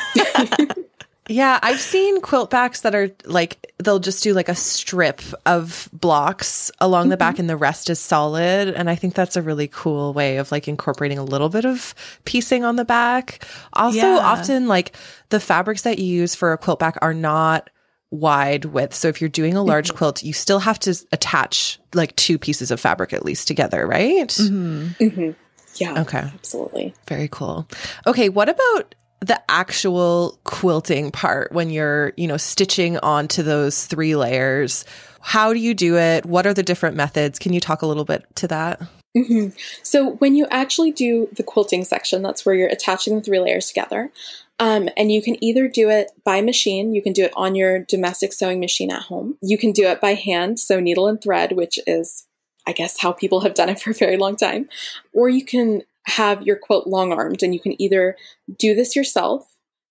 yeah, 1.29 1.59
I've 1.61 1.79
seen 1.79 2.21
quilt 2.21 2.49
backs 2.49 2.81
that 2.81 2.93
are 2.95 3.09
like 3.25 3.73
they'll 3.83 3.99
just 3.99 4.23
do 4.23 4.33
like 4.33 4.49
a 4.49 4.55
strip 4.55 5.21
of 5.45 5.89
blocks 5.93 6.71
along 6.79 7.09
the 7.09 7.17
back 7.17 7.33
mm-hmm. 7.33 7.41
and 7.41 7.49
the 7.49 7.57
rest 7.57 7.89
is 7.89 7.99
solid 7.99 8.69
and 8.69 8.89
I 8.89 8.95
think 8.95 9.13
that's 9.13 9.35
a 9.35 9.41
really 9.41 9.67
cool 9.67 10.13
way 10.13 10.37
of 10.37 10.51
like 10.51 10.67
incorporating 10.67 11.17
a 11.17 11.23
little 11.23 11.49
bit 11.49 11.65
of 11.65 11.93
piecing 12.25 12.63
on 12.63 12.75
the 12.75 12.85
back. 12.85 13.45
Also, 13.73 13.97
yeah. 13.97 14.19
often 14.19 14.67
like 14.67 14.95
the 15.29 15.39
fabrics 15.39 15.83
that 15.83 15.99
you 15.99 16.05
use 16.05 16.35
for 16.35 16.53
a 16.53 16.57
quilt 16.57 16.79
back 16.79 16.97
are 17.01 17.13
not 17.13 17.69
wide 18.13 18.65
width. 18.65 18.93
So 18.93 19.07
if 19.07 19.19
you're 19.19 19.29
doing 19.29 19.55
a 19.55 19.63
large 19.63 19.87
mm-hmm. 19.89 19.97
quilt, 19.97 20.23
you 20.23 20.33
still 20.33 20.59
have 20.59 20.79
to 20.79 20.95
attach 21.11 21.79
like 21.93 22.15
two 22.15 22.37
pieces 22.37 22.69
of 22.69 22.79
fabric 22.79 23.11
at 23.11 23.25
least 23.25 23.47
together, 23.47 23.87
right? 23.87 24.27
Mm-hmm. 24.27 25.03
Mm-hmm. 25.03 25.31
Yeah. 25.75 26.01
Okay. 26.01 26.19
Absolutely. 26.19 26.93
Very 27.07 27.27
cool. 27.27 27.67
Okay. 28.05 28.29
What 28.29 28.49
about 28.49 28.95
the 29.19 29.41
actual 29.49 30.39
quilting 30.43 31.11
part 31.11 31.51
when 31.51 31.69
you're, 31.69 32.13
you 32.17 32.27
know, 32.27 32.37
stitching 32.37 32.97
onto 32.97 33.43
those 33.43 33.85
three 33.85 34.15
layers? 34.15 34.85
How 35.21 35.53
do 35.53 35.59
you 35.59 35.73
do 35.73 35.97
it? 35.97 36.25
What 36.25 36.45
are 36.45 36.53
the 36.53 36.63
different 36.63 36.97
methods? 36.97 37.39
Can 37.39 37.53
you 37.53 37.59
talk 37.59 37.81
a 37.81 37.85
little 37.85 38.05
bit 38.05 38.25
to 38.35 38.47
that? 38.47 38.81
Mm-hmm. 39.15 39.55
So, 39.83 40.13
when 40.13 40.35
you 40.35 40.47
actually 40.49 40.91
do 40.91 41.29
the 41.33 41.43
quilting 41.43 41.83
section, 41.85 42.23
that's 42.23 42.45
where 42.45 42.55
you're 42.55 42.67
attaching 42.67 43.15
the 43.15 43.21
three 43.21 43.39
layers 43.39 43.67
together. 43.67 44.11
Um, 44.59 44.89
and 44.97 45.11
you 45.11 45.21
can 45.21 45.41
either 45.43 45.67
do 45.67 45.89
it 45.89 46.11
by 46.23 46.41
machine, 46.41 46.93
you 46.93 47.01
can 47.01 47.13
do 47.13 47.23
it 47.23 47.33
on 47.35 47.55
your 47.55 47.79
domestic 47.79 48.33
sewing 48.33 48.59
machine 48.59 48.91
at 48.91 49.03
home. 49.03 49.37
You 49.41 49.57
can 49.57 49.71
do 49.71 49.87
it 49.87 50.01
by 50.01 50.13
hand, 50.13 50.59
so 50.59 50.79
needle 50.79 51.07
and 51.07 51.21
thread, 51.21 51.53
which 51.53 51.79
is, 51.87 52.25
I 52.67 52.73
guess, 52.73 52.99
how 52.99 53.11
people 53.11 53.41
have 53.41 53.53
done 53.53 53.69
it 53.69 53.79
for 53.79 53.91
a 53.91 53.95
very 53.95 54.17
long 54.17 54.35
time. 54.35 54.69
Or 55.13 55.29
you 55.29 55.45
can 55.45 55.83
have 56.05 56.41
your 56.43 56.57
quilt 56.57 56.87
long 56.87 57.13
armed, 57.13 57.43
and 57.43 57.53
you 57.53 57.59
can 57.59 57.81
either 57.81 58.17
do 58.57 58.75
this 58.75 58.95
yourself 58.95 59.47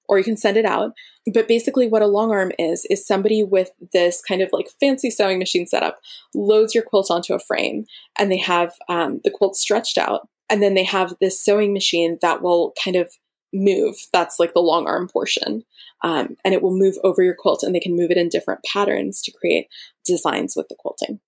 or 0.09 0.18
you 0.18 0.25
can 0.25 0.37
send 0.37 0.57
it 0.57 0.64
out. 0.64 0.93
But 1.33 1.49
basically, 1.49 1.87
what 1.87 2.03
a 2.03 2.07
long 2.07 2.33
arm 2.33 2.53
is, 2.59 2.87
is 2.91 3.07
somebody 3.07 3.43
with 3.43 3.70
this 3.93 4.20
kind 4.20 4.43
of 4.43 4.51
like 4.53 4.68
fancy 4.81 5.11
sewing 5.11 5.39
machine 5.39 5.66
setup 5.66 6.01
loads 6.35 6.75
your 6.75 6.85
quilt 6.85 7.11
onto 7.11 7.33
a 7.33 7.39
frame 7.39 7.87
and 8.18 8.31
they 8.31 8.39
have 8.39 8.75
um, 8.89 9.20
the 9.25 9.31
quilt 9.31 9.57
stretched 9.57 9.99
out. 9.99 10.29
And 10.51 10.62
then 10.62 10.75
they 10.75 10.85
have 10.85 11.14
this 11.20 11.43
sewing 11.43 11.73
machine 11.73 12.18
that 12.20 12.43
will 12.43 12.75
kind 12.85 12.97
of 12.97 13.12
move. 13.53 13.97
That's 14.12 14.39
like 14.39 14.53
the 14.53 14.61
long 14.61 14.87
arm 14.87 15.09
portion. 15.09 15.64
Um, 16.03 16.37
and 16.45 16.53
it 16.53 16.61
will 16.61 16.77
move 16.77 16.97
over 17.05 17.23
your 17.23 17.35
quilt 17.35 17.62
and 17.62 17.75
they 17.75 17.81
can 17.81 17.97
move 17.97 18.11
it 18.11 18.18
in 18.18 18.29
different 18.29 18.64
patterns 18.64 19.23
to 19.23 19.33
create 19.33 19.68
designs 20.05 20.57
with 20.57 20.68
the 20.68 20.75
quilting. 20.75 21.20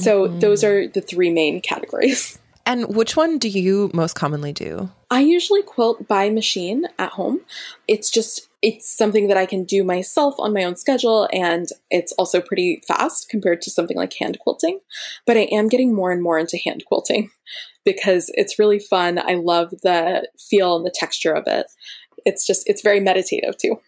So 0.00 0.26
mm-hmm. 0.26 0.40
those 0.40 0.64
are 0.64 0.88
the 0.88 1.00
three 1.00 1.30
main 1.30 1.60
categories. 1.60 2.38
And 2.66 2.94
which 2.94 3.16
one 3.16 3.38
do 3.38 3.48
you 3.48 3.90
most 3.94 4.14
commonly 4.14 4.52
do? 4.52 4.90
I 5.10 5.20
usually 5.20 5.62
quilt 5.62 6.06
by 6.06 6.30
machine 6.30 6.86
at 6.98 7.12
home. 7.12 7.40
It's 7.88 8.10
just 8.10 8.48
it's 8.62 8.88
something 8.88 9.28
that 9.28 9.36
I 9.36 9.46
can 9.46 9.64
do 9.64 9.82
myself 9.82 10.34
on 10.38 10.52
my 10.52 10.64
own 10.64 10.76
schedule 10.76 11.28
and 11.32 11.66
it's 11.90 12.12
also 12.12 12.40
pretty 12.40 12.82
fast 12.86 13.28
compared 13.28 13.62
to 13.62 13.70
something 13.70 13.96
like 13.96 14.12
hand 14.12 14.38
quilting. 14.38 14.80
But 15.26 15.36
I 15.36 15.48
am 15.50 15.68
getting 15.68 15.94
more 15.94 16.12
and 16.12 16.22
more 16.22 16.38
into 16.38 16.58
hand 16.58 16.84
quilting 16.86 17.30
because 17.84 18.30
it's 18.34 18.58
really 18.58 18.78
fun. 18.78 19.18
I 19.18 19.34
love 19.34 19.70
the 19.82 20.28
feel 20.38 20.76
and 20.76 20.84
the 20.84 20.94
texture 20.94 21.32
of 21.32 21.44
it. 21.46 21.66
It's 22.26 22.46
just, 22.46 22.68
it's 22.68 22.82
very 22.82 23.00
meditative 23.00 23.56
too. 23.56 23.80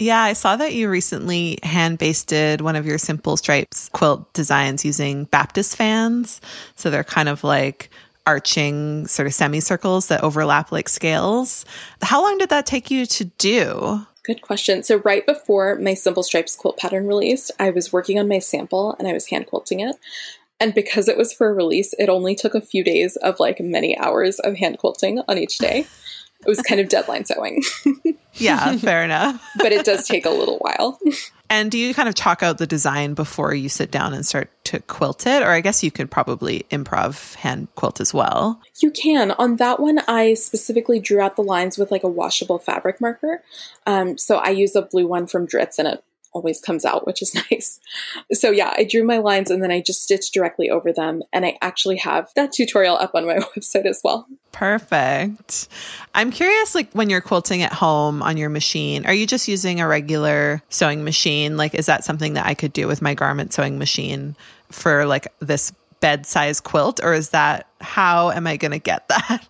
Yeah, 0.00 0.22
I 0.22 0.32
saw 0.32 0.56
that 0.56 0.72
you 0.72 0.88
recently 0.88 1.58
hand 1.62 1.98
basted 1.98 2.62
one 2.62 2.74
of 2.74 2.86
your 2.86 2.96
simple 2.96 3.36
stripes 3.36 3.90
quilt 3.90 4.32
designs 4.32 4.82
using 4.82 5.24
Baptist 5.24 5.76
fans. 5.76 6.40
So 6.74 6.88
they're 6.90 7.04
kind 7.04 7.28
of 7.28 7.44
like 7.44 7.90
arching 8.26 9.06
sort 9.06 9.26
of 9.26 9.34
semicircles 9.34 10.08
that 10.08 10.22
overlap 10.22 10.72
like 10.72 10.88
scales. 10.88 11.66
How 12.00 12.22
long 12.22 12.38
did 12.38 12.48
that 12.48 12.64
take 12.64 12.90
you 12.90 13.04
to 13.04 13.26
do? 13.26 14.06
Good 14.22 14.40
question. 14.40 14.82
So, 14.82 14.96
right 14.98 15.24
before 15.26 15.76
my 15.76 15.94
Simple 15.94 16.22
Stripes 16.22 16.54
quilt 16.54 16.76
pattern 16.78 17.06
released, 17.06 17.50
I 17.58 17.70
was 17.70 17.92
working 17.92 18.18
on 18.18 18.28
my 18.28 18.38
sample 18.38 18.94
and 18.98 19.08
I 19.08 19.12
was 19.12 19.28
hand 19.28 19.46
quilting 19.46 19.80
it. 19.80 19.96
And 20.60 20.74
because 20.74 21.08
it 21.08 21.16
was 21.16 21.32
for 21.32 21.48
a 21.48 21.54
release, 21.54 21.94
it 21.98 22.08
only 22.08 22.34
took 22.34 22.54
a 22.54 22.60
few 22.60 22.84
days 22.84 23.16
of 23.16 23.40
like 23.40 23.60
many 23.60 23.98
hours 23.98 24.38
of 24.38 24.56
hand 24.56 24.78
quilting 24.78 25.20
on 25.26 25.38
each 25.38 25.58
day. 25.58 25.86
It 26.44 26.48
was 26.48 26.60
kind 26.62 26.80
of 26.80 26.88
deadline 26.88 27.24
sewing. 27.24 27.62
yeah, 28.34 28.76
fair 28.78 29.02
enough. 29.02 29.42
but 29.56 29.72
it 29.72 29.84
does 29.84 30.06
take 30.06 30.24
a 30.24 30.30
little 30.30 30.58
while. 30.58 30.98
And 31.50 31.68
do 31.70 31.78
you 31.78 31.92
kind 31.92 32.08
of 32.08 32.14
chalk 32.14 32.44
out 32.44 32.58
the 32.58 32.66
design 32.66 33.14
before 33.14 33.52
you 33.52 33.68
sit 33.68 33.90
down 33.90 34.14
and 34.14 34.24
start 34.24 34.50
to 34.64 34.78
quilt 34.80 35.26
it? 35.26 35.42
Or 35.42 35.50
I 35.50 35.60
guess 35.60 35.82
you 35.82 35.90
could 35.90 36.08
probably 36.08 36.64
improv 36.70 37.34
hand 37.34 37.66
quilt 37.74 38.00
as 38.00 38.14
well. 38.14 38.60
You 38.80 38.92
can. 38.92 39.32
On 39.32 39.56
that 39.56 39.80
one, 39.80 39.98
I 40.06 40.34
specifically 40.34 41.00
drew 41.00 41.20
out 41.20 41.34
the 41.34 41.42
lines 41.42 41.76
with 41.76 41.90
like 41.90 42.04
a 42.04 42.08
washable 42.08 42.60
fabric 42.60 43.00
marker. 43.00 43.42
Um, 43.84 44.16
so 44.16 44.36
I 44.36 44.50
use 44.50 44.76
a 44.76 44.82
blue 44.82 45.08
one 45.08 45.26
from 45.26 45.46
Dritz 45.46 45.78
and 45.78 45.88
it 45.88 46.04
always 46.32 46.60
comes 46.60 46.84
out, 46.84 47.06
which 47.06 47.22
is 47.22 47.34
nice. 47.50 47.80
So 48.32 48.50
yeah, 48.50 48.72
I 48.76 48.84
drew 48.84 49.04
my 49.04 49.18
lines 49.18 49.50
and 49.50 49.62
then 49.62 49.70
I 49.70 49.80
just 49.80 50.02
stitched 50.02 50.34
directly 50.34 50.70
over 50.70 50.92
them. 50.92 51.22
And 51.32 51.44
I 51.44 51.58
actually 51.62 51.96
have 51.98 52.30
that 52.36 52.52
tutorial 52.52 52.96
up 52.96 53.14
on 53.14 53.26
my 53.26 53.36
website 53.56 53.86
as 53.86 54.00
well. 54.02 54.26
Perfect. 54.52 55.68
I'm 56.14 56.30
curious, 56.30 56.74
like 56.74 56.92
when 56.92 57.10
you're 57.10 57.20
quilting 57.20 57.62
at 57.62 57.72
home 57.72 58.22
on 58.22 58.36
your 58.36 58.50
machine, 58.50 59.06
are 59.06 59.14
you 59.14 59.26
just 59.26 59.48
using 59.48 59.80
a 59.80 59.86
regular 59.86 60.62
sewing 60.68 61.04
machine? 61.04 61.56
Like, 61.56 61.74
is 61.74 61.86
that 61.86 62.04
something 62.04 62.34
that 62.34 62.46
I 62.46 62.54
could 62.54 62.72
do 62.72 62.86
with 62.86 63.00
my 63.00 63.14
garment 63.14 63.52
sewing 63.52 63.78
machine 63.78 64.36
for 64.70 65.06
like 65.06 65.28
this 65.40 65.72
bed 66.00 66.26
size 66.26 66.60
quilt, 66.60 67.00
or 67.02 67.12
is 67.12 67.30
that 67.30 67.68
how 67.80 68.30
am 68.30 68.46
I 68.46 68.56
going 68.56 68.72
to 68.72 68.78
get 68.78 69.06
that? 69.08 69.46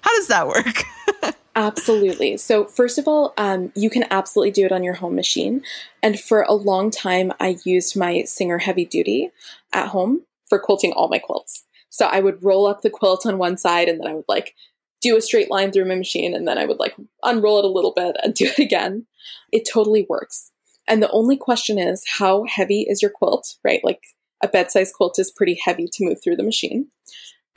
How 0.00 0.16
does 0.16 0.28
that 0.28 0.46
work? 0.46 1.34
Absolutely. 1.58 2.36
So, 2.36 2.66
first 2.66 2.98
of 2.98 3.08
all, 3.08 3.34
um, 3.36 3.72
you 3.74 3.90
can 3.90 4.04
absolutely 4.12 4.52
do 4.52 4.64
it 4.64 4.70
on 4.70 4.84
your 4.84 4.94
home 4.94 5.16
machine. 5.16 5.64
And 6.04 6.18
for 6.18 6.42
a 6.42 6.52
long 6.52 6.92
time, 6.92 7.32
I 7.40 7.56
used 7.64 7.96
my 7.96 8.22
Singer 8.22 8.58
Heavy 8.58 8.84
Duty 8.84 9.32
at 9.72 9.88
home 9.88 10.22
for 10.48 10.60
quilting 10.60 10.92
all 10.92 11.08
my 11.08 11.18
quilts. 11.18 11.64
So, 11.90 12.06
I 12.06 12.20
would 12.20 12.44
roll 12.44 12.68
up 12.68 12.82
the 12.82 12.90
quilt 12.90 13.26
on 13.26 13.38
one 13.38 13.58
side 13.58 13.88
and 13.88 13.98
then 13.98 14.06
I 14.06 14.14
would 14.14 14.28
like 14.28 14.54
do 15.00 15.16
a 15.16 15.20
straight 15.20 15.50
line 15.50 15.72
through 15.72 15.86
my 15.86 15.96
machine 15.96 16.32
and 16.32 16.46
then 16.46 16.58
I 16.58 16.64
would 16.64 16.78
like 16.78 16.94
unroll 17.24 17.58
it 17.58 17.64
a 17.64 17.68
little 17.68 17.92
bit 17.92 18.14
and 18.22 18.34
do 18.36 18.44
it 18.44 18.60
again. 18.60 19.06
It 19.50 19.68
totally 19.68 20.06
works. 20.08 20.52
And 20.86 21.02
the 21.02 21.10
only 21.10 21.36
question 21.36 21.76
is 21.76 22.04
how 22.18 22.44
heavy 22.44 22.86
is 22.88 23.02
your 23.02 23.10
quilt, 23.10 23.56
right? 23.64 23.80
Like 23.82 24.04
a 24.44 24.46
bed 24.46 24.70
size 24.70 24.92
quilt 24.92 25.18
is 25.18 25.32
pretty 25.32 25.58
heavy 25.64 25.88
to 25.92 26.04
move 26.04 26.22
through 26.22 26.36
the 26.36 26.44
machine. 26.44 26.86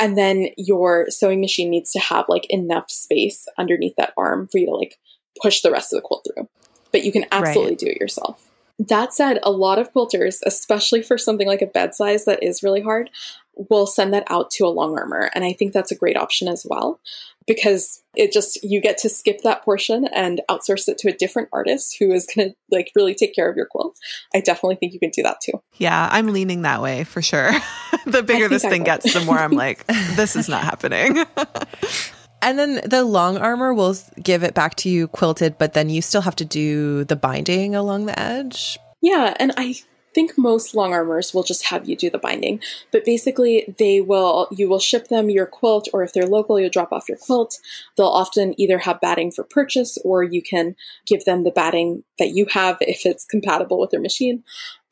And 0.01 0.17
then 0.17 0.47
your 0.57 1.05
sewing 1.09 1.39
machine 1.39 1.69
needs 1.69 1.91
to 1.91 1.99
have 1.99 2.25
like 2.27 2.47
enough 2.49 2.89
space 2.89 3.47
underneath 3.57 3.95
that 3.97 4.13
arm 4.17 4.47
for 4.51 4.57
you 4.57 4.65
to 4.65 4.75
like 4.75 4.97
push 5.41 5.61
the 5.61 5.71
rest 5.71 5.93
of 5.93 5.97
the 5.97 6.01
quilt 6.01 6.27
through. 6.27 6.49
But 6.91 7.03
you 7.03 7.11
can 7.11 7.25
absolutely 7.31 7.73
right. 7.73 7.79
do 7.79 7.85
it 7.85 8.01
yourself. 8.01 8.49
That 8.79 9.13
said, 9.13 9.39
a 9.43 9.51
lot 9.51 9.77
of 9.77 9.93
quilters, 9.93 10.39
especially 10.43 11.03
for 11.03 11.17
something 11.17 11.47
like 11.47 11.61
a 11.61 11.67
bed 11.67 11.93
size 11.93 12.25
that 12.25 12.41
is 12.41 12.63
really 12.63 12.81
hard, 12.81 13.11
will 13.55 13.85
send 13.85 14.13
that 14.13 14.23
out 14.27 14.49
to 14.51 14.65
a 14.65 14.69
long 14.69 14.97
armor. 14.97 15.29
And 15.35 15.43
I 15.43 15.53
think 15.53 15.73
that's 15.73 15.91
a 15.91 15.95
great 15.95 16.17
option 16.17 16.47
as 16.47 16.65
well 16.67 16.99
because 17.47 18.03
it 18.15 18.31
just 18.31 18.63
you 18.63 18.81
get 18.81 18.97
to 18.99 19.09
skip 19.09 19.41
that 19.41 19.63
portion 19.63 20.05
and 20.13 20.41
outsource 20.49 20.87
it 20.87 20.97
to 20.99 21.09
a 21.09 21.13
different 21.13 21.49
artist 21.51 21.97
who 21.99 22.11
is 22.11 22.27
going 22.27 22.49
to 22.49 22.55
like 22.69 22.91
really 22.95 23.15
take 23.15 23.35
care 23.35 23.49
of 23.49 23.55
your 23.55 23.65
quilt. 23.65 23.97
I 24.33 24.41
definitely 24.41 24.75
think 24.75 24.93
you 24.93 24.99
can 24.99 25.09
do 25.09 25.23
that 25.23 25.41
too. 25.41 25.61
Yeah, 25.77 26.07
I'm 26.11 26.27
leaning 26.27 26.61
that 26.63 26.81
way 26.81 27.03
for 27.03 27.21
sure. 27.21 27.51
the 28.05 28.23
bigger 28.23 28.47
this 28.47 28.63
thing 28.63 28.83
gets, 28.83 29.13
the 29.13 29.21
more 29.21 29.37
I'm 29.37 29.53
like 29.53 29.85
this 30.15 30.35
is 30.35 30.49
not 30.49 30.63
happening. 30.63 31.25
And 32.43 32.57
then 32.57 32.81
the 32.83 33.03
long 33.03 33.37
armor 33.37 33.71
will 33.71 33.95
give 34.21 34.41
it 34.41 34.55
back 34.55 34.73
to 34.77 34.89
you 34.89 35.07
quilted, 35.07 35.59
but 35.59 35.73
then 35.73 35.91
you 35.91 36.01
still 36.01 36.21
have 36.21 36.35
to 36.37 36.45
do 36.45 37.03
the 37.03 37.15
binding 37.15 37.75
along 37.75 38.07
the 38.07 38.19
edge. 38.19 38.79
Yeah, 38.99 39.35
and 39.39 39.51
I 39.57 39.75
think 40.13 40.37
most 40.37 40.75
long 40.75 40.93
armors 40.93 41.33
will 41.33 41.43
just 41.43 41.65
have 41.67 41.87
you 41.87 41.95
do 41.95 42.09
the 42.09 42.17
binding, 42.17 42.59
but 42.91 43.05
basically 43.05 43.73
they 43.77 44.01
will 44.01 44.47
you 44.51 44.69
will 44.69 44.79
ship 44.79 45.07
them 45.07 45.29
your 45.29 45.45
quilt 45.45 45.87
or 45.93 46.03
if 46.03 46.13
they're 46.13 46.27
local 46.27 46.59
you'll 46.59 46.69
drop 46.69 46.91
off 46.91 47.09
your 47.09 47.17
quilt. 47.17 47.59
They'll 47.97 48.07
often 48.07 48.59
either 48.59 48.79
have 48.79 49.01
batting 49.01 49.31
for 49.31 49.43
purchase 49.43 49.97
or 50.03 50.23
you 50.23 50.41
can 50.41 50.75
give 51.05 51.25
them 51.25 51.43
the 51.43 51.51
batting 51.51 52.03
that 52.19 52.31
you 52.31 52.45
have 52.51 52.77
if 52.81 53.05
it's 53.05 53.25
compatible 53.25 53.79
with 53.79 53.91
their 53.91 54.01
machine. 54.01 54.43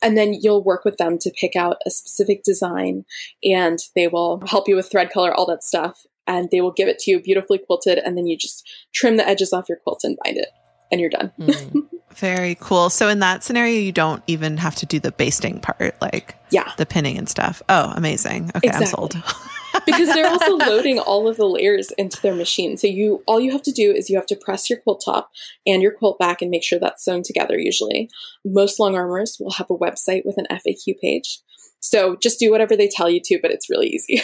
And 0.02 0.18
then 0.18 0.34
you'll 0.34 0.64
work 0.64 0.86
with 0.86 0.98
them 0.98 1.18
to 1.20 1.32
pick 1.32 1.56
out 1.56 1.78
a 1.86 1.90
specific 1.90 2.44
design 2.44 3.06
and 3.44 3.80
they 3.96 4.08
will 4.08 4.42
help 4.48 4.68
you 4.68 4.76
with 4.76 4.90
thread 4.90 5.12
color, 5.12 5.34
all 5.34 5.46
that 5.48 5.64
stuff. 5.64 6.06
And 6.26 6.50
they 6.52 6.62
will 6.62 6.72
give 6.72 6.88
it 6.88 7.00
to 7.00 7.12
you 7.12 7.20
beautifully 7.20 7.58
quilted 7.58 7.98
and 7.98 8.16
then 8.16 8.28
you 8.28 8.38
just 8.38 8.68
trim 8.94 9.18
the 9.18 9.28
edges 9.28 9.52
off 9.52 9.68
your 9.68 9.80
quilt 9.80 10.02
and 10.04 10.18
bind 10.24 10.38
it 10.38 10.50
and 10.92 11.00
you're 11.02 11.10
done. 11.10 11.32
Mm. 11.40 11.88
Very 12.16 12.56
cool. 12.60 12.90
So 12.90 13.08
in 13.08 13.20
that 13.20 13.44
scenario, 13.44 13.80
you 13.80 13.92
don't 13.92 14.24
even 14.28 14.58
have 14.58 14.76
to 14.76 14.86
do 14.86 15.00
the 15.00 15.12
basting 15.12 15.60
part, 15.60 15.96
like 16.02 16.36
yeah, 16.50 16.72
the 16.78 16.86
pinning 16.86 17.18
and 17.18 17.30
stuff. 17.30 17.62
Oh, 17.70 17.94
amazing. 17.96 18.52
Okay, 18.56 18.68
exactly. 18.68 18.86
I'm 18.86 18.92
sold. 18.92 19.16
because 19.86 20.10
they're 20.10 20.28
also 20.28 20.56
loading 20.58 21.00
all 21.00 21.28
of 21.28 21.38
the 21.38 21.46
layers 21.46 21.92
into 21.92 22.22
their 22.22 22.36
machine. 22.36 22.78
So 22.78 22.88
you 22.88 23.24
all 23.28 23.40
you 23.40 23.52
have 23.52 23.62
to 23.64 23.72
do 23.72 23.92
is 23.92 24.10
you 24.10 24.18
have 24.18 24.26
to 24.28 24.36
press 24.36 24.70
your 24.70 24.80
quilt 24.80 25.02
top 25.06 25.30
and 25.66 25.82
your 25.82 25.92
quilt 25.92 26.20
back 26.20 26.42
and 26.42 26.52
make 26.52 26.64
sure 26.64 26.80
that's 26.80 27.04
sewn 27.04 27.24
together 27.24 27.58
usually. 27.58 28.10
Most 28.44 28.80
long 28.80 28.96
armors 28.96 29.38
will 29.40 29.52
have 29.52 29.70
a 29.70 29.78
website 29.78 30.26
with 30.26 30.38
an 30.38 30.48
FAQ 30.52 31.00
page. 31.00 31.40
So 31.80 32.16
just 32.18 32.40
do 32.40 32.52
whatever 32.52 32.76
they 32.76 32.90
tell 32.90 33.10
you 33.10 33.22
to, 33.26 33.40
but 33.42 33.52
it's 33.52 33.70
really 33.70 33.88
easy. 33.88 34.22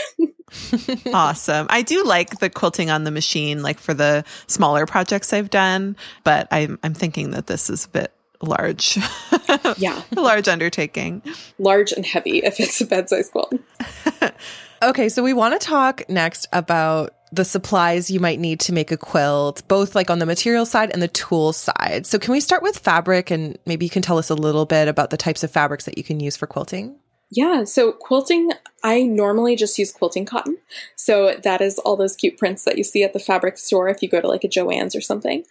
awesome. 1.13 1.67
I 1.69 1.81
do 1.81 2.03
like 2.03 2.39
the 2.39 2.49
quilting 2.49 2.89
on 2.89 3.03
the 3.03 3.11
machine, 3.11 3.61
like 3.61 3.79
for 3.79 3.93
the 3.93 4.23
smaller 4.47 4.85
projects 4.85 5.33
I've 5.33 5.49
done, 5.49 5.95
but 6.23 6.47
I'm 6.51 6.79
I'm 6.83 6.93
thinking 6.93 7.31
that 7.31 7.47
this 7.47 7.69
is 7.69 7.85
a 7.85 7.89
bit 7.89 8.13
large. 8.41 8.97
yeah. 9.77 10.01
a 10.15 10.21
large 10.21 10.47
undertaking. 10.47 11.21
Large 11.57 11.93
and 11.93 12.05
heavy 12.05 12.39
if 12.39 12.59
it's 12.59 12.81
a 12.81 12.85
bed 12.85 13.09
size 13.09 13.29
quilt. 13.29 13.53
okay, 14.83 15.09
so 15.09 15.23
we 15.23 15.33
want 15.33 15.59
to 15.59 15.65
talk 15.65 16.07
next 16.09 16.47
about 16.53 17.11
the 17.31 17.45
supplies 17.45 18.09
you 18.09 18.19
might 18.19 18.39
need 18.39 18.59
to 18.61 18.73
make 18.73 18.91
a 18.91 18.97
quilt, 18.97 19.67
both 19.67 19.95
like 19.95 20.09
on 20.09 20.19
the 20.19 20.25
material 20.25 20.65
side 20.65 20.91
and 20.91 21.01
the 21.01 21.07
tool 21.07 21.51
side. 21.53 22.05
So 22.05 22.19
can 22.19 22.31
we 22.31 22.39
start 22.39 22.63
with 22.63 22.77
fabric 22.77 23.31
and 23.31 23.57
maybe 23.65 23.85
you 23.85 23.89
can 23.89 24.01
tell 24.01 24.17
us 24.17 24.29
a 24.29 24.35
little 24.35 24.65
bit 24.65 24.87
about 24.87 25.09
the 25.09 25.17
types 25.17 25.43
of 25.43 25.51
fabrics 25.51 25.85
that 25.85 25.97
you 25.97 26.03
can 26.03 26.19
use 26.19 26.37
for 26.37 26.47
quilting? 26.47 26.97
Yeah, 27.35 27.65
so 27.65 27.91
quilting, 27.91 28.51
I 28.81 29.03
normally 29.03 29.57
just 29.57 29.77
use 29.77 29.91
quilting 29.91 30.25
cotton. 30.25 30.57
So 30.95 31.35
that 31.43 31.59
is 31.59 31.77
all 31.79 31.97
those 31.97 32.15
cute 32.15 32.37
prints 32.37 32.63
that 32.63 32.77
you 32.77 32.83
see 32.85 33.03
at 33.03 33.11
the 33.11 33.19
fabric 33.19 33.57
store 33.57 33.89
if 33.89 34.01
you 34.01 34.07
go 34.07 34.21
to 34.21 34.27
like 34.27 34.45
a 34.45 34.47
Joann's 34.47 34.95
or 34.95 35.01
something. 35.01 35.43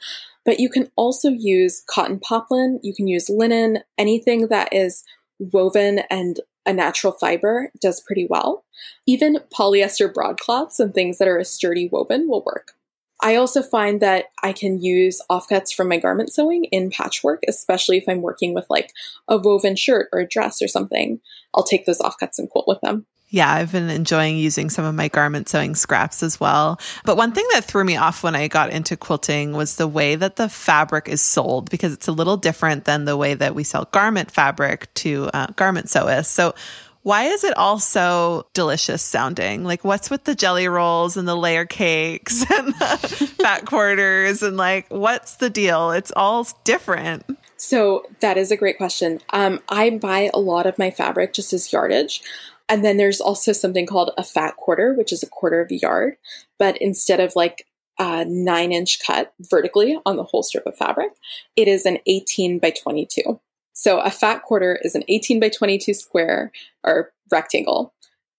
But 0.46 0.60
you 0.60 0.70
can 0.70 0.90
also 0.96 1.28
use 1.28 1.84
cotton 1.86 2.20
poplin, 2.20 2.80
you 2.82 2.94
can 2.94 3.06
use 3.06 3.28
linen, 3.28 3.80
anything 3.98 4.48
that 4.48 4.72
is 4.72 5.04
woven 5.38 6.00
and 6.10 6.40
a 6.64 6.72
natural 6.72 7.12
fiber 7.12 7.70
does 7.80 8.00
pretty 8.00 8.26
well. 8.28 8.64
Even 9.06 9.40
polyester 9.54 10.12
broadcloths 10.12 10.80
and 10.80 10.94
things 10.94 11.18
that 11.18 11.28
are 11.28 11.38
a 11.38 11.44
sturdy 11.44 11.88
woven 11.92 12.28
will 12.28 12.42
work. 12.46 12.72
I 13.20 13.36
also 13.36 13.62
find 13.62 14.00
that 14.00 14.26
I 14.42 14.52
can 14.52 14.82
use 14.82 15.20
offcuts 15.30 15.74
from 15.74 15.88
my 15.88 15.98
garment 15.98 16.32
sewing 16.32 16.64
in 16.64 16.90
patchwork, 16.90 17.42
especially 17.48 17.98
if 17.98 18.04
I'm 18.08 18.22
working 18.22 18.54
with 18.54 18.66
like 18.68 18.92
a 19.28 19.36
woven 19.38 19.76
shirt 19.76 20.08
or 20.12 20.20
a 20.20 20.28
dress 20.28 20.60
or 20.60 20.68
something. 20.68 21.20
I'll 21.54 21.64
take 21.64 21.86
those 21.86 21.98
offcuts 21.98 22.38
and 22.38 22.50
quilt 22.50 22.66
with 22.68 22.80
them. 22.80 23.06
Yeah, 23.34 23.52
I've 23.52 23.72
been 23.72 23.90
enjoying 23.90 24.36
using 24.36 24.70
some 24.70 24.84
of 24.84 24.94
my 24.94 25.08
garment 25.08 25.48
sewing 25.48 25.74
scraps 25.74 26.22
as 26.22 26.38
well. 26.38 26.78
But 27.04 27.16
one 27.16 27.32
thing 27.32 27.46
that 27.52 27.64
threw 27.64 27.82
me 27.82 27.96
off 27.96 28.22
when 28.22 28.36
I 28.36 28.46
got 28.46 28.70
into 28.70 28.96
quilting 28.96 29.54
was 29.54 29.74
the 29.74 29.88
way 29.88 30.14
that 30.14 30.36
the 30.36 30.48
fabric 30.48 31.08
is 31.08 31.20
sold 31.20 31.68
because 31.68 31.92
it's 31.92 32.06
a 32.06 32.12
little 32.12 32.36
different 32.36 32.84
than 32.84 33.06
the 33.06 33.16
way 33.16 33.34
that 33.34 33.56
we 33.56 33.64
sell 33.64 33.88
garment 33.90 34.30
fabric 34.30 34.92
to 34.94 35.30
uh, 35.34 35.48
garment 35.56 35.86
sewists. 35.86 36.26
So 36.26 36.54
why 37.02 37.24
is 37.24 37.44
it 37.44 37.56
all 37.58 37.78
so 37.78 38.46
delicious 38.54 39.02
sounding? 39.02 39.62
Like, 39.62 39.84
what's 39.84 40.10
with 40.10 40.24
the 40.24 40.34
jelly 40.34 40.68
rolls 40.68 41.16
and 41.16 41.28
the 41.28 41.36
layer 41.36 41.66
cakes 41.66 42.42
and 42.50 42.68
the 42.68 43.34
fat 43.40 43.66
quarters? 43.66 44.42
And 44.42 44.56
like, 44.56 44.86
what's 44.88 45.36
the 45.36 45.50
deal? 45.50 45.90
It's 45.90 46.12
all 46.14 46.46
different. 46.64 47.24
So, 47.66 48.04
that 48.20 48.36
is 48.36 48.50
a 48.50 48.58
great 48.58 48.76
question. 48.76 49.22
Um, 49.30 49.62
I 49.70 49.88
buy 49.88 50.30
a 50.34 50.38
lot 50.38 50.66
of 50.66 50.78
my 50.78 50.90
fabric 50.90 51.32
just 51.32 51.54
as 51.54 51.72
yardage. 51.72 52.20
And 52.68 52.84
then 52.84 52.98
there's 52.98 53.22
also 53.22 53.52
something 53.52 53.86
called 53.86 54.10
a 54.18 54.22
fat 54.22 54.56
quarter, 54.56 54.92
which 54.92 55.14
is 55.14 55.22
a 55.22 55.28
quarter 55.28 55.62
of 55.62 55.70
a 55.70 55.76
yard. 55.76 56.16
But 56.58 56.76
instead 56.76 57.20
of 57.20 57.32
like 57.34 57.66
a 57.98 58.26
nine 58.26 58.70
inch 58.70 58.98
cut 59.06 59.32
vertically 59.40 59.98
on 60.04 60.16
the 60.16 60.24
whole 60.24 60.42
strip 60.42 60.66
of 60.66 60.76
fabric, 60.76 61.12
it 61.56 61.66
is 61.66 61.86
an 61.86 62.00
18 62.06 62.58
by 62.58 62.70
22. 62.70 63.40
So 63.72 63.98
a 64.00 64.10
fat 64.10 64.42
quarter 64.42 64.78
is 64.82 64.94
an 64.94 65.04
18 65.08 65.40
by 65.40 65.48
22 65.48 65.94
square 65.94 66.52
or 66.84 67.12
rectangle 67.30 67.94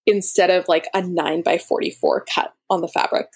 instead 0.06 0.50
of 0.50 0.68
like 0.68 0.86
a 0.94 1.02
9 1.02 1.42
by 1.42 1.58
44 1.58 2.26
cut 2.32 2.54
on 2.70 2.80
the 2.80 2.88
fabric. 2.88 3.26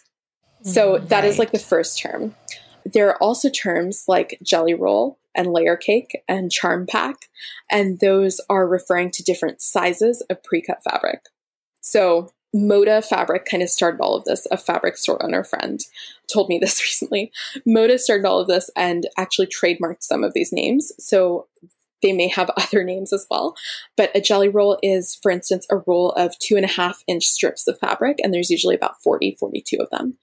So 0.62 0.98
mm, 0.98 1.08
that 1.08 1.22
right. 1.22 1.24
is 1.24 1.40
like 1.40 1.50
the 1.50 1.58
first 1.58 1.98
term. 1.98 2.36
There 2.84 3.08
are 3.08 3.16
also 3.20 3.50
terms 3.50 4.04
like 4.06 4.38
jelly 4.40 4.74
roll 4.74 5.18
and 5.34 5.52
layer 5.52 5.76
cake 5.76 6.22
and 6.28 6.50
charm 6.50 6.86
pack, 6.86 7.28
and 7.70 8.00
those 8.00 8.40
are 8.48 8.66
referring 8.66 9.10
to 9.12 9.22
different 9.22 9.60
sizes 9.60 10.22
of 10.30 10.42
pre-cut 10.42 10.82
fabric. 10.82 11.24
So 11.80 12.30
Moda 12.54 13.04
Fabric 13.04 13.44
kind 13.44 13.62
of 13.62 13.68
started 13.68 14.00
all 14.00 14.16
of 14.16 14.24
this. 14.24 14.46
A 14.50 14.56
fabric 14.56 14.96
store 14.96 15.24
owner 15.24 15.44
friend 15.44 15.80
told 16.32 16.48
me 16.48 16.58
this 16.60 16.80
recently. 16.82 17.32
Moda 17.66 17.98
started 17.98 18.26
all 18.26 18.40
of 18.40 18.48
this 18.48 18.70
and 18.76 19.06
actually 19.16 19.46
trademarked 19.46 20.02
some 20.02 20.24
of 20.24 20.34
these 20.34 20.52
names. 20.52 20.92
So 20.98 21.46
they 22.02 22.12
may 22.12 22.28
have 22.28 22.50
other 22.56 22.84
names 22.84 23.12
as 23.12 23.26
well. 23.30 23.54
But 23.96 24.10
a 24.14 24.20
jelly 24.20 24.48
roll 24.48 24.78
is, 24.82 25.18
for 25.22 25.30
instance, 25.30 25.66
a 25.70 25.78
roll 25.86 26.10
of 26.12 26.38
two 26.38 26.56
and 26.56 26.64
a 26.64 26.68
half 26.68 27.02
inch 27.06 27.24
strips 27.26 27.66
of 27.66 27.78
fabric, 27.78 28.18
and 28.22 28.32
there's 28.32 28.50
usually 28.50 28.74
about 28.74 29.02
40, 29.02 29.36
42 29.38 29.76
of 29.78 29.90
them. 29.90 30.18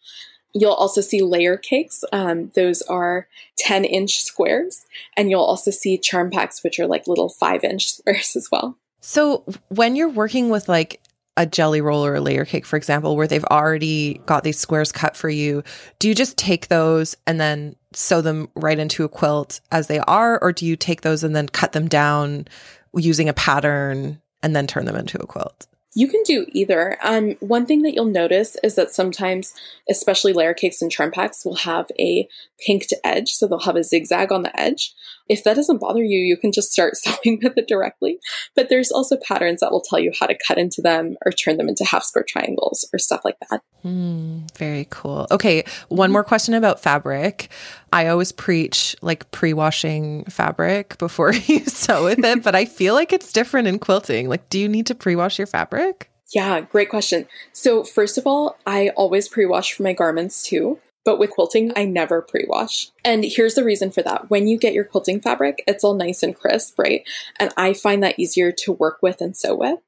You'll 0.54 0.72
also 0.74 1.02
see 1.02 1.22
layer 1.22 1.58
cakes. 1.58 2.04
Um, 2.12 2.52
those 2.56 2.82
are 2.84 3.28
10 3.58 3.86
inch 3.86 4.22
squares. 4.22 4.86
And 5.16 5.30
you'll 5.30 5.41
also 5.43 5.72
see 5.72 5.98
charm 5.98 6.32
packs, 6.32 6.64
which 6.64 6.80
are 6.80 6.88
like 6.88 7.08
little 7.08 7.30
five 7.30 7.64
inch 7.64 7.91
squares 7.93 8.36
as 8.36 8.50
well. 8.52 8.78
So 9.02 9.43
when 9.70 9.95
you're 9.95 10.10
working 10.10 10.50
with 10.50 10.68
like 10.68 11.02
a 11.38 11.45
jelly 11.45 11.82
roll 11.82 12.04
or 12.04 12.16
a 12.16 12.22
layer 12.22 12.45
cake, 12.45 12.66
for 12.66 12.78
example, 12.78 13.16
where 13.16 13.28
they've 13.28 13.45
already 13.45 14.20
got 14.26 14.43
these 14.43 14.58
squares 14.58 14.91
cut 14.91 15.16
for 15.16 15.30
you, 15.30 15.64
do 16.00 16.08
you 16.10 16.16
just 16.16 16.36
take 16.36 16.68
those 16.68 17.16
and 17.28 17.39
then 17.39 17.76
sew 17.93 18.22
them 18.22 18.50
right 18.56 18.80
into 18.80 19.04
a 19.04 19.10
quilt 19.10 19.62
as 19.72 19.88
they 19.88 20.00
are? 20.00 20.41
Or 20.41 20.52
do 20.52 20.66
you 20.66 20.76
take 20.76 21.02
those 21.02 21.24
and 21.24 21.36
then 21.36 21.48
cut 21.48 21.74
them 21.74 21.88
down 21.88 22.48
using 22.95 23.30
a 23.30 23.34
pattern 23.34 24.20
and 24.41 24.56
then 24.56 24.66
turn 24.66 24.86
them 24.86 24.95
into 24.95 25.20
a 25.20 25.28
quilt? 25.28 25.68
You 25.98 26.08
can 26.08 26.22
do 26.22 26.45
either. 26.50 26.95
Um, 27.02 27.38
one 27.39 27.66
thing 27.66 27.82
that 27.82 27.95
you'll 27.95 28.06
notice 28.06 28.56
is 28.64 28.76
that 28.76 28.93
sometimes, 28.93 29.56
especially 29.89 30.32
layer 30.32 30.54
cakes 30.54 30.80
and 30.80 30.91
charm 30.91 31.10
packs, 31.10 31.43
will 31.43 31.56
have 31.56 31.88
a 31.98 32.30
pinked 32.60 32.93
edge, 33.04 33.32
so 33.32 33.48
they'll 33.48 33.62
have 33.62 33.76
a 33.76 33.84
zigzag 33.84 34.32
on 34.32 34.43
the 34.43 34.60
edge. 34.60 34.93
If 35.30 35.44
that 35.44 35.56
doesn't 35.56 35.80
bother 35.80 36.04
you, 36.04 36.20
you 36.20 36.38
can 36.38 36.52
just 36.52 36.72
start 36.72 36.98
sewing 36.98 37.40
with 37.44 37.58
it 37.58 37.68
directly. 37.68 38.20
But 38.56 38.70
there's 38.70 38.92
also 38.92 39.18
patterns 39.18 39.62
that 39.62 39.72
will 39.72 39.82
tell 39.82 40.00
you 40.00 40.12
how 40.20 40.28
to 40.28 40.38
cut 40.48 40.58
into 40.58 40.82
them 40.82 41.18
or 41.26 41.32
turn 41.32 41.58
them 41.58 41.70
into 41.70 41.86
half 41.86 42.04
square 42.04 42.26
triangles 42.28 42.88
or 42.94 43.00
stuff 43.00 43.22
like 43.24 43.38
that. 43.50 43.62
Mm, 43.86 44.52
very 44.58 44.88
cool. 44.90 45.28
Okay, 45.32 45.64
one 45.90 46.12
more 46.12 46.24
question 46.24 46.54
about 46.54 46.80
fabric. 46.80 47.50
I 47.94 48.08
always 48.08 48.32
preach 48.32 48.96
like 49.02 49.30
pre-washing 49.32 50.26
fabric 50.26 50.98
before 50.98 51.34
you 51.34 51.60
sew 51.66 52.06
with 52.06 52.24
it, 52.24 52.44
but 52.44 52.56
I 52.56 52.66
feel 52.66 52.94
like 52.94 53.14
it's 53.14 53.32
different 53.32 53.68
in 53.68 53.80
quilting. 53.80 54.30
Like, 54.30 54.50
do 54.50 54.60
you 54.60 54.68
need 54.68 54.88
to 54.88 54.96
pre-wash 54.96 55.38
your 55.38 55.48
fabric? 55.48 56.10
Yeah, 56.34 56.60
great 56.62 56.90
question. 56.90 57.28
So, 57.54 57.84
first 57.84 58.18
of 58.18 58.28
all, 58.28 58.58
I 58.66 58.90
always 58.90 59.30
pre 59.30 59.46
wash 59.46 59.74
for 59.74 59.84
my 59.84 59.94
garments 59.94 60.44
too. 60.44 60.80
But 61.08 61.20
with 61.20 61.30
quilting, 61.30 61.72
I 61.78 61.86
never 61.86 62.22
pre 62.22 62.43
wash. 62.49 62.91
And 63.05 63.24
here's 63.24 63.55
the 63.55 63.64
reason 63.64 63.91
for 63.91 64.01
that. 64.01 64.30
When 64.30 64.45
you 64.45 64.58
get 64.58 64.74
your 64.74 64.84
quilting 64.84 65.22
fabric, 65.22 65.64
it's 65.66 65.86
all 65.86 65.93
nice 65.93 66.22
and 66.22 66.36
crisp, 66.36 66.78
right? 66.78 67.08
And 67.39 67.53
I 67.55 67.72
find 67.72 68.03
that 68.03 68.20
easier 68.20 68.51
to 68.51 68.74
work 68.74 68.97
with 69.01 69.22
and 69.22 69.34
sew 69.34 69.55
with. 69.55 69.80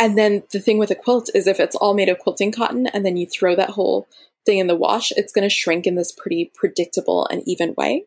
And 0.00 0.18
then 0.18 0.42
the 0.50 0.58
thing 0.58 0.78
with 0.78 0.90
a 0.90 0.96
quilt 0.96 1.30
is 1.36 1.46
if 1.46 1.60
it's 1.60 1.76
all 1.76 1.94
made 1.94 2.08
of 2.08 2.18
quilting 2.18 2.50
cotton 2.50 2.88
and 2.88 3.06
then 3.06 3.16
you 3.16 3.28
throw 3.28 3.54
that 3.54 3.70
whole 3.70 4.08
thing 4.44 4.58
in 4.58 4.66
the 4.66 4.74
wash, 4.74 5.12
it's 5.12 5.32
going 5.32 5.48
to 5.48 5.54
shrink 5.54 5.86
in 5.86 5.94
this 5.94 6.10
pretty 6.10 6.50
predictable 6.52 7.28
and 7.28 7.44
even 7.46 7.76
way. 7.76 8.06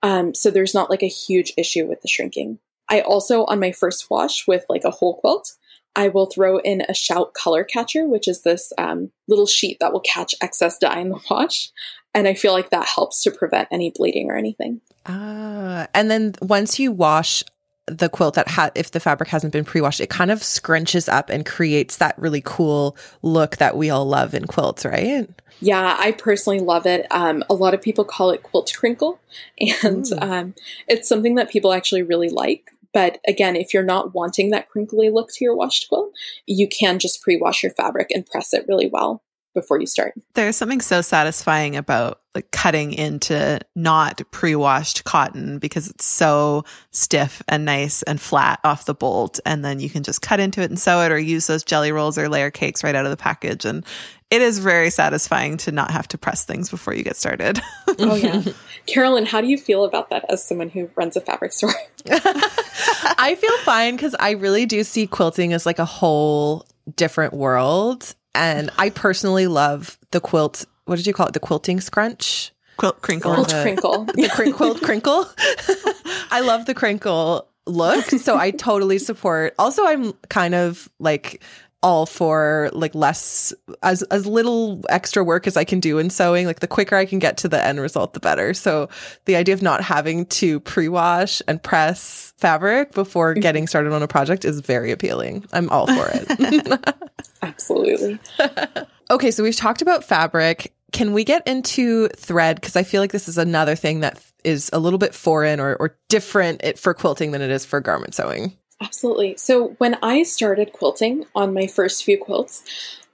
Um, 0.00 0.32
so 0.32 0.52
there's 0.52 0.74
not 0.74 0.90
like 0.90 1.02
a 1.02 1.08
huge 1.08 1.52
issue 1.58 1.88
with 1.88 2.02
the 2.02 2.08
shrinking. 2.08 2.60
I 2.88 3.00
also, 3.00 3.46
on 3.46 3.58
my 3.58 3.72
first 3.72 4.08
wash 4.08 4.46
with 4.46 4.64
like 4.68 4.84
a 4.84 4.92
whole 4.92 5.18
quilt, 5.18 5.54
I 5.96 6.08
will 6.08 6.26
throw 6.26 6.58
in 6.58 6.82
a 6.88 6.94
Shout 6.94 7.34
color 7.34 7.64
catcher, 7.64 8.06
which 8.06 8.28
is 8.28 8.42
this 8.42 8.72
um, 8.78 9.10
little 9.28 9.46
sheet 9.46 9.78
that 9.80 9.92
will 9.92 10.00
catch 10.00 10.34
excess 10.40 10.78
dye 10.78 11.00
in 11.00 11.10
the 11.10 11.20
wash. 11.30 11.70
And 12.14 12.26
I 12.26 12.34
feel 12.34 12.52
like 12.52 12.70
that 12.70 12.86
helps 12.86 13.22
to 13.22 13.30
prevent 13.30 13.68
any 13.70 13.92
bleeding 13.94 14.30
or 14.30 14.36
anything. 14.36 14.80
Ah, 15.06 15.86
and 15.94 16.10
then 16.10 16.34
once 16.42 16.78
you 16.78 16.92
wash 16.92 17.44
the 17.86 18.08
quilt 18.08 18.34
that 18.34 18.48
ha- 18.48 18.70
if 18.74 18.90
the 18.92 19.00
fabric 19.00 19.28
hasn't 19.28 19.52
been 19.52 19.64
pre-washed, 19.64 20.00
it 20.00 20.10
kind 20.10 20.30
of 20.30 20.40
scrunches 20.40 21.12
up 21.12 21.30
and 21.30 21.44
creates 21.44 21.96
that 21.96 22.18
really 22.18 22.42
cool 22.44 22.96
look 23.22 23.56
that 23.56 23.76
we 23.76 23.90
all 23.90 24.06
love 24.06 24.34
in 24.34 24.46
quilts, 24.46 24.84
right? 24.84 25.28
Yeah, 25.60 25.96
I 25.98 26.12
personally 26.12 26.60
love 26.60 26.86
it. 26.86 27.06
Um, 27.10 27.44
a 27.50 27.54
lot 27.54 27.74
of 27.74 27.82
people 27.82 28.04
call 28.04 28.30
it 28.30 28.42
quilt 28.42 28.72
crinkle, 28.74 29.20
and 29.82 30.06
um, 30.20 30.54
it's 30.88 31.08
something 31.08 31.34
that 31.36 31.50
people 31.50 31.72
actually 31.72 32.02
really 32.02 32.30
like. 32.30 32.70
But 32.92 33.20
again, 33.26 33.56
if 33.56 33.72
you're 33.72 33.82
not 33.82 34.14
wanting 34.14 34.50
that 34.50 34.68
crinkly 34.68 35.10
look 35.10 35.30
to 35.32 35.44
your 35.44 35.56
washed 35.56 35.88
quilt, 35.88 36.12
you 36.46 36.68
can 36.68 36.98
just 36.98 37.22
pre-wash 37.22 37.62
your 37.62 37.72
fabric 37.72 38.10
and 38.10 38.26
press 38.26 38.52
it 38.52 38.66
really 38.68 38.88
well 38.88 39.22
before 39.54 39.80
you 39.80 39.86
start. 39.86 40.14
There's 40.34 40.56
something 40.56 40.80
so 40.80 41.02
satisfying 41.02 41.76
about 41.76 42.20
like 42.34 42.50
cutting 42.52 42.92
into 42.92 43.58
not 43.74 44.22
pre-washed 44.30 45.04
cotton 45.04 45.58
because 45.58 45.88
it's 45.88 46.04
so 46.04 46.64
stiff 46.92 47.42
and 47.48 47.64
nice 47.64 48.02
and 48.02 48.20
flat 48.20 48.60
off 48.62 48.84
the 48.84 48.94
bolt 48.94 49.40
and 49.44 49.64
then 49.64 49.80
you 49.80 49.90
can 49.90 50.04
just 50.04 50.22
cut 50.22 50.38
into 50.38 50.60
it 50.60 50.70
and 50.70 50.78
sew 50.78 51.00
it 51.00 51.10
or 51.10 51.18
use 51.18 51.48
those 51.48 51.64
jelly 51.64 51.90
rolls 51.90 52.16
or 52.16 52.28
layer 52.28 52.50
cakes 52.50 52.84
right 52.84 52.94
out 52.94 53.04
of 53.04 53.10
the 53.10 53.16
package 53.16 53.64
and 53.64 53.84
it 54.30 54.42
is 54.42 54.60
very 54.60 54.90
satisfying 54.90 55.56
to 55.56 55.72
not 55.72 55.90
have 55.90 56.06
to 56.06 56.16
press 56.16 56.44
things 56.44 56.70
before 56.70 56.94
you 56.94 57.02
get 57.02 57.16
started. 57.16 57.60
oh 57.98 58.14
yeah. 58.14 58.44
Carolyn, 58.86 59.26
how 59.26 59.40
do 59.40 59.48
you 59.48 59.58
feel 59.58 59.82
about 59.82 60.10
that 60.10 60.24
as 60.28 60.46
someone 60.46 60.68
who 60.68 60.88
runs 60.94 61.16
a 61.16 61.20
fabric 61.20 61.52
store? 61.52 61.74
I 62.08 63.36
feel 63.40 63.58
fine 63.58 63.98
cuz 63.98 64.14
I 64.20 64.30
really 64.32 64.66
do 64.66 64.84
see 64.84 65.08
quilting 65.08 65.52
as 65.52 65.66
like 65.66 65.80
a 65.80 65.84
whole 65.84 66.64
different 66.94 67.34
world 67.34 68.14
and 68.34 68.70
I 68.78 68.90
personally 68.90 69.46
love 69.46 69.98
the 70.10 70.20
quilt. 70.20 70.64
What 70.84 70.96
did 70.96 71.06
you 71.06 71.12
call 71.12 71.26
it? 71.26 71.34
The 71.34 71.40
quilting 71.40 71.80
scrunch? 71.80 72.52
Quilt 72.76 73.02
crinkle. 73.02 73.34
Quilt 73.34 73.48
the, 73.48 73.62
crinkle. 73.62 74.04
The 74.14 74.28
cr- 74.28 74.50
quilt 74.52 74.82
crinkle. 74.82 75.26
I 76.30 76.40
love 76.40 76.66
the 76.66 76.74
crinkle 76.74 77.48
look. 77.66 78.06
So 78.06 78.36
I 78.36 78.50
totally 78.50 78.98
support. 78.98 79.54
Also, 79.58 79.84
I'm 79.84 80.12
kind 80.28 80.54
of 80.54 80.88
like 80.98 81.42
all 81.82 82.04
for 82.04 82.68
like 82.74 82.94
less 82.94 83.54
as 83.82 84.02
as 84.04 84.26
little 84.26 84.82
extra 84.90 85.24
work 85.24 85.46
as 85.46 85.56
I 85.56 85.64
can 85.64 85.80
do 85.80 85.98
in 85.98 86.10
sewing. 86.10 86.46
Like 86.46 86.60
the 86.60 86.66
quicker 86.66 86.96
I 86.96 87.06
can 87.06 87.18
get 87.18 87.38
to 87.38 87.48
the 87.48 87.64
end 87.64 87.80
result, 87.80 88.12
the 88.12 88.20
better. 88.20 88.52
So 88.54 88.88
the 89.24 89.36
idea 89.36 89.54
of 89.54 89.62
not 89.62 89.82
having 89.82 90.26
to 90.26 90.60
pre-wash 90.60 91.40
and 91.48 91.62
press 91.62 92.34
fabric 92.36 92.92
before 92.92 93.32
mm-hmm. 93.32 93.40
getting 93.40 93.66
started 93.66 93.92
on 93.92 94.02
a 94.02 94.08
project 94.08 94.44
is 94.44 94.60
very 94.60 94.90
appealing. 94.90 95.46
I'm 95.52 95.70
all 95.70 95.86
for 95.86 96.10
it. 96.12 96.94
Absolutely. 97.42 98.18
okay, 99.10 99.30
so 99.30 99.42
we've 99.42 99.56
talked 99.56 99.82
about 99.82 100.04
fabric. 100.04 100.72
Can 100.92 101.12
we 101.12 101.24
get 101.24 101.46
into 101.46 102.08
thread? 102.08 102.56
Because 102.56 102.76
I 102.76 102.82
feel 102.82 103.00
like 103.00 103.12
this 103.12 103.28
is 103.28 103.38
another 103.38 103.76
thing 103.76 104.00
that 104.00 104.22
is 104.44 104.70
a 104.72 104.78
little 104.78 104.98
bit 104.98 105.14
foreign 105.14 105.60
or, 105.60 105.76
or 105.76 105.96
different 106.08 106.78
for 106.78 106.94
quilting 106.94 107.30
than 107.32 107.42
it 107.42 107.50
is 107.50 107.64
for 107.64 107.80
garment 107.80 108.14
sewing. 108.14 108.56
Absolutely. 108.80 109.36
So 109.36 109.68
when 109.78 109.98
I 110.02 110.22
started 110.22 110.72
quilting 110.72 111.26
on 111.34 111.52
my 111.52 111.66
first 111.66 112.02
few 112.02 112.18
quilts, 112.18 112.62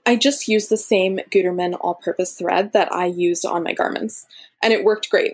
I 0.05 0.15
just 0.15 0.47
used 0.47 0.69
the 0.69 0.77
same 0.77 1.19
Gutermann 1.29 1.77
all 1.81 1.95
purpose 1.95 2.33
thread 2.33 2.71
that 2.71 2.91
I 2.93 3.07
used 3.07 3.45
on 3.45 3.63
my 3.63 3.73
garments, 3.73 4.25
and 4.61 4.73
it 4.73 4.83
worked 4.83 5.09
great. 5.09 5.33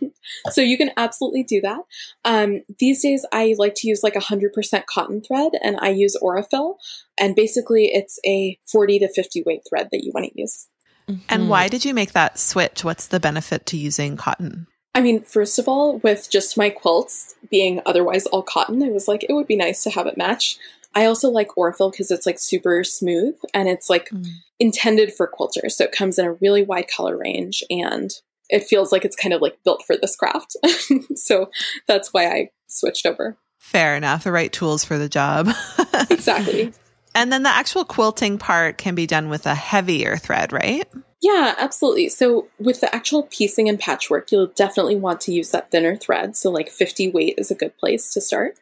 so 0.50 0.60
you 0.60 0.76
can 0.76 0.90
absolutely 0.96 1.42
do 1.42 1.60
that. 1.60 1.80
Um, 2.24 2.62
these 2.78 3.02
days, 3.02 3.24
I 3.32 3.54
like 3.58 3.74
to 3.76 3.88
use 3.88 4.02
like 4.02 4.14
100% 4.14 4.86
cotton 4.86 5.22
thread, 5.22 5.52
and 5.62 5.76
I 5.80 5.90
use 5.90 6.16
Aurifil, 6.22 6.76
and 7.18 7.36
basically 7.36 7.86
it's 7.86 8.18
a 8.26 8.58
40 8.70 9.00
to 9.00 9.08
50 9.08 9.42
weight 9.44 9.62
thread 9.68 9.88
that 9.92 10.04
you 10.04 10.12
want 10.14 10.26
to 10.26 10.40
use. 10.40 10.66
Mm-hmm. 11.08 11.20
And 11.28 11.48
why 11.48 11.68
did 11.68 11.84
you 11.84 11.94
make 11.94 12.12
that 12.12 12.38
switch? 12.38 12.84
What's 12.84 13.08
the 13.08 13.20
benefit 13.20 13.66
to 13.66 13.76
using 13.76 14.16
cotton? 14.16 14.66
I 14.94 15.00
mean, 15.00 15.22
first 15.22 15.58
of 15.58 15.68
all, 15.68 15.98
with 15.98 16.30
just 16.30 16.56
my 16.56 16.70
quilts 16.70 17.34
being 17.50 17.80
otherwise 17.84 18.26
all 18.26 18.42
cotton, 18.42 18.82
I 18.82 18.90
was 18.90 19.08
like, 19.08 19.24
it 19.28 19.32
would 19.32 19.48
be 19.48 19.56
nice 19.56 19.82
to 19.84 19.90
have 19.90 20.06
it 20.06 20.16
match. 20.16 20.56
I 20.94 21.06
also 21.06 21.28
like 21.28 21.48
Aurifil 21.58 21.90
because 21.90 22.12
it's 22.12 22.26
like 22.26 22.38
super 22.38 22.84
smooth 22.84 23.34
and 23.52 23.68
it's 23.68 23.90
like 23.90 24.10
mm. 24.10 24.26
intended 24.60 25.12
for 25.12 25.28
quilters. 25.28 25.72
So 25.72 25.84
it 25.84 25.92
comes 25.92 26.18
in 26.18 26.26
a 26.26 26.34
really 26.34 26.62
wide 26.62 26.86
color 26.88 27.18
range 27.18 27.64
and 27.68 28.10
it 28.48 28.64
feels 28.64 28.92
like 28.92 29.04
it's 29.04 29.16
kind 29.16 29.32
of 29.32 29.40
like 29.40 29.58
built 29.64 29.84
for 29.86 29.96
this 29.96 30.16
craft. 30.16 30.56
so 31.16 31.50
that's 31.86 32.12
why 32.12 32.26
I 32.26 32.50
switched 32.66 33.06
over. 33.06 33.36
Fair 33.58 33.96
enough. 33.96 34.24
The 34.24 34.32
right 34.32 34.52
tools 34.52 34.84
for 34.84 34.98
the 34.98 35.08
job. 35.08 35.48
exactly. 36.10 36.72
And 37.14 37.32
then 37.32 37.44
the 37.44 37.48
actual 37.48 37.84
quilting 37.84 38.38
part 38.38 38.76
can 38.76 38.94
be 38.94 39.06
done 39.06 39.28
with 39.28 39.46
a 39.46 39.54
heavier 39.54 40.16
thread, 40.16 40.52
right? 40.52 40.86
Yeah, 41.22 41.54
absolutely. 41.56 42.10
So 42.10 42.48
with 42.58 42.80
the 42.80 42.94
actual 42.94 43.22
piecing 43.22 43.68
and 43.68 43.78
patchwork, 43.78 44.30
you'll 44.30 44.48
definitely 44.48 44.96
want 44.96 45.22
to 45.22 45.32
use 45.32 45.50
that 45.50 45.70
thinner 45.70 45.96
thread. 45.96 46.36
So 46.36 46.50
like 46.50 46.68
50 46.68 47.10
weight 47.12 47.36
is 47.38 47.50
a 47.50 47.54
good 47.54 47.76
place 47.78 48.12
to 48.12 48.20
start. 48.20 48.58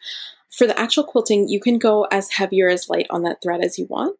For 0.50 0.66
the 0.66 0.78
actual 0.78 1.04
quilting, 1.04 1.48
you 1.48 1.58
can 1.58 1.78
go 1.78 2.04
as 2.12 2.30
heavy 2.32 2.62
or 2.62 2.68
as 2.68 2.90
light 2.90 3.06
on 3.10 3.22
that 3.22 3.42
thread 3.42 3.64
as 3.64 3.78
you 3.78 3.86
want. 3.86 4.16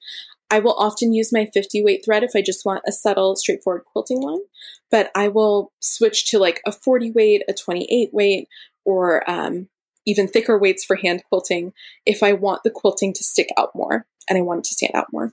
I 0.52 0.58
will 0.58 0.74
often 0.74 1.14
use 1.14 1.32
my 1.32 1.46
50 1.46 1.82
weight 1.82 2.04
thread 2.04 2.22
if 2.22 2.32
I 2.36 2.42
just 2.42 2.66
want 2.66 2.82
a 2.86 2.92
subtle, 2.92 3.36
straightforward 3.36 3.84
quilting 3.90 4.20
line, 4.20 4.42
but 4.90 5.10
I 5.14 5.28
will 5.28 5.72
switch 5.80 6.26
to 6.26 6.38
like 6.38 6.60
a 6.66 6.72
40 6.72 7.10
weight, 7.12 7.42
a 7.48 7.54
28 7.54 8.10
weight, 8.12 8.48
or 8.84 9.28
um, 9.28 9.68
even 10.04 10.28
thicker 10.28 10.58
weights 10.58 10.84
for 10.84 10.96
hand 10.96 11.22
quilting 11.30 11.72
if 12.04 12.22
I 12.22 12.34
want 12.34 12.64
the 12.64 12.70
quilting 12.70 13.14
to 13.14 13.24
stick 13.24 13.48
out 13.56 13.70
more 13.74 14.06
and 14.28 14.36
I 14.36 14.42
want 14.42 14.58
it 14.58 14.64
to 14.64 14.74
stand 14.74 14.94
out 14.94 15.06
more. 15.10 15.32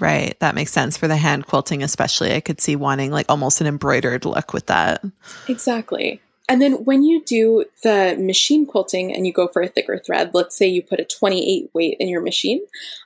Right. 0.00 0.38
That 0.38 0.54
makes 0.54 0.70
sense 0.70 0.96
for 0.96 1.08
the 1.08 1.16
hand 1.16 1.46
quilting, 1.46 1.82
especially. 1.82 2.32
I 2.32 2.38
could 2.38 2.60
see 2.60 2.76
wanting 2.76 3.10
like 3.10 3.26
almost 3.28 3.60
an 3.60 3.66
embroidered 3.66 4.24
look 4.24 4.52
with 4.52 4.66
that. 4.66 5.04
Exactly. 5.48 6.20
And 6.48 6.60
then 6.60 6.84
when 6.84 7.02
you 7.02 7.24
do 7.24 7.64
the 7.82 8.16
machine 8.18 8.66
quilting 8.66 9.14
and 9.14 9.26
you 9.26 9.32
go 9.32 9.46
for 9.48 9.62
a 9.62 9.68
thicker 9.68 9.98
thread, 9.98 10.32
let's 10.34 10.56
say 10.56 10.66
you 10.66 10.82
put 10.82 11.00
a 11.00 11.04
28 11.04 11.70
weight 11.72 11.96
in 12.00 12.08
your 12.08 12.20
machine, 12.20 12.60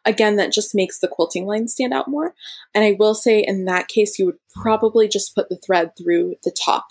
again, 0.05 0.37
that 0.37 0.53
just 0.53 0.75
makes 0.75 0.99
the 0.99 1.09
quilting 1.09 1.47
line 1.47 1.69
stand 1.69 1.93
out 1.93 2.09
more. 2.09 2.35
And 2.75 2.85
I 2.85 2.97
will 2.99 3.15
say 3.15 3.41
in 3.41 3.67
that 3.67 3.89
case, 3.89 4.19
you 4.19 4.27
would 4.27 4.39
probably 4.55 5.07
just 5.07 5.35
put 5.35 5.49
the 5.49 5.59
thread 5.59 5.93
through 5.97 6.37
the 6.45 6.51
top 6.51 6.87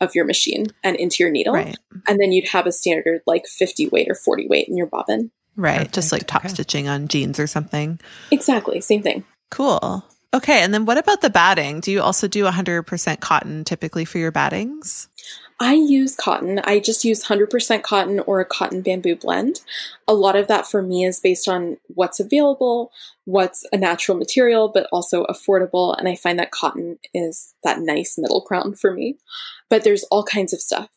of 0.00 0.14
your 0.14 0.24
machine 0.24 0.66
and 0.84 0.96
into 0.96 1.22
your 1.22 1.32
needle. 1.32 1.54
Right. 1.54 1.76
And 2.06 2.20
then 2.20 2.32
you'd 2.32 2.48
have 2.48 2.66
a 2.66 2.72
standard 2.72 3.22
like 3.26 3.46
50 3.46 3.88
weight 3.88 4.08
or 4.08 4.14
40 4.14 4.46
weight 4.48 4.68
in 4.68 4.76
your 4.76 4.86
bobbin. 4.86 5.30
Right. 5.56 5.78
Perfect. 5.78 5.94
Just 5.94 6.12
like 6.12 6.26
top 6.26 6.44
okay. 6.44 6.54
stitching 6.54 6.88
on 6.88 7.08
jeans 7.08 7.40
or 7.40 7.46
something. 7.46 7.98
Exactly. 8.30 8.80
Same 8.80 9.02
thing. 9.02 9.24
Cool. 9.50 10.04
Okay. 10.32 10.62
And 10.62 10.72
then 10.72 10.84
what 10.84 10.98
about 10.98 11.20
the 11.20 11.30
batting? 11.30 11.80
Do 11.80 11.90
you 11.90 12.02
also 12.02 12.28
do 12.28 12.44
100% 12.44 13.20
cotton 13.20 13.64
typically 13.64 14.04
for 14.04 14.18
your 14.18 14.30
battings? 14.30 15.08
I 15.60 15.74
use 15.74 16.14
cotton. 16.14 16.60
I 16.64 16.78
just 16.78 17.04
use 17.04 17.24
100% 17.24 17.82
cotton 17.82 18.20
or 18.20 18.40
a 18.40 18.44
cotton 18.44 18.80
bamboo 18.80 19.16
blend. 19.16 19.60
A 20.06 20.14
lot 20.14 20.36
of 20.36 20.46
that 20.48 20.66
for 20.68 20.82
me 20.82 21.04
is 21.04 21.18
based 21.20 21.48
on 21.48 21.78
what's 21.88 22.20
available, 22.20 22.92
what's 23.24 23.66
a 23.72 23.76
natural 23.76 24.16
material, 24.16 24.68
but 24.68 24.86
also 24.92 25.24
affordable. 25.26 25.98
And 25.98 26.08
I 26.08 26.14
find 26.14 26.38
that 26.38 26.52
cotton 26.52 26.98
is 27.12 27.54
that 27.64 27.80
nice 27.80 28.16
middle 28.16 28.44
ground 28.46 28.78
for 28.78 28.92
me. 28.92 29.18
But 29.68 29.82
there's 29.84 30.04
all 30.04 30.22
kinds 30.24 30.52
of 30.52 30.60
stuff 30.60 30.88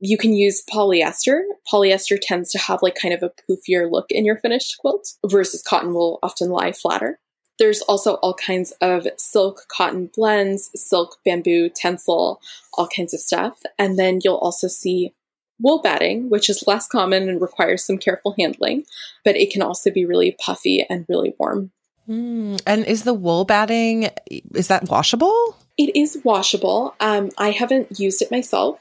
You 0.00 0.18
can 0.18 0.32
use 0.32 0.64
polyester. 0.68 1.42
Polyester 1.72 2.18
tends 2.20 2.50
to 2.50 2.58
have 2.58 2.82
like 2.82 2.96
kind 3.00 3.14
of 3.14 3.22
a 3.22 3.30
poofier 3.48 3.88
look 3.90 4.06
in 4.10 4.24
your 4.24 4.36
finished 4.36 4.78
quilt 4.80 5.12
versus 5.24 5.62
cotton 5.62 5.94
will 5.94 6.18
often 6.24 6.50
lie 6.50 6.72
flatter. 6.72 7.20
There's 7.62 7.82
also 7.82 8.14
all 8.14 8.34
kinds 8.34 8.72
of 8.80 9.06
silk 9.18 9.66
cotton 9.68 10.10
blends, 10.16 10.68
silk 10.74 11.18
bamboo 11.24 11.70
tencel, 11.70 12.38
all 12.74 12.88
kinds 12.88 13.14
of 13.14 13.20
stuff. 13.20 13.62
And 13.78 13.96
then 13.96 14.18
you'll 14.24 14.34
also 14.34 14.66
see 14.66 15.14
wool 15.60 15.80
batting, 15.80 16.28
which 16.28 16.50
is 16.50 16.64
less 16.66 16.88
common 16.88 17.28
and 17.28 17.40
requires 17.40 17.84
some 17.84 17.98
careful 17.98 18.34
handling, 18.36 18.82
but 19.24 19.36
it 19.36 19.52
can 19.52 19.62
also 19.62 19.92
be 19.92 20.04
really 20.04 20.36
puffy 20.44 20.84
and 20.90 21.06
really 21.08 21.36
warm. 21.38 21.70
Mm. 22.08 22.60
And 22.66 22.84
is 22.84 23.04
the 23.04 23.14
wool 23.14 23.44
batting 23.44 24.10
is 24.26 24.66
that 24.66 24.88
washable? 24.88 25.56
It 25.78 25.94
is 25.94 26.18
washable. 26.24 26.96
Um, 26.98 27.30
I 27.38 27.52
haven't 27.52 28.00
used 28.00 28.22
it 28.22 28.32
myself, 28.32 28.80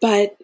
but 0.00 0.36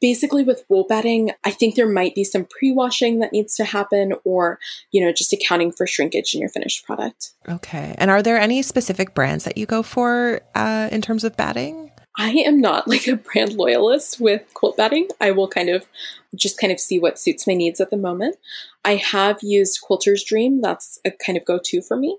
basically 0.00 0.44
with 0.44 0.64
wool 0.68 0.86
batting, 0.88 1.30
I 1.44 1.50
think 1.50 1.74
there 1.74 1.88
might 1.88 2.14
be 2.14 2.24
some 2.24 2.44
pre-washing 2.44 3.20
that 3.20 3.32
needs 3.32 3.56
to 3.56 3.64
happen 3.64 4.14
or, 4.24 4.58
you 4.90 5.04
know, 5.04 5.12
just 5.12 5.32
accounting 5.32 5.72
for 5.72 5.86
shrinkage 5.86 6.34
in 6.34 6.40
your 6.40 6.50
finished 6.50 6.84
product. 6.84 7.32
Okay. 7.48 7.94
And 7.98 8.10
are 8.10 8.22
there 8.22 8.38
any 8.38 8.62
specific 8.62 9.14
brands 9.14 9.44
that 9.44 9.56
you 9.56 9.66
go 9.66 9.82
for 9.82 10.40
uh, 10.54 10.88
in 10.92 11.00
terms 11.00 11.24
of 11.24 11.36
batting? 11.36 11.90
I 12.20 12.30
am 12.30 12.60
not 12.60 12.88
like 12.88 13.06
a 13.06 13.16
brand 13.16 13.52
loyalist 13.52 14.20
with 14.20 14.42
quilt 14.52 14.76
batting. 14.76 15.06
I 15.20 15.30
will 15.30 15.46
kind 15.46 15.68
of 15.68 15.86
just 16.34 16.58
kind 16.58 16.72
of 16.72 16.80
see 16.80 16.98
what 16.98 17.18
suits 17.18 17.46
my 17.46 17.54
needs 17.54 17.80
at 17.80 17.90
the 17.90 17.96
moment. 17.96 18.36
I 18.84 18.96
have 18.96 19.38
used 19.40 19.80
Quilter's 19.80 20.24
Dream. 20.24 20.60
That's 20.60 20.98
a 21.04 21.12
kind 21.12 21.38
of 21.38 21.44
go-to 21.44 21.80
for 21.80 21.96
me. 21.96 22.18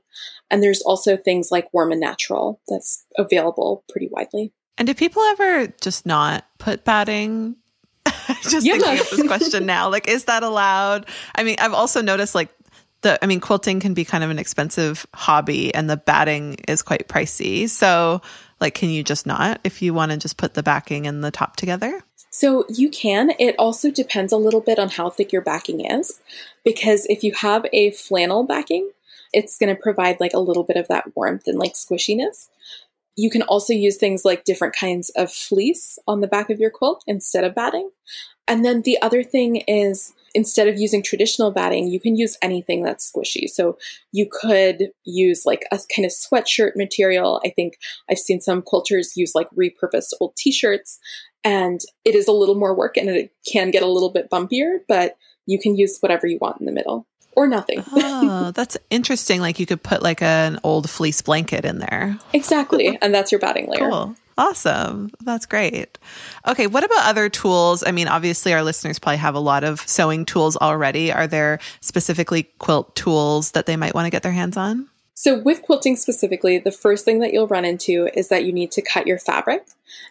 And 0.49 0.63
there's 0.63 0.81
also 0.81 1.17
things 1.17 1.51
like 1.51 1.73
Warm 1.73 1.91
and 1.91 1.99
Natural 1.99 2.61
that's 2.67 3.05
available 3.17 3.83
pretty 3.89 4.07
widely. 4.09 4.53
And 4.79 4.87
do 4.87 4.93
people 4.93 5.21
ever 5.21 5.67
just 5.81 6.05
not 6.05 6.45
put 6.57 6.85
batting? 6.85 7.57
just 8.43 8.65
yeah. 8.65 8.77
thinking 8.77 8.99
of 8.99 9.09
this 9.09 9.27
question 9.27 9.65
now. 9.65 9.89
Like, 9.89 10.07
is 10.07 10.25
that 10.25 10.41
allowed? 10.41 11.05
I 11.35 11.43
mean, 11.43 11.57
I've 11.59 11.73
also 11.73 12.01
noticed 12.01 12.33
like 12.33 12.49
the 13.01 13.23
I 13.23 13.27
mean, 13.27 13.41
quilting 13.41 13.81
can 13.81 13.93
be 13.93 14.05
kind 14.05 14.23
of 14.23 14.29
an 14.29 14.39
expensive 14.39 15.05
hobby 15.13 15.73
and 15.75 15.89
the 15.89 15.97
batting 15.97 16.55
is 16.67 16.81
quite 16.81 17.07
pricey. 17.07 17.69
So 17.69 18.21
like, 18.59 18.73
can 18.73 18.89
you 18.89 19.03
just 19.03 19.27
not 19.27 19.59
if 19.63 19.81
you 19.81 19.93
want 19.93 20.11
to 20.11 20.17
just 20.17 20.37
put 20.37 20.53
the 20.53 20.63
backing 20.63 21.05
and 21.07 21.23
the 21.23 21.31
top 21.31 21.57
together? 21.57 22.01
So 22.31 22.65
you 22.69 22.89
can. 22.89 23.31
It 23.39 23.55
also 23.57 23.91
depends 23.91 24.31
a 24.31 24.37
little 24.37 24.61
bit 24.61 24.79
on 24.79 24.89
how 24.89 25.09
thick 25.09 25.33
your 25.33 25.41
backing 25.41 25.85
is. 25.85 26.21
Because 26.63 27.05
if 27.07 27.23
you 27.23 27.33
have 27.33 27.65
a 27.73 27.91
flannel 27.91 28.43
backing, 28.43 28.91
it's 29.33 29.57
going 29.57 29.75
to 29.75 29.81
provide 29.81 30.19
like 30.19 30.33
a 30.33 30.39
little 30.39 30.63
bit 30.63 30.77
of 30.77 30.87
that 30.87 31.15
warmth 31.15 31.47
and 31.47 31.57
like 31.57 31.73
squishiness. 31.73 32.49
You 33.19 33.29
can 33.29 33.41
also 33.41 33.73
use 33.73 33.97
things 33.97 34.23
like 34.23 34.45
different 34.45 34.73
kinds 34.73 35.09
of 35.09 35.29
fleece 35.29 35.99
on 36.07 36.21
the 36.21 36.27
back 36.27 36.49
of 36.49 36.57
your 36.57 36.69
quilt 36.69 37.03
instead 37.05 37.43
of 37.43 37.53
batting. 37.53 37.89
And 38.47 38.63
then 38.63 38.83
the 38.83 38.97
other 39.01 39.23
thing 39.23 39.57
is 39.67 40.13
instead 40.33 40.69
of 40.69 40.79
using 40.79 41.03
traditional 41.03 41.51
batting, 41.51 41.89
you 41.89 41.99
can 41.99 42.15
use 42.15 42.37
anything 42.41 42.81
that's 42.81 43.11
squishy. 43.11 43.49
So 43.49 43.77
you 44.13 44.25
could 44.31 44.91
use 45.03 45.45
like 45.45 45.65
a 45.69 45.79
kind 45.93 46.05
of 46.05 46.13
sweatshirt 46.13 46.77
material. 46.77 47.41
I 47.45 47.49
think 47.49 47.77
I've 48.09 48.19
seen 48.19 48.39
some 48.39 48.61
quilters 48.61 49.17
use 49.17 49.35
like 49.35 49.49
repurposed 49.49 50.13
old 50.21 50.37
t-shirts 50.37 50.97
and 51.43 51.81
it 52.05 52.15
is 52.15 52.29
a 52.29 52.33
little 52.33 52.55
more 52.55 52.73
work 52.73 52.95
and 52.95 53.09
it 53.09 53.33
can 53.51 53.69
get 53.69 53.83
a 53.83 53.91
little 53.91 54.11
bit 54.11 54.29
bumpier, 54.29 54.77
but 54.87 55.17
you 55.45 55.59
can 55.59 55.75
use 55.75 55.97
whatever 55.99 56.25
you 56.25 56.37
want 56.39 56.61
in 56.61 56.65
the 56.65 56.71
middle 56.71 57.05
or 57.39 57.47
nothing. 57.47 57.81
oh, 57.93 58.51
that's 58.55 58.75
interesting. 58.89 59.39
Like 59.39 59.61
you 59.61 59.65
could 59.65 59.81
put 59.81 60.03
like 60.03 60.21
an 60.21 60.59
old 60.61 60.89
fleece 60.89 61.21
blanket 61.21 61.63
in 61.63 61.79
there. 61.79 62.17
Exactly. 62.33 62.99
and 63.01 63.15
that's 63.15 63.31
your 63.31 63.39
batting 63.39 63.67
layer. 63.69 63.89
Cool. 63.89 64.15
Awesome. 64.37 65.09
That's 65.21 65.45
great. 65.45 65.97
Okay. 66.45 66.67
What 66.67 66.83
about 66.83 67.07
other 67.07 67.29
tools? 67.29 67.81
I 67.85 67.91
mean, 67.91 68.09
obviously, 68.09 68.53
our 68.53 68.61
listeners 68.61 68.99
probably 68.99 69.17
have 69.17 69.35
a 69.35 69.39
lot 69.39 69.63
of 69.63 69.79
sewing 69.87 70.25
tools 70.25 70.57
already. 70.57 71.13
Are 71.13 71.27
there 71.27 71.59
specifically 71.79 72.43
quilt 72.59 72.93
tools 72.93 73.51
that 73.51 73.67
they 73.67 73.77
might 73.77 73.95
want 73.95 74.05
to 74.05 74.11
get 74.11 74.21
their 74.21 74.33
hands 74.33 74.57
on? 74.57 74.89
So, 75.13 75.39
with 75.39 75.61
quilting 75.61 75.95
specifically, 75.95 76.57
the 76.57 76.71
first 76.71 77.05
thing 77.05 77.19
that 77.19 77.31
you'll 77.31 77.47
run 77.47 77.63
into 77.63 78.09
is 78.13 78.27
that 78.27 78.43
you 78.43 78.51
need 78.51 78.71
to 78.71 78.81
cut 78.81 79.07
your 79.07 79.17
fabric. 79.17 79.65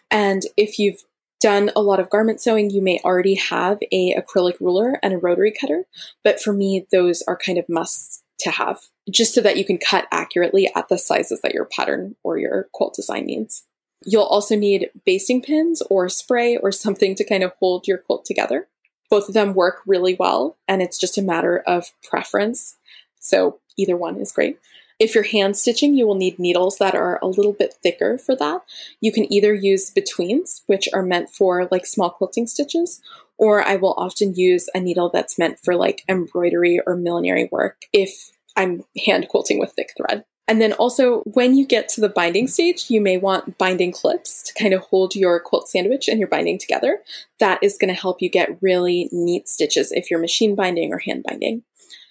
And 0.09 0.43
if 0.57 0.79
you've 0.79 1.03
done 1.39 1.71
a 1.75 1.81
lot 1.81 1.99
of 1.99 2.09
garment 2.09 2.41
sewing, 2.41 2.69
you 2.69 2.81
may 2.81 2.99
already 3.03 3.35
have 3.35 3.79
a 3.91 4.15
acrylic 4.15 4.59
ruler 4.59 4.99
and 5.01 5.13
a 5.13 5.17
rotary 5.17 5.51
cutter. 5.51 5.85
But 6.23 6.41
for 6.41 6.53
me, 6.53 6.87
those 6.91 7.21
are 7.27 7.37
kind 7.37 7.57
of 7.57 7.69
musts 7.69 8.23
to 8.41 8.51
have, 8.51 8.79
just 9.09 9.33
so 9.33 9.41
that 9.41 9.57
you 9.57 9.65
can 9.65 9.77
cut 9.77 10.07
accurately 10.11 10.69
at 10.75 10.87
the 10.89 10.97
sizes 10.97 11.41
that 11.41 11.53
your 11.53 11.65
pattern 11.65 12.15
or 12.23 12.37
your 12.37 12.67
quilt 12.73 12.93
design 12.95 13.25
needs. 13.25 13.65
You'll 14.05 14.23
also 14.23 14.55
need 14.55 14.91
basting 15.05 15.41
pins 15.41 15.81
or 15.89 16.07
spray 16.07 16.55
or 16.57 16.71
something 16.71 17.15
to 17.15 17.25
kind 17.25 17.43
of 17.43 17.51
hold 17.59 17.87
your 17.87 17.97
quilt 17.97 18.25
together. 18.25 18.67
Both 19.09 19.27
of 19.27 19.33
them 19.33 19.53
work 19.53 19.81
really 19.85 20.15
well, 20.17 20.57
and 20.67 20.81
it's 20.81 20.97
just 20.97 21.17
a 21.17 21.21
matter 21.21 21.63
of 21.67 21.91
preference. 22.03 22.77
So 23.19 23.59
either 23.77 23.97
one 23.97 24.17
is 24.21 24.31
great. 24.31 24.59
If 24.99 25.15
you're 25.15 25.23
hand 25.23 25.55
stitching, 25.55 25.95
you 25.95 26.05
will 26.05 26.15
need 26.15 26.39
needles 26.39 26.77
that 26.77 26.93
are 26.93 27.19
a 27.21 27.27
little 27.27 27.53
bit 27.53 27.75
thicker 27.81 28.17
for 28.17 28.35
that. 28.35 28.61
You 28.99 29.13
can 29.13 29.31
either 29.31 29.53
use 29.53 29.89
betweens, 29.89 30.63
which 30.67 30.89
are 30.93 31.01
meant 31.01 31.29
for 31.29 31.69
like 31.71 31.85
small 31.85 32.09
quilting 32.09 32.47
stitches, 32.47 33.01
or 33.37 33.65
I 33.65 33.77
will 33.77 33.93
often 33.97 34.35
use 34.35 34.69
a 34.75 34.79
needle 34.81 35.09
that's 35.09 35.39
meant 35.39 35.57
for 35.59 35.75
like 35.75 36.03
embroidery 36.09 36.81
or 36.85 36.97
millinery 36.97 37.47
work 37.49 37.83
if 37.93 38.31
I'm 38.57 38.83
hand 39.05 39.29
quilting 39.29 39.57
with 39.57 39.71
thick 39.71 39.93
thread. 39.95 40.25
And 40.49 40.59
then 40.59 40.73
also, 40.73 41.19
when 41.21 41.55
you 41.55 41.65
get 41.65 41.89
to 41.89 42.01
the 42.01 42.09
binding 42.09 42.47
stage, 42.47 42.89
you 42.89 42.99
may 42.99 43.17
want 43.17 43.59
binding 43.59 43.91
clips 43.91 44.41
to 44.43 44.53
kind 44.55 44.73
of 44.73 44.81
hold 44.81 45.15
your 45.15 45.39
quilt 45.39 45.69
sandwich 45.69 46.07
and 46.07 46.17
your 46.17 46.27
binding 46.27 46.57
together. 46.57 47.01
That 47.39 47.61
is 47.61 47.77
going 47.77 47.93
to 47.93 48.01
help 48.01 48.19
you 48.19 48.29
get 48.29 48.57
really 48.59 49.09
neat 49.11 49.47
stitches 49.47 49.91
if 49.91 50.09
you're 50.09 50.19
machine 50.19 50.55
binding 50.55 50.91
or 50.91 50.97
hand 50.97 51.23
binding. 51.23 51.63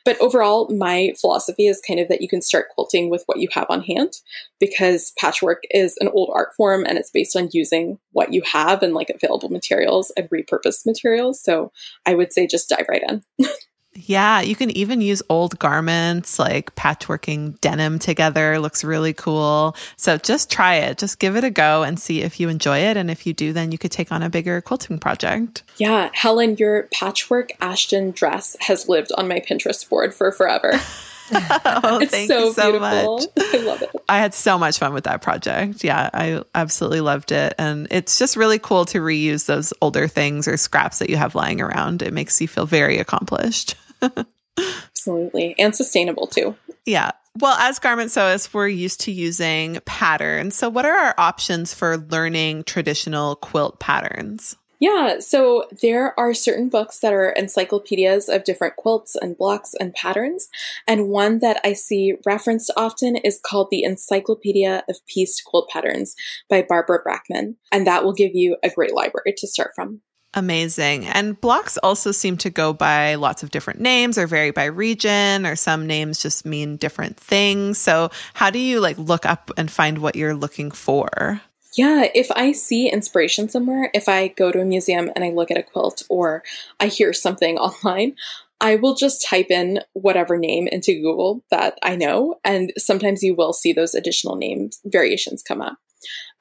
But 0.05 0.21
overall, 0.21 0.69
my 0.75 1.13
philosophy 1.21 1.67
is 1.67 1.83
kind 1.87 2.01
of 2.01 2.09
that 2.09 2.23
you 2.23 2.29
can 2.29 2.43
start 2.43 2.69
quilting 2.71 3.11
with 3.11 3.25
what 3.27 3.39
you 3.39 3.49
have 3.53 3.67
on 3.69 3.83
hand 3.83 4.13
because 4.59 5.13
patchwork 5.19 5.63
is 5.71 5.97
an 6.01 6.09
old 6.09 6.31
art 6.35 6.55
form 6.57 6.85
and 6.87 6.99
it's 6.99 7.11
based 7.11 7.37
on 7.37 7.51
using 7.53 7.99
what 8.13 8.33
you 8.33 8.43
have 8.43 8.83
and 8.83 8.95
like 8.95 9.11
available 9.11 9.49
materials 9.49 10.13
and 10.17 10.31
repurposed 10.31 10.87
materials. 10.87 11.43
So 11.43 11.73
I 12.07 12.15
would 12.15 12.33
say 12.33 12.47
just 12.47 12.69
dive 12.69 12.87
right 12.89 13.03
in. 13.09 13.23
Yeah, 14.07 14.41
you 14.41 14.55
can 14.55 14.71
even 14.71 15.01
use 15.01 15.23
old 15.29 15.59
garments 15.59 16.39
like 16.39 16.75
patchworking 16.77 17.61
denim 17.61 17.99
together 17.99 18.59
looks 18.61 18.85
really 18.85 19.13
cool. 19.13 19.75
So 19.97 20.19
just 20.19 20.51
try 20.51 20.77
it. 20.77 20.99
Just 20.99 21.19
give 21.19 21.37
it 21.37 21.45
a 21.45 21.51
go 21.51 21.83
and 21.83 21.99
see 21.99 22.23
if 22.23 22.39
you 22.39 22.49
enjoy 22.49 22.79
it 22.79 22.97
and 22.97 23.11
if 23.11 23.27
you 23.27 23.33
do 23.33 23.53
then 23.53 23.73
you 23.73 23.79
could 23.79 23.91
take 23.91 24.13
on 24.13 24.23
a 24.23 24.31
bigger 24.31 24.61
quilting 24.61 24.99
project. 24.99 25.63
Yeah, 25.79 26.11
Helen, 26.13 26.57
your 26.57 26.85
patchwork 26.93 27.51
Ashton 27.61 28.13
dress 28.13 28.57
has 28.61 28.89
lived 28.89 29.11
on 29.17 29.29
my 29.29 29.41
Pinterest 29.41 29.89
board 29.89 30.15
for 30.15 30.31
forever. 30.33 30.73
oh, 31.33 31.99
it's 32.01 32.11
thank 32.11 32.29
so 32.31 32.47
you 32.47 32.53
so 32.55 32.71
beautiful. 32.71 33.19
much. 33.19 33.29
I 33.37 33.59
love 33.59 33.83
it. 33.83 33.91
I 34.09 34.19
had 34.19 34.33
so 34.33 34.57
much 34.57 34.79
fun 34.79 34.95
with 34.95 35.05
that 35.05 35.21
project. 35.21 35.85
Yeah, 35.85 36.09
I 36.15 36.43
absolutely 36.55 37.03
loved 37.03 37.33
it. 37.33 37.55
And 37.59 37.87
it's 37.91 38.19
just 38.19 38.37
really 38.37 38.59
cool 38.59 38.87
to 38.87 38.99
reuse 39.01 39.45
those 39.45 39.75
older 39.83 40.09
things 40.09 40.49
or 40.49 40.57
scraps 40.57 41.01
that 41.01 41.11
you 41.11 41.17
have 41.17 41.35
lying 41.35 41.61
around. 41.61 42.01
It 42.01 42.15
makes 42.15 42.41
you 42.41 42.49
feel 42.49 42.65
very 42.65 42.99
accomplished. 42.99 43.75
absolutely. 44.03 45.55
And 45.59 45.75
sustainable 45.75 46.27
too. 46.27 46.57
Yeah. 46.85 47.13
Well, 47.41 47.57
as 47.59 47.79
garment 47.79 48.11
sewists, 48.11 48.53
we're 48.53 48.69
used 48.69 49.01
to 49.03 49.13
using 49.13 49.79
patterns. 49.85 50.57
So, 50.57 50.69
what 50.69 50.85
are 50.85 50.93
our 50.93 51.15
options 51.19 51.73
for 51.73 51.99
learning 51.99 52.65
traditional 52.65 53.37
quilt 53.37 53.79
patterns? 53.79 54.57
Yeah, 54.81 55.19
so 55.19 55.65
there 55.83 56.19
are 56.19 56.33
certain 56.33 56.69
books 56.69 57.01
that 57.01 57.13
are 57.13 57.31
encyclopedias 57.31 58.29
of 58.29 58.45
different 58.45 58.77
quilts 58.77 59.17
and 59.17 59.37
blocks 59.37 59.75
and 59.79 59.93
patterns. 59.93 60.49
And 60.87 61.09
one 61.09 61.41
that 61.41 61.61
I 61.65 61.73
see 61.73 62.15
referenced 62.25 62.71
often 62.77 63.17
is 63.17 63.41
called 63.45 63.69
the 63.71 63.83
Encyclopedia 63.83 64.85
of 64.89 65.05
Pieced 65.07 65.45
Quilt 65.45 65.69
Patterns 65.69 66.15
by 66.49 66.63
Barbara 66.63 67.03
Brackman. 67.05 67.57
And 67.73 67.89
that 67.89 68.05
will 68.05 68.13
give 68.13 68.35
you 68.35 68.57
a 68.63 68.71
great 68.71 68.95
library 68.95 69.35
to 69.39 69.49
start 69.49 69.73
from. 69.75 70.01
Amazing. 70.39 71.05
And 71.05 71.39
blocks 71.41 71.79
also 71.79 72.13
seem 72.13 72.37
to 72.39 72.49
go 72.49 72.73
by 72.73 73.17
lots 73.17 73.43
of 73.43 73.51
different 73.51 73.81
names 73.81 74.17
or 74.17 74.29
vary 74.29 74.53
by 74.53 74.67
region 74.67 75.45
or 75.45 75.57
some 75.57 75.85
names 75.85 76.23
just 76.23 76.47
mean 76.47 76.77
different 76.77 77.17
things. 77.17 77.77
So 77.77 78.11
how 78.35 78.51
do 78.51 78.61
you 78.61 78.79
like 78.79 78.97
look 78.99 79.27
up 79.27 79.51
and 79.57 79.69
find 79.69 79.99
what 79.99 80.15
you're 80.15 80.37
looking 80.37 80.71
for? 80.71 81.41
Yeah, 81.77 82.07
if 82.15 82.31
I 82.31 82.53
see 82.53 82.89
inspiration 82.89 83.49
somewhere, 83.49 83.91
if 83.93 84.09
I 84.09 84.29
go 84.29 84.53
to 84.53 84.61
a 84.61 84.65
museum 84.65 85.11
and 85.17 85.25
I 85.25 85.31
look 85.31 85.51
at 85.51 85.59
a 85.59 85.63
quilt 85.65 86.05
or 86.09 86.45
I 86.79 86.87
hear 86.87 87.13
something 87.13 87.59
online, 87.59 88.15
I 88.61 88.77
will 88.77 88.95
just 88.95 89.27
type 89.27 89.51
in 89.51 89.81
whatever 89.93 90.39
name 90.39 90.69
into 90.69 90.95
Google 90.95 91.45
that 91.51 91.79
I 91.83 91.97
know, 91.97 92.37
and 92.45 92.73
sometimes 92.77 93.23
you 93.23 93.35
will 93.35 93.53
see 93.53 93.73
those 93.73 93.95
additional 93.95 94.37
names 94.37 94.81
variations 94.85 95.43
come 95.43 95.61
up. 95.61 95.79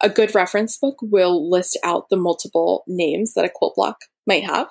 A 0.01 0.09
good 0.09 0.35
reference 0.35 0.77
book 0.77 0.97
will 1.01 1.49
list 1.49 1.77
out 1.83 2.09
the 2.09 2.17
multiple 2.17 2.83
names 2.87 3.33
that 3.33 3.45
a 3.45 3.51
quilt 3.53 3.75
block 3.75 4.01
might 4.25 4.43
have. 4.43 4.69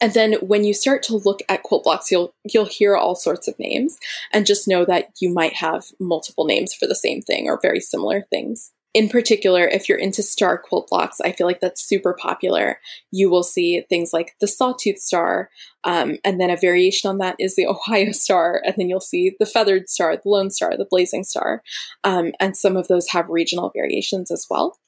And 0.00 0.12
then 0.12 0.34
when 0.34 0.64
you 0.64 0.74
start 0.74 1.02
to 1.04 1.16
look 1.16 1.40
at 1.48 1.62
quilt 1.62 1.84
blocks, 1.84 2.10
you'll 2.10 2.34
you'll 2.44 2.66
hear 2.66 2.96
all 2.96 3.14
sorts 3.14 3.48
of 3.48 3.58
names 3.58 3.98
and 4.32 4.46
just 4.46 4.68
know 4.68 4.84
that 4.84 5.10
you 5.20 5.32
might 5.32 5.54
have 5.54 5.86
multiple 5.98 6.44
names 6.44 6.72
for 6.72 6.86
the 6.86 6.94
same 6.94 7.20
thing 7.20 7.48
or 7.48 7.58
very 7.60 7.80
similar 7.80 8.22
things. 8.30 8.72
In 8.94 9.08
particular, 9.08 9.66
if 9.66 9.88
you're 9.88 9.98
into 9.98 10.22
star 10.22 10.58
quilt 10.58 10.88
blocks, 10.88 11.20
I 11.20 11.32
feel 11.32 11.46
like 11.46 11.60
that's 11.60 11.86
super 11.86 12.16
popular. 12.18 12.80
You 13.10 13.30
will 13.30 13.42
see 13.42 13.82
things 13.88 14.12
like 14.12 14.34
the 14.40 14.48
Sawtooth 14.48 14.98
Star, 14.98 15.50
um, 15.84 16.16
and 16.24 16.40
then 16.40 16.50
a 16.50 16.56
variation 16.56 17.10
on 17.10 17.18
that 17.18 17.36
is 17.38 17.54
the 17.54 17.66
Ohio 17.68 18.12
Star, 18.12 18.62
and 18.64 18.74
then 18.76 18.88
you'll 18.88 19.00
see 19.00 19.36
the 19.38 19.46
Feathered 19.46 19.88
Star, 19.88 20.16
the 20.16 20.28
Lone 20.28 20.50
Star, 20.50 20.76
the 20.76 20.86
Blazing 20.88 21.24
Star, 21.24 21.62
um, 22.04 22.32
and 22.40 22.56
some 22.56 22.76
of 22.76 22.88
those 22.88 23.08
have 23.10 23.28
regional 23.28 23.70
variations 23.74 24.30
as 24.30 24.46
well. 24.48 24.78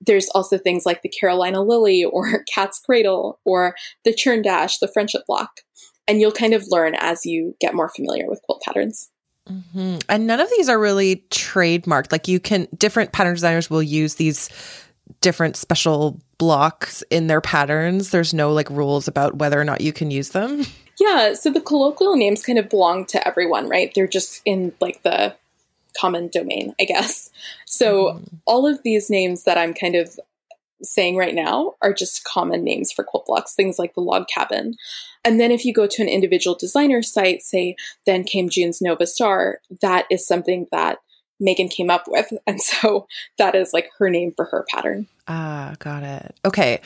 There's 0.00 0.28
also 0.28 0.58
things 0.58 0.86
like 0.86 1.02
the 1.02 1.08
Carolina 1.08 1.62
Lily 1.62 2.04
or 2.04 2.44
Cat's 2.54 2.78
Cradle 2.78 3.40
or 3.44 3.74
the 4.04 4.14
Churn 4.14 4.42
Dash, 4.42 4.78
the 4.78 4.88
Friendship 4.88 5.22
Block. 5.26 5.50
And 6.06 6.20
you'll 6.20 6.32
kind 6.32 6.54
of 6.54 6.64
learn 6.68 6.94
as 6.94 7.26
you 7.26 7.54
get 7.60 7.74
more 7.74 7.90
familiar 7.90 8.26
with 8.28 8.40
quilt 8.42 8.62
patterns. 8.62 9.10
Mm-hmm. 9.50 9.98
And 10.08 10.26
none 10.26 10.40
of 10.40 10.48
these 10.56 10.68
are 10.68 10.78
really 10.78 11.24
trademarked. 11.30 12.12
Like 12.12 12.28
you 12.28 12.40
can, 12.40 12.68
different 12.76 13.12
pattern 13.12 13.34
designers 13.34 13.70
will 13.70 13.82
use 13.82 14.16
these 14.16 14.48
different 15.20 15.56
special 15.56 16.20
blocks 16.38 17.02
in 17.10 17.26
their 17.26 17.40
patterns. 17.40 18.10
There's 18.10 18.34
no 18.34 18.52
like 18.52 18.70
rules 18.70 19.08
about 19.08 19.36
whether 19.36 19.60
or 19.60 19.64
not 19.64 19.80
you 19.80 19.92
can 19.92 20.10
use 20.10 20.30
them. 20.30 20.64
Yeah. 21.00 21.34
So 21.34 21.52
the 21.52 21.60
colloquial 21.60 22.16
names 22.16 22.42
kind 22.42 22.58
of 22.58 22.68
belong 22.68 23.06
to 23.06 23.24
everyone, 23.24 23.68
right? 23.68 23.92
They're 23.94 24.08
just 24.08 24.42
in 24.44 24.72
like 24.80 25.00
the 25.04 25.32
common 25.96 26.26
domain, 26.26 26.74
I 26.80 26.84
guess. 26.86 27.30
So 27.66 28.14
mm. 28.14 28.28
all 28.46 28.66
of 28.66 28.82
these 28.82 29.08
names 29.08 29.44
that 29.44 29.56
I'm 29.56 29.74
kind 29.74 29.94
of 29.94 30.18
saying 30.82 31.16
right 31.16 31.34
now 31.34 31.74
are 31.82 31.92
just 31.92 32.24
common 32.24 32.64
names 32.64 32.92
for 32.92 33.04
quilt 33.04 33.26
blocks, 33.26 33.54
things 33.54 33.78
like 33.78 33.94
the 33.94 34.00
log 34.00 34.26
cabin. 34.26 34.74
And 35.28 35.38
then 35.38 35.52
if 35.52 35.66
you 35.66 35.74
go 35.74 35.86
to 35.86 36.00
an 36.00 36.08
individual 36.08 36.56
designer 36.56 37.02
site, 37.02 37.42
say 37.42 37.76
then 38.06 38.24
came 38.24 38.48
June's 38.48 38.80
Nova 38.80 39.06
Star, 39.06 39.60
that 39.82 40.06
is 40.10 40.26
something 40.26 40.66
that 40.72 41.00
Megan 41.38 41.68
came 41.68 41.90
up 41.90 42.04
with. 42.08 42.32
And 42.46 42.62
so 42.62 43.06
that 43.36 43.54
is 43.54 43.74
like 43.74 43.90
her 43.98 44.08
name 44.08 44.32
for 44.34 44.46
her 44.46 44.64
pattern. 44.70 45.06
Ah, 45.26 45.74
got 45.80 46.02
it. 46.02 46.34
Okay. 46.46 46.80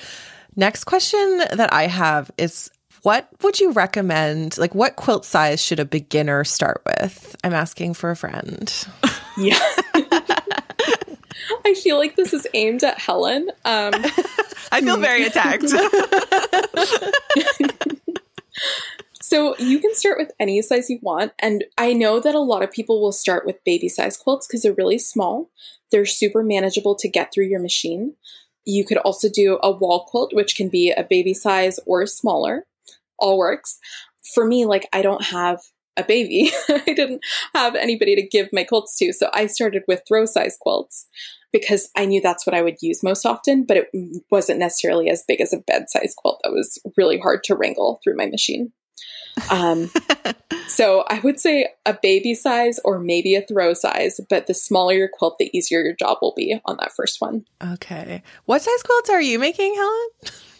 Next 0.57 0.82
question 0.84 1.38
that 1.53 1.72
I 1.72 1.86
have 1.86 2.32
is 2.36 2.68
what 3.03 3.28
would 3.43 3.61
you 3.61 3.70
recommend? 3.70 4.59
Like, 4.59 4.74
what 4.74 4.97
quilt 4.97 5.24
size 5.24 5.62
should 5.62 5.78
a 5.78 5.84
beginner 5.84 6.43
start 6.43 6.82
with? 6.84 7.36
I'm 7.45 7.55
asking 7.55 7.95
for 7.95 8.11
a 8.11 8.16
friend. 8.16 8.86
Yeah. 9.38 9.59
I 11.64 11.72
feel 11.82 11.97
like 11.97 12.16
this 12.16 12.34
is 12.34 12.47
aimed 12.53 12.84
at 12.84 12.99
Helen. 12.99 13.49
Um, 13.64 13.95
I 14.70 14.82
feel 14.82 14.99
very 14.99 15.24
attacked. 15.24 15.72
So 19.23 19.57
you 19.59 19.79
can 19.79 19.95
start 19.95 20.19
with 20.19 20.33
any 20.41 20.61
size 20.63 20.91
you 20.91 20.99
want. 21.01 21.33
And 21.39 21.65
I 21.79 21.93
know 21.93 22.21
that 22.21 22.35
a 22.35 22.41
lot 22.41 22.63
of 22.63 22.73
people 22.73 23.01
will 23.01 23.13
start 23.13 23.47
with 23.47 23.65
baby 23.65 23.89
size 23.89 24.17
quilts 24.17 24.47
because 24.47 24.63
they're 24.63 24.75
really 24.75 24.99
small. 24.99 25.51
They're 25.91 26.07
super 26.07 26.43
manageable 26.43 26.97
to 26.97 27.09
get 27.09 27.33
through 27.33 27.47
your 27.47 27.61
machine. 27.61 28.15
You 28.65 28.85
could 28.85 28.99
also 28.99 29.29
do 29.29 29.59
a 29.63 29.71
wall 29.71 30.05
quilt, 30.05 30.35
which 30.35 30.57
can 30.57 30.69
be 30.69 30.91
a 30.91 31.05
baby 31.05 31.35
size 31.35 31.79
or 31.87 32.07
smaller. 32.07 32.67
All 33.19 33.39
works. 33.39 33.79
For 34.35 34.47
me, 34.47 34.67
like 34.67 34.89
I 34.93 35.03
don't 35.03 35.25
have 35.27 35.61
a 35.97 36.03
baby. 36.03 36.51
I 36.69 36.83
didn't 36.85 37.23
have 37.55 37.75
anybody 37.75 38.17
to 38.17 38.23
give 38.23 38.49
my 38.53 38.65
quilts 38.65 38.97
to. 38.99 39.13
So 39.13 39.31
I 39.33 39.47
started 39.47 39.85
with 39.87 40.03
throw 40.07 40.25
size 40.25 40.57
quilts 40.61 41.07
because 41.53 41.90
I 41.96 42.07
knew 42.07 42.20
that's 42.20 42.46
what 42.46 42.55
I 42.55 42.62
would 42.62 42.78
use 42.80 43.03
most 43.03 43.26
often, 43.26 43.64
but 43.64 43.76
it 43.76 43.88
wasn't 44.30 44.59
necessarily 44.59 45.11
as 45.11 45.24
big 45.26 45.40
as 45.40 45.53
a 45.53 45.59
bed 45.59 45.86
size 45.88 46.14
quilt 46.16 46.40
that 46.42 46.53
was 46.53 46.80
really 46.96 47.18
hard 47.18 47.44
to 47.44 47.55
wrangle 47.55 48.00
through 48.03 48.16
my 48.16 48.26
machine. 48.26 48.72
Um, 49.50 49.90
so 50.68 51.05
I 51.09 51.20
would 51.20 51.40
say 51.40 51.68
a 51.86 51.96
baby 52.00 52.34
size 52.34 52.78
or 52.84 52.98
maybe 52.98 53.34
a 53.34 53.42
throw 53.42 53.74
size, 53.74 54.20
but 54.28 54.46
the 54.46 54.55
smaller 54.55 54.94
your 54.94 55.09
quilt, 55.09 55.36
the 55.38 55.57
easier 55.57 55.82
your 55.82 55.94
job 55.94 56.18
will 56.20 56.34
be 56.36 56.61
on 56.64 56.76
that 56.78 56.92
first 56.92 57.20
one. 57.20 57.44
Okay. 57.62 58.22
What 58.44 58.62
size 58.62 58.82
quilts 58.82 59.11
are 59.11 59.22
you 59.22 59.38
making, 59.38 59.74
Helen? 59.74 60.09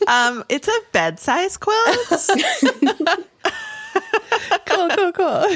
Um, 0.07 0.45
it's 0.49 0.69
a 0.69 0.81
bed 0.93 1.21
size 1.21 1.57
quilt. 1.57 1.99
cool, 4.67 4.89
cool, 4.91 5.13
cool. 5.13 5.47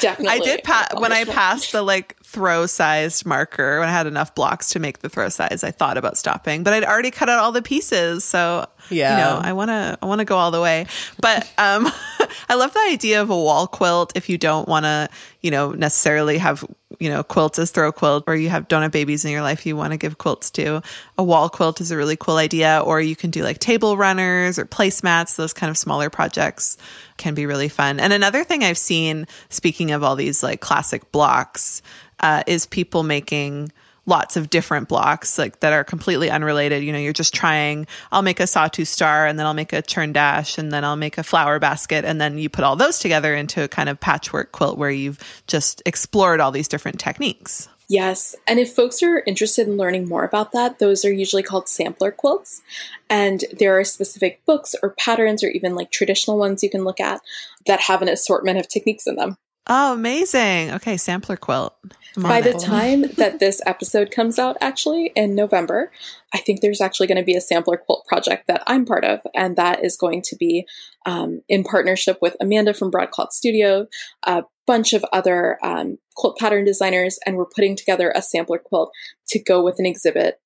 Definitely. 0.00 0.28
I 0.28 0.38
did 0.38 0.64
pa- 0.64 0.88
when 0.98 1.12
I 1.12 1.24
passed 1.24 1.72
the 1.72 1.82
like 1.82 2.16
throw 2.34 2.66
sized 2.66 3.24
marker 3.24 3.78
when 3.78 3.88
I 3.88 3.92
had 3.92 4.08
enough 4.08 4.34
blocks 4.34 4.70
to 4.70 4.80
make 4.80 4.98
the 4.98 5.08
throw 5.08 5.28
size. 5.28 5.62
I 5.62 5.70
thought 5.70 5.96
about 5.96 6.18
stopping, 6.18 6.64
but 6.64 6.72
I'd 6.72 6.84
already 6.84 7.12
cut 7.12 7.30
out 7.30 7.38
all 7.38 7.52
the 7.52 7.62
pieces, 7.62 8.24
so 8.24 8.66
yeah, 8.90 9.12
you 9.12 9.22
know, 9.22 9.48
I 9.48 9.52
want 9.52 9.68
to 9.68 9.96
I 10.02 10.06
want 10.06 10.18
to 10.18 10.24
go 10.24 10.36
all 10.36 10.50
the 10.50 10.60
way. 10.60 10.86
But 11.20 11.48
um, 11.58 11.84
I 12.48 12.54
love 12.54 12.72
the 12.72 12.86
idea 12.90 13.22
of 13.22 13.30
a 13.30 13.36
wall 13.36 13.66
quilt 13.66 14.12
if 14.14 14.28
you 14.28 14.38
don't 14.38 14.68
want 14.68 14.84
to, 14.84 15.08
you 15.40 15.50
know, 15.50 15.72
necessarily 15.72 16.38
have 16.38 16.64
you 17.00 17.08
know 17.08 17.22
quilts 17.22 17.58
as 17.58 17.70
throw 17.70 17.92
quilt, 17.92 18.24
or 18.26 18.36
you 18.36 18.48
have 18.48 18.66
have 18.70 18.92
babies 18.92 19.24
in 19.24 19.30
your 19.30 19.42
life 19.42 19.66
you 19.66 19.76
want 19.76 19.92
to 19.92 19.96
give 19.96 20.18
quilts 20.18 20.50
to. 20.52 20.82
A 21.18 21.24
wall 21.24 21.48
quilt 21.48 21.80
is 21.80 21.90
a 21.90 21.96
really 21.96 22.16
cool 22.16 22.36
idea, 22.36 22.82
or 22.84 23.00
you 23.00 23.16
can 23.16 23.30
do 23.30 23.42
like 23.42 23.58
table 23.58 23.96
runners 23.96 24.58
or 24.58 24.64
placemats. 24.64 25.36
Those 25.36 25.52
kind 25.52 25.70
of 25.70 25.78
smaller 25.78 26.10
projects 26.10 26.76
can 27.16 27.34
be 27.34 27.46
really 27.46 27.68
fun. 27.68 28.00
And 28.00 28.12
another 28.12 28.44
thing 28.44 28.64
I've 28.64 28.78
seen, 28.78 29.26
speaking 29.48 29.90
of 29.90 30.02
all 30.02 30.16
these 30.16 30.42
like 30.42 30.60
classic 30.60 31.10
blocks, 31.12 31.82
uh, 32.20 32.42
is 32.46 32.66
people 32.66 33.02
making 33.02 33.72
lots 34.06 34.36
of 34.36 34.50
different 34.50 34.88
blocks 34.88 35.38
like 35.38 35.60
that 35.60 35.72
are 35.72 35.84
completely 35.84 36.30
unrelated. 36.30 36.82
You 36.82 36.92
know, 36.92 36.98
you're 36.98 37.12
just 37.12 37.34
trying, 37.34 37.86
I'll 38.12 38.22
make 38.22 38.40
a 38.40 38.46
sawtooth 38.46 38.88
star 38.88 39.26
and 39.26 39.38
then 39.38 39.46
I'll 39.46 39.54
make 39.54 39.72
a 39.72 39.82
churn 39.82 40.12
dash 40.12 40.58
and 40.58 40.72
then 40.72 40.84
I'll 40.84 40.96
make 40.96 41.18
a 41.18 41.22
flower 41.22 41.58
basket. 41.58 42.04
And 42.04 42.20
then 42.20 42.38
you 42.38 42.48
put 42.48 42.64
all 42.64 42.76
those 42.76 42.98
together 42.98 43.34
into 43.34 43.62
a 43.64 43.68
kind 43.68 43.88
of 43.88 44.00
patchwork 44.00 44.52
quilt 44.52 44.78
where 44.78 44.90
you've 44.90 45.18
just 45.46 45.82
explored 45.86 46.40
all 46.40 46.52
these 46.52 46.68
different 46.68 47.00
techniques. 47.00 47.68
Yes. 47.88 48.34
And 48.46 48.58
if 48.58 48.72
folks 48.72 49.02
are 49.02 49.22
interested 49.26 49.68
in 49.68 49.76
learning 49.76 50.08
more 50.08 50.24
about 50.24 50.52
that, 50.52 50.78
those 50.78 51.04
are 51.04 51.12
usually 51.12 51.42
called 51.42 51.68
sampler 51.68 52.10
quilts. 52.10 52.62
And 53.10 53.44
there 53.52 53.78
are 53.78 53.84
specific 53.84 54.40
books 54.46 54.74
or 54.82 54.90
patterns 54.98 55.44
or 55.44 55.48
even 55.48 55.74
like 55.74 55.90
traditional 55.90 56.38
ones 56.38 56.62
you 56.62 56.70
can 56.70 56.84
look 56.84 56.98
at 56.98 57.20
that 57.66 57.80
have 57.80 58.00
an 58.00 58.08
assortment 58.08 58.58
of 58.58 58.68
techniques 58.68 59.06
in 59.06 59.16
them. 59.16 59.36
Oh, 59.66 59.94
amazing. 59.94 60.72
Okay, 60.72 60.96
sampler 60.96 61.36
quilt. 61.36 61.74
By 62.16 62.42
the 62.42 62.52
time 62.60 63.02
that 63.16 63.40
this 63.40 63.62
episode 63.64 64.10
comes 64.10 64.38
out, 64.38 64.56
actually 64.60 65.10
in 65.16 65.34
November, 65.34 65.90
I 66.34 66.38
think 66.38 66.60
there's 66.60 66.82
actually 66.82 67.06
going 67.06 67.18
to 67.18 67.24
be 67.24 67.34
a 67.34 67.40
sampler 67.40 67.78
quilt 67.78 68.06
project 68.06 68.46
that 68.48 68.62
I'm 68.66 68.84
part 68.84 69.04
of, 69.04 69.20
and 69.34 69.56
that 69.56 69.82
is 69.82 69.96
going 69.96 70.22
to 70.26 70.36
be 70.36 70.66
um, 71.06 71.40
in 71.48 71.64
partnership 71.64 72.18
with 72.20 72.36
Amanda 72.40 72.74
from 72.74 72.90
Broadcloth 72.90 73.32
Studio, 73.32 73.86
a 74.24 74.44
bunch 74.66 74.92
of 74.92 75.04
other 75.12 75.58
um, 75.62 75.98
quilt 76.14 76.38
pattern 76.38 76.64
designers, 76.64 77.18
and 77.24 77.36
we're 77.36 77.46
putting 77.46 77.74
together 77.74 78.12
a 78.14 78.20
sampler 78.22 78.58
quilt 78.58 78.92
to 79.28 79.42
go 79.42 79.62
with 79.62 79.78
an 79.78 79.86
exhibit 79.86 80.40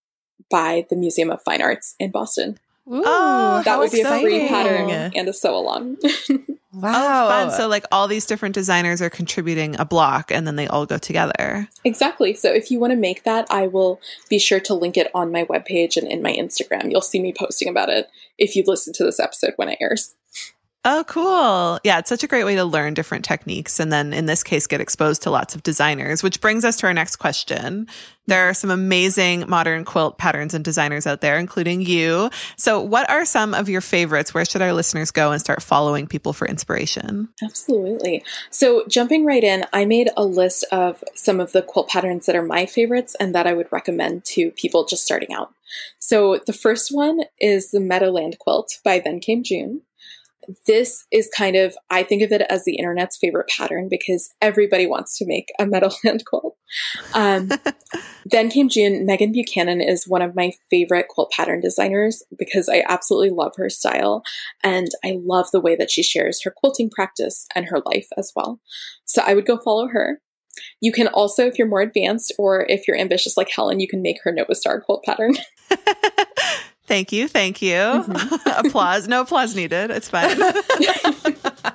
by 0.51 0.87
the 0.91 0.97
Museum 0.97 1.31
of 1.31 1.43
Fine 1.43 1.61
Arts 1.61 1.97
in 1.99 2.13
Boston. 2.13 2.59
Ooh, 2.91 3.03
oh, 3.05 3.63
that 3.65 3.79
would 3.79 3.91
be 3.91 4.01
exciting. 4.01 4.27
a 4.27 4.39
free 4.39 4.49
pattern 4.49 4.91
and 5.15 5.29
a 5.29 5.33
sew 5.33 5.57
along. 5.57 5.97
wow. 6.29 6.39
Oh, 6.81 7.29
fun. 7.29 7.51
So, 7.51 7.67
like, 7.67 7.85
all 7.91 8.07
these 8.09 8.25
different 8.25 8.55
designers 8.55 9.03
are 9.03 9.11
contributing 9.11 9.79
a 9.81 9.85
block 9.85 10.31
and 10.31 10.47
then 10.47 10.57
they 10.57 10.69
all 10.69 10.87
go 10.87 10.97
together. 10.97 11.69
Exactly. 11.85 12.35
So, 12.35 12.53
if 12.53 12.71
you 12.71 12.79
want 12.79 12.93
to 12.93 12.97
make 12.97 13.25
that, 13.25 13.47
I 13.51 13.67
will 13.67 14.01
be 14.29 14.39
sure 14.39 14.61
to 14.61 14.75
link 14.75 14.97
it 14.97 15.11
on 15.13 15.33
my 15.33 15.45
webpage 15.45 15.97
and 15.97 16.07
in 16.07 16.23
my 16.23 16.33
Instagram. 16.33 16.91
You'll 16.91 17.01
see 17.01 17.21
me 17.21 17.35
posting 17.37 17.69
about 17.69 17.89
it 17.89 18.09
if 18.39 18.55
you 18.55 18.63
listen 18.67 18.93
to 18.95 19.05
this 19.05 19.19
episode 19.19 19.55
when 19.57 19.71
it 19.71 19.79
airs. 19.81 20.15
Oh, 20.85 21.05
cool. 21.09 21.81
Yeah, 21.83 21.99
it's 21.99 22.09
such 22.09 22.23
a 22.23 22.29
great 22.29 22.45
way 22.45 22.55
to 22.55 22.65
learn 22.65 22.95
different 22.95 23.25
techniques 23.25 23.81
and 23.81 23.93
then 23.93 24.13
in 24.13 24.27
this 24.27 24.45
case 24.45 24.69
get 24.69 24.81
exposed 24.81 25.23
to 25.23 25.31
lots 25.31 25.55
of 25.55 25.65
designers, 25.65 26.23
which 26.23 26.41
brings 26.41 26.65
us 26.65 26.77
to 26.77 26.87
our 26.87 26.95
next 26.95 27.17
question. 27.17 27.89
There 28.27 28.49
are 28.49 28.55
some 28.55 28.71
amazing 28.71 29.49
modern 29.49 29.85
quilt 29.85 30.19
patterns 30.19 30.55
and 30.55 30.65
designers 30.65 31.07
out 31.07 31.21
there, 31.21 31.39
including 31.39 31.81
you. 31.81 32.31
So, 32.57 32.81
what 32.81 33.11
are 33.11 33.25
some 33.25 33.55
of 33.55 33.69
your 33.69 33.81
favorites? 33.81 34.33
Where 34.33 34.45
should 34.45 34.63
our 34.63 34.73
listeners 34.73 35.11
go 35.11 35.33
and 35.33 35.41
start 35.41 35.63
following 35.63 36.07
people 36.07 36.33
for 36.33 36.47
inspiration? 36.47 37.29
Absolutely. 37.43 38.23
So, 38.51 38.85
jumping 38.87 39.25
right 39.25 39.43
in, 39.43 39.65
I 39.73 39.85
made 39.85 40.11
a 40.17 40.25
list 40.25 40.65
of 40.71 41.03
some 41.15 41.41
of 41.41 41.53
the 41.53 41.63
quilt 41.63 41.89
patterns 41.89 42.27
that 42.27 42.37
are 42.37 42.43
my 42.43 42.67
favorites 42.67 43.17
and 43.19 43.35
that 43.35 43.47
I 43.47 43.55
would 43.55 43.73
recommend 43.73 44.25
to 44.27 44.51
people 44.53 44.85
just 44.85 45.05
starting 45.05 45.33
out. 45.33 45.53
So, 45.99 46.39
the 46.47 46.53
first 46.53 46.95
one 46.95 47.23
is 47.41 47.71
the 47.71 47.81
Meadowland 47.81 48.39
quilt 48.39 48.79
by 48.85 49.01
Then 49.01 49.21
Came 49.21 49.43
June 49.43 49.83
this 50.67 51.07
is 51.13 51.31
kind 51.37 51.57
of, 51.57 51.77
I 51.91 52.03
think 52.03 52.23
of 52.23 52.33
it 52.33 52.43
as 52.49 52.65
the 52.65 52.77
internet's 52.77 53.17
favorite 53.17 53.49
pattern 53.49 53.89
because 53.91 54.31
everybody 54.41 54.87
wants 54.87 55.19
to 55.19 55.27
make 55.27 55.53
a 55.59 55.67
Meadowland 55.67 56.25
quilt. 56.27 56.57
Um, 57.15 57.51
then 58.27 58.51
came 58.51 58.69
June. 58.69 59.05
Megan 59.05 59.33
Buchanan 59.33 59.81
is 59.81 60.09
one 60.09 60.23
of 60.23 60.35
my 60.35 60.53
favorite 60.71 61.09
quilt 61.09 61.31
pattern 61.33 61.61
designers 61.61 62.23
because 62.39 62.69
I 62.69 62.85
absolutely 62.89 63.31
love 63.31 63.53
her 63.57 63.69
style 63.69 64.23
and 64.63 64.89
I 65.05 65.19
love 65.23 65.51
the 65.53 65.61
way 65.61 65.77
that 65.77 65.91
she 65.91 66.03
shares 66.03 66.43
her 66.43 66.53
quilting 66.55 66.91
practice 66.91 67.47
and 67.55 67.67
her 67.67 67.81
life 67.85 68.09
as 68.17 68.33
well. 68.35 68.61
So 69.05 69.23
I 69.25 69.35
would 69.35 69.47
go 69.47 69.59
follow 69.59 69.89
her. 69.89 70.21
You 70.81 70.93
can 70.93 71.09
also, 71.09 71.47
if 71.47 71.59
you're 71.59 71.69
more 71.69 71.81
advanced 71.81 72.33
or 72.39 72.67
if 72.69 72.89
you're 72.89 72.99
ambitious 72.99 73.37
like 73.37 73.51
Helen, 73.51 73.81
you 73.81 73.89
can 73.89 74.03
make 74.03 74.19
her 74.25 74.33
Nova 74.33 74.55
Star 74.55 74.81
quilt 74.81 75.05
pattern. 75.05 75.35
Thank 76.89 77.13
you. 77.13 77.29
Thank 77.29 77.61
you. 77.61 77.75
Mm-hmm. 77.75 78.49
applause. 78.67 79.07
No 79.07 79.21
applause 79.21 79.55
needed. 79.55 79.91
It's 79.91 80.09
fine. 80.09 80.41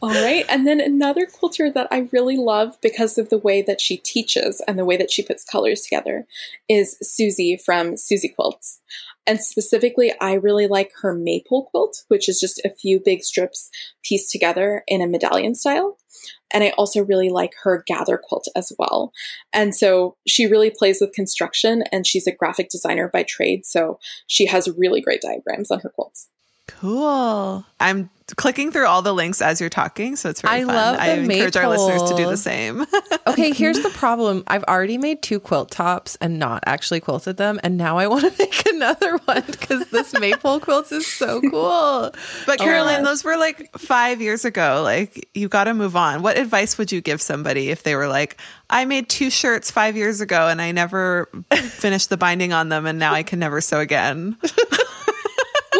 All 0.00 0.10
right. 0.10 0.44
And 0.48 0.64
then 0.66 0.80
another 0.80 1.26
quilter 1.26 1.68
that 1.72 1.88
I 1.90 2.08
really 2.12 2.36
love 2.36 2.78
because 2.80 3.18
of 3.18 3.28
the 3.28 3.38
way 3.38 3.62
that 3.62 3.80
she 3.80 3.96
teaches 3.96 4.62
and 4.68 4.78
the 4.78 4.84
way 4.84 4.96
that 4.96 5.10
she 5.10 5.24
puts 5.24 5.44
colors 5.44 5.80
together 5.80 6.26
is 6.68 6.96
Suzy 7.02 7.56
from 7.56 7.96
Suzy 7.96 8.28
Quilts. 8.28 8.80
And 9.26 9.40
specifically, 9.40 10.12
I 10.20 10.34
really 10.34 10.68
like 10.68 10.92
her 11.02 11.12
maple 11.12 11.64
quilt, 11.64 12.04
which 12.06 12.28
is 12.28 12.38
just 12.38 12.60
a 12.64 12.70
few 12.70 13.00
big 13.04 13.24
strips 13.24 13.68
pieced 14.04 14.30
together 14.30 14.84
in 14.86 15.02
a 15.02 15.08
medallion 15.08 15.56
style. 15.56 15.98
And 16.52 16.62
I 16.64 16.70
also 16.70 17.04
really 17.04 17.28
like 17.28 17.52
her 17.62 17.82
gather 17.86 18.20
quilt 18.22 18.48
as 18.54 18.72
well. 18.78 19.12
And 19.52 19.74
so 19.74 20.16
she 20.26 20.46
really 20.46 20.70
plays 20.70 21.00
with 21.00 21.12
construction 21.12 21.82
and 21.92 22.06
she's 22.06 22.26
a 22.26 22.34
graphic 22.34 22.68
designer 22.68 23.10
by 23.12 23.24
trade. 23.24 23.66
So 23.66 23.98
she 24.26 24.46
has 24.46 24.68
really 24.76 25.00
great 25.00 25.20
diagrams 25.20 25.70
on 25.70 25.80
her 25.80 25.90
quilts. 25.90 26.28
Cool. 26.68 27.64
I'm 27.78 28.10
clicking 28.36 28.72
through 28.72 28.86
all 28.86 29.02
the 29.02 29.14
links 29.14 29.40
as 29.40 29.60
you're 29.60 29.70
talking, 29.70 30.16
so 30.16 30.28
it's 30.28 30.40
very 30.40 30.56
I 30.56 30.64
fun. 30.64 30.74
love 30.74 30.96
I 30.98 31.12
encourage 31.12 31.56
our 31.56 31.68
listeners 31.68 32.02
to 32.10 32.16
do 32.16 32.28
the 32.28 32.36
same. 32.36 32.86
Okay, 33.28 33.52
here's 33.52 33.80
the 33.80 33.90
problem. 33.94 34.44
I've 34.46 34.62
already 34.64 34.98
made 34.98 35.20
two 35.20 35.40
quilt 35.40 35.70
tops 35.70 36.16
and 36.20 36.38
not 36.38 36.62
actually 36.64 37.00
quilted 37.00 37.36
them, 37.36 37.58
and 37.64 37.76
now 37.76 37.98
I 37.98 38.06
want 38.06 38.22
to 38.22 38.32
make 38.38 38.66
another 38.68 39.18
one 39.18 39.42
because 39.46 39.84
this 39.90 40.12
maple 40.18 40.60
quilt 40.60 40.90
is 40.92 41.06
so 41.06 41.40
cool. 41.40 42.12
But 42.46 42.60
oh 42.60 42.64
Caroline, 42.64 43.00
yeah. 43.00 43.04
those 43.04 43.24
were 43.24 43.36
like 43.36 43.76
five 43.76 44.22
years 44.22 44.44
ago. 44.44 44.80
Like 44.84 45.28
you 45.34 45.48
got 45.48 45.64
to 45.64 45.74
move 45.74 45.96
on. 45.96 46.22
What 46.22 46.38
advice 46.38 46.78
would 46.78 46.92
you 46.92 47.00
give 47.00 47.20
somebody 47.20 47.68
if 47.70 47.82
they 47.82 47.96
were 47.96 48.08
like, 48.08 48.40
"I 48.70 48.84
made 48.84 49.08
two 49.08 49.28
shirts 49.28 49.70
five 49.72 49.96
years 49.96 50.20
ago 50.20 50.46
and 50.46 50.62
I 50.62 50.70
never 50.70 51.28
finished 51.52 52.08
the 52.10 52.16
binding 52.16 52.52
on 52.52 52.68
them, 52.68 52.86
and 52.86 52.98
now 52.98 53.12
I 53.12 53.24
can 53.24 53.40
never 53.40 53.60
sew 53.60 53.80
again"? 53.80 54.36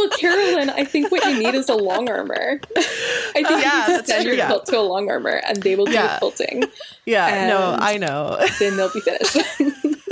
Well, 0.09 0.19
Carolyn, 0.19 0.71
I 0.71 0.85
think 0.85 1.11
what 1.11 1.25
you 1.25 1.39
need 1.39 1.55
is 1.55 1.69
a 1.69 1.75
long 1.77 2.09
armor. 2.11 2.61
I 2.77 3.33
think 3.33 3.49
yeah, 3.51 3.81
you 3.89 3.95
can 3.97 4.05
send 4.05 4.25
your 4.25 4.47
quilt 4.47 4.67
to 4.67 4.79
a 4.79 4.83
long 4.83 5.11
armor 5.11 5.41
and 5.47 5.63
they 5.63 5.77
will 5.77 5.87
do 5.87 5.93
Yeah. 5.93 6.19
quilting. 6.19 6.65
Yeah, 7.05 7.47
no, 7.49 7.77
I 7.79 7.97
know. 7.99 8.39
Then 8.59 8.77
they'll 8.77 8.93
be 8.93 9.01
finished. 9.01 9.37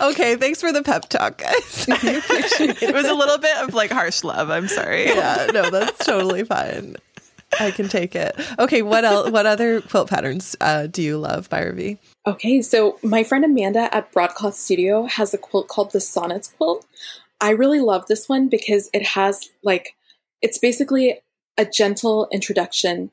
Okay, 0.00 0.36
thanks 0.36 0.58
for 0.60 0.72
the 0.72 0.82
pep 0.82 1.08
talk, 1.10 1.36
guys. 1.38 1.86
It 1.88 2.94
was 2.94 3.06
a 3.06 3.12
little 3.14 3.36
bit 3.38 3.56
of 3.58 3.74
like 3.74 3.90
harsh 3.90 4.24
love. 4.24 4.48
I'm 4.50 4.66
sorry. 4.68 5.06
yeah, 5.06 5.48
no, 5.52 5.68
that's 5.70 6.04
totally 6.06 6.44
fine. 6.44 6.96
I 7.58 7.70
can 7.70 7.88
take 7.88 8.16
it. 8.16 8.34
Okay, 8.58 8.80
what 8.80 9.04
else? 9.04 9.30
What 9.30 9.44
other 9.44 9.82
quilt 9.82 10.08
patterns 10.08 10.56
uh, 10.62 10.86
do 10.86 11.02
you 11.02 11.18
love, 11.18 11.50
Bhairavi? 11.50 11.98
Okay, 12.26 12.62
so 12.62 12.98
my 13.02 13.22
friend 13.22 13.44
Amanda 13.44 13.94
at 13.94 14.10
Broadcloth 14.12 14.54
Studio 14.54 15.04
has 15.04 15.34
a 15.34 15.38
quilt 15.38 15.68
called 15.68 15.92
the 15.92 16.00
Sonnets 16.00 16.48
quilt. 16.48 16.86
I 17.40 17.50
really 17.50 17.80
love 17.80 18.06
this 18.06 18.28
one 18.28 18.48
because 18.48 18.90
it 18.92 19.06
has 19.08 19.50
like 19.62 19.94
it's 20.42 20.58
basically 20.58 21.20
a 21.56 21.64
gentle 21.64 22.28
introduction 22.32 23.10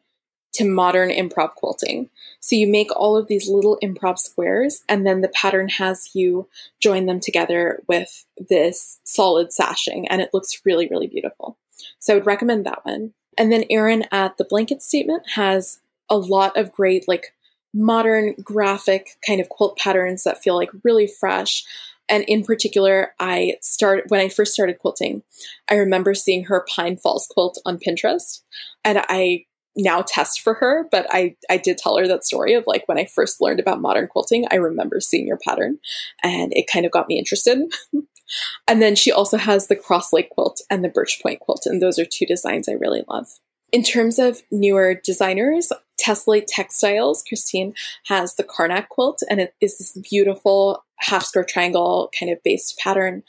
to 0.54 0.66
modern 0.66 1.10
improv 1.10 1.54
quilting. 1.56 2.10
So 2.40 2.56
you 2.56 2.68
make 2.68 2.90
all 2.96 3.16
of 3.18 3.28
these 3.28 3.50
little 3.50 3.78
improv 3.84 4.18
squares 4.18 4.84
and 4.88 5.06
then 5.06 5.22
the 5.22 5.28
pattern 5.28 5.70
has 5.70 6.16
you 6.16 6.48
join 6.80 7.06
them 7.06 7.20
together 7.20 7.84
with 7.88 8.26
this 8.38 9.00
solid 9.04 9.54
sashing 9.54 10.08
and 10.08 10.22
it 10.22 10.34
looks 10.34 10.62
really 10.66 10.88
really 10.88 11.08
beautiful. 11.08 11.58
So 12.00 12.14
I 12.14 12.18
would 12.18 12.26
recommend 12.26 12.66
that 12.66 12.86
one. 12.86 13.14
And 13.38 13.52
then 13.52 13.66
Erin 13.70 14.06
at 14.12 14.38
the 14.38 14.46
blanket 14.46 14.82
statement 14.82 15.32
has 15.32 15.80
a 16.10 16.18
lot 16.18 16.58
of 16.58 16.72
great 16.72 17.08
like 17.08 17.34
modern 17.74 18.34
graphic 18.44 19.18
kind 19.26 19.40
of 19.40 19.50
quilt 19.50 19.78
patterns 19.78 20.24
that 20.24 20.42
feel 20.42 20.56
like 20.56 20.72
really 20.84 21.08
fresh. 21.08 21.64
And 22.10 22.24
in 22.28 22.44
particular, 22.44 23.14
I 23.20 23.56
started 23.62 24.06
when 24.10 24.22
I 24.22 24.30
first 24.30 24.54
started 24.54 24.80
quilting, 24.80 25.24
I 25.70 25.76
remember 25.76 26.14
seeing 26.14 26.46
her 26.46 26.66
Pine 26.74 26.98
Falls 26.98 27.28
quilt 27.30 27.60
on 27.66 27.80
Pinterest. 27.80 28.42
And 28.84 29.04
I 29.10 29.46
now 29.78 30.02
test 30.02 30.42
for 30.42 30.56
her, 30.56 30.88
but 30.90 31.06
I, 31.12 31.36
I 31.50 31.58
did 31.58 31.78
tell 31.78 31.98
her 31.98 32.08
that 32.08 32.26
story 32.26 32.54
of 32.56 32.64
like 32.66 32.88
when 32.88 32.98
I 32.98 33.06
first 33.06 33.40
learned 33.40 33.60
about 33.60 33.80
modern 33.80 34.08
quilting, 34.08 34.46
I 34.50 34.56
remember 34.56 35.00
seeing 35.00 35.28
your 35.28 35.38
pattern 35.38 35.78
and 36.24 36.52
it 36.54 36.68
kind 36.72 36.86
of 36.86 36.92
got 36.92 37.08
me 37.08 37.20
interested. 37.20 37.60
and 38.68 38.82
then 38.82 38.96
she 38.96 39.12
also 39.12 39.38
has 39.38 39.68
the 39.68 39.76
cross 39.76 40.12
lake 40.12 40.32
quilt 40.32 40.62
and 40.70 40.84
the 40.84 40.90
birch 40.90 41.22
point 41.22 41.42
quilt, 41.42 41.66
and 41.66 41.82
those 41.82 42.00
are 42.00 42.06
two 42.06 42.26
designs 42.26 42.68
I 42.68 42.74
really 42.74 43.04
love. 43.08 43.28
In 43.72 43.84
terms 43.84 44.18
of 44.18 44.42
newer 44.50 44.96
designers, 44.96 45.72
Tessellate 46.02 46.46
Textiles, 46.48 47.24
Christine 47.28 47.74
has 48.06 48.36
the 48.36 48.44
Karnak 48.44 48.88
quilt, 48.88 49.22
and 49.30 49.42
it 49.42 49.54
is 49.62 49.78
this 49.78 49.98
beautiful 50.10 50.86
half 51.00 51.24
square 51.24 51.46
triangle 51.46 52.10
kind 52.18 52.32
of 52.32 52.42
based 52.44 52.78
pattern 52.80 53.24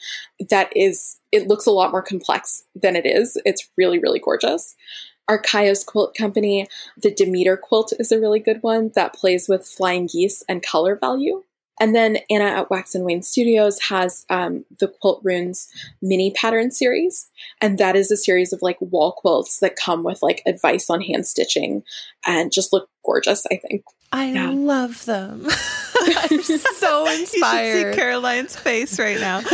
that 0.49 0.71
is, 0.75 1.19
it 1.31 1.47
looks 1.47 1.65
a 1.65 1.71
lot 1.71 1.91
more 1.91 2.01
complex 2.01 2.63
than 2.75 2.95
it 2.95 3.05
is. 3.05 3.37
It's 3.45 3.69
really, 3.77 3.99
really 3.99 4.19
gorgeous. 4.19 4.75
Archios 5.29 5.83
Quilt 5.83 6.15
Company, 6.17 6.67
the 6.97 7.13
Demeter 7.13 7.55
quilt 7.55 7.93
is 7.99 8.11
a 8.11 8.19
really 8.19 8.39
good 8.39 8.57
one 8.61 8.91
that 8.95 9.13
plays 9.13 9.47
with 9.47 9.65
flying 9.67 10.07
geese 10.07 10.43
and 10.49 10.63
color 10.63 10.95
value. 10.95 11.43
And 11.81 11.95
then 11.95 12.17
Anna 12.29 12.45
at 12.45 12.69
Wax 12.69 12.93
and 12.93 13.05
Wane 13.05 13.21
Studios 13.21 13.79
has 13.83 14.25
um, 14.29 14.65
the 14.79 14.87
Quilt 14.89 15.21
Runes 15.23 15.69
mini 16.01 16.31
pattern 16.31 16.71
series. 16.71 17.29
And 17.61 17.77
that 17.77 17.95
is 17.95 18.11
a 18.11 18.17
series 18.17 18.51
of 18.51 18.61
like 18.61 18.77
wall 18.81 19.13
quilts 19.13 19.59
that 19.59 19.77
come 19.77 20.03
with 20.03 20.21
like 20.21 20.41
advice 20.45 20.89
on 20.89 20.99
hand 20.99 21.25
stitching 21.25 21.83
and 22.25 22.51
just 22.51 22.73
look 22.73 22.89
gorgeous, 23.05 23.45
I 23.51 23.55
think. 23.57 23.83
I 24.11 24.31
Yeah. 24.31 24.49
love 24.49 25.05
them. 25.05 25.47
I'm 26.01 26.41
so 26.41 27.07
inspired. 27.11 27.65
You 27.65 27.81
should 27.81 27.93
see. 27.93 27.99
Caroline's 27.99 28.55
face 28.55 28.99
right 28.99 29.19
now. 29.19 29.41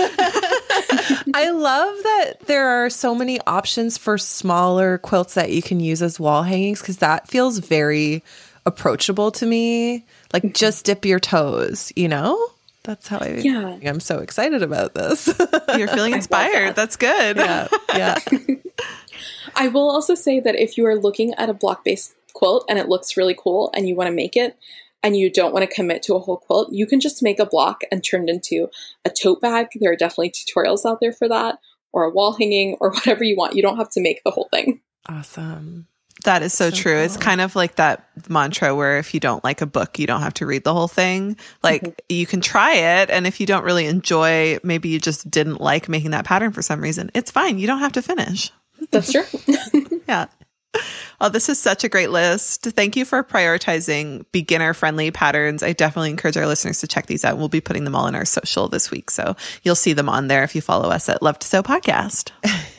I 1.33 1.49
love 1.51 1.95
that 2.03 2.33
there 2.45 2.67
are 2.67 2.89
so 2.89 3.15
many 3.15 3.39
options 3.41 3.97
for 3.97 4.17
smaller 4.17 4.97
quilts 4.99 5.33
that 5.35 5.51
you 5.51 5.61
can 5.61 5.79
use 5.79 6.01
as 6.01 6.19
wall 6.19 6.43
hangings 6.43 6.81
because 6.81 6.97
that 6.97 7.27
feels 7.27 7.57
very 7.59 8.23
approachable 8.65 9.31
to 9.31 9.45
me. 9.45 10.05
Like 10.33 10.43
mm-hmm. 10.43 10.53
just 10.53 10.85
dip 10.85 11.05
your 11.05 11.19
toes, 11.19 11.91
you 11.95 12.07
know? 12.07 12.39
That's 12.83 13.07
how 13.07 13.17
I 13.17 13.39
Yeah. 13.41 13.77
I'm 13.83 13.99
so 13.99 14.19
excited 14.19 14.61
about 14.61 14.93
this. 14.93 15.27
You're 15.77 15.87
feeling 15.87 16.13
inspired. 16.13 16.69
that. 16.69 16.75
That's 16.75 16.95
good. 16.95 17.37
yeah. 17.37 17.67
Yeah. 17.95 18.19
I 19.55 19.69
will 19.69 19.89
also 19.89 20.15
say 20.15 20.39
that 20.39 20.55
if 20.55 20.77
you 20.77 20.85
are 20.85 20.95
looking 20.95 21.33
at 21.35 21.49
a 21.49 21.53
block 21.53 21.83
based 21.83 22.13
quilt 22.33 22.65
and 22.69 22.77
it 22.77 22.87
looks 22.87 23.17
really 23.17 23.35
cool 23.37 23.71
and 23.73 23.87
you 23.87 23.95
want 23.95 24.07
to 24.07 24.13
make 24.13 24.35
it 24.35 24.57
and 25.05 25.15
you 25.15 25.29
don't 25.29 25.53
want 25.53 25.69
to 25.69 25.73
commit 25.73 26.01
to 26.01 26.15
a 26.15 26.19
whole 26.19 26.37
quilt, 26.37 26.73
you 26.73 26.87
can 26.87 26.99
just 26.99 27.21
make 27.21 27.39
a 27.39 27.45
block 27.45 27.83
and 27.91 28.03
turn 28.03 28.27
it 28.27 28.31
into 28.31 28.69
a 29.05 29.11
tote 29.11 29.39
bag. 29.39 29.67
There 29.79 29.91
are 29.91 29.95
definitely 29.95 30.31
tutorials 30.31 30.83
out 30.83 30.99
there 30.99 31.13
for 31.13 31.29
that, 31.29 31.59
or 31.93 32.05
a 32.05 32.09
wall 32.09 32.33
hanging, 32.33 32.75
or 32.81 32.89
whatever 32.93 33.23
you 33.23 33.35
want. 33.37 33.55
You 33.55 33.61
don't 33.61 33.77
have 33.77 33.91
to 33.91 34.01
make 34.01 34.23
the 34.23 34.31
whole 34.31 34.49
thing. 34.51 34.81
Awesome. 35.07 35.85
That 36.23 36.41
is 36.41 36.53
so, 36.53 36.71
So 36.71 36.75
true. 36.75 36.97
It's 36.97 37.17
kind 37.17 37.39
of 37.39 37.55
like 37.55 37.75
that 37.75 38.09
mantra 38.27 38.73
where 38.73 38.97
if 38.97 39.13
you 39.13 39.19
don't 39.19 39.43
like 39.43 39.61
a 39.61 39.67
book, 39.67 39.99
you 39.99 40.07
don't 40.07 40.21
have 40.21 40.33
to 40.35 40.47
read 40.47 40.63
the 40.63 40.73
whole 40.73 40.87
thing. 40.87 41.37
Like 41.61 41.83
mm-hmm. 41.83 41.91
you 42.09 42.25
can 42.25 42.41
try 42.41 42.73
it. 42.73 43.11
And 43.11 43.27
if 43.27 43.39
you 43.39 43.45
don't 43.45 43.63
really 43.63 43.85
enjoy, 43.85 44.57
maybe 44.63 44.89
you 44.89 44.99
just 44.99 45.29
didn't 45.29 45.61
like 45.61 45.87
making 45.87 46.11
that 46.11 46.25
pattern 46.25 46.51
for 46.51 46.63
some 46.63 46.81
reason, 46.81 47.11
it's 47.13 47.29
fine. 47.29 47.59
You 47.59 47.67
don't 47.67 47.79
have 47.79 47.91
to 47.91 48.01
finish. 48.01 48.51
That's 48.89 49.11
true. 49.11 49.23
Yeah. 50.07 50.27
Oh, 51.21 51.29
this 51.29 51.47
is 51.47 51.57
such 51.57 51.85
a 51.85 51.89
great 51.89 52.09
list. 52.09 52.63
Thank 52.63 52.97
you 52.97 53.05
for 53.05 53.23
prioritizing 53.23 54.25
beginner 54.33 54.73
friendly 54.73 55.11
patterns. 55.11 55.63
I 55.63 55.71
definitely 55.71 56.09
encourage 56.09 56.35
our 56.35 56.45
listeners 56.45 56.79
to 56.81 56.87
check 56.87 57.05
these 57.07 57.23
out. 57.23 57.37
We'll 57.37 57.47
be 57.47 57.61
putting 57.61 57.85
them 57.85 57.95
all 57.95 58.07
in 58.07 58.15
our 58.15 58.25
social 58.25 58.67
this 58.67 58.91
week. 58.91 59.09
So 59.09 59.35
you'll 59.63 59.75
see 59.75 59.93
them 59.93 60.09
on 60.09 60.27
there 60.27 60.43
if 60.43 60.55
you 60.55 60.61
follow 60.61 60.89
us 60.89 61.07
at 61.07 61.23
Love 61.23 61.39
to 61.39 61.47
Sew 61.47 61.63
Podcast. 61.63 62.31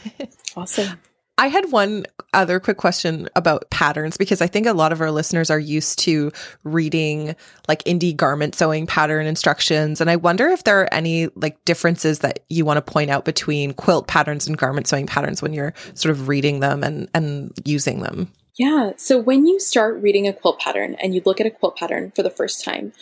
awesome. 0.56 0.98
I 1.38 1.48
had 1.48 1.70
one 1.70 2.06
other 2.32 2.58
quick 2.60 2.78
question 2.78 3.28
about 3.36 3.68
patterns 3.70 4.16
because 4.16 4.40
I 4.40 4.46
think 4.46 4.66
a 4.66 4.72
lot 4.72 4.92
of 4.92 5.00
our 5.02 5.10
listeners 5.10 5.50
are 5.50 5.58
used 5.58 5.98
to 6.00 6.32
reading 6.64 7.36
like 7.68 7.84
indie 7.84 8.16
garment 8.16 8.54
sewing 8.54 8.86
pattern 8.86 9.26
instructions. 9.26 10.00
And 10.00 10.08
I 10.08 10.16
wonder 10.16 10.48
if 10.48 10.64
there 10.64 10.80
are 10.80 10.94
any 10.94 11.28
like 11.34 11.62
differences 11.66 12.20
that 12.20 12.40
you 12.48 12.64
want 12.64 12.78
to 12.78 12.92
point 12.92 13.10
out 13.10 13.26
between 13.26 13.74
quilt 13.74 14.06
patterns 14.06 14.46
and 14.46 14.56
garment 14.56 14.86
sewing 14.86 15.06
patterns 15.06 15.42
when 15.42 15.52
you're 15.52 15.74
sort 15.94 16.10
of 16.10 16.28
reading 16.28 16.60
them 16.60 16.82
and, 16.82 17.08
and 17.12 17.52
using 17.64 18.00
them. 18.00 18.32
Yeah. 18.56 18.92
So 18.96 19.18
when 19.18 19.46
you 19.46 19.60
start 19.60 20.00
reading 20.00 20.26
a 20.26 20.32
quilt 20.32 20.58
pattern 20.58 20.94
and 21.02 21.14
you 21.14 21.20
look 21.26 21.40
at 21.40 21.46
a 21.46 21.50
quilt 21.50 21.76
pattern 21.76 22.12
for 22.16 22.22
the 22.22 22.30
first 22.30 22.64
time, 22.64 22.92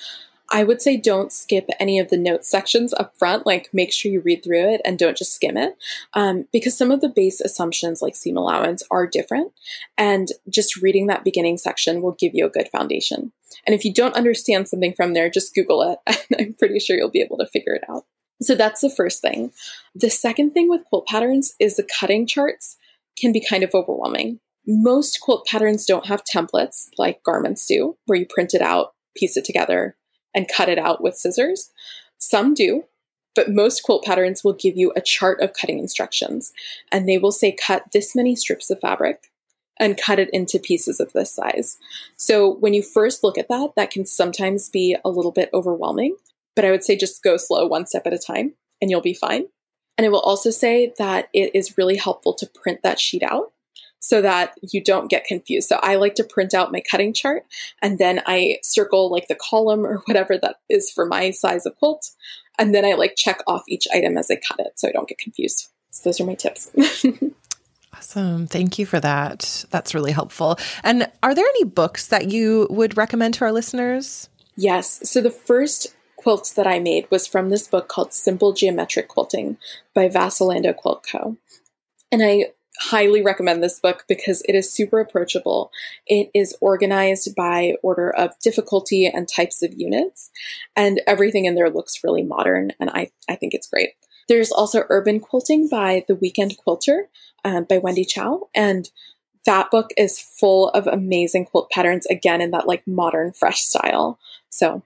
I 0.54 0.62
would 0.62 0.80
say 0.80 0.96
don't 0.96 1.32
skip 1.32 1.68
any 1.80 1.98
of 1.98 2.10
the 2.10 2.16
notes 2.16 2.48
sections 2.48 2.94
up 2.94 3.18
front. 3.18 3.44
Like 3.44 3.70
make 3.74 3.92
sure 3.92 4.12
you 4.12 4.20
read 4.20 4.44
through 4.44 4.72
it 4.72 4.80
and 4.84 4.96
don't 4.96 5.16
just 5.16 5.34
skim 5.34 5.56
it. 5.56 5.76
Um, 6.12 6.46
because 6.52 6.78
some 6.78 6.92
of 6.92 7.00
the 7.00 7.08
base 7.08 7.40
assumptions 7.40 8.00
like 8.00 8.14
seam 8.14 8.36
allowance 8.36 8.84
are 8.88 9.04
different. 9.04 9.52
And 9.98 10.28
just 10.48 10.76
reading 10.76 11.08
that 11.08 11.24
beginning 11.24 11.58
section 11.58 12.02
will 12.02 12.12
give 12.12 12.34
you 12.34 12.46
a 12.46 12.50
good 12.50 12.68
foundation. 12.68 13.32
And 13.66 13.74
if 13.74 13.84
you 13.84 13.92
don't 13.92 14.14
understand 14.14 14.68
something 14.68 14.94
from 14.94 15.12
there, 15.12 15.28
just 15.28 15.56
Google 15.56 15.82
it. 15.82 15.98
And 16.30 16.40
I'm 16.40 16.54
pretty 16.54 16.78
sure 16.78 16.96
you'll 16.96 17.10
be 17.10 17.20
able 17.20 17.38
to 17.38 17.46
figure 17.46 17.74
it 17.74 17.82
out. 17.90 18.04
So 18.40 18.54
that's 18.54 18.80
the 18.80 18.90
first 18.90 19.20
thing. 19.20 19.50
The 19.94 20.08
second 20.08 20.52
thing 20.52 20.68
with 20.68 20.84
quilt 20.84 21.08
patterns 21.08 21.54
is 21.58 21.74
the 21.74 21.88
cutting 21.98 22.28
charts 22.28 22.76
can 23.18 23.32
be 23.32 23.44
kind 23.44 23.64
of 23.64 23.74
overwhelming. 23.74 24.38
Most 24.66 25.20
quilt 25.20 25.46
patterns 25.46 25.84
don't 25.84 26.06
have 26.06 26.22
templates 26.24 26.88
like 26.96 27.24
garments 27.24 27.66
do, 27.66 27.96
where 28.06 28.18
you 28.18 28.26
print 28.26 28.54
it 28.54 28.62
out, 28.62 28.94
piece 29.16 29.36
it 29.36 29.44
together, 29.44 29.96
and 30.34 30.50
cut 30.54 30.68
it 30.68 30.78
out 30.78 31.02
with 31.02 31.16
scissors. 31.16 31.72
Some 32.18 32.54
do, 32.54 32.84
but 33.34 33.50
most 33.50 33.82
quilt 33.82 34.04
patterns 34.04 34.42
will 34.44 34.52
give 34.52 34.76
you 34.76 34.92
a 34.94 35.00
chart 35.00 35.40
of 35.40 35.52
cutting 35.52 35.78
instructions, 35.78 36.52
and 36.90 37.08
they 37.08 37.18
will 37.18 37.32
say 37.32 37.52
cut 37.52 37.92
this 37.92 38.14
many 38.14 38.36
strips 38.36 38.70
of 38.70 38.80
fabric, 38.80 39.30
and 39.78 40.00
cut 40.00 40.18
it 40.18 40.30
into 40.32 40.58
pieces 40.58 41.00
of 41.00 41.12
this 41.12 41.32
size. 41.32 41.78
So 42.16 42.48
when 42.48 42.74
you 42.74 42.82
first 42.82 43.24
look 43.24 43.36
at 43.36 43.48
that, 43.48 43.72
that 43.76 43.90
can 43.90 44.06
sometimes 44.06 44.68
be 44.68 44.96
a 45.04 45.10
little 45.10 45.32
bit 45.32 45.50
overwhelming, 45.52 46.16
but 46.54 46.64
I 46.64 46.70
would 46.70 46.84
say 46.84 46.96
just 46.96 47.22
go 47.22 47.36
slow 47.36 47.66
one 47.66 47.86
step 47.86 48.06
at 48.06 48.12
a 48.12 48.18
time 48.18 48.54
and 48.80 48.90
you'll 48.90 49.00
be 49.00 49.14
fine. 49.14 49.46
And 49.96 50.04
I 50.04 50.10
will 50.10 50.20
also 50.20 50.50
say 50.50 50.92
that 50.98 51.28
it 51.32 51.50
is 51.54 51.78
really 51.78 51.96
helpful 51.96 52.34
to 52.34 52.46
print 52.46 52.80
that 52.82 53.00
sheet 53.00 53.22
out 53.22 53.52
so 54.04 54.20
that 54.20 54.52
you 54.60 54.84
don't 54.84 55.08
get 55.08 55.24
confused. 55.24 55.66
So 55.66 55.80
I 55.82 55.94
like 55.94 56.14
to 56.16 56.24
print 56.24 56.52
out 56.52 56.70
my 56.70 56.82
cutting 56.82 57.14
chart 57.14 57.46
and 57.80 57.98
then 57.98 58.20
I 58.26 58.58
circle 58.62 59.10
like 59.10 59.28
the 59.28 59.34
column 59.34 59.86
or 59.86 60.02
whatever 60.04 60.36
that 60.36 60.56
is 60.68 60.90
for 60.90 61.06
my 61.06 61.30
size 61.30 61.64
of 61.64 61.74
quilt. 61.76 62.10
And 62.58 62.74
then 62.74 62.84
I 62.84 62.92
like 62.92 63.14
check 63.16 63.40
off 63.46 63.62
each 63.66 63.88
item 63.94 64.18
as 64.18 64.30
I 64.30 64.36
cut 64.36 64.60
it 64.60 64.72
so 64.76 64.88
I 64.88 64.92
don't 64.92 65.08
get 65.08 65.16
confused. 65.16 65.70
So 65.88 66.02
those 66.04 66.20
are 66.20 66.26
my 66.26 66.34
tips. 66.34 66.70
Awesome. 67.96 68.48
Thank 68.48 68.80
you 68.80 68.86
for 68.86 68.98
that. 68.98 69.64
That's 69.70 69.94
really 69.94 70.10
helpful. 70.10 70.58
And 70.82 71.08
are 71.22 71.32
there 71.32 71.46
any 71.46 71.62
books 71.62 72.08
that 72.08 72.28
you 72.28 72.66
would 72.68 72.96
recommend 72.96 73.34
to 73.34 73.44
our 73.44 73.52
listeners? 73.52 74.28
Yes. 74.56 75.08
So 75.08 75.20
the 75.20 75.30
first 75.30 75.94
quilt 76.16 76.52
that 76.56 76.66
I 76.66 76.80
made 76.80 77.08
was 77.08 77.28
from 77.28 77.50
this 77.50 77.68
book 77.68 77.86
called 77.86 78.12
Simple 78.12 78.52
Geometric 78.52 79.06
Quilting 79.06 79.58
by 79.94 80.08
Vasalando 80.08 80.74
Quilt 80.74 81.06
Co. 81.10 81.36
And 82.10 82.20
I 82.20 82.46
highly 82.80 83.22
recommend 83.22 83.62
this 83.62 83.80
book 83.80 84.04
because 84.08 84.42
it 84.48 84.54
is 84.54 84.72
super 84.72 85.00
approachable. 85.00 85.70
It 86.06 86.30
is 86.34 86.56
organized 86.60 87.34
by 87.36 87.74
order 87.82 88.10
of 88.10 88.38
difficulty 88.40 89.06
and 89.06 89.28
types 89.28 89.62
of 89.62 89.74
units, 89.74 90.30
and 90.74 91.00
everything 91.06 91.44
in 91.44 91.54
there 91.54 91.70
looks 91.70 92.02
really 92.02 92.22
modern, 92.22 92.72
and 92.80 92.90
I, 92.90 93.10
I 93.28 93.36
think 93.36 93.54
it's 93.54 93.68
great. 93.68 93.90
There's 94.28 94.50
also 94.50 94.84
Urban 94.88 95.20
Quilting 95.20 95.68
by 95.68 96.04
The 96.08 96.14
Weekend 96.14 96.56
Quilter 96.56 97.08
um, 97.44 97.64
by 97.64 97.78
Wendy 97.78 98.04
Chow, 98.04 98.48
and 98.54 98.88
that 99.44 99.70
book 99.70 99.90
is 99.96 100.18
full 100.18 100.70
of 100.70 100.86
amazing 100.86 101.44
quilt 101.46 101.70
patterns, 101.70 102.06
again, 102.06 102.40
in 102.40 102.50
that 102.52 102.66
like 102.66 102.86
modern, 102.86 103.32
fresh 103.32 103.60
style. 103.60 104.18
So, 104.48 104.82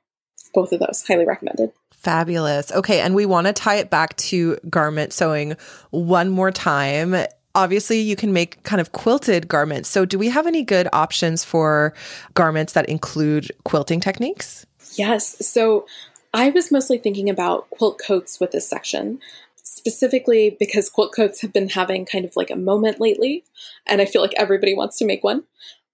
both 0.53 0.73
of 0.73 0.81
those, 0.81 1.05
highly 1.07 1.27
recommended. 1.27 1.73
Fabulous. 1.93 2.73
Okay. 2.73 3.01
And 3.01 3.15
we 3.15 3.27
want 3.27 3.49
to 3.49 3.53
tie 3.53 3.77
it 3.77 3.91
back 3.91 4.17
to 4.17 4.57
garment 4.71 5.13
sewing 5.13 5.57
one 5.91 6.31
more 6.31 6.51
time 6.51 7.15
obviously 7.59 7.99
you 7.99 8.15
can 8.15 8.33
make 8.33 8.63
kind 8.63 8.81
of 8.81 8.93
quilted 8.93 9.49
garments. 9.49 9.89
So 9.89 10.05
do 10.05 10.17
we 10.17 10.29
have 10.29 10.47
any 10.47 10.63
good 10.63 10.89
options 10.93 11.45
for 11.45 11.93
garments 12.35 12.73
that 12.75 12.89
include 12.89 13.51
quilting 13.65 13.99
techniques? 13.99 14.65
Yes. 14.95 15.45
So 15.45 15.85
I 16.33 16.51
was 16.51 16.71
mostly 16.71 16.99
thinking 16.99 17.29
about 17.29 17.69
quilt 17.71 18.01
coats 18.05 18.39
with 18.39 18.53
this 18.53 18.69
section, 18.69 19.19
specifically 19.57 20.57
because 20.59 20.89
quilt 20.89 21.13
coats 21.13 21.41
have 21.43 21.53
been 21.53 21.69
having 21.69 22.07
kind 22.07 22.25
of 22.25 22.37
like 22.37 22.51
a 22.51 22.57
moment 22.57 23.01
lately, 23.01 23.43
and 23.87 24.01
I 24.01 24.05
feel 24.05 24.23
like 24.23 24.35
everybody 24.37 24.75
wants 24.75 24.97
to 24.99 25.05
make 25.05 25.25
one. 25.25 25.43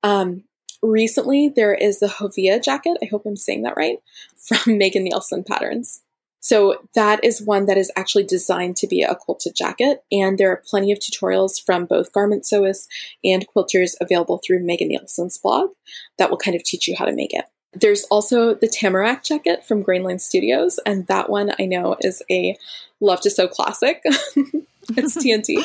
Um, 0.03 0.45
recently, 0.83 1.49
there 1.49 1.73
is 1.75 2.01
the 2.01 2.09
Hovea 2.09 2.62
jacket. 2.62 2.99
I 3.03 3.07
hope 3.07 3.25
I'm 3.25 3.37
saying 3.37 3.62
that 3.62 3.77
right 3.77 3.99
from 4.37 4.77
Megan 4.77 5.05
Nielsen 5.05 5.45
Patterns. 5.45 6.03
So 6.45 6.76
that 6.95 7.24
is 7.24 7.40
one 7.40 7.64
that 7.66 7.78
is 7.78 7.90
actually 7.97 8.24
designed 8.24 8.76
to 8.76 8.86
be 8.86 9.01
a 9.01 9.14
quilted 9.14 9.57
jacket. 9.57 10.05
And 10.12 10.36
there 10.36 10.51
are 10.51 10.62
plenty 10.68 10.92
of 10.92 10.99
tutorials 10.99 11.53
from 11.59 11.86
both 11.86 12.12
garment 12.12 12.42
sewists 12.42 12.86
and 13.24 13.47
quilters 13.49 13.95
available 13.99 14.42
through 14.45 14.62
Megan 14.62 14.88
Nielsen's 14.88 15.38
blog 15.38 15.70
that 16.18 16.28
will 16.28 16.36
kind 16.36 16.55
of 16.55 16.62
teach 16.62 16.86
you 16.86 16.97
how 16.99 17.07
to 17.07 17.14
make 17.14 17.32
it. 17.32 17.47
There's 17.72 18.05
also 18.05 18.53
the 18.55 18.68
Tamarack 18.68 19.24
jacket 19.24 19.64
from 19.64 19.82
Grainline 19.82 20.20
Studios, 20.20 20.78
and 20.84 21.07
that 21.07 21.30
one 21.30 21.53
I 21.59 21.64
know 21.64 21.97
is 22.03 22.22
a 22.30 22.59
love 23.01 23.22
to 23.22 23.30
sew 23.30 23.49
classic. 23.49 24.03
it's 24.05 25.16
TNT. 25.16 25.64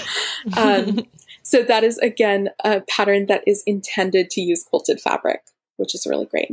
Um, 0.57 1.05
so 1.43 1.61
that 1.63 1.83
is 1.83 1.97
again 1.97 2.51
a 2.63 2.81
pattern 2.81 3.25
that 3.25 3.43
is 3.45 3.63
intended 3.67 4.29
to 4.29 4.41
use 4.41 4.63
quilted 4.63 5.01
fabric, 5.01 5.41
which 5.75 5.93
is 5.93 6.07
really 6.09 6.25
great. 6.25 6.51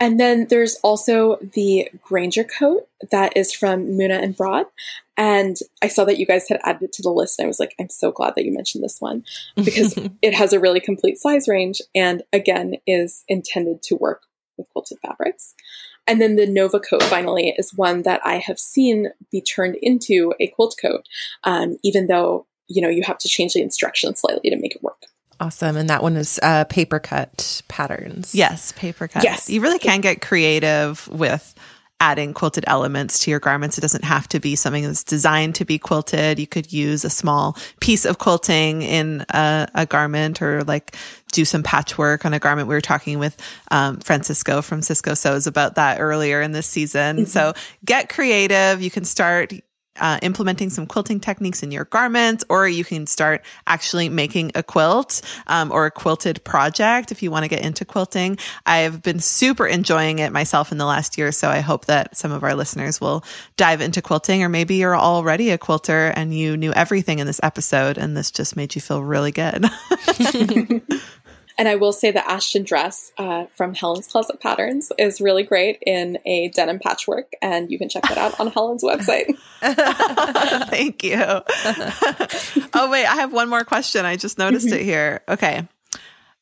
And 0.00 0.18
then 0.18 0.46
there's 0.48 0.76
also 0.76 1.38
the 1.54 1.88
Granger 2.02 2.44
coat 2.44 2.88
that 3.10 3.36
is 3.36 3.52
from 3.52 3.86
Muna 3.86 4.22
and 4.22 4.36
Broad. 4.36 4.66
And 5.16 5.56
I 5.82 5.88
saw 5.88 6.04
that 6.04 6.18
you 6.18 6.26
guys 6.26 6.48
had 6.48 6.60
added 6.64 6.82
it 6.82 6.92
to 6.94 7.02
the 7.02 7.10
list. 7.10 7.38
And 7.38 7.46
I 7.46 7.48
was 7.48 7.60
like, 7.60 7.74
I'm 7.78 7.88
so 7.88 8.10
glad 8.10 8.34
that 8.34 8.44
you 8.44 8.52
mentioned 8.52 8.82
this 8.82 9.00
one 9.00 9.24
because 9.56 9.98
it 10.22 10.34
has 10.34 10.52
a 10.52 10.60
really 10.60 10.80
complete 10.80 11.18
size 11.18 11.48
range 11.48 11.80
and 11.94 12.22
again 12.32 12.74
is 12.86 13.24
intended 13.28 13.82
to 13.84 13.96
work 13.96 14.22
with 14.56 14.68
quilted 14.70 14.98
fabrics. 15.00 15.54
And 16.06 16.20
then 16.20 16.36
the 16.36 16.46
Nova 16.46 16.80
coat 16.80 17.02
finally 17.04 17.54
is 17.56 17.74
one 17.74 18.02
that 18.02 18.20
I 18.24 18.36
have 18.36 18.58
seen 18.58 19.08
be 19.30 19.40
turned 19.40 19.76
into 19.76 20.34
a 20.38 20.48
quilt 20.48 20.76
coat, 20.80 21.06
um, 21.44 21.78
even 21.82 22.08
though 22.08 22.46
you 22.68 22.82
know 22.82 22.88
you 22.88 23.02
have 23.04 23.18
to 23.18 23.28
change 23.28 23.54
the 23.54 23.62
instructions 23.62 24.20
slightly 24.20 24.50
to 24.50 24.56
make 24.56 24.74
it 24.74 24.82
work. 24.82 25.06
Awesome. 25.40 25.76
And 25.76 25.90
that 25.90 26.02
one 26.02 26.16
is 26.16 26.38
uh, 26.42 26.64
paper 26.64 26.98
cut 26.98 27.62
patterns. 27.68 28.34
Yes, 28.34 28.72
paper 28.72 29.08
cut. 29.08 29.24
Yes. 29.24 29.50
You 29.50 29.60
really 29.60 29.78
can 29.78 30.00
get 30.00 30.20
creative 30.20 31.06
with 31.08 31.54
adding 32.00 32.34
quilted 32.34 32.64
elements 32.66 33.20
to 33.20 33.30
your 33.30 33.40
garments. 33.40 33.78
It 33.78 33.80
doesn't 33.80 34.04
have 34.04 34.28
to 34.28 34.40
be 34.40 34.56
something 34.56 34.84
that's 34.84 35.04
designed 35.04 35.54
to 35.56 35.64
be 35.64 35.78
quilted. 35.78 36.38
You 36.38 36.46
could 36.46 36.72
use 36.72 37.04
a 37.04 37.10
small 37.10 37.56
piece 37.80 38.04
of 38.04 38.18
quilting 38.18 38.82
in 38.82 39.24
a, 39.30 39.68
a 39.74 39.86
garment 39.86 40.42
or 40.42 40.64
like 40.64 40.96
do 41.32 41.44
some 41.44 41.62
patchwork 41.62 42.24
on 42.24 42.34
a 42.34 42.38
garment. 42.38 42.68
We 42.68 42.74
were 42.74 42.80
talking 42.80 43.18
with 43.18 43.40
um, 43.70 44.00
Francisco 44.00 44.60
from 44.60 44.82
Cisco 44.82 45.14
Sews 45.14 45.46
about 45.46 45.76
that 45.76 46.00
earlier 46.00 46.42
in 46.42 46.52
this 46.52 46.66
season. 46.66 47.16
Mm-hmm. 47.16 47.26
So 47.26 47.54
get 47.84 48.08
creative. 48.08 48.82
You 48.82 48.90
can 48.90 49.04
start 49.04 49.52
uh, 50.00 50.18
implementing 50.22 50.70
some 50.70 50.86
quilting 50.86 51.20
techniques 51.20 51.62
in 51.62 51.70
your 51.70 51.84
garments, 51.84 52.44
or 52.48 52.68
you 52.68 52.84
can 52.84 53.06
start 53.06 53.44
actually 53.66 54.08
making 54.08 54.52
a 54.54 54.62
quilt 54.62 55.20
um, 55.46 55.70
or 55.72 55.86
a 55.86 55.90
quilted 55.90 56.42
project 56.44 57.12
if 57.12 57.22
you 57.22 57.30
want 57.30 57.44
to 57.44 57.48
get 57.48 57.64
into 57.64 57.84
quilting. 57.84 58.38
I've 58.66 59.02
been 59.02 59.20
super 59.20 59.66
enjoying 59.66 60.18
it 60.18 60.32
myself 60.32 60.72
in 60.72 60.78
the 60.78 60.86
last 60.86 61.18
year, 61.18 61.32
so 61.32 61.48
I 61.48 61.60
hope 61.60 61.86
that 61.86 62.16
some 62.16 62.32
of 62.32 62.42
our 62.42 62.54
listeners 62.54 63.00
will 63.00 63.24
dive 63.56 63.80
into 63.80 64.02
quilting, 64.02 64.42
or 64.42 64.48
maybe 64.48 64.76
you're 64.76 64.96
already 64.96 65.50
a 65.50 65.58
quilter 65.58 66.08
and 66.08 66.34
you 66.34 66.56
knew 66.56 66.72
everything 66.72 67.18
in 67.18 67.26
this 67.26 67.40
episode, 67.42 67.98
and 67.98 68.16
this 68.16 68.30
just 68.30 68.56
made 68.56 68.74
you 68.74 68.80
feel 68.80 69.02
really 69.02 69.32
good. 69.32 69.66
And 71.56 71.68
I 71.68 71.76
will 71.76 71.92
say 71.92 72.10
the 72.10 72.28
Ashton 72.28 72.64
dress 72.64 73.12
uh, 73.16 73.46
from 73.54 73.74
Helen's 73.74 74.08
Closet 74.08 74.40
Patterns 74.40 74.90
is 74.98 75.20
really 75.20 75.44
great 75.44 75.78
in 75.86 76.18
a 76.24 76.48
denim 76.48 76.80
patchwork, 76.80 77.32
and 77.40 77.70
you 77.70 77.78
can 77.78 77.88
check 77.88 78.02
that 78.04 78.18
out 78.18 78.38
on 78.40 78.48
Helen's 78.48 78.82
website. 78.84 79.38
Thank 80.68 81.04
you. 81.04 81.14
oh, 82.74 82.90
wait, 82.90 83.06
I 83.06 83.16
have 83.16 83.32
one 83.32 83.48
more 83.48 83.64
question. 83.64 84.04
I 84.04 84.16
just 84.16 84.38
noticed 84.38 84.72
it 84.72 84.82
here. 84.82 85.22
Okay. 85.28 85.68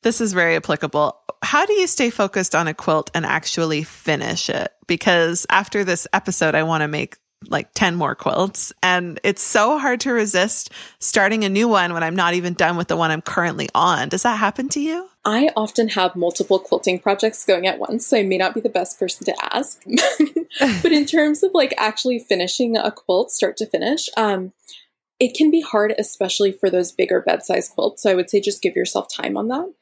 This 0.02 0.20
is 0.20 0.32
very 0.32 0.56
applicable. 0.56 1.16
How 1.42 1.64
do 1.64 1.74
you 1.74 1.86
stay 1.86 2.10
focused 2.10 2.54
on 2.54 2.66
a 2.66 2.74
quilt 2.74 3.10
and 3.14 3.24
actually 3.24 3.84
finish 3.84 4.48
it? 4.48 4.72
Because 4.86 5.46
after 5.48 5.84
this 5.84 6.08
episode, 6.12 6.54
I 6.54 6.64
want 6.64 6.82
to 6.82 6.88
make 6.88 7.16
like 7.48 7.72
10 7.74 7.94
more 7.94 8.14
quilts. 8.14 8.72
And 8.82 9.20
it's 9.22 9.42
so 9.42 9.78
hard 9.78 10.00
to 10.00 10.12
resist 10.12 10.70
starting 10.98 11.44
a 11.44 11.48
new 11.48 11.68
one 11.68 11.92
when 11.92 12.02
I'm 12.02 12.16
not 12.16 12.34
even 12.34 12.54
done 12.54 12.76
with 12.76 12.88
the 12.88 12.96
one 12.96 13.10
I'm 13.10 13.22
currently 13.22 13.68
on. 13.74 14.08
Does 14.08 14.22
that 14.22 14.38
happen 14.38 14.68
to 14.70 14.80
you? 14.80 15.08
I 15.24 15.50
often 15.56 15.88
have 15.90 16.16
multiple 16.16 16.58
quilting 16.58 16.98
projects 16.98 17.44
going 17.44 17.66
at 17.66 17.78
once, 17.78 18.06
so 18.06 18.16
I 18.16 18.22
may 18.24 18.38
not 18.38 18.54
be 18.54 18.60
the 18.60 18.68
best 18.68 18.98
person 18.98 19.24
to 19.26 19.54
ask. 19.54 19.82
but 20.82 20.92
in 20.92 21.06
terms 21.06 21.42
of 21.42 21.52
like 21.54 21.74
actually 21.76 22.18
finishing 22.18 22.76
a 22.76 22.90
quilt 22.90 23.30
start 23.30 23.56
to 23.58 23.66
finish, 23.66 24.08
um, 24.16 24.52
it 25.20 25.36
can 25.36 25.50
be 25.50 25.60
hard, 25.60 25.94
especially 25.98 26.50
for 26.50 26.68
those 26.68 26.90
bigger 26.90 27.20
bed 27.20 27.44
size 27.44 27.68
quilts. 27.68 28.02
So 28.02 28.10
I 28.10 28.14
would 28.14 28.28
say 28.28 28.40
just 28.40 28.62
give 28.62 28.74
yourself 28.74 29.06
time 29.08 29.36
on 29.36 29.48
that. 29.48 29.72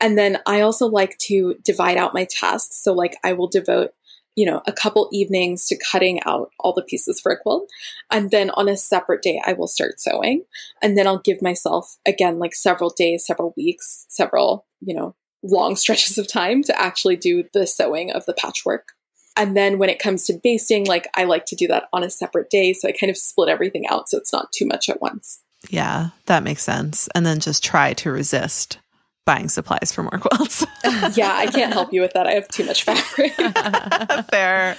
And 0.00 0.18
then 0.18 0.38
I 0.46 0.60
also 0.60 0.86
like 0.86 1.16
to 1.18 1.56
divide 1.64 1.96
out 1.96 2.14
my 2.14 2.24
tasks. 2.24 2.76
So, 2.76 2.92
like, 2.92 3.16
I 3.24 3.32
will 3.32 3.48
devote 3.48 3.94
you 4.36 4.44
know, 4.44 4.62
a 4.66 4.72
couple 4.72 5.08
evenings 5.12 5.66
to 5.66 5.78
cutting 5.90 6.22
out 6.24 6.50
all 6.60 6.74
the 6.74 6.82
pieces 6.82 7.18
for 7.20 7.32
a 7.32 7.38
quilt. 7.38 7.68
And 8.10 8.30
then 8.30 8.50
on 8.50 8.68
a 8.68 8.76
separate 8.76 9.22
day, 9.22 9.40
I 9.44 9.54
will 9.54 9.66
start 9.66 9.98
sewing. 9.98 10.44
And 10.82 10.96
then 10.96 11.06
I'll 11.06 11.18
give 11.18 11.40
myself, 11.42 11.96
again, 12.06 12.38
like 12.38 12.54
several 12.54 12.90
days, 12.90 13.26
several 13.26 13.54
weeks, 13.56 14.04
several, 14.10 14.66
you 14.80 14.94
know, 14.94 15.16
long 15.42 15.74
stretches 15.76 16.18
of 16.18 16.28
time 16.28 16.62
to 16.64 16.80
actually 16.80 17.16
do 17.16 17.44
the 17.54 17.66
sewing 17.66 18.12
of 18.12 18.26
the 18.26 18.34
patchwork. 18.34 18.92
And 19.38 19.56
then 19.56 19.78
when 19.78 19.90
it 19.90 19.98
comes 19.98 20.24
to 20.26 20.38
basting, 20.42 20.86
like 20.86 21.08
I 21.14 21.24
like 21.24 21.46
to 21.46 21.56
do 21.56 21.66
that 21.68 21.88
on 21.92 22.04
a 22.04 22.10
separate 22.10 22.50
day. 22.50 22.72
So 22.72 22.88
I 22.88 22.92
kind 22.92 23.10
of 23.10 23.16
split 23.16 23.48
everything 23.48 23.86
out 23.86 24.08
so 24.08 24.18
it's 24.18 24.32
not 24.32 24.52
too 24.52 24.66
much 24.66 24.88
at 24.88 25.00
once. 25.00 25.42
Yeah, 25.68 26.10
that 26.26 26.42
makes 26.42 26.62
sense. 26.62 27.08
And 27.14 27.24
then 27.26 27.40
just 27.40 27.64
try 27.64 27.94
to 27.94 28.10
resist 28.10 28.78
buying 29.26 29.48
supplies 29.50 29.92
for 29.92 30.02
more 30.02 30.18
quilts. 30.18 30.64
yeah, 31.16 31.34
I 31.34 31.48
can't 31.48 31.72
help 31.72 31.92
you 31.92 32.00
with 32.00 32.14
that. 32.14 32.26
I 32.26 32.32
have 32.32 32.48
too 32.48 32.64
much 32.64 32.84
fabric. 32.84 33.34
Fair. 34.30 34.76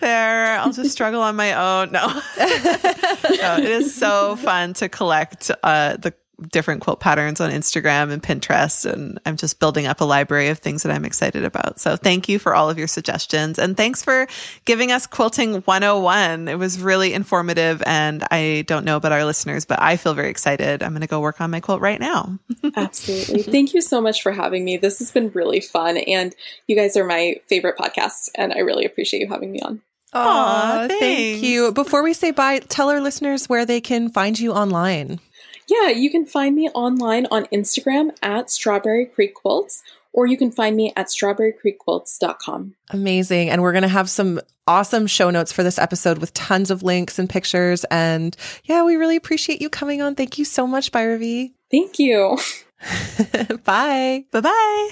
Fair. 0.00 0.58
I'll 0.58 0.72
just 0.72 0.90
struggle 0.90 1.22
on 1.22 1.36
my 1.36 1.52
own. 1.52 1.92
No. 1.92 2.06
no. 2.08 3.56
It 3.58 3.64
is 3.64 3.94
so 3.94 4.36
fun 4.36 4.72
to 4.74 4.88
collect 4.88 5.50
uh, 5.62 5.96
the 5.96 6.14
different 6.50 6.82
quilt 6.82 7.00
patterns 7.00 7.40
on 7.40 7.50
Instagram 7.50 8.10
and 8.12 8.22
Pinterest. 8.22 8.90
And 8.90 9.20
I'm 9.26 9.36
just 9.36 9.58
building 9.58 9.86
up 9.86 10.00
a 10.00 10.04
library 10.04 10.48
of 10.48 10.58
things 10.58 10.82
that 10.82 10.92
I'm 10.92 11.04
excited 11.04 11.44
about. 11.44 11.80
So 11.80 11.96
thank 11.96 12.28
you 12.28 12.38
for 12.38 12.54
all 12.54 12.70
of 12.70 12.78
your 12.78 12.86
suggestions. 12.86 13.58
And 13.58 13.76
thanks 13.76 14.02
for 14.02 14.26
giving 14.64 14.92
us 14.92 15.06
Quilting 15.06 15.62
101. 15.62 16.48
It 16.48 16.58
was 16.58 16.80
really 16.80 17.12
informative. 17.12 17.82
And 17.86 18.24
I 18.30 18.64
don't 18.66 18.84
know 18.84 18.96
about 18.96 19.12
our 19.12 19.24
listeners, 19.24 19.64
but 19.64 19.82
I 19.82 19.96
feel 19.96 20.14
very 20.14 20.30
excited. 20.30 20.82
I'm 20.82 20.92
going 20.92 21.00
to 21.00 21.06
go 21.06 21.20
work 21.20 21.40
on 21.40 21.50
my 21.50 21.60
quilt 21.60 21.80
right 21.80 22.00
now. 22.00 22.38
Absolutely. 22.76 23.42
Thank 23.42 23.74
you 23.74 23.80
so 23.80 24.00
much 24.00 24.22
for 24.22 24.32
having 24.32 24.64
me. 24.64 24.76
This 24.76 25.00
has 25.00 25.10
been 25.10 25.30
really 25.30 25.60
fun. 25.60 25.96
And 25.96 26.34
you 26.66 26.76
guys 26.76 26.96
are 26.96 27.04
my 27.04 27.40
favorite 27.48 27.76
podcast. 27.76 28.30
And 28.34 28.52
I 28.52 28.58
really 28.58 28.84
appreciate 28.84 29.20
you 29.20 29.28
having 29.28 29.50
me 29.50 29.60
on. 29.60 29.82
Aw, 30.14 30.86
thank 30.88 31.42
you. 31.42 31.70
Before 31.72 32.02
we 32.02 32.14
say 32.14 32.30
bye, 32.30 32.60
tell 32.60 32.88
our 32.88 33.00
listeners 33.00 33.48
where 33.48 33.66
they 33.66 33.80
can 33.80 34.08
find 34.08 34.38
you 34.38 34.52
online. 34.52 35.20
Yeah, 35.68 35.90
you 35.90 36.10
can 36.10 36.24
find 36.24 36.54
me 36.56 36.68
online 36.70 37.26
on 37.30 37.44
Instagram 37.46 38.16
at 38.22 38.50
Strawberry 38.50 39.06
Creek 39.06 39.34
Quilts, 39.34 39.82
or 40.12 40.26
you 40.26 40.36
can 40.36 40.50
find 40.50 40.74
me 40.76 40.92
at 40.96 41.06
strawberrycreekquilts.com. 41.08 42.74
Amazing. 42.90 43.50
And 43.50 43.62
we're 43.62 43.72
going 43.72 43.82
to 43.82 43.88
have 43.88 44.08
some 44.08 44.40
awesome 44.66 45.06
show 45.06 45.30
notes 45.30 45.52
for 45.52 45.62
this 45.62 45.78
episode 45.78 46.18
with 46.18 46.32
tons 46.34 46.70
of 46.70 46.82
links 46.82 47.18
and 47.18 47.28
pictures. 47.28 47.84
And 47.90 48.36
yeah, 48.64 48.82
we 48.82 48.96
really 48.96 49.16
appreciate 49.16 49.60
you 49.60 49.68
coming 49.68 50.00
on. 50.00 50.14
Thank 50.14 50.38
you 50.38 50.44
so 50.44 50.66
much, 50.66 50.90
Bhairavi. 50.90 51.52
Thank 51.70 51.98
you. 51.98 52.38
bye. 53.64 54.24
Bye 54.30 54.40
bye. 54.40 54.90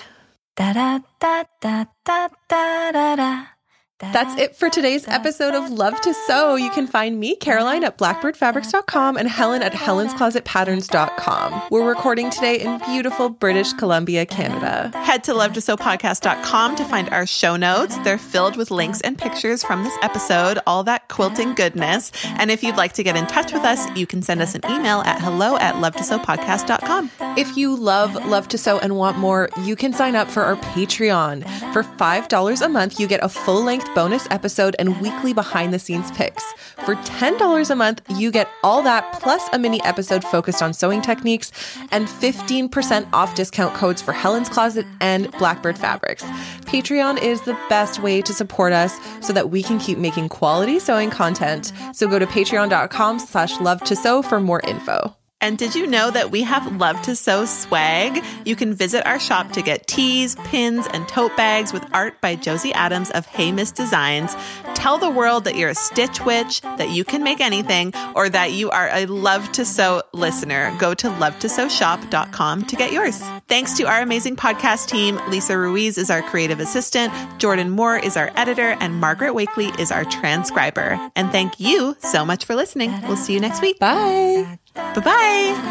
Da 0.57 0.73
da 0.73 1.01
da 1.21 1.45
da 1.61 1.85
da 2.05 2.29
da 2.49 2.93
da 2.93 3.17
da. 3.17 3.56
That's 3.99 4.39
it 4.39 4.55
for 4.55 4.69
today's 4.69 5.09
episode 5.09 5.55
of 5.55 5.71
Love 5.71 5.99
to 6.03 6.13
Sew. 6.13 6.57
You 6.57 6.69
can 6.69 6.87
find 6.87 7.19
me, 7.19 7.35
Caroline, 7.35 7.83
at 7.83 7.97
blackbirdfabrics.com 7.97 9.17
and 9.17 9.27
Helen 9.27 9.63
at 9.63 9.73
helensclosetpatterns.com. 9.73 11.63
We're 11.71 11.89
recording 11.89 12.29
today 12.29 12.61
in 12.61 12.79
beautiful 12.81 13.31
British 13.31 13.73
Columbia, 13.73 14.27
Canada. 14.27 14.91
Head 14.99 15.25
to 15.25 15.33
lovetosewpodcast.com 15.33 16.77
to 16.77 16.85
find 16.85 17.09
our 17.09 17.25
show 17.25 17.57
notes. 17.57 17.97
They're 18.01 18.19
filled 18.19 18.59
with 18.59 18.71
links 18.71 19.01
and 19.01 19.17
pictures 19.17 19.65
from 19.65 19.83
this 19.83 19.97
episode, 20.03 20.59
all 20.67 20.85
that 20.85 21.09
quilting 21.09 21.55
goodness. 21.55 22.13
And 22.39 22.51
if 22.51 22.63
you'd 22.63 22.77
like 22.77 22.93
to 22.95 23.03
get 23.03 23.17
in 23.17 23.27
touch 23.27 23.55
with 23.55 23.63
us, 23.63 23.89
you 23.97 24.07
can 24.07 24.21
send 24.21 24.43
us 24.43 24.55
an 24.55 24.61
email 24.67 25.01
at 25.07 25.23
hello 25.23 25.57
at 25.57 25.77
lovetosewpodcast.com. 25.77 27.11
If 27.39 27.57
you 27.57 27.75
love 27.75 28.15
Love 28.27 28.49
to 28.49 28.59
Sew 28.59 28.79
and 28.79 28.97
want 28.97 29.17
more, 29.17 29.49
you 29.63 29.75
can 29.75 29.95
sign 29.95 30.17
up 30.17 30.31
for 30.31 30.43
our 30.43 30.57
Patreon. 30.57 31.45
For 31.73 31.83
$5 31.83 32.63
a 32.63 32.69
month, 32.69 33.01
you 33.01 33.07
get 33.07 33.25
a 33.25 33.29
full 33.31 33.63
length 33.87 33.95
bonus 33.95 34.27
episode 34.31 34.77
and 34.79 35.01
weekly 35.01 35.33
behind 35.33 35.73
the 35.73 35.79
scenes 35.79 36.11
pics. 36.13 36.45
For 36.85 36.95
$10 36.95 37.71
a 37.71 37.75
month, 37.75 38.03
you 38.09 38.31
get 38.31 38.49
all 38.63 38.83
that 38.83 39.13
plus 39.21 39.49
a 39.53 39.59
mini 39.59 39.83
episode 39.85 40.25
focused 40.25 40.63
on 40.63 40.73
sewing 40.73 41.03
techniques 41.03 41.53
and 41.91 42.07
15% 42.07 43.09
off 43.13 43.35
discount 43.35 43.75
codes 43.75 44.03
for 44.03 44.13
Helen's 44.13 44.49
Closet 44.49 44.87
and 45.01 45.31
Blackbird 45.33 45.79
Fabrics. 45.79 46.23
Patreon 46.67 47.23
is 47.23 47.43
the 47.43 47.59
best 47.69 48.03
way 48.03 48.23
to 48.23 48.33
support 48.33 48.73
us 48.73 48.99
so 49.21 49.33
that 49.33 49.51
we 49.51 49.63
can 49.63 49.79
keep 49.79 49.99
making 49.99 50.29
quality 50.29 50.79
sewing 50.79 51.11
content. 51.11 51.73
So 51.93 52.09
go 52.09 52.19
to 52.19 52.27
patreon.com 52.27 53.19
slash 53.19 53.61
love 53.61 53.83
to 53.85 53.97
sew 53.97 54.23
for 54.23 54.41
more 54.41 54.61
info. 54.61 55.17
And 55.41 55.59
did 55.59 55.75
you 55.75 55.87
know 55.87 56.11
that 56.11 56.31
we 56.31 56.43
have 56.43 56.77
Love 56.77 57.01
to 57.03 57.15
Sew 57.15 57.45
swag? 57.45 58.25
You 58.47 58.57
can 58.57 58.73
visit 58.73 59.07
our 59.07 59.21
shop 59.21 59.53
to 59.53 59.63
get 59.63 59.87
tees, 59.87 60.35
pins, 60.45 60.87
and 60.93 61.07
tote 61.07 61.37
bags 61.37 61.75
with 61.75 61.85
art 61.93 62.21
by 62.23 62.37
Josie 62.37 62.73
Adams 62.73 63.11
of 63.11 63.27
Hey 63.27 63.53
Miss 63.53 63.71
Designs. 63.71 64.35
Tell 64.75 64.97
the 64.99 65.11
world 65.11 65.45
that 65.45 65.57
you're 65.57 65.69
a 65.71 65.75
Stitch 65.75 66.25
Witch, 66.25 66.63
that 66.63 66.89
you 66.91 67.05
can 67.05 67.23
make 67.23 67.41
anything, 67.41 67.93
or 68.15 68.29
that 68.31 68.53
you 68.53 68.71
are 68.71 68.89
a 68.91 69.05
Love 69.07 69.53
to 69.53 69.65
Sew 69.65 70.03
listener. 70.15 70.75
Go 70.79 70.95
to 70.95 71.09
lovetosewshop.com 71.09 72.65
to 72.65 72.77
get 72.77 72.93
yours. 72.93 73.21
Thanks 73.47 73.75
to 73.75 73.85
our 73.85 74.01
amazing 74.01 74.37
podcast 74.37 74.89
team. 74.89 75.21
Lisa 75.29 75.59
Ruiz 75.59 75.99
is 75.99 76.11
our 76.11 76.23
creative 76.23 76.61
assistant, 76.61 77.13
Jordan 77.39 77.71
Moore 77.71 77.99
is 77.99 78.17
our 78.17 78.31
editor, 78.37 78.77
and 78.81 78.95
Margaret 79.01 79.35
Wakely 79.35 79.71
is 79.79 79.93
our 79.93 80.05
transcriber. 80.05 80.99
And 81.15 81.31
thank 81.31 81.61
you 81.61 81.95
so 82.01 82.25
much 82.25 82.47
for 82.47 82.55
listening. 82.55 82.91
We'll 83.03 83.17
see 83.17 83.35
you 83.35 83.41
next 83.41 83.61
week. 83.61 83.79
Bye. 83.79 84.59
Bye 84.77 85.01
bye. 85.01 85.67